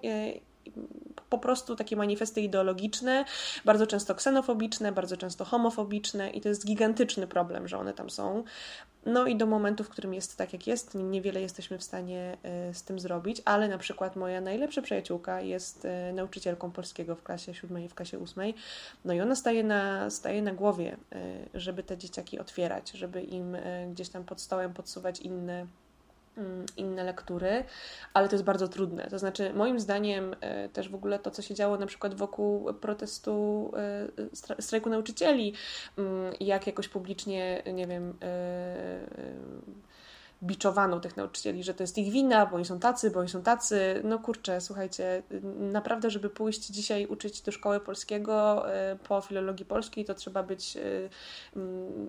po 1.30 1.38
prostu 1.38 1.76
takie 1.76 1.96
manifesty 1.96 2.40
ideologiczne, 2.40 3.24
bardzo 3.64 3.86
często 3.86 4.14
ksenofobiczne, 4.14 4.92
bardzo 4.92 5.16
często 5.16 5.44
homofobiczne 5.44 6.30
i 6.30 6.40
to 6.40 6.48
jest 6.48 6.66
gigantyczny 6.66 7.26
problem, 7.26 7.68
że 7.68 7.78
one 7.78 7.92
tam 7.92 8.10
są. 8.10 8.44
No 9.06 9.26
i 9.26 9.36
do 9.36 9.46
momentu, 9.46 9.84
w 9.84 9.88
którym 9.88 10.14
jest 10.14 10.36
tak, 10.36 10.52
jak 10.52 10.66
jest, 10.66 10.94
niewiele 10.94 11.40
jesteśmy 11.40 11.78
w 11.78 11.82
stanie 11.82 12.36
y, 12.70 12.74
z 12.74 12.82
tym 12.82 12.98
zrobić, 12.98 13.42
ale 13.44 13.68
na 13.68 13.78
przykład 13.78 14.16
moja 14.16 14.40
najlepsza 14.40 14.82
przyjaciółka 14.82 15.40
jest 15.40 15.84
y, 15.84 16.12
nauczycielką 16.12 16.70
polskiego 16.70 17.16
w 17.16 17.22
klasie 17.22 17.54
siódmej 17.54 17.84
i 17.84 17.88
w 17.88 17.94
klasie 17.94 18.18
ósmej, 18.18 18.54
no 19.04 19.12
i 19.12 19.20
ona 19.20 19.36
staje 19.36 19.64
na, 19.64 20.10
staje 20.10 20.42
na 20.42 20.52
głowie, 20.52 20.96
y, 21.54 21.60
żeby 21.60 21.82
te 21.82 21.98
dzieciaki 21.98 22.38
otwierać, 22.38 22.90
żeby 22.90 23.22
im 23.22 23.56
gdzieś 23.92 24.08
tam 24.08 24.24
pod 24.24 24.40
stołem 24.40 24.74
podsuwać 24.74 25.20
inne 25.20 25.66
inne 26.76 27.04
lektury, 27.04 27.64
ale 28.14 28.28
to 28.28 28.34
jest 28.34 28.44
bardzo 28.44 28.68
trudne. 28.68 29.06
To 29.10 29.18
znaczy, 29.18 29.52
moim 29.54 29.80
zdaniem, 29.80 30.34
e, 30.40 30.68
też 30.68 30.88
w 30.88 30.94
ogóle 30.94 31.18
to, 31.18 31.30
co 31.30 31.42
się 31.42 31.54
działo 31.54 31.76
na 31.76 31.86
przykład 31.86 32.14
wokół 32.14 32.74
protestu 32.74 33.70
e, 33.76 34.62
strajku 34.62 34.90
nauczycieli, 34.90 35.54
mm, 35.98 36.34
jak 36.40 36.66
jakoś 36.66 36.88
publicznie, 36.88 37.62
nie 37.74 37.86
wiem, 37.86 38.18
e, 38.22 39.00
biczowano 40.42 41.00
tych 41.00 41.16
nauczycieli, 41.16 41.64
że 41.64 41.74
to 41.74 41.82
jest 41.82 41.98
ich 41.98 42.12
wina, 42.12 42.46
bo 42.46 42.56
oni 42.56 42.64
są 42.64 42.80
tacy, 42.80 43.10
bo 43.10 43.20
oni 43.20 43.28
są 43.28 43.42
tacy. 43.42 44.00
No 44.04 44.18
kurczę, 44.18 44.60
słuchajcie, 44.60 45.22
naprawdę, 45.58 46.10
żeby 46.10 46.30
pójść 46.30 46.66
dzisiaj 46.66 47.06
uczyć 47.06 47.42
do 47.42 47.52
szkoły 47.52 47.80
polskiego 47.80 48.68
e, 48.74 48.96
po 49.08 49.20
filologii 49.20 49.66
polskiej, 49.66 50.04
to 50.04 50.14
trzeba 50.14 50.42
być 50.42 50.76
e, 50.76 50.80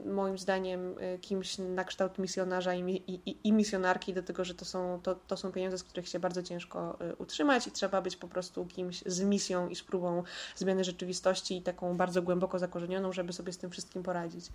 moim 0.10 0.38
zdaniem 0.38 0.96
e, 1.00 1.18
kimś 1.18 1.58
na 1.58 1.84
kształt 1.84 2.18
misjonarza 2.20 2.74
i, 2.74 3.04
i, 3.08 3.38
i 3.44 3.54
misjonarki, 3.54 4.14
dlatego 4.14 4.46
że 4.46 4.56
to 4.56 4.66
są, 4.66 5.00
to, 5.04 5.16
to 5.16 5.38
są 5.38 5.52
pieniądze, 5.52 5.78
z 5.78 5.84
których 5.84 6.10
się 6.10 6.20
bardzo 6.20 6.44
ciężko 6.44 6.98
utrzymać 7.18 7.68
i 7.68 7.72
trzeba 7.72 8.02
być 8.02 8.16
po 8.16 8.28
prostu 8.28 8.66
kimś 8.66 9.04
z 9.06 9.22
misją 9.22 9.70
i 9.70 9.76
z 9.76 9.84
próbą 9.84 10.24
zmiany 10.56 10.84
rzeczywistości 10.84 11.58
i 11.58 11.62
taką 11.62 11.98
bardzo 11.98 12.22
głęboko 12.22 12.60
zakorzenioną, 12.60 13.14
żeby 13.14 13.34
sobie 13.34 13.54
z 13.54 13.58
tym 13.58 13.72
wszystkim 13.72 14.04
poradzić. 14.04 14.46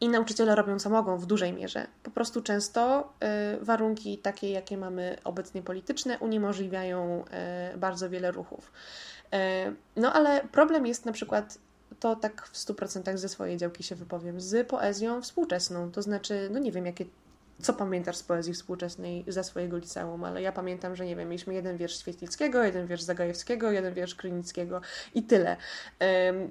I 0.00 0.08
nauczyciele 0.08 0.54
robią 0.54 0.78
co 0.78 0.90
mogą 0.90 1.16
w 1.16 1.26
dużej 1.26 1.52
mierze. 1.52 1.86
Po 2.02 2.10
prostu 2.10 2.42
często 2.42 3.12
y, 3.60 3.64
warunki 3.64 4.18
takie, 4.18 4.50
jakie 4.50 4.76
mamy 4.76 5.16
obecnie 5.24 5.62
polityczne, 5.62 6.18
uniemożliwiają 6.18 7.24
y, 7.74 7.78
bardzo 7.78 8.10
wiele 8.10 8.30
ruchów. 8.30 8.72
Y, 9.34 9.38
no 9.96 10.12
ale 10.12 10.44
problem 10.52 10.86
jest 10.86 11.06
na 11.06 11.12
przykład 11.12 11.58
to 12.00 12.16
tak 12.16 12.46
w 12.46 12.56
100% 12.56 13.16
ze 13.16 13.28
swojej 13.28 13.56
działki 13.56 13.82
się 13.82 13.94
wypowiem, 13.94 14.40
z 14.40 14.68
poezją 14.68 15.22
współczesną. 15.22 15.90
To 15.90 16.02
znaczy, 16.02 16.48
no 16.52 16.58
nie 16.58 16.72
wiem, 16.72 16.86
jakie, 16.86 17.04
co 17.62 17.72
pamiętasz 17.72 18.16
z 18.16 18.22
poezji 18.22 18.54
współczesnej 18.54 19.24
ze 19.28 19.44
swojego 19.44 19.76
liceum, 19.78 20.24
ale 20.24 20.42
ja 20.42 20.52
pamiętam, 20.52 20.96
że 20.96 21.06
nie 21.06 21.16
wiem, 21.16 21.28
mieliśmy 21.28 21.54
jeden 21.54 21.76
wiersz 21.76 22.00
Świetlickiego, 22.00 22.64
jeden 22.64 22.86
wiersz 22.86 23.02
Zagajewskiego, 23.02 23.70
jeden 23.70 23.94
wiersz 23.94 24.14
Krynickiego 24.14 24.80
i 25.14 25.22
tyle. 25.22 25.56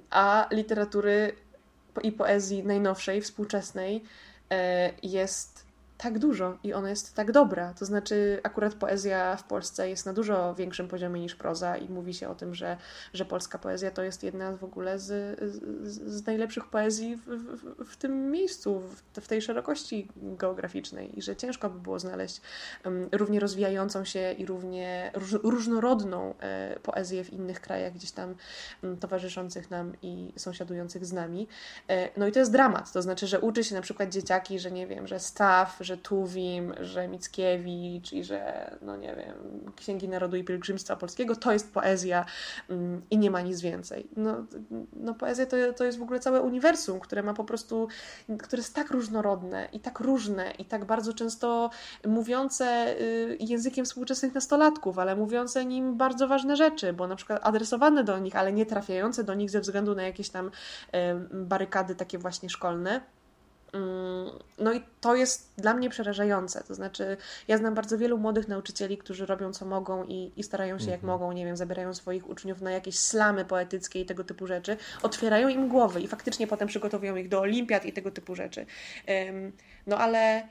A 0.10 0.47
literatury 0.52 1.36
i 2.04 2.12
poezji 2.12 2.64
najnowszej, 2.64 3.22
współczesnej 3.22 4.04
e, 4.52 4.92
jest 5.04 5.68
tak 6.02 6.20
dużo 6.20 6.58
i 6.64 6.74
ona 6.74 6.89
jest 6.89 7.16
tak 7.16 7.32
dobra. 7.32 7.74
To 7.74 7.86
znaczy, 7.86 8.39
akurat 8.43 8.74
poezja 8.74 9.36
w 9.36 9.43
Polsce 9.43 9.89
jest 9.89 10.06
na 10.06 10.14
dużo 10.14 10.56
większym 10.56 10.88
poziomie 10.88 11.22
niż 11.22 11.36
proza 11.36 11.78
i 11.78 11.89
mówi 11.89 12.14
się 12.14 12.30
o 12.30 12.36
tym, 12.36 12.56
że, 12.56 12.78
że 13.14 13.26
polska 13.26 13.58
poezja 13.58 13.91
to 13.91 14.04
jest 14.04 14.24
jedna 14.24 14.58
w 14.58 14.64
ogóle 14.64 15.00
z, 15.00 15.39
z, 15.84 16.02
z 16.14 16.26
najlepszych 16.26 16.66
poezji 16.66 17.16
w, 17.16 17.26
w, 17.26 17.86
w, 17.91 17.97
tym 17.97 18.32
miejscu, 18.32 18.80
w, 18.80 19.22
w 19.22 19.28
tej 19.28 19.41
szerokości 19.41 20.08
geograficznej 20.16 21.20
i 21.20 21.22
że 21.22 21.36
ciężko 21.36 21.70
by 21.70 21.80
było 21.80 22.00
znaleźć 22.00 22.41
um, 22.86 23.10
równie 23.12 23.39
rozwijającą 23.39 24.06
się 24.06 24.32
i 24.32 24.45
równie 24.45 25.12
róż, 25.14 25.34
różnorodną 25.43 26.34
e, 26.39 26.80
poezję 26.84 27.24
w 27.24 27.34
innych 27.34 27.62
krajach 27.62 27.93
gdzieś 27.93 28.12
tam 28.12 28.36
towarzyszących 29.00 29.72
nam 29.72 29.93
i 30.02 30.34
sąsiadujących 30.38 31.06
z 31.06 31.14
nami. 31.14 31.47
E, 31.88 32.10
no 32.18 32.28
i 32.28 32.32
to 32.32 32.39
jest 32.39 32.52
dramat. 32.52 32.91
To 32.91 33.02
znaczy, 33.02 33.28
że 33.28 33.39
uczy 33.39 33.64
się 33.64 33.76
na 33.76 33.82
przykład 33.82 34.10
dzieciaki, 34.10 34.60
że 34.60 34.72
nie 34.72 34.88
wiem, 34.88 35.08
że 35.08 35.20
Staw, 35.20 35.78
że 35.90 35.98
Tuwim, 35.98 36.74
że 36.80 37.08
Mickiewicz 37.08 38.14
i 38.14 38.24
że, 38.24 38.72
no 38.82 38.98
nie 38.98 39.16
wiem, 39.16 39.36
Księgi 39.76 40.10
Narodu 40.10 40.38
i 40.38 40.44
Pielgrzymstwa 40.44 40.96
Polskiego 40.96 41.36
to 41.36 41.52
jest 41.52 41.74
poezja 41.74 42.26
mm, 42.70 43.02
i 43.10 43.18
nie 43.18 43.32
ma 43.32 43.42
nic 43.42 43.62
więcej. 43.62 44.08
No, 44.18 44.46
no 44.94 45.14
poezja 45.14 45.46
to, 45.46 45.58
to 45.78 45.86
jest 45.86 45.98
w 45.98 46.02
ogóle 46.02 46.20
całe 46.20 46.42
uniwersum, 46.42 47.00
które 47.00 47.24
ma 47.24 47.34
po 47.34 47.44
prostu, 47.44 47.88
które 48.40 48.60
jest 48.60 48.76
tak 48.76 48.92
różnorodne 48.92 49.70
i 49.74 49.80
tak 49.80 50.00
różne 50.00 50.52
i 50.52 50.66
tak 50.66 50.86
bardzo 50.86 51.14
często 51.14 51.70
mówiące 52.08 52.96
y, 53.02 53.38
językiem 53.40 53.86
współczesnych 53.86 54.34
nastolatków, 54.34 55.00
ale 55.00 55.16
mówiące 55.16 55.66
nim 55.66 55.98
bardzo 55.98 56.28
ważne 56.28 56.56
rzeczy, 56.56 56.94
bo 56.94 57.08
na 57.08 57.16
przykład 57.16 57.40
adresowane 57.44 58.04
do 58.04 58.20
nich, 58.20 58.36
ale 58.36 58.54
nie 58.54 58.66
trafiające 58.66 59.24
do 59.24 59.34
nich 59.34 59.50
ze 59.50 59.60
względu 59.60 59.96
na 59.96 60.04
jakieś 60.04 60.30
tam 60.30 60.52
barykady 61.32 61.96
takie 61.96 62.18
właśnie 62.18 62.50
szkolne. 62.50 63.02
Mm, 63.74 64.30
no 64.57 64.74
i 64.74 64.82
to 65.01 65.15
jest 65.15 65.53
dla 65.57 65.74
mnie 65.74 65.89
przerażające. 65.89 66.63
To 66.63 66.76
znaczy, 66.76 67.17
ja 67.47 67.57
znam 67.57 67.74
bardzo 67.74 67.97
wielu 67.97 68.17
młodych 68.17 68.47
nauczycieli, 68.47 68.97
którzy 68.97 69.26
robią 69.26 69.53
co 69.53 69.65
mogą 69.65 70.03
i, 70.03 70.32
i 70.38 70.43
starają 70.43 70.78
się 70.78 70.84
mhm. 70.84 70.91
jak 70.91 71.03
mogą, 71.03 71.32
nie 71.32 71.45
wiem, 71.45 71.57
zabierają 71.57 71.93
swoich 71.93 72.30
uczniów 72.30 72.61
na 72.61 72.72
jakieś 72.72 72.99
slamy 72.99 73.45
poetyckie 73.45 74.01
i 74.01 74.05
tego 74.05 74.24
typu 74.24 74.47
rzeczy, 74.47 74.78
otwierają 75.03 75.47
im 75.47 75.70
głowy 75.70 76.01
i 76.01 76.07
faktycznie 76.07 76.47
potem 76.47 76.67
przygotowują 76.67 77.15
ich 77.15 77.30
do 77.30 77.39
olimpiad 77.39 77.86
i 77.86 77.93
tego 77.93 78.11
typu 78.11 78.36
rzeczy. 78.36 78.65
No 79.88 79.97
ale 79.97 80.47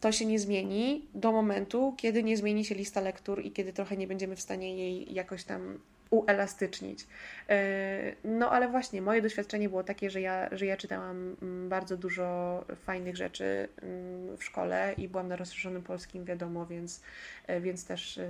to 0.00 0.12
się 0.12 0.26
nie 0.26 0.38
zmieni 0.38 1.08
do 1.14 1.32
momentu, 1.32 1.94
kiedy 1.96 2.22
nie 2.22 2.36
zmieni 2.36 2.64
się 2.64 2.74
lista 2.74 3.00
lektur 3.00 3.44
i 3.44 3.52
kiedy 3.52 3.72
trochę 3.72 3.96
nie 3.96 4.06
będziemy 4.06 4.36
w 4.36 4.40
stanie 4.40 4.76
jej 4.76 5.14
jakoś 5.14 5.44
tam 5.44 5.78
uelastycznić. 6.10 7.06
E, 7.48 8.14
no 8.24 8.50
ale 8.50 8.68
właśnie, 8.68 9.02
moje 9.02 9.22
doświadczenie 9.22 9.68
było 9.68 9.84
takie, 9.84 10.10
że 10.10 10.20
ja, 10.20 10.48
że 10.52 10.66
ja 10.66 10.76
czytałam 10.76 11.36
mm, 11.42 11.68
bardzo 11.68 11.96
dużo 11.96 12.64
fajnych 12.76 13.16
rzeczy 13.16 13.68
mm, 13.82 14.36
w 14.36 14.44
szkole 14.44 14.94
i 14.98 15.08
byłam 15.08 15.28
na 15.28 15.36
rozszerzonym 15.36 15.82
polskim, 15.82 16.24
wiadomo, 16.24 16.66
więc, 16.66 17.02
e, 17.46 17.60
więc 17.60 17.86
też 17.86 18.18
e, 18.18 18.28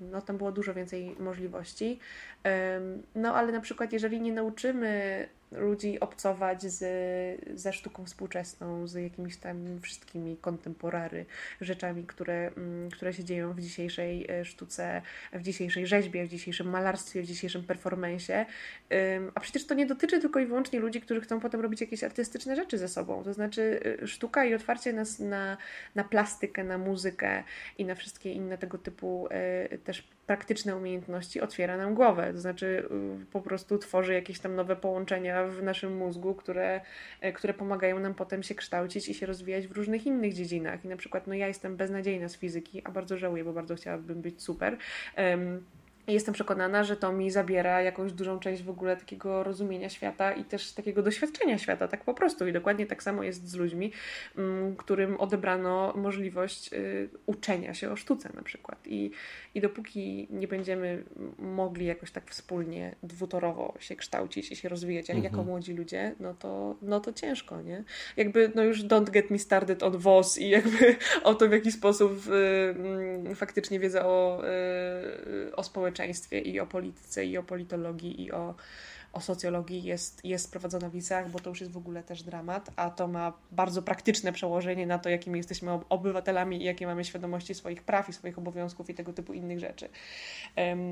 no, 0.00 0.22
tam 0.22 0.36
było 0.36 0.52
dużo 0.52 0.74
więcej 0.74 1.16
możliwości. 1.18 1.98
No 3.14 3.34
ale 3.34 3.52
na 3.52 3.60
przykład, 3.60 3.92
jeżeli 3.92 4.20
nie 4.20 4.32
nauczymy 4.32 5.28
ludzi 5.52 6.00
obcować 6.00 6.62
z, 6.62 6.80
ze 7.60 7.72
sztuką 7.72 8.04
współczesną, 8.04 8.86
z 8.86 8.94
jakimiś 8.94 9.36
tam 9.36 9.80
wszystkimi 9.80 10.36
kontemporary 10.36 11.26
rzeczami, 11.60 12.04
które, 12.04 12.52
mm, 12.56 12.90
które 12.90 13.12
się 13.12 13.24
dzieją 13.24 13.52
w 13.52 13.60
dzisiejszej 13.60 14.26
e, 14.30 14.44
sztuce, 14.44 15.02
w 15.32 15.42
dzisiejszej 15.42 15.86
rzeźbie, 15.86 16.26
w 16.26 16.28
dzisiejszym 16.28 16.70
malarstwie, 16.70 17.22
w 17.22 17.26
dzisiejszym 17.26 17.64
performensie. 17.64 18.46
A 19.34 19.40
przecież 19.40 19.66
to 19.66 19.74
nie 19.74 19.86
dotyczy 19.86 20.20
tylko 20.20 20.40
i 20.40 20.46
wyłącznie 20.46 20.80
ludzi, 20.80 21.00
którzy 21.00 21.20
chcą 21.20 21.40
potem 21.40 21.60
robić 21.60 21.80
jakieś 21.80 22.04
artystyczne 22.04 22.56
rzeczy 22.56 22.78
ze 22.78 22.88
sobą. 22.88 23.24
To 23.24 23.32
znaczy 23.32 23.80
e, 24.02 24.06
sztuka 24.06 24.44
i 24.44 24.54
otwarcie 24.54 24.92
na, 24.92 25.04
na, 25.18 25.56
na 25.94 26.04
plastykę, 26.04 26.64
na 26.64 26.78
muzykę 26.78 27.42
i 27.78 27.84
na 27.84 27.94
wszystkie 27.94 28.32
inne 28.32 28.58
tego 28.58 28.78
typu 28.78 29.28
e, 29.30 29.78
też 29.78 30.15
praktyczne 30.26 30.76
umiejętności 30.76 31.40
otwiera 31.40 31.76
nam 31.76 31.94
głowę. 31.94 32.32
To 32.32 32.40
znaczy 32.40 32.88
po 33.32 33.40
prostu 33.40 33.78
tworzy 33.78 34.14
jakieś 34.14 34.38
tam 34.38 34.54
nowe 34.54 34.76
połączenia 34.76 35.44
w 35.44 35.62
naszym 35.62 35.96
mózgu, 35.96 36.34
które, 36.34 36.80
e, 37.20 37.32
które 37.32 37.54
pomagają 37.54 38.00
nam 38.00 38.14
potem 38.14 38.42
się 38.42 38.54
kształcić 38.54 39.08
i 39.08 39.14
się 39.14 39.26
rozwijać 39.26 39.66
w 39.66 39.72
różnych 39.72 40.06
innych 40.06 40.34
dziedzinach. 40.34 40.84
I 40.84 40.88
na 40.88 40.96
przykład, 40.96 41.26
no 41.26 41.34
ja 41.34 41.48
jestem 41.48 41.76
beznadziejna 41.76 42.28
z 42.28 42.36
fizyki, 42.36 42.82
a 42.84 42.90
bardzo 42.90 43.16
żałuję, 43.16 43.44
bo 43.44 43.52
bardzo 43.52 43.74
chciałabym 43.74 44.22
być 44.22 44.42
super. 44.42 44.76
Um, 45.16 45.64
jestem 46.12 46.34
przekonana, 46.34 46.84
że 46.84 46.96
to 46.96 47.12
mi 47.12 47.30
zabiera 47.30 47.82
jakąś 47.82 48.12
dużą 48.12 48.38
część 48.38 48.62
w 48.62 48.70
ogóle 48.70 48.96
takiego 48.96 49.42
rozumienia 49.42 49.88
świata 49.88 50.32
i 50.32 50.44
też 50.44 50.72
takiego 50.72 51.02
doświadczenia 51.02 51.58
świata, 51.58 51.88
tak 51.88 52.04
po 52.04 52.14
prostu. 52.14 52.46
I 52.46 52.52
dokładnie 52.52 52.86
tak 52.86 53.02
samo 53.02 53.22
jest 53.22 53.48
z 53.48 53.54
ludźmi, 53.54 53.92
mm, 54.36 54.76
którym 54.76 55.20
odebrano 55.20 55.92
możliwość 55.96 56.72
y, 56.72 57.08
uczenia 57.26 57.74
się 57.74 57.90
o 57.90 57.96
sztuce 57.96 58.30
na 58.34 58.42
przykład. 58.42 58.86
I, 58.86 59.10
i 59.54 59.60
dopóki 59.60 60.28
nie 60.30 60.48
będziemy 60.48 61.04
mogli 61.38 61.86
jakoś 61.86 62.10
tak 62.10 62.30
wspólnie, 62.30 62.94
dwutorowo 63.02 63.74
się 63.80 63.96
kształcić 63.96 64.52
i 64.52 64.56
się 64.56 64.68
rozwijać, 64.68 65.08
jak 65.08 65.16
mhm. 65.16 65.34
jako 65.34 65.44
młodzi 65.50 65.74
ludzie, 65.74 66.14
no 66.20 66.34
to, 66.34 66.76
no 66.82 67.00
to 67.00 67.12
ciężko, 67.12 67.62
nie? 67.62 67.84
Jakby, 68.16 68.52
no 68.54 68.64
już 68.64 68.84
don't 68.84 69.10
get 69.10 69.30
me 69.30 69.38
started 69.38 69.82
on 69.82 69.98
WOS 69.98 70.38
i 70.38 70.48
jakby 70.48 70.96
o 71.24 71.34
to, 71.34 71.48
w 71.48 71.52
jaki 71.52 71.72
sposób 71.72 72.12
y, 72.26 73.30
y, 73.30 73.34
faktycznie 73.34 73.80
wiedza 73.80 74.06
o, 74.06 74.42
y, 75.46 75.56
o 75.56 75.62
społeczeństwie 75.62 75.95
i 76.44 76.60
o 76.60 76.66
polityce 76.66 77.24
i 77.24 77.38
o 77.38 77.42
politologii 77.42 78.22
i 78.22 78.32
o 78.32 78.54
o 79.16 79.20
socjologii 79.20 79.82
jest, 79.82 80.24
jest 80.24 80.50
prowadzona 80.50 80.90
w 80.90 80.94
liceach, 80.94 81.30
bo 81.30 81.38
to 81.38 81.50
już 81.50 81.60
jest 81.60 81.72
w 81.72 81.76
ogóle 81.76 82.02
też 82.02 82.22
dramat, 82.22 82.70
a 82.76 82.90
to 82.90 83.08
ma 83.08 83.32
bardzo 83.52 83.82
praktyczne 83.82 84.32
przełożenie 84.32 84.86
na 84.86 84.98
to, 84.98 85.08
jakimi 85.08 85.38
jesteśmy 85.38 85.72
obywatelami 85.88 86.62
i 86.62 86.64
jakie 86.64 86.86
mamy 86.86 87.04
świadomości 87.04 87.54
swoich 87.54 87.82
praw 87.82 88.08
i 88.08 88.12
swoich 88.12 88.38
obowiązków 88.38 88.90
i 88.90 88.94
tego 88.94 89.12
typu 89.12 89.32
innych 89.32 89.60
rzeczy. 89.60 89.88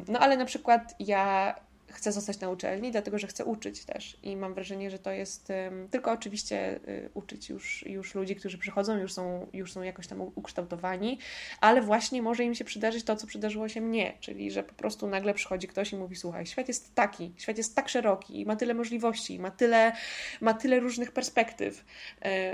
No 0.09 0.19
ale 0.19 0.37
na 0.37 0.45
przykład 0.45 0.95
ja 0.99 1.55
chcę 1.95 2.13
zostać 2.13 2.41
na 2.41 2.51
uczelni, 2.51 2.93
dlatego 2.93 3.19
że 3.19 3.27
chcę 3.27 3.45
uczyć 3.45 3.85
też. 3.85 4.17
I 4.23 4.37
mam 4.37 4.55
wrażenie, 4.55 4.91
że 4.91 4.99
to 4.99 5.11
jest 5.11 5.53
tylko 5.91 6.13
oczywiście 6.13 6.81
y, 6.89 7.11
uczyć 7.15 7.49
już, 7.49 7.87
już 7.87 8.15
ludzi, 8.15 8.37
którzy 8.37 8.59
przychodzą, 8.59 8.97
już 8.97 9.13
są, 9.13 9.47
już 9.53 9.73
są 9.73 9.83
jakoś 9.83 10.07
tam 10.07 10.21
ukształtowani, 10.21 11.19
ale 11.61 11.83
właśnie 11.83 12.23
może 12.23 12.45
im 12.45 12.55
się 12.55 12.65
przydarzyć 12.65 13.05
to, 13.05 13.17
co 13.17 13.27
przydarzyło 13.27 13.69
się 13.69 13.81
mnie, 13.81 14.15
czyli 14.21 14.51
że 14.51 14.63
po 14.63 14.75
prostu 14.75 15.07
nagle 15.07 15.35
przychodzi 15.35 15.69
ktoś 15.69 15.93
i 15.93 15.97
mówi: 15.97 16.17
Słuchaj, 16.17 16.47
świat 16.47 16.69
jest 16.69 16.95
taki, 16.95 17.33
świat 17.37 17.59
jest 17.59 17.77
tak 17.77 17.89
szeroki 17.89 18.41
i 18.41 18.47
ma 18.47 18.57
tyle 18.57 18.75
możliwości, 18.75 19.39
ma 19.39 19.51
tyle, 19.51 19.93
ma 20.41 20.55
tyle 20.55 20.81
różnych 20.81 21.13
perspektyw, 21.13 21.85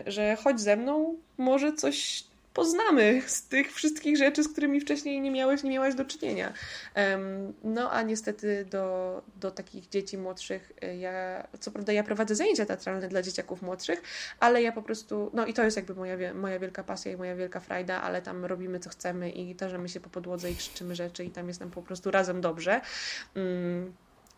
y, 0.07 0.11
że 0.11 0.37
chodź 0.37 0.61
ze 0.61 0.77
mną, 0.77 1.17
może 1.39 1.73
coś 1.73 2.30
poznamy 2.55 3.23
z 3.27 3.43
tych 3.43 3.73
wszystkich 3.73 4.17
rzeczy, 4.17 4.43
z 4.43 4.49
którymi 4.49 4.81
wcześniej 4.81 5.21
nie 5.21 5.31
miałeś, 5.31 5.63
nie 5.63 5.71
miałaś 5.71 5.95
do 5.95 6.05
czynienia. 6.05 6.53
No 7.65 7.91
a 7.91 8.03
niestety 8.03 8.67
do, 8.71 9.23
do 9.37 9.51
takich 9.51 9.89
dzieci 9.89 10.19
młodszych, 10.19 10.73
e, 10.83 10.97
ja, 10.97 11.47
co 11.61 11.71
prawda 11.71 11.93
ja 11.93 12.03
prowadzę 12.05 12.35
zajęcia 12.35 12.67
teatralne 12.67 13.09
dla 13.09 13.23
dzieciaków 13.23 13.63
młodszych, 13.63 14.03
ale 14.41 14.63
ja 14.63 14.73
po 14.73 14.83
prostu, 14.83 15.31
no 15.35 15.47
i 15.47 15.55
to 15.55 15.65
jest 15.65 15.77
jakby 15.77 15.95
moja, 15.95 16.35
moja 16.35 16.59
wielka 16.59 16.85
pasja 16.85 17.13
i 17.13 17.17
moja 17.17 17.37
wielka 17.37 17.61
frajda, 17.61 18.03
ale 18.03 18.23
tam 18.23 18.45
robimy 18.45 18.81
co 18.81 18.91
chcemy 18.91 19.31
i 19.31 19.55
tarzamy 19.55 19.89
się 19.89 20.01
po 20.01 20.11
podłodze 20.11 20.51
i 20.51 20.57
krzyczymy 20.57 20.95
rzeczy 20.95 21.25
i 21.25 21.31
tam 21.31 21.49
jest 21.49 21.61
nam 21.61 21.71
po 21.71 21.83
prostu 21.83 22.11
razem 22.11 22.41
dobrze. 22.41 22.81
Mm, 23.35 23.93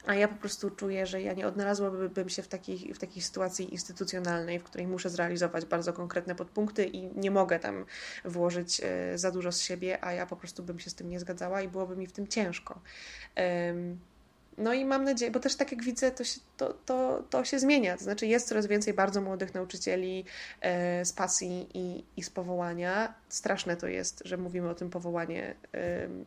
a 0.07 0.15
ja 0.15 0.29
po 0.29 0.35
prostu 0.35 0.71
czuję, 0.71 1.07
że 1.07 1.23
ja 1.23 1.33
nie 1.33 1.47
odnalazłabym 1.47 2.29
się 2.29 2.43
w 2.43 2.49
takiej, 2.49 2.95
w 2.95 2.99
takiej 2.99 3.23
sytuacji 3.23 3.73
instytucjonalnej, 3.73 4.59
w 4.59 4.65
której 4.65 4.87
muszę 4.87 5.11
zrealizować 5.11 5.65
bardzo 5.65 5.93
konkretne 5.93 6.35
podpunkty 6.35 6.85
i 6.85 7.21
nie 7.21 7.31
mogę 7.31 7.59
tam 7.59 7.85
włożyć 8.25 8.81
e, 8.85 9.19
za 9.19 9.31
dużo 9.31 9.53
z 9.53 9.61
siebie, 9.61 10.05
a 10.05 10.13
ja 10.13 10.27
po 10.27 10.37
prostu 10.37 10.63
bym 10.63 10.79
się 10.79 10.91
z 10.91 10.95
tym 10.95 11.09
nie 11.09 11.21
zgadzała 11.21 11.63
i 11.63 11.69
byłoby 11.69 11.97
mi 11.97 12.07
w 12.07 12.13
tym 12.13 12.29
ciężko. 12.29 12.81
No 14.59 14.73
i 14.73 14.85
mam 14.85 15.05
nadzieję, 15.05 15.31
bo 15.31 15.41
też 15.41 15.57
tak 15.57 15.73
jak 15.73 15.83
widzę, 15.83 16.11
to 16.11 16.25
się, 16.25 16.41
to, 16.57 16.75
to, 16.87 17.25
to 17.31 17.45
się 17.45 17.59
zmienia. 17.59 17.97
To 17.97 18.05
znaczy 18.05 18.27
jest 18.27 18.49
coraz 18.49 18.67
więcej 18.67 18.95
bardzo 18.95 19.21
młodych 19.21 19.55
nauczycieli 19.55 20.25
e, 20.61 21.05
z 21.05 21.13
pasji 21.13 21.69
i, 21.75 22.05
i 22.17 22.23
z 22.23 22.31
powołania. 22.31 23.15
Straszne 23.29 23.77
to 23.77 23.87
jest, 23.87 24.23
że 24.25 24.37
mówimy 24.37 24.71
o 24.71 24.75
tym 24.75 24.91
powołanie, 24.91 25.55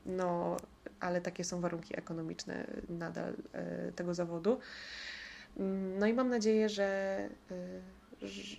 no 0.06 0.58
ale 1.06 1.22
takie 1.22 1.44
są 1.44 1.62
warunki 1.62 1.98
ekonomiczne 2.00 2.68
nadal 2.90 3.34
e, 3.54 3.92
tego 3.92 4.14
zawodu. 4.14 4.60
Mm, 5.58 6.00
no 6.00 6.08
i 6.08 6.14
mam 6.14 6.30
nadzieję, 6.30 6.70
że 6.70 6.84
e, 7.52 7.56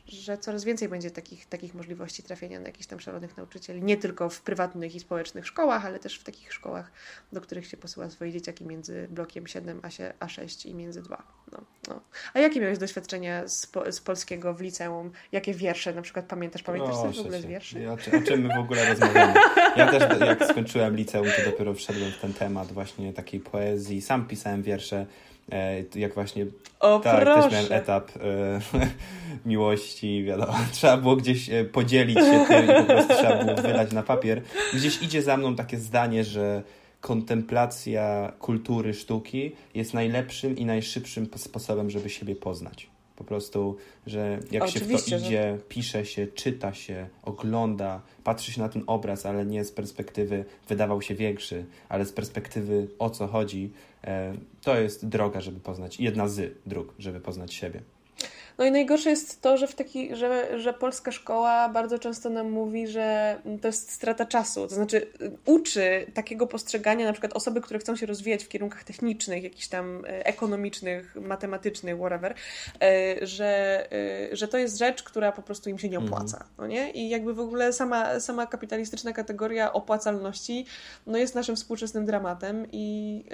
że 0.09 0.39
coraz 0.39 0.65
więcej 0.65 0.89
będzie 0.89 1.11
takich, 1.11 1.47
takich 1.47 1.75
możliwości 1.75 2.23
trafienia 2.23 2.61
na 2.61 2.67
jakichś 2.67 2.87
tam 2.87 3.01
szalonych 3.01 3.37
nauczycieli, 3.37 3.83
nie 3.83 3.97
tylko 3.97 4.29
w 4.29 4.41
prywatnych 4.41 4.95
i 4.95 5.01
społecznych 5.01 5.47
szkołach, 5.47 5.87
ale 5.87 5.99
też 5.99 6.19
w 6.19 6.25
takich 6.25 6.53
szkołach, 6.53 6.93
do 7.33 7.41
których 7.41 7.67
się 7.67 7.77
posyła 7.77 8.11
swoje 8.11 8.33
dzieciaki 8.33 8.65
między 8.65 9.09
blokiem 9.11 9.47
7 9.47 9.81
a 10.21 10.29
6 10.29 10.67
i 10.67 10.75
między 10.75 11.03
2. 11.03 11.23
No, 11.53 11.61
no. 11.89 12.01
A 12.35 12.39
jakie 12.39 12.61
miałeś 12.61 12.79
doświadczenia 12.79 13.49
z, 13.49 13.67
po, 13.67 13.93
z 13.93 14.01
polskiego 14.01 14.55
w 14.55 14.61
liceum? 14.61 15.11
Jakie 15.33 15.55
wiersze 15.55 15.95
na 15.95 16.03
przykład 16.03 16.25
pamiętasz? 16.25 16.63
Pamiętasz 16.63 16.97
coś 16.97 17.17
w 17.17 17.21
ogóle 17.21 17.41
z 17.41 17.47
wierszy? 17.47 17.81
Ja, 17.81 17.93
o 17.93 17.97
czym 18.27 18.43
my 18.43 18.55
w 18.55 18.59
ogóle 18.59 18.89
rozmawiamy? 18.89 19.35
Ja 19.77 19.91
też 19.91 20.21
jak 20.21 20.45
skończyłem 20.45 20.97
liceum, 20.97 21.27
to 21.37 21.51
dopiero 21.51 21.75
wszedłem 21.75 22.13
w 22.13 22.19
ten 22.19 22.35
temat 22.35 22.73
właśnie 22.73 23.13
takiej 23.13 23.41
poezji. 23.41 24.03
Sam 24.03 24.29
pisałem 24.29 24.63
wiersze 24.63 25.07
jak 25.95 26.15
właśnie 26.15 26.47
o, 26.81 26.99
tak, 26.99 27.21
proszę. 27.21 27.43
też 27.43 27.53
miałem 27.53 27.73
etap 27.83 28.11
e, 28.17 28.61
miłości, 29.47 30.25
wiadomo, 30.25 30.55
trzeba 30.73 30.97
było 30.97 31.17
gdzieś 31.17 31.51
e, 31.51 31.65
podzielić 31.65 32.19
się 32.19 32.45
tym 32.49 32.65
i 32.65 32.69
po 32.69 32.85
prostu 32.85 33.15
trzeba 33.15 33.45
było 33.45 33.57
wylać 33.57 33.93
na 33.93 34.03
papier. 34.03 34.43
Gdzieś 34.75 35.03
idzie 35.03 35.23
za 35.23 35.37
mną 35.37 35.57
takie 35.57 35.79
zdanie, 35.79 36.25
że 36.25 36.63
kontemplacja 37.01 38.33
kultury, 38.39 38.95
sztuki 38.95 39.53
jest 39.75 39.95
najlepszym 39.95 40.57
i 40.57 40.65
najszybszym 40.65 41.29
sposobem, 41.37 41.91
żeby 41.91 42.11
siebie 42.11 42.37
poznać. 42.37 42.91
Po 43.17 43.25
prostu, 43.25 43.77
że 44.07 44.39
jak 44.51 44.63
Oczywiście, 44.63 45.11
się 45.11 45.19
w 45.19 45.21
to 45.21 45.27
idzie, 45.27 45.57
że... 45.57 45.59
pisze 45.69 46.07
się, 46.07 46.27
czyta 46.27 46.75
się, 46.75 47.09
ogląda, 47.23 48.01
patrzy 48.25 48.53
się 48.53 48.61
na 48.61 48.69
ten 48.69 48.85
obraz, 48.87 49.27
ale 49.27 49.47
nie 49.47 49.65
z 49.65 49.73
perspektywy 49.73 50.45
wydawał 50.69 51.03
się 51.03 51.15
większy, 51.15 51.65
ale 51.89 52.05
z 52.05 52.13
perspektywy 52.13 52.89
o 52.99 53.11
co 53.11 53.27
chodzi, 53.27 53.73
e, 53.96 53.96
to 54.61 54.81
jest 54.81 55.09
droga, 55.09 55.41
żeby 55.41 55.61
poznać, 55.61 56.01
jedna 56.01 56.29
z 56.29 56.59
dróg, 56.67 56.95
żeby 56.99 57.21
poznać 57.21 57.55
siebie. 57.55 57.83
No 58.59 58.65
i 58.65 58.71
najgorsze 58.71 59.11
jest 59.11 59.43
to, 59.43 59.57
że, 59.57 59.67
w 59.67 59.75
taki, 59.75 60.17
że, 60.17 60.61
że 60.61 60.73
polska 60.73 61.13
szkoła 61.13 61.69
bardzo 61.69 61.99
często 61.99 62.31
nam 62.31 62.51
mówi, 62.51 62.89
że 62.89 63.37
to 63.63 63.69
jest 63.69 63.91
strata 63.91 64.27
czasu. 64.27 64.69
To 64.69 64.75
znaczy 64.75 65.07
uczy 65.45 66.07
takiego 66.15 66.47
postrzegania 66.47 67.07
na 67.07 67.13
przykład 67.13 67.33
osoby, 67.33 67.61
które 67.61 67.79
chcą 67.79 67.97
się 67.97 68.07
rozwijać 68.07 68.45
w 68.45 68.49
kierunkach 68.49 68.85
technicznych, 68.85 69.43
jakichś 69.45 69.69
tam 69.69 70.05
e, 70.05 70.27
ekonomicznych, 70.27 71.17
matematycznych, 71.17 71.97
whatever, 71.97 72.35
e, 72.83 73.27
że, 73.27 73.83
e, 73.93 74.37
że 74.37 74.49
to 74.49 74.59
jest 74.59 74.79
rzecz, 74.79 75.03
która 75.03 75.33
po 75.33 75.43
prostu 75.43 75.71
im 75.71 75.79
się 75.79 75.89
nie 75.89 75.99
opłaca. 75.99 76.37
Mhm. 76.37 76.51
No 76.59 76.67
nie? 76.67 76.91
I 76.91 77.09
jakby 77.09 77.35
w 77.35 77.41
ogóle 77.41 77.73
sama, 77.73 78.21
sama 78.21 78.47
kapitalistyczna 78.47 79.13
kategoria 79.13 79.73
opłacalności 79.73 80.67
no 81.07 81.19
jest 81.19 81.35
naszym 81.35 81.57
współczesnym 81.57 82.07
dramatem 82.07 82.67
i 82.73 83.25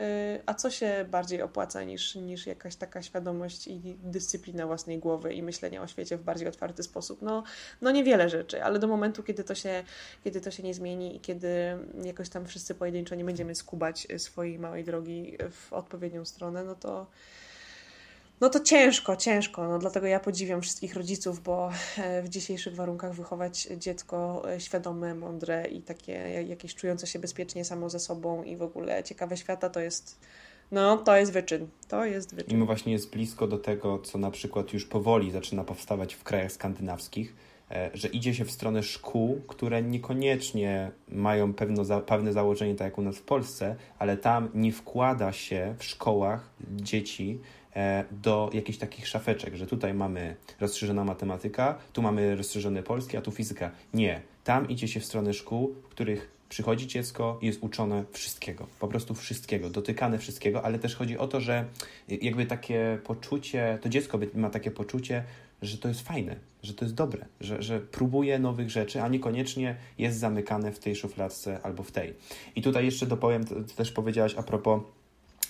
a 0.46 0.54
co 0.54 0.70
się 0.70 1.06
bardziej 1.10 1.42
opłaca 1.42 1.84
niż, 1.84 2.14
niż 2.14 2.46
jakaś 2.46 2.76
taka 2.76 3.02
świadomość 3.02 3.68
i 3.68 3.96
dyscyplina 4.02 4.66
własnej 4.66 4.98
głowy? 4.98 5.11
Głowy 5.12 5.34
i 5.34 5.42
myślenia 5.42 5.82
o 5.82 5.86
świecie 5.86 6.16
w 6.16 6.22
bardziej 6.22 6.48
otwarty 6.48 6.82
sposób. 6.82 7.22
No, 7.22 7.42
no 7.80 7.90
niewiele 7.90 8.28
rzeczy, 8.28 8.64
ale 8.64 8.78
do 8.78 8.88
momentu, 8.88 9.22
kiedy 9.22 9.44
to, 9.44 9.54
się, 9.54 9.84
kiedy 10.24 10.40
to 10.40 10.50
się 10.50 10.62
nie 10.62 10.74
zmieni 10.74 11.16
i 11.16 11.20
kiedy 11.20 11.48
jakoś 12.04 12.28
tam 12.28 12.46
wszyscy 12.46 12.74
pojedynczo 12.74 13.14
nie 13.14 13.24
będziemy 13.24 13.54
skubać 13.54 14.08
swojej 14.18 14.58
małej 14.58 14.84
drogi 14.84 15.36
w 15.50 15.72
odpowiednią 15.72 16.24
stronę, 16.24 16.64
no 16.64 16.74
to 16.74 17.06
no 18.40 18.48
to 18.48 18.60
ciężko, 18.60 19.16
ciężko. 19.16 19.68
No, 19.68 19.78
dlatego 19.78 20.06
ja 20.06 20.20
podziwiam 20.20 20.62
wszystkich 20.62 20.94
rodziców, 20.94 21.42
bo 21.42 21.70
e, 21.98 22.22
w 22.22 22.28
dzisiejszych 22.28 22.74
warunkach 22.74 23.14
wychować 23.14 23.68
dziecko 23.76 24.42
e, 24.52 24.60
świadome, 24.60 25.14
mądre 25.14 25.68
i 25.68 25.82
takie 25.82 26.12
jakieś 26.48 26.74
czujące 26.74 27.06
się 27.06 27.18
bezpiecznie 27.18 27.64
samo 27.64 27.90
ze 27.90 28.00
sobą 28.00 28.42
i 28.42 28.56
w 28.56 28.62
ogóle 28.62 29.04
ciekawe 29.04 29.36
świata 29.36 29.70
to 29.70 29.80
jest 29.80 30.18
no, 30.72 30.96
to 30.96 31.16
jest 31.16 31.32
wyczyn. 31.32 31.68
To 31.88 32.04
jest 32.04 32.34
wyczyn. 32.34 32.62
I 32.62 32.66
właśnie 32.66 32.92
jest 32.92 33.10
blisko 33.10 33.46
do 33.46 33.58
tego, 33.58 33.98
co 33.98 34.18
na 34.18 34.30
przykład 34.30 34.72
już 34.72 34.86
powoli 34.86 35.30
zaczyna 35.30 35.64
powstawać 35.64 36.14
w 36.14 36.22
krajach 36.22 36.52
skandynawskich, 36.52 37.34
e, 37.70 37.90
że 37.94 38.08
idzie 38.08 38.34
się 38.34 38.44
w 38.44 38.50
stronę 38.50 38.82
szkół, 38.82 39.40
które 39.46 39.82
niekoniecznie 39.82 40.90
mają 41.08 41.54
pewno 41.54 42.00
pewne 42.00 42.32
założenie, 42.32 42.74
tak 42.74 42.84
jak 42.84 42.98
u 42.98 43.02
nas 43.02 43.18
w 43.18 43.22
Polsce, 43.22 43.76
ale 43.98 44.16
tam 44.16 44.48
nie 44.54 44.72
wkłada 44.72 45.32
się 45.32 45.74
w 45.78 45.84
szkołach 45.84 46.50
dzieci 46.76 47.40
e, 47.76 48.04
do 48.10 48.50
jakichś 48.52 48.78
takich 48.78 49.08
szafeczek, 49.08 49.54
że 49.54 49.66
tutaj 49.66 49.94
mamy 49.94 50.36
rozszerzona 50.60 51.04
matematyka, 51.04 51.78
tu 51.92 52.02
mamy 52.02 52.36
rozszerzony 52.36 52.82
polski, 52.82 53.16
a 53.16 53.20
tu 53.20 53.30
fizyka. 53.30 53.70
Nie. 53.94 54.20
Tam 54.44 54.68
idzie 54.68 54.88
się 54.88 55.00
w 55.00 55.04
stronę 55.04 55.34
szkół, 55.34 55.74
w 55.84 55.88
których 55.88 56.41
Przychodzi 56.52 56.86
dziecko 56.86 57.38
i 57.42 57.46
jest 57.46 57.62
uczone 57.62 58.04
wszystkiego, 58.12 58.66
po 58.80 58.88
prostu 58.88 59.14
wszystkiego, 59.14 59.70
dotykane 59.70 60.18
wszystkiego, 60.18 60.62
ale 60.62 60.78
też 60.78 60.96
chodzi 60.96 61.18
o 61.18 61.28
to, 61.28 61.40
że 61.40 61.64
jakby 62.08 62.46
takie 62.46 62.98
poczucie, 63.04 63.78
to 63.82 63.88
dziecko 63.88 64.18
ma 64.34 64.50
takie 64.50 64.70
poczucie, 64.70 65.24
że 65.62 65.78
to 65.78 65.88
jest 65.88 66.00
fajne, 66.00 66.36
że 66.62 66.74
to 66.74 66.84
jest 66.84 66.94
dobre, 66.94 67.26
że, 67.40 67.62
że 67.62 67.80
próbuje 67.80 68.38
nowych 68.38 68.70
rzeczy, 68.70 69.02
a 69.02 69.08
niekoniecznie 69.08 69.76
jest 69.98 70.18
zamykane 70.18 70.72
w 70.72 70.78
tej 70.78 70.96
szufladce 70.96 71.60
albo 71.62 71.82
w 71.82 71.92
tej. 71.92 72.14
I 72.56 72.62
tutaj 72.62 72.84
jeszcze 72.84 73.06
dopowiem, 73.06 73.44
to 73.44 73.54
też 73.76 73.92
powiedziałaś 73.92 74.34
a 74.36 74.42
propos 74.42 74.82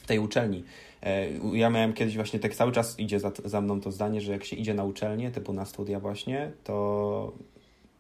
tej 0.06 0.18
uczelni. 0.18 0.64
E, 1.02 1.26
ja 1.52 1.70
miałem 1.70 1.92
kiedyś 1.92 2.16
właśnie 2.16 2.38
tak 2.38 2.54
cały 2.54 2.72
czas 2.72 3.00
idzie 3.00 3.20
za, 3.20 3.32
za 3.44 3.60
mną 3.60 3.80
to 3.80 3.92
zdanie, 3.92 4.20
że 4.20 4.32
jak 4.32 4.44
się 4.44 4.56
idzie 4.56 4.74
na 4.74 4.84
uczelnię, 4.84 5.30
typu 5.30 5.52
na 5.52 5.64
studia 5.64 6.00
właśnie, 6.00 6.52
to 6.64 7.32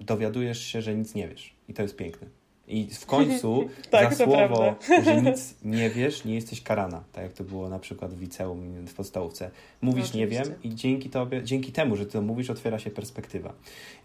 dowiadujesz 0.00 0.66
się, 0.66 0.82
że 0.82 0.94
nic 0.94 1.14
nie 1.14 1.28
wiesz. 1.28 1.54
I 1.68 1.74
to 1.74 1.82
jest 1.82 1.96
piękne. 1.96 2.41
I 2.68 2.86
w 2.86 3.06
końcu 3.06 3.68
tak, 3.90 4.14
za 4.14 4.24
słowo, 4.24 4.74
że 5.04 5.22
nic 5.22 5.54
nie 5.64 5.90
wiesz, 5.90 6.24
nie 6.24 6.34
jesteś 6.34 6.62
karana. 6.62 7.04
Tak 7.12 7.24
jak 7.24 7.32
to 7.32 7.44
było 7.44 7.68
na 7.68 7.78
przykład 7.78 8.14
w 8.14 8.20
liceum, 8.20 8.86
w 8.86 8.94
podstawówce. 8.94 9.50
Mówisz 9.80 10.12
no, 10.12 10.18
nie 10.18 10.26
wiem 10.26 10.44
i 10.64 10.74
dzięki, 10.74 11.10
tobie, 11.10 11.44
dzięki 11.44 11.72
temu, 11.72 11.96
że 11.96 12.06
ty 12.06 12.12
to 12.12 12.22
mówisz, 12.22 12.50
otwiera 12.50 12.78
się 12.78 12.90
perspektywa. 12.90 13.52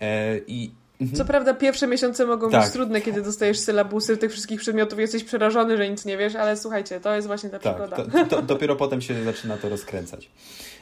E, 0.02 0.38
I 0.48 0.72
Mhm. 1.02 1.18
Co 1.18 1.26
prawda 1.26 1.54
pierwsze 1.54 1.88
miesiące 1.88 2.26
mogą 2.26 2.50
tak. 2.50 2.64
być 2.64 2.74
trudne, 2.74 3.02
kiedy 3.02 3.22
dostajesz 3.22 3.60
sylabusy 3.60 4.18
tych 4.18 4.32
wszystkich 4.32 4.60
przedmiotów, 4.60 5.00
jesteś 5.00 5.24
przerażony, 5.24 5.78
że 5.78 5.90
nic 5.90 6.06
nie 6.06 6.18
wiesz, 6.18 6.36
ale 6.36 6.58
słuchajcie, 6.58 7.00
to 7.00 7.16
jest 7.16 7.28
właśnie 7.28 7.50
ta 7.50 7.60
tak, 7.60 7.76
przygoda. 7.76 8.26
To, 8.26 8.26
to, 8.26 8.42
dopiero 8.42 8.76
potem 8.76 9.02
się 9.02 9.24
zaczyna 9.24 9.58
to 9.58 9.70
rozkręcać. 9.70 10.30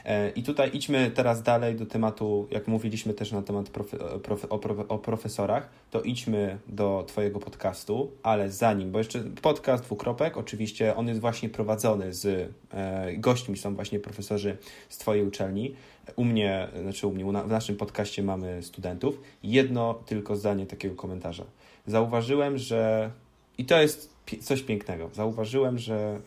E, 0.04 0.30
I 0.30 0.42
tutaj 0.42 0.70
idźmy 0.72 1.10
teraz 1.10 1.42
dalej 1.42 1.74
do 1.74 1.86
tematu, 1.86 2.48
jak 2.50 2.68
mówiliśmy 2.68 3.14
też 3.14 3.32
na 3.32 3.42
temat 3.42 3.68
profe, 3.68 3.96
profe, 4.22 4.48
o, 4.48 4.60
o, 4.88 4.98
profesorach, 4.98 5.68
to 5.90 6.00
idźmy 6.00 6.58
do 6.68 7.04
Twojego 7.08 7.40
podcastu, 7.40 8.10
ale 8.22 8.50
zanim, 8.50 8.90
bo 8.90 8.98
jeszcze 8.98 9.20
podcast 9.42 9.84
dwukropek, 9.84 10.36
oczywiście 10.36 10.96
on 10.96 11.08
jest 11.08 11.20
właśnie 11.20 11.48
prowadzony 11.48 12.12
z 12.12 12.50
e, 12.72 13.12
gośćmi, 13.16 13.56
są 13.56 13.74
właśnie 13.74 14.00
profesorzy 14.00 14.56
z 14.88 14.98
Twojej 14.98 15.26
uczelni. 15.26 15.74
U 16.16 16.24
mnie, 16.24 16.68
znaczy 16.82 17.06
u 17.06 17.12
mnie, 17.12 17.24
w 17.24 17.48
naszym 17.48 17.76
podcaście 17.76 18.22
mamy 18.22 18.62
studentów. 18.62 19.20
Jedno 19.42 19.94
tylko 19.94 20.36
zdanie 20.36 20.66
takiego 20.66 20.94
komentarza. 20.94 21.44
Zauważyłem, 21.86 22.58
że 22.58 23.10
i 23.58 23.64
to 23.64 23.80
jest 23.80 24.16
coś 24.40 24.62
pięknego. 24.62 25.10
Zauważyłem, 25.12 25.78
że 25.78 26.20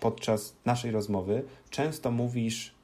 podczas 0.00 0.56
naszej 0.64 0.90
rozmowy 0.90 1.42
często 1.70 2.10
mówisz, 2.10 2.74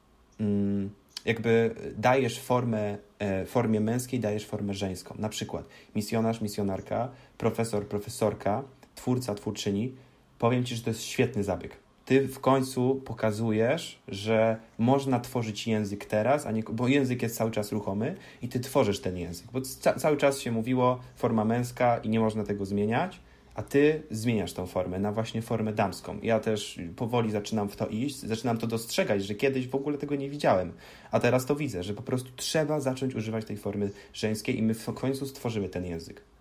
mm, 0.40 0.90
jakby 1.24 1.74
dajesz 1.98 2.40
formę, 2.40 2.98
e, 3.18 3.46
formie 3.46 3.80
męskiej, 3.80 4.20
dajesz 4.20 4.46
formę 4.46 4.74
żeńską. 4.74 5.14
Na 5.18 5.28
przykład 5.28 5.68
misjonarz, 5.94 6.40
misjonarka, 6.40 7.11
profesor, 7.38 7.86
profesorka, 7.86 8.62
twórca, 8.94 9.34
twórczyni. 9.34 9.94
Powiem 10.38 10.64
Ci, 10.64 10.76
że 10.76 10.82
to 10.82 10.90
jest 10.90 11.03
świetny 11.03 11.44
zabieg 11.44 11.82
ty 12.12 12.28
w 12.28 12.40
końcu 12.40 13.02
pokazujesz, 13.04 14.02
że 14.08 14.56
można 14.78 15.20
tworzyć 15.20 15.66
język 15.66 16.04
teraz, 16.04 16.46
a 16.46 16.52
nie, 16.52 16.62
bo 16.72 16.88
język 16.88 17.22
jest 17.22 17.36
cały 17.36 17.50
czas 17.50 17.72
ruchomy 17.72 18.16
i 18.42 18.48
ty 18.48 18.60
tworzysz 18.60 19.00
ten 19.00 19.16
język. 19.16 19.46
Bo 19.52 19.60
ca 19.60 19.94
cały 19.94 20.16
czas 20.16 20.40
się 20.40 20.52
mówiło 20.52 21.00
forma 21.16 21.44
męska 21.44 21.98
i 21.98 22.08
nie 22.08 22.20
można 22.20 22.44
tego 22.44 22.66
zmieniać, 22.66 23.20
a 23.54 23.62
ty 23.62 24.02
zmieniasz 24.10 24.52
tą 24.52 24.66
formę 24.66 24.98
na 24.98 25.12
właśnie 25.12 25.42
formę 25.42 25.72
damską. 25.72 26.18
Ja 26.22 26.40
też 26.40 26.80
powoli 26.96 27.30
zaczynam 27.30 27.68
w 27.68 27.76
to 27.76 27.86
iść, 27.86 28.16
zaczynam 28.16 28.58
to 28.58 28.66
dostrzegać, 28.66 29.24
że 29.24 29.34
kiedyś 29.34 29.68
w 29.68 29.74
ogóle 29.74 29.98
tego 29.98 30.14
nie 30.14 30.30
widziałem, 30.30 30.72
a 31.10 31.20
teraz 31.20 31.46
to 31.46 31.56
widzę, 31.56 31.82
że 31.82 31.94
po 31.94 32.02
prostu 32.02 32.30
trzeba 32.36 32.80
zacząć 32.80 33.14
używać 33.14 33.44
tej 33.44 33.56
formy 33.56 33.90
żeńskiej 34.12 34.58
i 34.58 34.62
my 34.62 34.74
w 34.74 34.94
końcu 34.94 35.26
stworzymy 35.26 35.68
ten 35.68 35.84
język. 35.84 36.32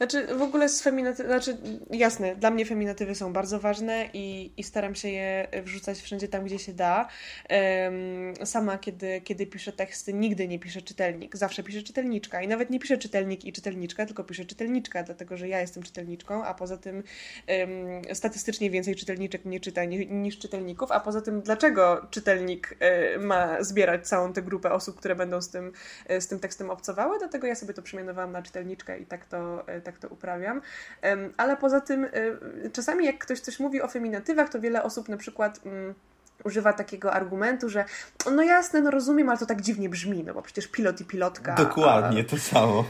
Znaczy 0.00 0.26
w 0.26 0.42
ogóle 0.42 0.68
z 0.68 0.82
feminatywy, 0.82 1.28
znaczy 1.28 1.56
jasne, 1.90 2.36
dla 2.36 2.50
mnie 2.50 2.66
feminatywy 2.66 3.14
są 3.14 3.32
bardzo 3.32 3.60
ważne 3.60 4.08
i, 4.12 4.52
i 4.56 4.62
staram 4.62 4.94
się 4.94 5.08
je 5.08 5.48
wrzucać 5.64 5.98
wszędzie 5.98 6.28
tam, 6.28 6.44
gdzie 6.44 6.58
się 6.58 6.72
da. 6.72 7.08
sama 8.44 8.78
kiedy, 8.78 9.20
kiedy 9.20 9.46
piszę 9.46 9.72
teksty, 9.72 10.12
nigdy 10.12 10.48
nie 10.48 10.58
piszę 10.58 10.82
czytelnik, 10.82 11.36
zawsze 11.36 11.62
piszę 11.62 11.82
czytelniczka 11.82 12.42
i 12.42 12.48
nawet 12.48 12.70
nie 12.70 12.80
piszę 12.80 12.98
czytelnik 12.98 13.44
i 13.44 13.52
czytelniczka, 13.52 14.06
tylko 14.06 14.24
piszę 14.24 14.44
czytelniczka, 14.44 15.02
dlatego 15.02 15.36
że 15.36 15.48
ja 15.48 15.60
jestem 15.60 15.82
czytelniczką, 15.82 16.44
a 16.44 16.54
poza 16.54 16.76
tym 16.76 17.02
statystycznie 18.12 18.70
więcej 18.70 18.96
czytelniczek 18.96 19.44
mnie 19.44 19.60
czyta 19.60 19.84
niż 19.84 20.38
czytelników, 20.38 20.92
a 20.92 21.00
poza 21.00 21.20
tym 21.20 21.42
dlaczego 21.42 22.06
czytelnik 22.10 22.76
e, 22.80 23.18
ma 23.18 23.62
zbierać 23.62 24.08
całą 24.08 24.32
tę 24.32 24.42
grupę 24.42 24.72
osób, 24.72 24.96
które 24.96 25.14
będą 25.14 25.40
z 25.40 25.50
tym, 25.50 25.72
e, 26.06 26.20
z 26.20 26.28
tym 26.28 26.40
tekstem 26.40 26.70
obcowały, 26.70 27.18
dlatego 27.18 27.46
ja 27.46 27.54
sobie 27.54 27.74
to 27.74 27.82
przemianowałam 27.82 28.32
na 28.32 28.42
czytelniczkę 28.42 28.98
i 28.98 29.06
tak 29.06 29.24
to, 29.24 29.68
e, 29.68 29.80
tak 29.80 29.89
to 29.98 30.08
uprawiam. 30.08 30.60
Ale 31.36 31.56
poza 31.56 31.80
tym 31.80 32.06
czasami 32.72 33.06
jak 33.06 33.18
ktoś 33.18 33.40
coś 33.40 33.60
mówi 33.60 33.82
o 33.82 33.88
feminatywach, 33.88 34.48
to 34.48 34.60
wiele 34.60 34.82
osób 34.82 35.08
na 35.08 35.16
przykład 35.16 35.60
mm, 35.66 35.94
używa 36.44 36.72
takiego 36.72 37.12
argumentu, 37.12 37.68
że 37.68 37.84
no 38.32 38.42
jasne, 38.42 38.80
no 38.80 38.90
rozumiem, 38.90 39.28
ale 39.28 39.38
to 39.38 39.46
tak 39.46 39.60
dziwnie 39.60 39.88
brzmi, 39.88 40.24
no 40.24 40.34
bo 40.34 40.42
przecież 40.42 40.66
pilot 40.66 41.00
i 41.00 41.04
pilotka. 41.04 41.54
Dokładnie, 41.54 42.20
a... 42.20 42.30
to 42.30 42.38
samo. 42.38 42.84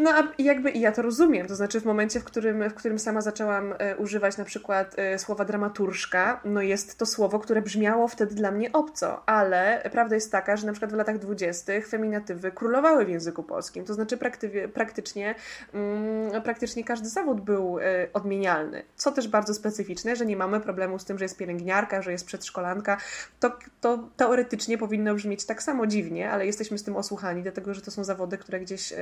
No 0.00 0.10
a 0.10 0.28
jakby 0.38 0.70
ja 0.70 0.92
to 0.92 1.02
rozumiem, 1.02 1.46
to 1.46 1.56
znaczy 1.56 1.80
w 1.80 1.84
momencie, 1.84 2.20
w 2.20 2.24
którym, 2.24 2.70
w 2.70 2.74
którym 2.74 2.98
sama 2.98 3.20
zaczęłam 3.20 3.74
e, 3.78 3.96
używać 3.96 4.36
na 4.36 4.44
przykład 4.44 4.94
e, 4.98 5.18
słowa 5.18 5.44
dramaturżka, 5.44 6.40
no 6.44 6.62
jest 6.62 6.98
to 6.98 7.06
słowo, 7.06 7.38
które 7.38 7.62
brzmiało 7.62 8.08
wtedy 8.08 8.34
dla 8.34 8.50
mnie 8.50 8.72
obco, 8.72 9.22
ale 9.26 9.88
prawda 9.92 10.14
jest 10.14 10.32
taka, 10.32 10.56
że 10.56 10.66
na 10.66 10.72
przykład 10.72 10.92
w 10.92 10.94
latach 10.94 11.18
dwudziestych 11.18 11.88
feminatywy 11.88 12.52
królowały 12.52 13.04
w 13.04 13.08
języku 13.08 13.42
polskim, 13.42 13.84
to 13.84 13.94
znaczy 13.94 14.16
prakty, 14.16 14.68
praktycznie, 14.68 15.34
mm, 15.74 16.42
praktycznie 16.42 16.84
każdy 16.84 17.08
zawód 17.08 17.40
był 17.40 17.78
e, 17.78 17.82
odmienialny, 18.12 18.82
co 18.96 19.12
też 19.12 19.28
bardzo 19.28 19.54
specyficzne, 19.54 20.16
że 20.16 20.26
nie 20.26 20.36
mamy 20.36 20.60
problemu 20.60 20.98
z 20.98 21.04
tym, 21.04 21.18
że 21.18 21.24
jest 21.24 21.36
pielęgniarka, 21.36 22.02
że 22.02 22.12
jest 22.12 22.26
przedszkolanka, 22.26 22.96
to, 23.40 23.58
to 23.80 24.08
teoretycznie 24.16 24.78
powinno 24.78 25.14
brzmieć 25.14 25.46
tak 25.46 25.62
samo 25.62 25.86
dziwnie, 25.86 26.30
ale 26.30 26.46
jesteśmy 26.46 26.78
z 26.78 26.84
tym 26.84 26.96
osłuchani, 26.96 27.42
dlatego 27.42 27.74
że 27.74 27.80
to 27.80 27.90
są 27.90 28.04
zawody, 28.04 28.38
które 28.38 28.60
gdzieś 28.60 28.92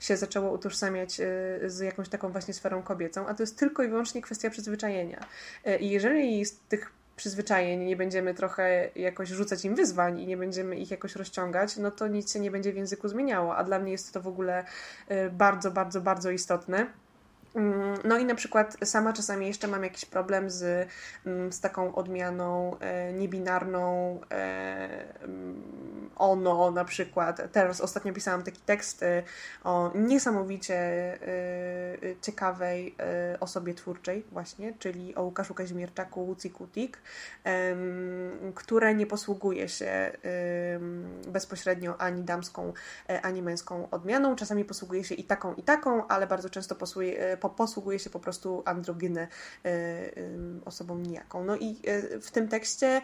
się 0.00 0.17
zaczęło 0.18 0.52
utożsamiać 0.52 1.20
y, 1.20 1.24
z 1.70 1.80
jakąś 1.80 2.08
taką 2.08 2.32
właśnie 2.32 2.54
sferą 2.54 2.82
kobiecą, 2.82 3.26
a 3.26 3.34
to 3.34 3.42
jest 3.42 3.58
tylko 3.58 3.82
i 3.82 3.88
wyłącznie 3.88 4.22
kwestia 4.22 4.50
przyzwyczajenia. 4.50 5.24
Y, 5.66 5.76
I 5.76 5.90
jeżeli 5.90 6.44
z 6.44 6.58
tych 6.58 6.92
przyzwyczajeń 7.16 7.84
nie 7.84 7.96
będziemy 7.96 8.34
trochę 8.34 8.90
jakoś 8.96 9.28
rzucać 9.28 9.64
im 9.64 9.74
wyzwań 9.74 10.20
i 10.20 10.26
nie 10.26 10.36
będziemy 10.36 10.76
ich 10.76 10.90
jakoś 10.90 11.16
rozciągać, 11.16 11.76
no 11.76 11.90
to 11.90 12.08
nic 12.08 12.32
się 12.32 12.40
nie 12.40 12.50
będzie 12.50 12.72
w 12.72 12.76
języku 12.76 13.08
zmieniało, 13.08 13.56
a 13.56 13.64
dla 13.64 13.78
mnie 13.78 13.92
jest 13.92 14.14
to 14.14 14.20
w 14.20 14.28
ogóle 14.28 14.64
y, 15.10 15.30
bardzo, 15.30 15.70
bardzo, 15.70 16.00
bardzo 16.00 16.30
istotne. 16.30 16.86
Mm, 17.58 17.98
no 18.04 18.18
i 18.18 18.24
na 18.24 18.34
przykład 18.34 18.76
sama 18.84 19.12
czasami 19.12 19.46
jeszcze 19.46 19.68
mam 19.68 19.84
jakiś 19.84 20.04
problem 20.04 20.50
z, 20.50 20.88
mm, 21.26 21.52
z 21.52 21.60
taką 21.60 21.94
odmianą 21.94 22.78
e, 22.80 23.12
niebinarną 23.12 24.20
e, 24.30 25.22
mm, 25.22 26.10
ono 26.16 26.70
na 26.70 26.84
przykład. 26.84 27.52
Teraz 27.52 27.80
ostatnio 27.80 28.12
pisałam 28.12 28.42
taki 28.42 28.60
tekst 28.60 29.02
e, 29.02 29.22
o 29.64 29.92
niesamowicie 29.94 30.78
ciekawej 32.22 32.96
osobie 33.40 33.74
twórczej 33.74 34.24
właśnie, 34.32 34.74
czyli 34.78 35.14
o 35.14 35.22
Łukaszu 35.22 35.54
Kazimierczaku 35.54 36.26
Łucji 36.26 36.50
Kutik, 36.50 36.98
która 38.54 38.92
nie 38.92 39.06
posługuje 39.06 39.68
się 39.68 40.12
bezpośrednio 41.28 42.00
ani 42.00 42.22
damską, 42.22 42.72
ani 43.22 43.42
męską 43.42 43.90
odmianą. 43.90 44.36
Czasami 44.36 44.64
posługuje 44.64 45.04
się 45.04 45.14
i 45.14 45.24
taką, 45.24 45.54
i 45.54 45.62
taką, 45.62 46.08
ale 46.08 46.26
bardzo 46.26 46.50
często 46.50 46.74
posługuje, 46.74 47.36
posługuje 47.48 47.98
się 47.98 48.10
po 48.10 48.20
prostu 48.20 48.62
androgynę 48.64 49.28
e, 49.64 49.70
osobą 50.64 50.98
nijaką. 50.98 51.44
No 51.44 51.56
i 51.56 51.76
e, 51.86 52.20
w 52.20 52.30
tym 52.30 52.48
tekście 52.48 53.02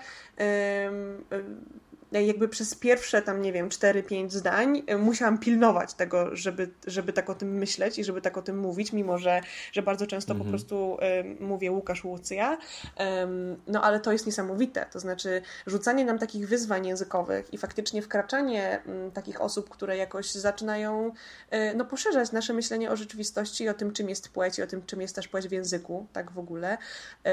jakby 2.22 2.48
przez 2.48 2.74
pierwsze 2.74 3.22
tam, 3.22 3.42
nie 3.42 3.52
wiem, 3.52 3.68
4-5 3.68 4.30
zdań 4.30 4.82
y, 4.90 4.98
musiałam 4.98 5.38
pilnować 5.38 5.94
tego, 5.94 6.36
żeby, 6.36 6.70
żeby 6.86 7.12
tak 7.12 7.30
o 7.30 7.34
tym 7.34 7.58
myśleć 7.58 7.98
i 7.98 8.04
żeby 8.04 8.20
tak 8.20 8.38
o 8.38 8.42
tym 8.42 8.58
mówić, 8.58 8.92
mimo 8.92 9.18
że, 9.18 9.40
że 9.72 9.82
bardzo 9.82 10.06
często 10.06 10.32
mhm. 10.32 10.44
po 10.44 10.50
prostu 10.50 10.98
y, 11.40 11.44
mówię 11.44 11.72
Łukasz 11.72 12.04
Łucja. 12.04 12.58
no 13.66 13.82
ale 13.82 14.00
to 14.00 14.12
jest 14.12 14.26
niesamowite, 14.26 14.86
to 14.92 15.00
znaczy 15.00 15.42
rzucanie 15.66 16.04
nam 16.04 16.18
takich 16.18 16.48
wyzwań 16.48 16.86
językowych 16.86 17.54
i 17.54 17.58
faktycznie 17.58 18.02
wkraczanie 18.02 18.82
y, 19.08 19.12
takich 19.12 19.40
osób, 19.40 19.70
które 19.70 19.96
jakoś 19.96 20.32
zaczynają 20.32 21.12
y, 21.52 21.74
no, 21.76 21.84
poszerzać 21.84 22.32
nasze 22.32 22.52
myślenie 22.52 22.90
o 22.90 22.96
rzeczywistości 22.96 23.64
i 23.64 23.68
o 23.68 23.74
tym, 23.74 23.92
czym 23.92 24.08
jest 24.08 24.28
płeć 24.28 24.58
i 24.58 24.62
o 24.62 24.66
tym, 24.66 24.86
czym 24.86 25.00
jest 25.00 25.14
też 25.14 25.28
płeć 25.28 25.48
w 25.48 25.52
języku, 25.52 26.06
tak 26.12 26.30
w 26.30 26.38
ogóle, 26.38 26.78
y, 27.26 27.30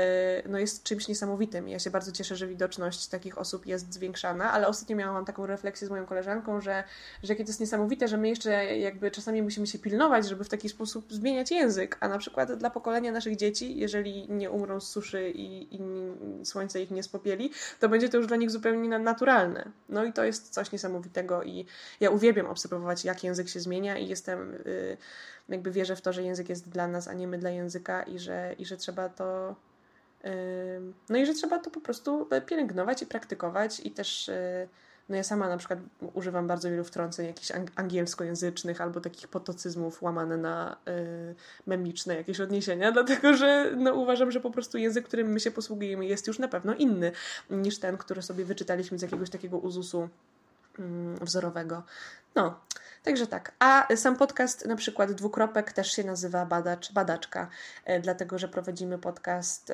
no 0.50 0.60
jest 0.60 0.84
czymś 0.84 1.08
niesamowitym. 1.08 1.70
Ja 1.70 1.80
się 1.80 1.92
bardzo 1.92 2.12
cieszę, 2.12 2.36
że 2.36 2.48
widoczność 2.48 3.08
takich 3.08 3.38
osób 3.38 3.66
jest 3.66 3.94
zwiększana, 3.94 4.52
ale 4.52 4.68
ostatnio 4.72 4.96
miałam 4.96 5.26
taką 5.26 5.46
refleksję 5.46 5.88
z 5.88 5.90
moją 5.90 6.06
koleżanką, 6.06 6.62
że, 6.62 6.84
że 7.24 7.34
jakie 7.34 7.44
to 7.44 7.50
jest 7.50 7.60
niesamowite, 7.60 8.08
że 8.08 8.18
my 8.18 8.30
jeszcze 8.30 8.78
jakby 8.78 9.12
czasami 9.12 9.42
musimy 9.42 9.68
się 9.68 9.80
pilnować, 9.80 10.30
żeby 10.30 10.44
w 10.44 10.50
taki 10.50 10.70
sposób 10.70 11.14
zmieniać 11.14 11.52
język, 11.52 11.98
a 12.00 12.08
na 12.08 12.18
przykład 12.18 12.54
dla 12.54 12.70
pokolenia 12.70 13.12
naszych 13.12 13.36
dzieci, 13.36 13.78
jeżeli 13.78 14.30
nie 14.30 14.52
umrą 14.52 14.80
z 14.80 14.90
suszy 14.90 15.30
i, 15.30 15.76
i 15.76 15.82
słońce 16.46 16.82
ich 16.82 16.92
nie 16.92 17.04
spopieli, 17.04 17.52
to 17.80 17.90
będzie 17.90 18.10
to 18.10 18.18
już 18.18 18.28
dla 18.28 18.38
nich 18.38 18.52
zupełnie 18.52 19.00
naturalne. 19.00 19.72
No 19.90 20.04
i 20.04 20.14
to 20.14 20.24
jest 20.24 20.50
coś 20.50 20.72
niesamowitego 20.72 21.44
i 21.44 21.66
ja 22.00 22.10
uwielbiam 22.10 22.46
obserwować, 22.46 23.06
jak 23.06 23.24
język 23.24 23.50
się 23.50 23.60
zmienia 23.60 23.98
i 23.98 24.08
jestem, 24.08 24.54
y, 24.54 24.98
jakby 25.50 25.72
wierzę 25.72 25.96
w 25.96 26.02
to, 26.02 26.14
że 26.14 26.24
język 26.24 26.50
jest 26.50 26.70
dla 26.70 26.88
nas, 26.88 27.08
a 27.08 27.14
nie 27.14 27.28
my 27.28 27.38
dla 27.38 27.50
języka 27.50 28.04
i 28.04 28.20
że, 28.20 28.56
i 28.60 28.66
że 28.66 28.78
trzeba 28.78 29.10
to 29.10 29.56
no 31.10 31.18
i 31.18 31.26
że 31.26 31.34
trzeba 31.34 31.60
to 31.60 31.70
po 31.72 31.82
prostu 31.82 32.28
pielęgnować 32.46 33.02
i 33.02 33.06
praktykować 33.06 33.80
i 33.80 33.92
też 33.92 34.30
y, 34.30 34.70
no 35.10 35.16
ja 35.16 35.24
sama 35.24 35.50
na 35.50 35.58
przykład 35.58 35.80
używam 36.14 36.48
bardzo 36.48 36.70
wielu 36.70 36.84
wtrąceń 36.84 37.28
jakichś 37.28 37.52
angielskojęzycznych 37.76 38.82
albo 38.82 39.02
takich 39.02 39.28
potocyzmów 39.28 40.02
łamane 40.02 40.38
na 40.38 40.78
y, 40.88 41.36
memiczne 41.68 42.16
jakieś 42.16 42.40
odniesienia, 42.40 42.92
dlatego 43.02 43.34
że 43.34 43.72
no, 43.78 43.94
uważam, 43.94 44.32
że 44.32 44.40
po 44.40 44.52
prostu 44.52 44.78
język, 44.78 45.08
którym 45.08 45.28
my 45.28 45.40
się 45.40 45.52
posługujemy 45.52 46.06
jest 46.06 46.28
już 46.28 46.40
na 46.40 46.48
pewno 46.48 46.74
inny 46.74 47.12
niż 47.50 47.80
ten, 47.80 47.98
który 47.98 48.22
sobie 48.22 48.46
wyczytaliśmy 48.46 49.00
z 49.00 49.02
jakiegoś 49.02 49.30
takiego 49.30 49.58
uzusu 49.58 50.10
mm, 50.80 51.16
wzorowego. 51.16 51.84
No, 52.36 52.60
Także 53.04 53.28
tak. 53.28 53.52
A 53.60 53.88
sam 53.96 54.16
podcast, 54.16 54.66
na 54.66 54.76
przykład 54.76 55.12
dwukropek, 55.12 55.74
też 55.74 55.92
się 55.92 56.04
nazywa 56.04 56.46
Badacz, 56.46 56.94
Badaczka, 56.94 57.48
e, 57.86 58.00
dlatego 58.00 58.38
że 58.38 58.48
prowadzimy 58.48 58.98
podcast, 58.98 59.74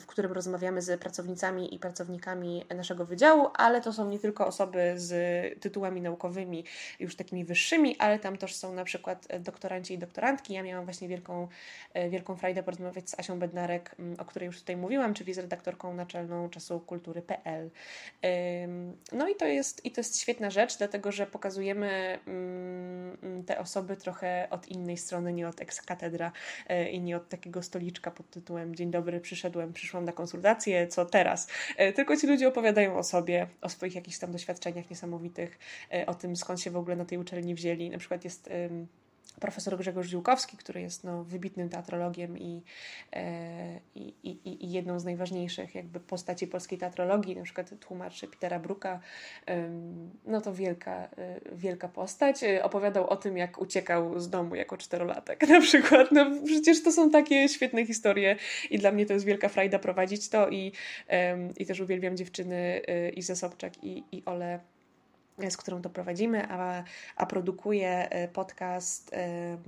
w 0.00 0.06
którym 0.06 0.32
rozmawiamy 0.32 0.82
z 0.82 1.00
pracownicami 1.00 1.74
i 1.74 1.78
pracownikami 1.78 2.64
naszego 2.74 3.04
wydziału, 3.04 3.48
ale 3.54 3.80
to 3.80 3.92
są 3.92 4.08
nie 4.08 4.18
tylko 4.18 4.46
osoby 4.46 4.94
z 4.96 5.12
tytułami 5.60 6.00
naukowymi, 6.00 6.64
już 7.00 7.16
takimi 7.16 7.44
wyższymi, 7.44 7.96
ale 7.98 8.18
tam 8.18 8.36
też 8.36 8.56
są 8.56 8.72
na 8.74 8.84
przykład 8.84 9.28
doktoranci 9.40 9.94
i 9.94 9.98
doktorantki. 9.98 10.54
Ja 10.54 10.62
miałam 10.62 10.84
właśnie 10.84 11.08
wielką, 11.08 11.48
e, 11.94 12.10
wielką 12.10 12.36
frajdę 12.36 12.62
porozmawiać 12.62 13.10
z 13.10 13.18
Asią 13.18 13.38
Bednarek, 13.38 13.96
o 14.18 14.24
której 14.24 14.46
już 14.46 14.60
tutaj 14.60 14.76
mówiłam, 14.76 15.14
czyli 15.14 15.34
z 15.34 15.38
redaktorką 15.38 15.94
naczelną 15.94 16.50
czasu 16.50 16.80
kultury.pl. 16.80 17.70
No 19.12 19.28
i 19.28 19.34
to 19.34 19.46
jest, 19.46 19.84
i 19.84 19.90
to 19.90 20.00
jest 20.00 20.20
świetna 20.20 20.50
rzecz, 20.50 20.78
dlatego 20.78 21.12
że 21.12 21.26
pokazujemy 21.26 22.18
te 23.46 23.58
osoby 23.58 23.96
trochę 23.96 24.48
od 24.50 24.68
innej 24.68 24.96
strony, 24.96 25.32
nie 25.32 25.48
od 25.48 25.60
ekskatedra 25.60 26.32
e, 26.68 26.90
i 26.90 27.00
nie 27.00 27.16
od 27.16 27.28
takiego 27.28 27.62
stoliczka 27.62 28.10
pod 28.10 28.30
tytułem 28.30 28.74
Dzień 28.76 28.90
dobry, 28.90 29.20
przyszedłem, 29.20 29.72
przyszłam 29.72 30.04
na 30.04 30.12
konsultację, 30.12 30.86
co 30.86 31.04
teraz? 31.04 31.48
E, 31.76 31.92
tylko 31.92 32.16
ci 32.16 32.26
ludzie 32.26 32.48
opowiadają 32.48 32.98
o 32.98 33.02
sobie, 33.02 33.46
o 33.60 33.68
swoich 33.68 33.94
jakichś 33.94 34.18
tam 34.18 34.32
doświadczeniach 34.32 34.90
niesamowitych, 34.90 35.58
e, 35.92 36.06
o 36.06 36.14
tym 36.14 36.36
skąd 36.36 36.60
się 36.60 36.70
w 36.70 36.76
ogóle 36.76 36.96
na 36.96 37.04
tej 37.04 37.18
uczelni 37.18 37.54
wzięli. 37.54 37.90
Na 37.90 37.98
przykład 37.98 38.24
jest 38.24 38.50
profesor 39.40 39.78
Grzegorz 39.78 40.08
Ziłkowski, 40.08 40.56
który 40.56 40.80
jest 40.80 41.04
no, 41.04 41.24
wybitnym 41.24 41.68
teatrologiem 41.68 42.38
i, 42.38 42.62
e, 43.12 43.80
i, 43.94 44.14
i, 44.22 44.64
i, 44.64 44.72
jedną 44.72 45.00
z 45.00 45.04
najważniejszych 45.04 45.74
jakby 45.74 46.00
postaci 46.00 46.46
polskiej 46.46 46.78
teatrologii, 46.78 47.36
na 47.36 47.42
przykład 47.42 47.70
tłumaczy 47.80 48.28
Petera 48.28 48.58
Bruka, 48.58 49.00
no 50.26 50.40
to 50.40 50.54
wielka, 50.54 50.92
e, 50.92 51.40
wielka 51.52 51.88
postać. 51.88 52.42
E, 52.42 52.64
opowiadał 52.64 53.08
o 53.08 53.16
tym, 53.16 53.36
jak 53.36 53.58
uciekał 53.58 54.20
z 54.20 54.30
domu 54.30 54.54
jako 54.54 54.76
czterolatek 54.76 55.48
na 55.48 55.60
przykład. 55.60 56.12
No 56.12 56.26
przecież 56.44 56.82
to 56.82 56.92
są 56.92 57.10
takie 57.10 57.48
świetne 57.48 57.86
historie 57.86 58.36
i 58.70 58.78
dla 58.78 58.92
mnie 58.92 59.06
to 59.06 59.12
jest 59.12 59.26
wielka 59.26 59.48
frajda 59.48 59.78
prowadzić 59.78 60.28
to 60.28 60.48
i, 60.48 60.72
i 61.56 61.66
też 61.66 61.80
uwielbiam 61.80 62.16
dziewczyny 62.16 62.80
i 63.14 63.22
Sobczak 63.22 63.84
i, 63.84 64.04
i 64.12 64.22
Ole 64.24 64.60
z 65.50 65.56
którą 65.56 65.82
to 65.82 65.90
prowadzimy, 65.90 66.48
a, 66.48 66.84
a 67.16 67.26
produkuje 67.26 68.10
e, 68.10 68.28
podcast. 68.28 69.10
E, 69.12 69.58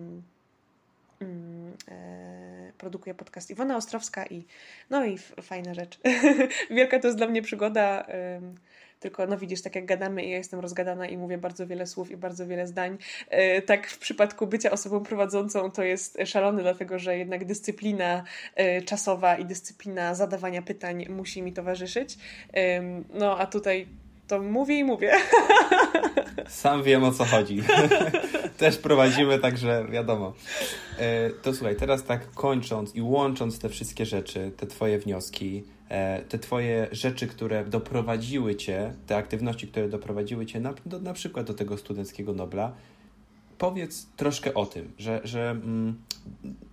produkuje 2.78 3.14
podcast 3.14 3.50
Iwona 3.50 3.76
Ostrowska 3.76 4.26
i 4.26 4.44
no 4.90 5.04
i 5.04 5.18
fajna 5.18 5.74
rzecz. 5.74 6.00
Wielka 6.70 6.98
to 6.98 7.06
jest 7.06 7.18
dla 7.18 7.26
mnie 7.26 7.42
przygoda 7.42 8.06
tylko 9.00 9.26
no 9.26 9.38
widzisz, 9.38 9.62
tak 9.62 9.74
jak 9.74 9.86
gadamy 9.86 10.24
i 10.24 10.30
ja 10.30 10.36
jestem 10.36 10.60
rozgadana 10.60 11.06
i 11.06 11.16
mówię 11.16 11.38
bardzo 11.38 11.66
wiele 11.66 11.86
słów 11.86 12.10
i 12.10 12.16
bardzo 12.16 12.46
wiele 12.46 12.66
zdań, 12.66 12.98
tak 13.66 13.86
w 13.86 13.98
przypadku 13.98 14.46
bycia 14.46 14.70
osobą 14.70 15.02
prowadzącą 15.02 15.70
to 15.70 15.82
jest 15.82 16.18
szalone, 16.24 16.62
dlatego 16.62 16.98
że 16.98 17.18
jednak 17.18 17.44
dyscyplina 17.44 18.24
czasowa 18.86 19.36
i 19.36 19.44
dyscyplina 19.44 20.14
zadawania 20.14 20.62
pytań 20.62 21.06
musi 21.08 21.42
mi 21.42 21.52
towarzyszyć. 21.52 22.18
No 23.14 23.38
a 23.38 23.46
tutaj 23.46 23.86
to 24.30 24.40
mówię 24.40 24.78
i 24.78 24.84
mówię. 24.84 25.12
Sam 26.48 26.82
wiem 26.82 27.04
o 27.04 27.12
co 27.12 27.24
chodzi. 27.24 27.62
Też 28.58 28.76
prowadzimy, 28.76 29.38
także 29.38 29.86
wiadomo. 29.90 30.32
E, 30.98 31.30
to 31.30 31.54
słuchaj, 31.54 31.76
teraz 31.76 32.04
tak 32.04 32.30
kończąc 32.30 32.94
i 32.94 33.02
łącząc 33.02 33.58
te 33.58 33.68
wszystkie 33.68 34.06
rzeczy, 34.06 34.52
te 34.56 34.66
Twoje 34.66 34.98
wnioski, 34.98 35.64
e, 35.88 36.22
te 36.22 36.38
Twoje 36.38 36.88
rzeczy, 36.92 37.26
które 37.26 37.64
doprowadziły 37.64 38.56
Cię, 38.56 38.92
te 39.06 39.16
aktywności, 39.16 39.68
które 39.68 39.88
doprowadziły 39.88 40.46
Cię 40.46 40.60
na, 40.60 40.74
do, 40.86 40.98
na 40.98 41.12
przykład 41.12 41.46
do 41.46 41.54
tego 41.54 41.76
studenckiego 41.76 42.32
Nobla, 42.32 42.72
powiedz 43.60 44.06
troszkę 44.16 44.54
o 44.54 44.66
tym, 44.66 44.92
że, 44.98 45.20
że 45.24 45.50
mm, 45.50 46.02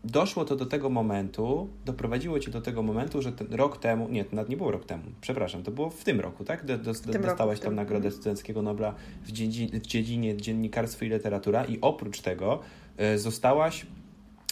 doszło 0.04 0.46
to 0.46 0.56
do 0.56 0.66
tego 0.66 0.90
momentu, 0.90 1.70
doprowadziło 1.86 2.40
cię 2.40 2.52
do 2.52 2.62
tego 2.62 2.84
momentu, 2.84 3.22
że 3.22 3.32
ten 3.32 3.54
rok 3.54 3.78
temu, 3.78 4.10
nie, 4.10 4.26
to 4.26 4.36
nawet 4.36 4.50
nie 4.50 4.58
było 4.58 4.72
rok 4.72 4.86
temu, 4.86 5.04
przepraszam, 5.22 5.64
to 5.64 5.72
było 5.72 5.90
w 5.90 6.04
tym 6.04 6.20
roku, 6.20 6.44
tak? 6.44 6.66
Do, 6.66 6.78
do, 6.78 6.94
dostałaś 6.94 7.60
tam 7.60 7.76
nagrodę 7.76 8.12
studenckiego 8.12 8.62
Nobla 8.62 8.94
w 9.24 9.32
dziedzinie, 9.32 9.80
w 9.80 9.86
dziedzinie 9.88 10.38
dziennikarstwo 10.38 11.06
i 11.06 11.10
literatura 11.10 11.66
i 11.66 11.82
oprócz 11.82 12.22
tego 12.22 12.60
e, 12.98 13.18
zostałaś 13.18 13.86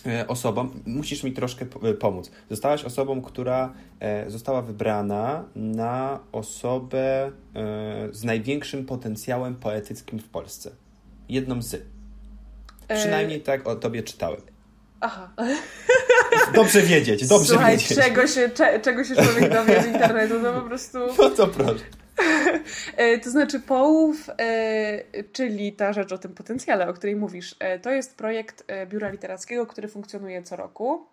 e, 0.06 0.28
osobą, 0.28 0.70
musisz 0.86 1.24
mi 1.24 1.32
troszkę 1.32 1.66
e, 1.84 1.94
pomóc. 1.94 2.32
Zostałaś 2.50 2.84
osobą, 2.84 3.22
która 3.22 3.74
została 4.28 4.62
wybrana 4.62 5.46
na 5.56 6.20
osobę 6.32 7.32
z 8.12 8.24
największym 8.24 8.86
potencjałem 8.86 9.56
poetyckim 9.56 10.20
w 10.20 10.30
Polsce. 10.30 10.72
Jedną 11.30 11.62
z. 11.62 11.95
Przynajmniej 12.88 13.42
tak 13.42 13.68
o 13.68 13.76
tobie 13.76 14.04
czytałem. 14.04 14.42
Aha. 15.00 15.34
Dobrze 16.56 16.82
wiedzieć, 16.82 17.28
dobrze 17.28 17.54
Słuchaj, 17.54 17.78
wiedzieć. 17.78 17.98
Czego 17.98 18.28
się, 18.28 18.50
cze, 18.50 18.80
czego 18.80 19.04
się 19.04 19.16
człowiek 19.16 19.54
dowie 19.54 19.84
z 19.84 19.86
internetu, 19.86 20.42
to 20.42 20.54
po 20.54 20.62
prostu... 20.62 21.00
No 21.20 21.30
to 21.30 21.48
proszę. 21.48 21.84
E, 22.98 23.20
to 23.20 23.30
znaczy 23.30 23.60
połów, 23.60 24.30
e, 24.40 25.24
czyli 25.32 25.74
ta 25.74 25.94
rzecz 25.94 26.12
o 26.12 26.18
tym 26.18 26.34
potencjale, 26.34 26.88
o 26.88 26.94
której 26.94 27.16
mówisz, 27.16 27.56
e, 27.60 27.80
to 27.80 27.92
jest 27.92 28.18
projekt 28.18 28.66
Biura 28.88 29.10
Literackiego, 29.10 29.66
który 29.66 29.88
funkcjonuje 29.88 30.44
co 30.44 30.56
roku. 30.56 31.06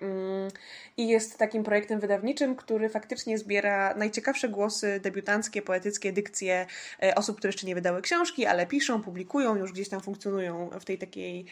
Mm, 0.00 0.48
I 0.96 1.08
jest 1.08 1.38
takim 1.38 1.64
projektem 1.64 2.00
wydawniczym, 2.00 2.56
który 2.56 2.88
faktycznie 2.88 3.38
zbiera 3.38 3.94
najciekawsze 3.94 4.48
głosy 4.48 5.00
debiutanckie, 5.02 5.62
poetyckie, 5.62 6.12
dykcje 6.12 6.66
e, 7.02 7.14
osób, 7.14 7.36
które 7.36 7.48
jeszcze 7.48 7.66
nie 7.66 7.74
wydały 7.74 8.02
książki, 8.02 8.46
ale 8.46 8.66
piszą, 8.66 9.02
publikują, 9.02 9.56
już 9.56 9.72
gdzieś 9.72 9.88
tam 9.88 10.00
funkcjonują 10.00 10.70
w 10.80 10.84
tej 10.84 10.98
takiej 10.98 11.46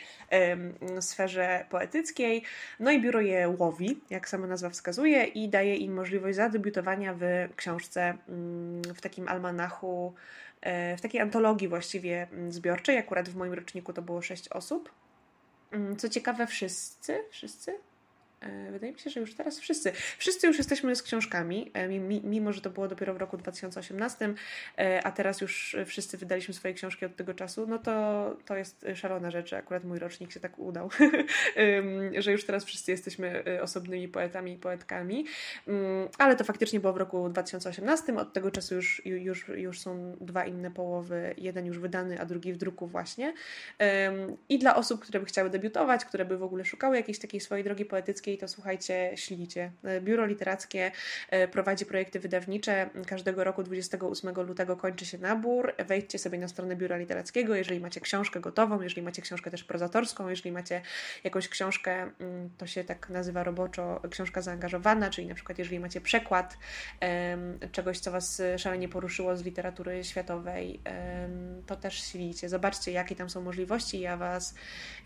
sferze 1.01 1.65
poetyckiej. 1.71 2.43
No 2.81 2.91
i 2.91 3.01
biuro 3.01 3.21
je 3.21 3.49
łowi, 3.59 4.01
jak 4.11 4.29
sama 4.29 4.47
nazwa 4.47 4.71
wskazuje, 4.71 5.25
i 5.25 5.49
daje 5.49 5.77
im 5.77 5.95
możliwość 5.95 6.37
zadebiutowania 6.37 7.15
w 7.15 7.23
książce, 7.57 8.19
um, 8.29 8.83
w 8.95 9.01
takim 9.01 9.29
almanachu, 9.29 10.15
e, 10.61 10.97
w 10.97 11.01
takiej 11.01 11.21
antologii 11.21 11.69
właściwie 11.69 12.29
mm, 12.33 12.53
zbiorczej. 12.53 12.99
Akurat 12.99 13.29
w 13.29 13.37
moim 13.37 13.53
roczniku 13.53 13.93
to 13.93 14.03
było 14.03 14.23
sześć 14.23 14.49
osób. 14.49 14.93
Mm, 15.71 15.97
co 15.97 16.09
ciekawe, 16.09 16.47
wszyscy, 16.47 17.25
wszyscy 17.31 17.88
wydaje 18.73 18.93
mi 18.93 18.99
się, 18.99 19.11
że 19.11 19.21
już 19.21 19.35
teraz 19.35 19.61
wszyscy, 19.61 19.93
wszyscy 20.19 20.47
już 20.47 20.59
jesteśmy 20.59 20.97
z 20.97 21.03
książkami, 21.03 21.71
e, 21.75 21.89
mimo 22.25 22.53
że 22.53 22.61
to 22.61 22.71
było 22.71 22.89
dopiero 22.89 23.15
w 23.15 23.17
roku 23.17 23.37
2018, 23.37 24.35
e, 24.79 25.07
a 25.07 25.13
teraz 25.13 25.41
już 25.41 25.77
wszyscy 25.87 26.19
wydaliśmy 26.19 26.55
swoje 26.55 26.75
książki 26.75 27.07
od 27.07 27.17
tego 27.17 27.35
czasu, 27.35 27.67
no 27.67 27.79
to 27.79 28.37
to 28.45 28.57
jest 28.57 28.87
szalona 28.95 29.31
rzecz, 29.31 29.51
że 29.51 29.57
akurat 29.57 29.85
mój 29.85 29.99
rocznik 29.99 30.33
się 30.33 30.41
tak 30.41 30.59
udał, 30.59 30.91
że 32.19 32.33
już 32.33 32.45
teraz 32.45 32.65
wszyscy 32.65 32.91
jesteśmy 32.91 33.45
osobnymi 33.63 34.09
poetami 34.09 34.53
i 34.53 34.57
poetkami, 34.57 35.27
mm, 35.69 36.09
ale 36.19 36.37
to 36.37 36.45
faktycznie 36.45 36.81
było 36.81 36.93
w 36.93 36.97
roku 36.97 37.29
2018, 37.29 38.17
od 38.17 38.33
tego 38.33 38.51
czasu 38.51 38.75
już, 38.75 39.03
już, 39.05 39.49
już 39.49 39.81
są 39.81 40.17
dwa 40.21 40.45
inne 40.45 40.71
połowy, 40.71 41.35
jeden 41.39 41.67
już 41.67 41.79
wydany, 41.79 42.21
a 42.21 42.25
drugi 42.25 42.53
w 42.53 42.57
druku 42.57 42.87
właśnie. 42.87 43.35
I 44.49 44.59
dla 44.59 44.77
osób, 44.77 45.01
które 45.01 45.21
by 45.21 45.27
chciały 45.27 45.51
debiutować, 45.51 46.05
które 46.05 46.25
by 46.25 46.39
w 46.39 46.43
ogóle 46.43 46.65
szukały 46.65 46.97
jakiejś 46.97 47.19
takiej 47.19 47.41
swojej 47.41 47.65
drogi 47.65 47.85
poetyckiej, 47.85 48.28
literackiej, 48.29 48.39
to 48.39 48.49
słuchajcie, 48.49 49.13
ślicie. 49.17 49.73
E, 49.85 50.01
Biuro 50.01 50.27
Literackie 50.27 50.93
e, 51.31 51.49
prowadzi 51.49 51.87
projekty 51.87 52.21
wydawnicze. 52.21 52.91
Każdego 53.07 53.45
roku 53.45 53.63
28 53.63 54.35
lutego 54.35 54.77
kończy 54.77 55.07
się 55.07 55.19
nabór. 55.19 55.75
Wejdźcie 55.87 56.19
sobie 56.19 56.39
na 56.39 56.49
stronę 56.49 56.77
Biura 56.77 56.97
Literackiego, 56.97 57.55
jeżeli 57.55 57.81
macie 57.81 58.01
książkę 58.01 58.41
gotową, 58.41 58.83
jeżeli 58.83 59.03
macie 59.03 59.23
książkę 59.23 59.51
też 59.51 59.65
prozatorską, 59.65 60.29
jeżeli 60.29 60.53
macie 60.53 60.83
jakąś 61.25 61.49
książkę, 61.49 62.11
mm, 62.21 62.51
to 62.59 62.67
się 62.67 62.85
tak 62.85 63.11
nazywa 63.11 63.45
roboczo, 63.45 64.01
książka 64.11 64.43
zaangażowana, 64.43 65.11
czyli 65.11 65.27
na 65.27 65.35
przykład 65.35 65.59
jeżeli 65.59 65.81
macie 65.81 66.01
przekład 66.01 66.59
czegoś, 67.73 67.99
co 67.99 68.11
Was 68.11 68.43
szalenie 68.57 68.89
poruszyło 68.89 69.37
z 69.37 69.45
literatury 69.45 70.05
światowej, 70.05 70.81
to 71.67 71.77
też 71.77 72.03
ślicie. 72.03 72.49
Zobaczcie, 72.49 72.93
jakie 72.93 73.17
tam 73.17 73.31
są 73.31 73.41
możliwości. 73.41 74.01
Ja 74.01 74.17
Was, 74.17 74.55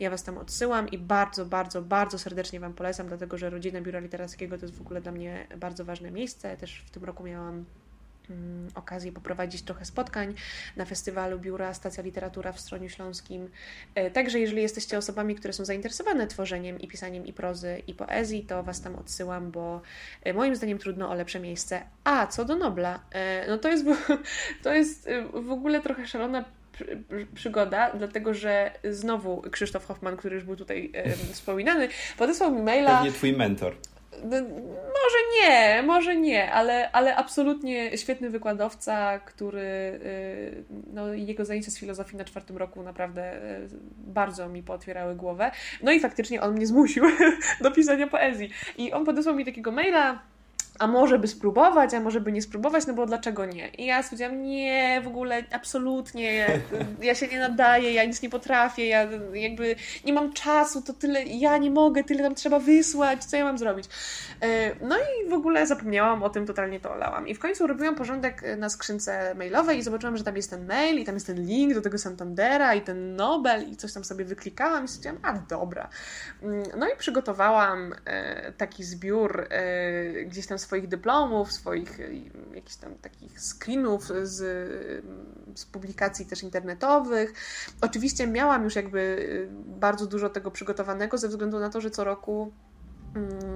ja 0.00 0.10
was 0.10 0.22
tam 0.22 0.38
odsyłam 0.38 0.88
i 0.88 0.98
bardzo, 0.98 1.46
bardzo, 1.46 1.82
bardzo 1.82 2.18
serdecznie 2.18 2.60
Wam 2.60 2.74
polecam 2.74 3.08
dlatego 3.12 3.38
że 3.38 3.50
rodzina 3.50 3.80
Biura 3.80 4.00
Literackiego 4.00 4.58
to 4.58 4.64
jest 4.66 4.78
w 4.78 4.80
ogóle 4.80 5.00
dla 5.00 5.12
mnie 5.12 5.46
bardzo 5.56 5.84
ważne 5.84 6.10
miejsce. 6.10 6.56
Też 6.56 6.82
w 6.86 6.90
tym 6.90 7.04
roku 7.04 7.24
miałam 7.24 7.64
mm, 8.30 8.68
okazję 8.74 9.12
poprowadzić 9.12 9.62
trochę 9.62 9.84
spotkań 9.84 10.34
na 10.76 10.84
festiwalu 10.84 11.38
Biura 11.38 11.74
Stacja 11.74 12.02
Literatura 12.02 12.52
w 12.52 12.60
Stroniu 12.60 12.88
Śląskim. 12.88 13.48
E, 13.94 14.10
także 14.10 14.38
jeżeli 14.38 14.62
jesteście 14.62 14.98
osobami, 14.98 15.34
które 15.34 15.52
są 15.52 15.64
zainteresowane 15.64 16.26
tworzeniem 16.26 16.80
i 16.80 16.88
pisaniem 16.88 17.26
i 17.26 17.32
prozy 17.32 17.82
i 17.86 17.94
poezji, 17.94 18.42
to 18.42 18.62
Was 18.62 18.80
tam 18.80 18.96
odsyłam, 18.96 19.50
bo 19.50 19.80
e, 20.22 20.32
moim 20.32 20.56
zdaniem 20.56 20.78
trudno 20.78 21.10
o 21.10 21.14
lepsze 21.14 21.40
miejsce. 21.40 21.82
A, 22.04 22.26
co 22.26 22.44
do 22.44 22.56
Nobla, 22.56 23.00
e, 23.10 23.46
no 23.48 23.58
to 23.58 23.68
jest, 23.68 23.84
to 24.64 24.74
jest 24.74 25.08
w 25.34 25.50
ogóle 25.50 25.80
trochę 25.80 26.06
szalona 26.06 26.44
przygoda, 27.34 27.90
dlatego 27.94 28.34
że 28.34 28.70
znowu 28.84 29.42
Krzysztof 29.50 29.86
Hoffman, 29.86 30.16
który 30.16 30.34
już 30.34 30.44
był 30.44 30.56
tutaj 30.56 30.90
e, 30.94 31.10
wspominany, 31.34 31.88
podesłał 32.18 32.52
mi 32.52 32.62
maila. 32.62 32.96
Pewnie 32.96 33.12
twój 33.12 33.32
mentor. 33.32 33.74
No, 34.24 34.40
może 35.04 35.18
nie, 35.40 35.82
może 35.82 36.16
nie, 36.16 36.52
ale, 36.52 36.92
ale 36.92 37.16
absolutnie 37.16 37.98
świetny 37.98 38.30
wykładowca, 38.30 39.18
który 39.18 40.00
no, 40.92 41.14
jego 41.14 41.44
zajęcia 41.44 41.70
z 41.70 41.78
filozofii 41.78 42.16
na 42.16 42.24
czwartym 42.24 42.56
roku 42.56 42.82
naprawdę 42.82 43.40
bardzo 43.98 44.48
mi 44.48 44.62
pootwierały 44.62 45.14
głowę. 45.14 45.50
No 45.82 45.92
i 45.92 46.00
faktycznie 46.00 46.42
on 46.42 46.54
mnie 46.54 46.66
zmusił 46.66 47.04
do 47.60 47.70
pisania 47.70 48.06
poezji. 48.06 48.50
I 48.78 48.92
on 48.92 49.04
podesłał 49.04 49.34
mi 49.34 49.44
takiego 49.44 49.72
maila 49.72 50.22
a 50.82 50.86
może 50.86 51.18
by 51.18 51.28
spróbować, 51.28 51.94
a 51.94 52.00
może 52.00 52.20
by 52.20 52.32
nie 52.32 52.42
spróbować, 52.42 52.86
no 52.86 52.94
bo 52.94 53.06
dlaczego 53.06 53.46
nie? 53.46 53.68
I 53.68 53.86
ja 53.86 54.02
stwierdziłam, 54.02 54.42
nie, 54.42 55.00
w 55.04 55.06
ogóle 55.06 55.44
absolutnie, 55.52 56.34
ja, 56.34 56.46
ja 57.08 57.14
się 57.14 57.28
nie 57.28 57.38
nadaję, 57.38 57.92
ja 57.92 58.04
nic 58.04 58.22
nie 58.22 58.30
potrafię, 58.30 58.86
ja 58.86 59.08
jakby 59.32 59.76
nie 60.04 60.12
mam 60.12 60.32
czasu, 60.32 60.82
to 60.82 60.92
tyle, 60.92 61.22
ja 61.24 61.58
nie 61.58 61.70
mogę, 61.70 62.04
tyle 62.04 62.22
nam 62.22 62.34
trzeba 62.34 62.58
wysłać, 62.58 63.24
co 63.24 63.36
ja 63.36 63.44
mam 63.44 63.58
zrobić? 63.58 63.86
E, 64.40 64.74
no 64.86 64.96
i 64.96 65.30
w 65.30 65.32
ogóle 65.32 65.66
zapomniałam 65.66 66.22
o 66.22 66.30
tym, 66.30 66.46
totalnie 66.46 66.80
to 66.80 66.92
olałam. 66.92 67.28
I 67.28 67.34
w 67.34 67.38
końcu 67.38 67.66
robiłam 67.66 67.94
porządek 67.94 68.42
na 68.58 68.68
skrzynce 68.68 69.34
mailowej 69.34 69.78
i 69.78 69.82
zobaczyłam, 69.82 70.16
że 70.16 70.24
tam 70.24 70.36
jest 70.36 70.50
ten 70.50 70.66
mail 70.66 70.98
i 70.98 71.04
tam 71.04 71.14
jest 71.14 71.26
ten 71.26 71.46
link 71.46 71.74
do 71.74 71.80
tego 71.80 71.98
Santandera 71.98 72.74
i 72.74 72.80
ten 72.80 73.16
Nobel 73.16 73.70
i 73.70 73.76
coś 73.76 73.92
tam 73.92 74.04
sobie 74.04 74.24
wyklikałam 74.24 74.84
i 74.84 74.88
stwierdziłam, 74.88 75.18
a 75.22 75.32
dobra. 75.32 75.88
Mm, 76.42 76.62
no 76.76 76.88
i 76.88 76.96
przygotowałam 76.96 77.94
e, 78.04 78.52
taki 78.52 78.84
zbiór 78.84 79.46
e, 79.50 80.24
gdzieś 80.24 80.46
tam 80.46 80.58
swoich 80.72 80.88
dyplomów, 80.88 81.52
swoich 81.52 82.00
e, 82.00 82.14
jakichś 82.54 82.76
tam 82.76 82.94
takich 82.94 83.40
screenów 83.40 84.08
z, 84.22 84.36
z 85.54 85.64
publikacji 85.64 86.26
też 86.26 86.42
internetowych. 86.42 87.32
Oczywiście 87.80 88.26
miałam 88.26 88.64
już 88.64 88.76
jakby 88.76 89.28
e, 89.48 89.78
bardzo 89.78 90.06
dużo 90.06 90.28
tego 90.28 90.50
przygotowanego 90.50 91.18
ze 91.18 91.28
względu 91.28 91.58
na 91.58 91.70
to, 91.70 91.80
że 91.80 91.90
co 91.90 92.04
roku 92.04 92.52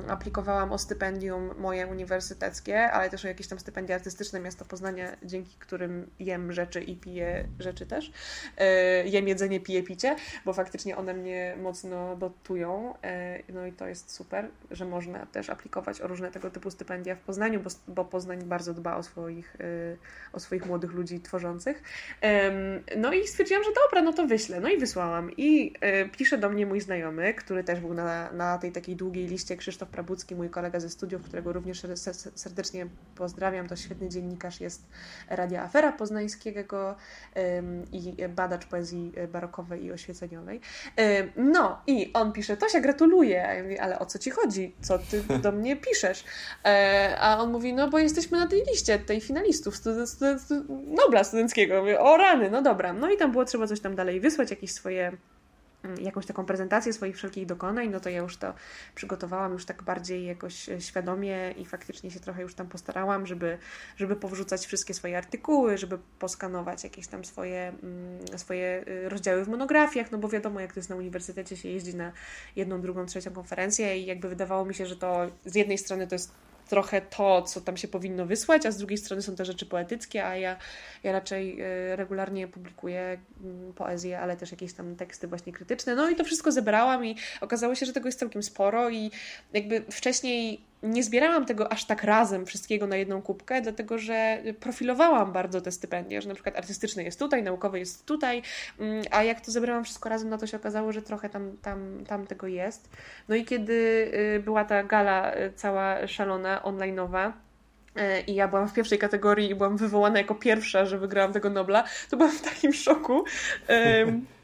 aplikowałam 0.09 0.73
o 0.73 0.79
stypendium 0.79 1.51
moje 1.59 1.87
uniwersyteckie, 1.87 2.91
ale 2.93 3.11
też 3.11 3.25
o 3.25 3.29
jakieś 3.29 3.47
tam 3.47 3.59
stypendia 3.59 3.95
artystyczne 3.95 4.41
miasta 4.41 4.65
Poznania, 4.65 5.17
dzięki 5.23 5.57
którym 5.59 6.11
jem 6.19 6.53
rzeczy 6.53 6.81
i 6.81 6.97
piję 6.97 7.49
rzeczy 7.59 7.87
też. 7.87 8.13
E, 8.59 9.07
jem 9.07 9.29
jedzenie, 9.29 9.61
piję 9.61 9.83
picie, 9.83 10.17
bo 10.45 10.53
faktycznie 10.53 10.97
one 10.97 11.15
mnie 11.15 11.57
mocno 11.63 12.17
dotują. 12.17 12.95
E, 13.05 13.43
no 13.53 13.67
i 13.67 13.73
to 13.73 13.89
jest 13.89 14.11
super, 14.11 14.49
że 14.71 14.85
można 14.85 15.27
też 15.27 15.51
aplikować 15.51 16.01
o 16.01 16.07
różne 16.07 16.31
tego 16.31 16.51
typu 16.51 16.71
stypendia 16.71 17.15
w 17.15 17.21
Poznaniu, 17.21 17.61
bo, 17.61 17.71
bo 17.89 18.05
Poznań 18.05 18.45
bardzo 18.45 18.75
dba 18.75 18.97
o 18.97 19.03
swoich, 19.03 19.57
e, 19.61 19.97
o 20.33 20.41
swoich 20.41 20.67
młodych 20.67 20.93
ludzi 20.93 21.21
tworzących. 21.21 21.83
No 22.97 23.13
i 23.13 23.27
stwierdziłam, 23.27 23.65
że 23.65 23.71
dobra, 23.85 24.03
no 24.03 24.13
to 24.13 24.27
wyślę. 24.27 24.61
No 24.61 24.69
i 24.69 24.79
wysłałam. 24.79 25.31
I 25.37 25.73
pisze 26.13 26.39
do 26.39 26.51
mnie 26.51 26.67
mój 26.67 26.81
znajomy, 26.81 27.35
który 27.35 27.65
też 27.65 27.81
był 27.81 27.95
na, 27.95 28.33
na 28.33 28.59
tej 28.59 28.73
takiej 28.73 28.97
długiej 28.97 29.27
liście 29.27 29.46
osobiście 29.47 29.57
Krzysztof 29.57 29.89
Prabucki, 29.89 30.35
mój 30.35 30.51
kolega 30.51 30.81
ze 30.81 30.91
studiów, 30.91 31.23
którego 31.23 31.53
również 31.53 31.83
serdecznie 32.35 32.87
pozdrawiam, 33.15 33.69
to 33.69 33.77
świetny 33.77 34.09
dziennikarz 34.09 34.61
jest 34.61 34.83
Radia 35.31 35.63
Afera 35.63 35.93
Poznańskiego 35.93 36.97
i 37.93 38.17
badacz 38.29 38.67
poezji 38.67 39.13
barokowej 39.33 39.85
i 39.85 39.93
oświeceniowej. 39.93 40.61
No 41.37 41.83
i 41.87 42.13
on 42.13 42.33
pisze, 42.33 42.57
Tosia, 42.57 42.81
gratuluję, 42.81 43.37
ja 43.57 43.63
mówię, 43.63 43.83
ale 43.83 43.99
o 43.99 44.07
co 44.07 44.19
ci 44.19 44.31
chodzi? 44.31 44.75
Co 44.81 44.99
ty 44.99 45.23
do 45.43 45.53
mnie 45.53 45.77
piszesz? 45.77 46.25
E, 46.65 47.17
a 47.21 47.39
on 47.39 47.53
mówi, 47.53 47.75
no 47.75 47.89
bo 47.89 47.99
jesteśmy 47.99 48.39
na 48.39 48.47
tej 48.47 48.63
liście, 48.65 48.99
tej 48.99 49.21
finalistów 49.21 49.77
studen 49.77 50.07
studen 50.07 50.39
Nobla 50.87 51.25
Studenckiego. 51.25 51.81
Mówię, 51.81 52.01
o 52.01 52.17
rany, 52.17 52.51
no 52.51 52.63
dobra. 52.63 52.93
No 52.93 53.11
i 53.11 53.17
tam 53.17 53.33
było 53.33 53.45
trzeba 53.45 53.67
coś 53.67 53.81
tam 53.81 53.95
dalej 53.95 54.21
wysłać, 54.21 54.51
jakieś 54.51 54.73
swoje 54.73 55.17
jakąś 56.01 56.27
taką 56.27 56.45
prezentację 56.45 56.93
swoich 56.93 57.17
wszelkich 57.17 57.47
dokonań, 57.47 57.89
no 57.89 58.01
to 58.01 58.09
ja 58.09 58.19
już 58.19 58.37
to 58.37 58.55
przygotowałam 58.95 59.53
już 59.53 59.65
tak 59.65 59.83
bardziej 59.83 60.27
jakoś 60.27 60.69
e, 60.69 60.81
świadomie 60.81 61.55
i 61.57 61.65
faktycznie 61.65 62.11
się 62.11 62.21
trochę 62.21 62.43
już 62.43 62.55
tam 62.55 62.67
postarałam, 62.67 63.27
żeby, 63.27 63.59
żeby 63.97 64.17
powrzucać 64.17 64.67
wszystkie 64.67 64.95
swoje 64.95 65.19
artykuły, 65.19 65.79
żeby 65.79 65.99
poskanować 66.19 66.85
jakieś 66.85 67.07
tam 67.07 67.25
swoje, 67.25 67.73
mm, 67.83 68.39
swoje 68.39 68.85
y, 68.89 69.09
rozdziały 69.09 69.45
w 69.45 69.49
monografiach, 69.49 70.11
no 70.13 70.19
bo 70.19 70.29
wiadomo 70.29 70.61
jak 70.61 70.73
to 70.73 70.81
jest 70.81 70.91
na 70.91 70.97
uniwersytecie, 70.97 71.57
się 71.57 71.69
jeździ 71.69 71.95
na 71.95 72.13
jedną, 72.57 72.81
drugą, 72.81 73.07
trzecią 73.07 73.33
konferencję 73.33 73.99
i 73.99 74.07
jakby 74.07 74.29
wydawało 74.29 74.65
mi 74.65 74.75
się, 74.75 74.87
że 74.87 74.97
to 74.97 75.27
z 75.45 75.55
jednej 75.55 75.79
strony 75.79 76.07
to 76.07 76.15
jest 76.15 76.33
trochę 76.69 77.01
to, 77.01 77.43
co 77.43 77.61
tam 77.61 77.77
się 77.77 77.89
powinno 77.89 78.27
wysłać, 78.27 78.67
a 78.67 78.71
z 78.71 78.77
drugiej 78.77 78.99
strony 78.99 79.23
są 79.23 79.37
te 79.37 79.45
rzeczy 79.45 79.67
poetyckie, 79.67 80.27
a 80.27 80.37
ja, 80.37 80.57
ja 81.03 81.13
raczej 81.13 81.61
y, 81.93 81.97
regularnie 81.97 82.49
publikuję 82.49 83.19
mm, 83.45 83.73
poezję, 83.73 84.21
ale 84.21 84.37
też 84.37 84.51
jakieś 84.51 84.73
tam 84.73 84.97
teksty 84.97 85.29
właśnie 85.29 85.53
krytyczne. 85.53 85.95
No 85.95 86.11
i 86.11 86.17
to 86.17 86.25
wszystko 86.25 86.53
zebrałam 86.53 87.05
i 87.05 87.17
okazało 87.41 87.75
się, 87.75 87.87
że 87.87 87.93
tego 87.93 88.09
jest 88.09 88.19
całkiem 88.19 88.43
sporo 88.43 88.91
i 88.91 89.11
jakby 89.53 89.81
wcześniej 89.91 90.61
nie 90.87 91.03
zbierałam 91.03 91.47
tego 91.47 91.73
aż 91.73 91.85
tak 91.85 92.05
razem 92.05 92.47
wszystkiego 92.47 92.87
na 92.87 92.97
jedną 92.97 93.23
kubkę, 93.23 93.61
dlatego 93.61 93.99
że 93.99 94.43
profilowałam 94.61 95.33
bardzo 95.33 95.61
te 95.61 95.73
stypendia, 95.73 96.21
że 96.21 96.29
na 96.29 96.35
przykład 96.35 96.57
artystyczne 96.57 97.03
jest 97.03 97.19
tutaj, 97.19 97.43
naukowe 97.43 97.79
jest 97.79 98.07
tutaj, 98.07 98.43
mm, 98.81 99.03
a 99.11 99.23
jak 99.23 99.41
to 99.41 99.51
zebrałam 99.51 99.85
wszystko 99.85 100.09
razem, 100.09 100.29
no 100.29 100.39
to 100.39 100.47
się 100.47 100.57
okazało, 100.57 100.93
że 100.93 101.03
trochę 101.03 101.29
tam, 101.29 101.57
tam, 101.63 102.05
tam 102.09 102.27
tego 102.27 102.47
jest. 102.47 102.91
No 103.29 103.35
i 103.35 103.45
kiedy 103.45 103.73
y, 104.37 104.43
była 104.45 104.65
ta 104.65 104.85
gala 104.85 105.37
y, 105.37 105.53
cała 105.57 106.07
szalona, 106.07 106.61
online'owa, 106.65 107.33
y, 107.97 108.21
i 108.27 108.35
ja 108.35 108.49
byłam 108.49 108.69
w 108.69 108.75
pierwszej 108.75 108.99
kategorii 108.99 109.51
i 109.51 109.55
byłam 109.55 109.77
wywołana 109.77 110.19
jako 110.19 110.35
pierwsza, 110.35 110.87
że 110.87 110.99
wygrałam 110.99 111.33
tego 111.33 111.51
Nobla, 111.51 111.85
to 112.11 112.17
byłam 112.17 112.33
w 112.33 112.43
takim 112.43 112.73
szoku. 112.73 113.25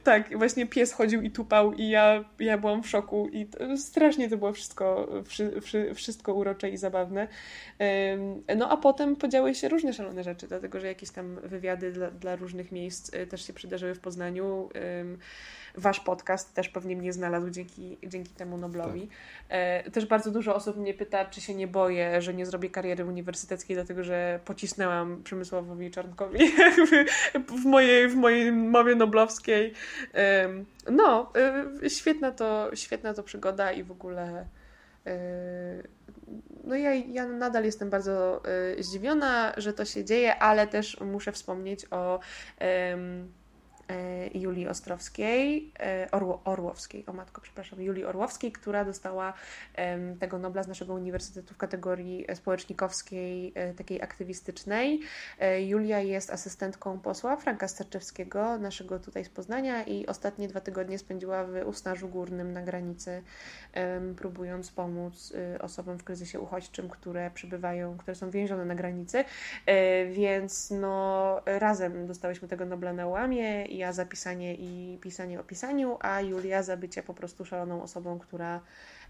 Tak, 0.05 0.39
właśnie 0.39 0.67
pies 0.67 0.93
chodził 0.93 1.23
i 1.23 1.31
tupał 1.31 1.73
i 1.73 1.89
ja, 1.89 2.25
ja 2.39 2.59
byłam 2.59 2.83
w 2.83 2.89
szoku 2.89 3.29
i 3.33 3.47
to, 3.47 3.77
strasznie 3.77 4.31
to 4.31 4.37
było 4.37 4.53
wszystko, 4.53 5.09
wszy, 5.25 5.61
wszy, 5.61 5.95
wszystko 5.95 6.35
urocze 6.35 6.71
i 6.71 6.77
zabawne. 6.77 7.29
No 8.57 8.71
a 8.71 8.77
potem 8.77 9.17
podziały 9.17 9.55
się 9.55 9.69
różne 9.69 9.93
szalone 9.93 10.25
rzeczy, 10.25 10.49
dlatego 10.49 10.81
że 10.81 10.87
jakieś 10.87 11.11
tam 11.11 11.37
wywiady 11.43 11.93
dla, 11.93 12.11
dla 12.11 12.37
różnych 12.37 12.73
miejsc 12.73 13.15
y, 13.15 13.27
też 13.27 13.47
się 13.47 13.53
przydarzyły 13.53 13.95
w 13.95 14.01
Poznaniu 14.01 14.69
wasz 15.75 16.01
podcast 16.01 16.55
też 16.55 16.69
pewnie 16.69 16.97
mnie 16.97 17.13
znalazł 17.13 17.51
dzięki, 17.51 17.99
dzięki 18.07 18.31
temu 18.31 18.59
Noblowi. 18.59 19.01
Tak. 19.01 19.19
E, 19.49 19.91
też 19.91 20.07
bardzo 20.07 20.31
dużo 20.31 20.55
osób 20.55 20.77
mnie 20.77 20.95
pyta, 20.95 21.25
czy 21.25 21.41
się 21.41 21.55
nie 21.55 21.67
boję, 21.67 22.23
że 22.23 22.35
nie 22.35 22.47
zrobię 22.47 22.71
kariery 22.71 23.05
uniwersyteckiej, 23.05 23.77
dlatego 23.77 24.05
że 24.05 24.41
pocisnęłam 24.45 25.23
Przemysławowi 25.23 25.91
Czarnkowi 25.91 26.39
w 27.63 27.65
mojej, 27.65 28.09
w 28.09 28.15
mojej 28.15 28.53
mowie 28.53 28.95
noblowskiej. 28.95 29.73
No, 30.91 31.33
e, 31.83 31.91
świetna 31.91 32.31
to, 32.31 32.71
świetna 32.75 33.15
to 33.15 33.23
przygoda 33.23 33.73
i 33.73 33.83
w 33.83 33.91
ogóle 33.91 34.47
e, 35.07 35.13
no 36.65 36.75
ja, 36.75 36.95
ja 36.95 37.27
nadal 37.27 37.65
jestem 37.65 37.91
bardzo 37.91 38.43
y, 38.79 38.83
zdziwiona, 38.83 39.53
że 39.57 39.73
to 39.73 39.85
się 39.85 40.05
dzieje, 40.05 40.39
ale 40.39 40.67
też 40.67 41.01
muszę 41.01 41.33
wspomnieć 41.33 41.87
o 41.91 42.21
Julii 44.35 44.69
Ostrowskiej, 44.69 45.73
e, 45.81 46.09
Orło, 46.13 46.41
Orłowskiej, 46.45 47.07
o 47.07 47.13
matko, 47.13 47.41
przepraszam, 47.41 47.83
Julii 47.83 48.05
Orłowskiej, 48.05 48.53
która 48.53 48.85
dostała 48.85 49.33
tego 50.21 50.39
Nobla 50.39 50.63
z 50.63 50.69
naszego 50.69 50.95
uniwersytetu 50.95 51.55
w 51.55 51.57
kategorii 51.57 52.27
społecznikowskiej, 52.35 53.53
e, 53.55 53.75
takiej 53.75 54.03
aktywistycznej. 54.03 55.01
Julia 55.67 56.01
jest 56.01 56.31
asystentką 56.31 57.01
posła 57.01 57.37
Franka 57.37 57.69
Starczewskiego, 57.69 58.59
naszego 58.59 58.99
tutaj 58.99 59.25
z 59.25 59.29
Poznania 59.29 59.85
i 59.85 60.07
ostatnie 60.07 60.49
dwa 60.49 60.61
tygodnie 60.61 60.99
spędziła 60.99 61.45
w 61.45 61.67
Usnarzu 61.67 62.09
Górnym 62.09 62.53
na 62.53 62.63
granicy, 62.63 63.23
próbując 64.17 64.71
pomóc 64.71 65.33
osobom 65.61 65.99
w 65.99 66.05
kryzysie 66.05 66.41
uchodźczym, 66.41 66.89
które 66.89 67.31
przybywają, 67.31 67.99
które 67.99 68.15
są 68.15 68.31
więzione 68.31 68.65
na 68.65 68.75
granicy, 68.75 69.25
więc 70.13 70.71
no 70.71 71.41
razem 71.47 72.07
dostałyśmy 72.07 72.49
tego 72.49 72.67
Nobla 72.67 72.93
na 72.93 73.07
łamie 73.07 73.67
i 73.75 73.79
ja 73.79 73.93
za 73.93 74.07
pisanie 74.07 74.55
i 74.55 74.99
pisanie 75.01 75.41
o 75.41 75.45
pisaniu, 75.45 75.97
a 76.01 76.21
Julia 76.21 76.63
za 76.63 76.77
bycie 76.77 77.03
po 77.03 77.15
prostu 77.15 77.45
szaloną 77.45 77.83
osobą, 77.83 78.19
która, 78.19 78.61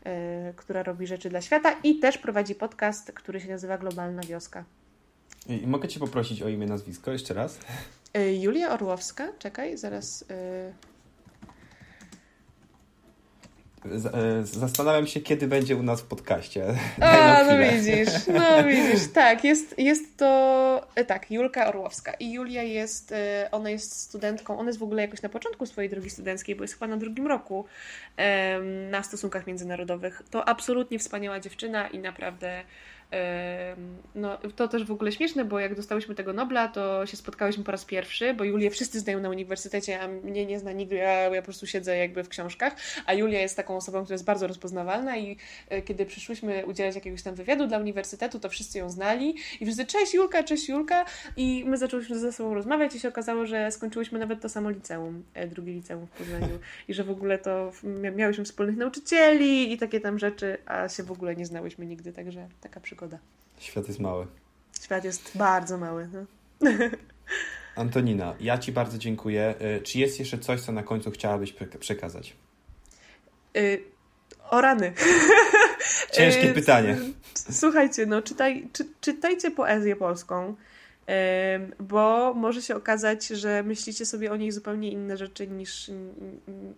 yy, 0.04 0.10
która 0.56 0.82
robi 0.82 1.06
rzeczy 1.06 1.30
dla 1.30 1.40
świata 1.40 1.76
i 1.84 1.98
też 1.98 2.18
prowadzi 2.18 2.54
podcast, 2.54 3.12
który 3.12 3.40
się 3.40 3.48
nazywa 3.48 3.78
Globalna 3.78 4.22
Wioska. 4.22 4.64
I 5.48 5.66
mogę 5.66 5.88
Cię 5.88 6.00
poprosić 6.00 6.42
o 6.42 6.48
imię, 6.48 6.66
nazwisko 6.66 7.10
jeszcze 7.10 7.34
raz? 7.34 7.58
Yy, 8.14 8.36
Julia 8.36 8.72
Orłowska, 8.72 9.32
czekaj, 9.38 9.78
zaraz... 9.78 10.24
E, 10.30 10.91
zastanawiam 14.42 15.06
się, 15.06 15.20
kiedy 15.20 15.46
będzie 15.46 15.76
u 15.76 15.82
nas 15.82 16.00
w 16.00 16.04
podcaście. 16.04 16.66
A, 17.00 17.44
no 17.44 17.58
widzisz, 17.58 18.26
no 18.26 18.64
widzisz, 18.68 19.12
tak, 19.14 19.44
jest, 19.44 19.78
jest 19.78 20.16
to, 20.16 20.86
e, 20.94 21.04
tak, 21.04 21.30
Julka 21.30 21.66
Orłowska 21.68 22.14
i 22.14 22.32
Julia 22.32 22.62
jest, 22.62 23.12
e, 23.12 23.48
ona 23.52 23.70
jest 23.70 24.00
studentką, 24.00 24.58
ona 24.58 24.68
jest 24.68 24.78
w 24.78 24.82
ogóle 24.82 25.02
jakoś 25.02 25.22
na 25.22 25.28
początku 25.28 25.66
swojej 25.66 25.90
drogi 25.90 26.10
studenckiej, 26.10 26.56
bo 26.56 26.64
jest 26.64 26.74
chyba 26.74 26.86
na 26.86 26.96
drugim 26.96 27.26
roku 27.26 27.64
na 28.90 29.02
stosunkach 29.02 29.46
międzynarodowych. 29.46 30.22
To 30.30 30.48
absolutnie 30.48 30.98
wspaniała 30.98 31.40
dziewczyna 31.40 31.88
i 31.88 31.98
naprawdę 31.98 32.64
no, 34.14 34.38
to 34.56 34.68
też 34.68 34.84
w 34.84 34.92
ogóle 34.92 35.12
śmieszne, 35.12 35.44
bo 35.44 35.60
jak 35.60 35.74
dostałyśmy 35.74 36.14
tego 36.14 36.32
Nobla, 36.32 36.68
to 36.68 37.06
się 37.06 37.16
spotkałyśmy 37.16 37.64
po 37.64 37.72
raz 37.72 37.84
pierwszy, 37.84 38.34
bo 38.34 38.44
Julię 38.44 38.70
wszyscy 38.70 39.00
znają 39.00 39.20
na 39.20 39.28
uniwersytecie, 39.28 40.00
a 40.00 40.08
mnie 40.08 40.46
nie 40.46 40.58
zna 40.58 40.72
nikt, 40.72 40.92
ja, 40.92 41.12
ja 41.12 41.42
po 41.42 41.44
prostu 41.44 41.66
siedzę 41.66 41.96
jakby 41.96 42.24
w 42.24 42.28
książkach, 42.28 42.76
a 43.06 43.14
Julia 43.14 43.40
jest 43.40 43.56
taką 43.56 43.76
osobą, 43.76 44.02
która 44.02 44.14
jest 44.14 44.24
bardzo 44.24 44.46
rozpoznawalna 44.46 45.18
i 45.18 45.36
e, 45.68 45.82
kiedy 45.82 46.06
przyszłyśmy 46.06 46.66
udzielać 46.66 46.94
jakiegoś 46.94 47.22
tam 47.22 47.34
wywiadu 47.34 47.66
dla 47.66 47.78
uniwersytetu, 47.78 48.38
to 48.40 48.48
wszyscy 48.48 48.78
ją 48.78 48.90
znali 48.90 49.34
i 49.60 49.66
wszyscy 49.66 49.86
cześć 49.86 50.14
Julka, 50.14 50.42
cześć 50.42 50.68
Julka. 50.68 51.04
I 51.36 51.64
my 51.66 51.76
zaczęłyśmy 51.76 52.18
ze 52.18 52.32
sobą 52.32 52.54
rozmawiać 52.54 52.94
i 52.94 53.00
się 53.00 53.08
okazało, 53.08 53.46
że 53.46 53.70
skończyłyśmy 53.70 54.18
nawet 54.18 54.40
to 54.40 54.48
samo 54.48 54.70
liceum, 54.70 55.22
e, 55.34 55.46
drugie 55.46 55.72
liceum 55.72 56.06
w 56.06 56.10
Poznaniu. 56.10 56.58
I 56.88 56.94
że 56.94 57.04
w 57.04 57.10
ogóle 57.10 57.38
to 57.38 57.72
miałyśmy 58.16 58.44
wspólnych 58.44 58.76
nauczycieli 58.76 59.72
i 59.72 59.78
takie 59.78 60.00
tam 60.00 60.18
rzeczy, 60.18 60.58
a 60.66 60.88
się 60.88 61.02
w 61.02 61.12
ogóle 61.12 61.36
nie 61.36 61.46
znałyśmy 61.46 61.86
nigdy, 61.86 62.12
także 62.12 62.48
taka 62.60 62.80
przygoda 62.80 63.01
szkoda. 63.02 63.18
Świat 63.58 63.88
jest 63.88 64.00
mały. 64.00 64.26
Świat 64.82 65.04
jest 65.04 65.30
bardzo 65.36 65.78
mały. 65.78 66.08
No. 66.12 66.70
Antonina, 67.76 68.34
ja 68.40 68.58
Ci 68.58 68.72
bardzo 68.72 68.98
dziękuję. 68.98 69.54
Y, 69.78 69.82
czy 69.82 69.98
jest 69.98 70.18
jeszcze 70.18 70.38
coś, 70.38 70.60
co 70.60 70.72
na 70.72 70.82
końcu 70.82 71.10
chciałabyś 71.10 71.54
przekazać? 71.80 72.36
Y 73.56 73.84
o 74.50 74.60
rany. 74.60 74.92
Ciężkie 76.12 76.50
y, 76.50 76.54
pytanie. 76.54 76.98
Słuchajcie, 77.50 78.06
no 78.06 78.22
czytaj, 78.22 78.68
czy, 78.72 78.88
czytajcie 79.00 79.50
poezję 79.50 79.96
polską 79.96 80.54
bo 81.80 82.34
może 82.34 82.62
się 82.62 82.76
okazać, 82.76 83.26
że 83.26 83.62
myślicie 83.62 84.06
sobie 84.06 84.32
o 84.32 84.36
niej 84.36 84.52
zupełnie 84.52 84.90
inne 84.90 85.16
rzeczy 85.16 85.48
niż, 85.48 85.90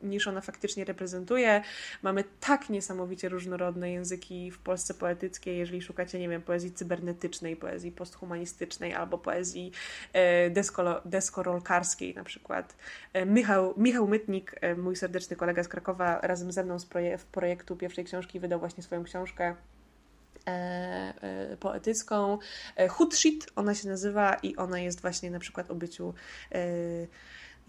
niż 0.02 0.28
ona 0.28 0.40
faktycznie 0.40 0.84
reprezentuje. 0.84 1.62
Mamy 2.02 2.24
tak 2.40 2.70
niesamowicie 2.70 3.28
różnorodne 3.28 3.90
języki 3.90 4.50
w 4.50 4.58
Polsce 4.58 4.94
poetyckiej, 4.94 5.58
jeżeli 5.58 5.82
szukacie, 5.82 6.18
nie 6.18 6.28
wiem, 6.28 6.42
poezji 6.42 6.72
cybernetycznej, 6.72 7.56
poezji 7.56 7.92
posthumanistycznej 7.92 8.94
albo 8.94 9.18
poezji 9.18 9.72
e, 10.12 10.50
desko, 10.50 11.02
deskorolkarskiej 11.04 12.14
na 12.14 12.24
przykład. 12.24 12.76
E, 13.12 13.26
Michał, 13.26 13.74
Michał 13.76 14.08
Mytnik, 14.08 14.54
e, 14.60 14.74
mój 14.74 14.96
serdeczny 14.96 15.36
kolega 15.36 15.62
z 15.62 15.68
Krakowa, 15.68 16.20
razem 16.22 16.52
ze 16.52 16.64
mną 16.64 16.78
z 16.78 16.86
projektu 17.32 17.76
pierwszej 17.76 18.04
książki 18.04 18.40
wydał 18.40 18.60
właśnie 18.60 18.82
swoją 18.82 19.04
książkę 19.04 19.54
poetycką. 21.60 22.38
E, 22.76 22.88
Hood 22.88 23.14
Shit 23.14 23.46
ona 23.56 23.74
się 23.74 23.88
nazywa 23.88 24.34
i 24.34 24.56
ona 24.56 24.80
jest 24.80 25.00
właśnie 25.00 25.30
na 25.30 25.38
przykład 25.38 25.70
o 25.70 25.74
byciu 25.74 26.14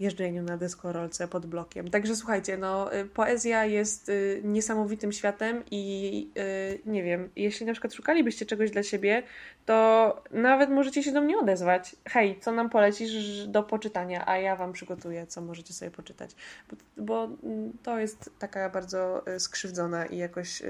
jeżdżeniu 0.00 0.42
na 0.42 0.56
deskorolce 0.56 1.28
pod 1.28 1.46
blokiem. 1.46 1.90
Także 1.90 2.16
słuchajcie, 2.16 2.56
no, 2.56 2.96
y, 2.96 3.04
poezja 3.04 3.64
jest 3.64 4.08
y, 4.08 4.40
niesamowitym 4.44 5.12
światem 5.12 5.62
i 5.70 6.30
y, 6.38 6.90
nie 6.90 7.02
wiem, 7.02 7.30
jeśli 7.36 7.66
na 7.66 7.72
przykład 7.72 7.94
szukalibyście 7.94 8.46
czegoś 8.46 8.70
dla 8.70 8.82
siebie, 8.82 9.22
to 9.66 10.24
nawet 10.30 10.70
możecie 10.70 11.02
się 11.02 11.12
do 11.12 11.20
mnie 11.20 11.38
odezwać. 11.38 11.96
Hej, 12.08 12.40
co 12.40 12.52
nam 12.52 12.70
polecisz 12.70 13.46
do 13.46 13.62
poczytania, 13.62 14.28
a 14.28 14.38
ja 14.38 14.56
wam 14.56 14.72
przygotuję, 14.72 15.26
co 15.26 15.40
możecie 15.40 15.74
sobie 15.74 15.90
poczytać. 15.90 16.30
Bo, 16.70 16.76
bo 16.96 17.24
mm, 17.24 17.72
to 17.82 17.98
jest 17.98 18.30
taka 18.38 18.70
bardzo 18.70 19.24
skrzywdzona 19.38 20.06
i 20.06 20.16
jakoś 20.16 20.62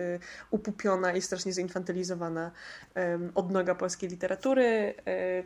upupiona 0.50 1.12
i 1.12 1.22
strasznie 1.22 1.52
zinfantylizowana 1.52 2.50
odnoga 3.34 3.74
polskiej 3.74 4.10
literatury. 4.10 4.94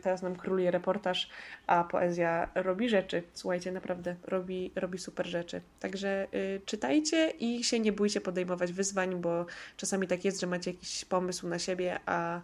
Teraz 0.01 0.21
nam 0.21 0.35
króluje 0.35 0.71
reportaż, 0.71 1.29
a 1.67 1.83
poezja 1.83 2.49
robi 2.55 2.89
rzeczy. 2.89 3.23
Słuchajcie, 3.33 3.70
naprawdę 3.71 4.15
robi, 4.23 4.71
robi 4.75 4.99
super 4.99 5.27
rzeczy. 5.27 5.61
Także 5.79 6.27
y, 6.33 6.61
czytajcie 6.65 7.29
i 7.29 7.63
się 7.63 7.79
nie 7.79 7.91
bójcie 7.91 8.21
podejmować 8.21 8.73
wyzwań, 8.73 9.15
bo 9.15 9.45
czasami 9.77 10.07
tak 10.07 10.25
jest, 10.25 10.41
że 10.41 10.47
macie 10.47 10.71
jakiś 10.71 11.05
pomysł 11.05 11.47
na 11.47 11.59
siebie, 11.59 11.99
a, 12.05 12.41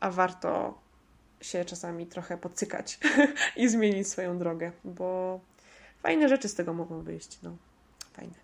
a 0.00 0.10
warto 0.10 0.78
się 1.40 1.64
czasami 1.64 2.06
trochę 2.06 2.38
podcykać 2.38 2.98
i 3.56 3.68
zmienić 3.68 4.08
swoją 4.08 4.38
drogę, 4.38 4.72
bo 4.84 5.40
fajne 6.02 6.28
rzeczy 6.28 6.48
z 6.48 6.54
tego 6.54 6.74
mogą 6.74 7.02
wyjść. 7.02 7.38
No, 7.42 7.56
fajne. 8.12 8.34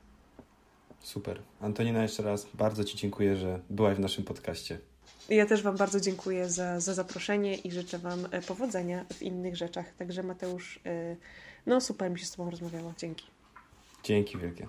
Super. 1.00 1.42
Antonina, 1.60 2.02
jeszcze 2.02 2.22
raz 2.22 2.46
bardzo 2.54 2.84
Ci 2.84 2.98
dziękuję, 2.98 3.36
że 3.36 3.60
byłaś 3.70 3.96
w 3.96 4.00
naszym 4.00 4.24
podcaście. 4.24 4.78
Ja 5.28 5.46
też 5.46 5.62
Wam 5.62 5.76
bardzo 5.76 6.00
dziękuję 6.00 6.48
za, 6.48 6.80
za 6.80 6.94
zaproszenie 6.94 7.54
i 7.54 7.70
życzę 7.70 7.98
Wam 7.98 8.26
e, 8.30 8.42
powodzenia 8.42 9.04
w 9.12 9.22
innych 9.22 9.56
rzeczach. 9.56 9.94
Także 9.98 10.22
Mateusz, 10.22 10.80
e, 10.86 11.16
no 11.70 11.80
super 11.80 12.10
mi 12.10 12.18
się 12.18 12.26
z 12.26 12.30
Tobą 12.30 12.50
rozmawiało. 12.50 12.94
Dzięki. 12.98 13.26
Dzięki 14.02 14.38
wielkie. 14.38 14.66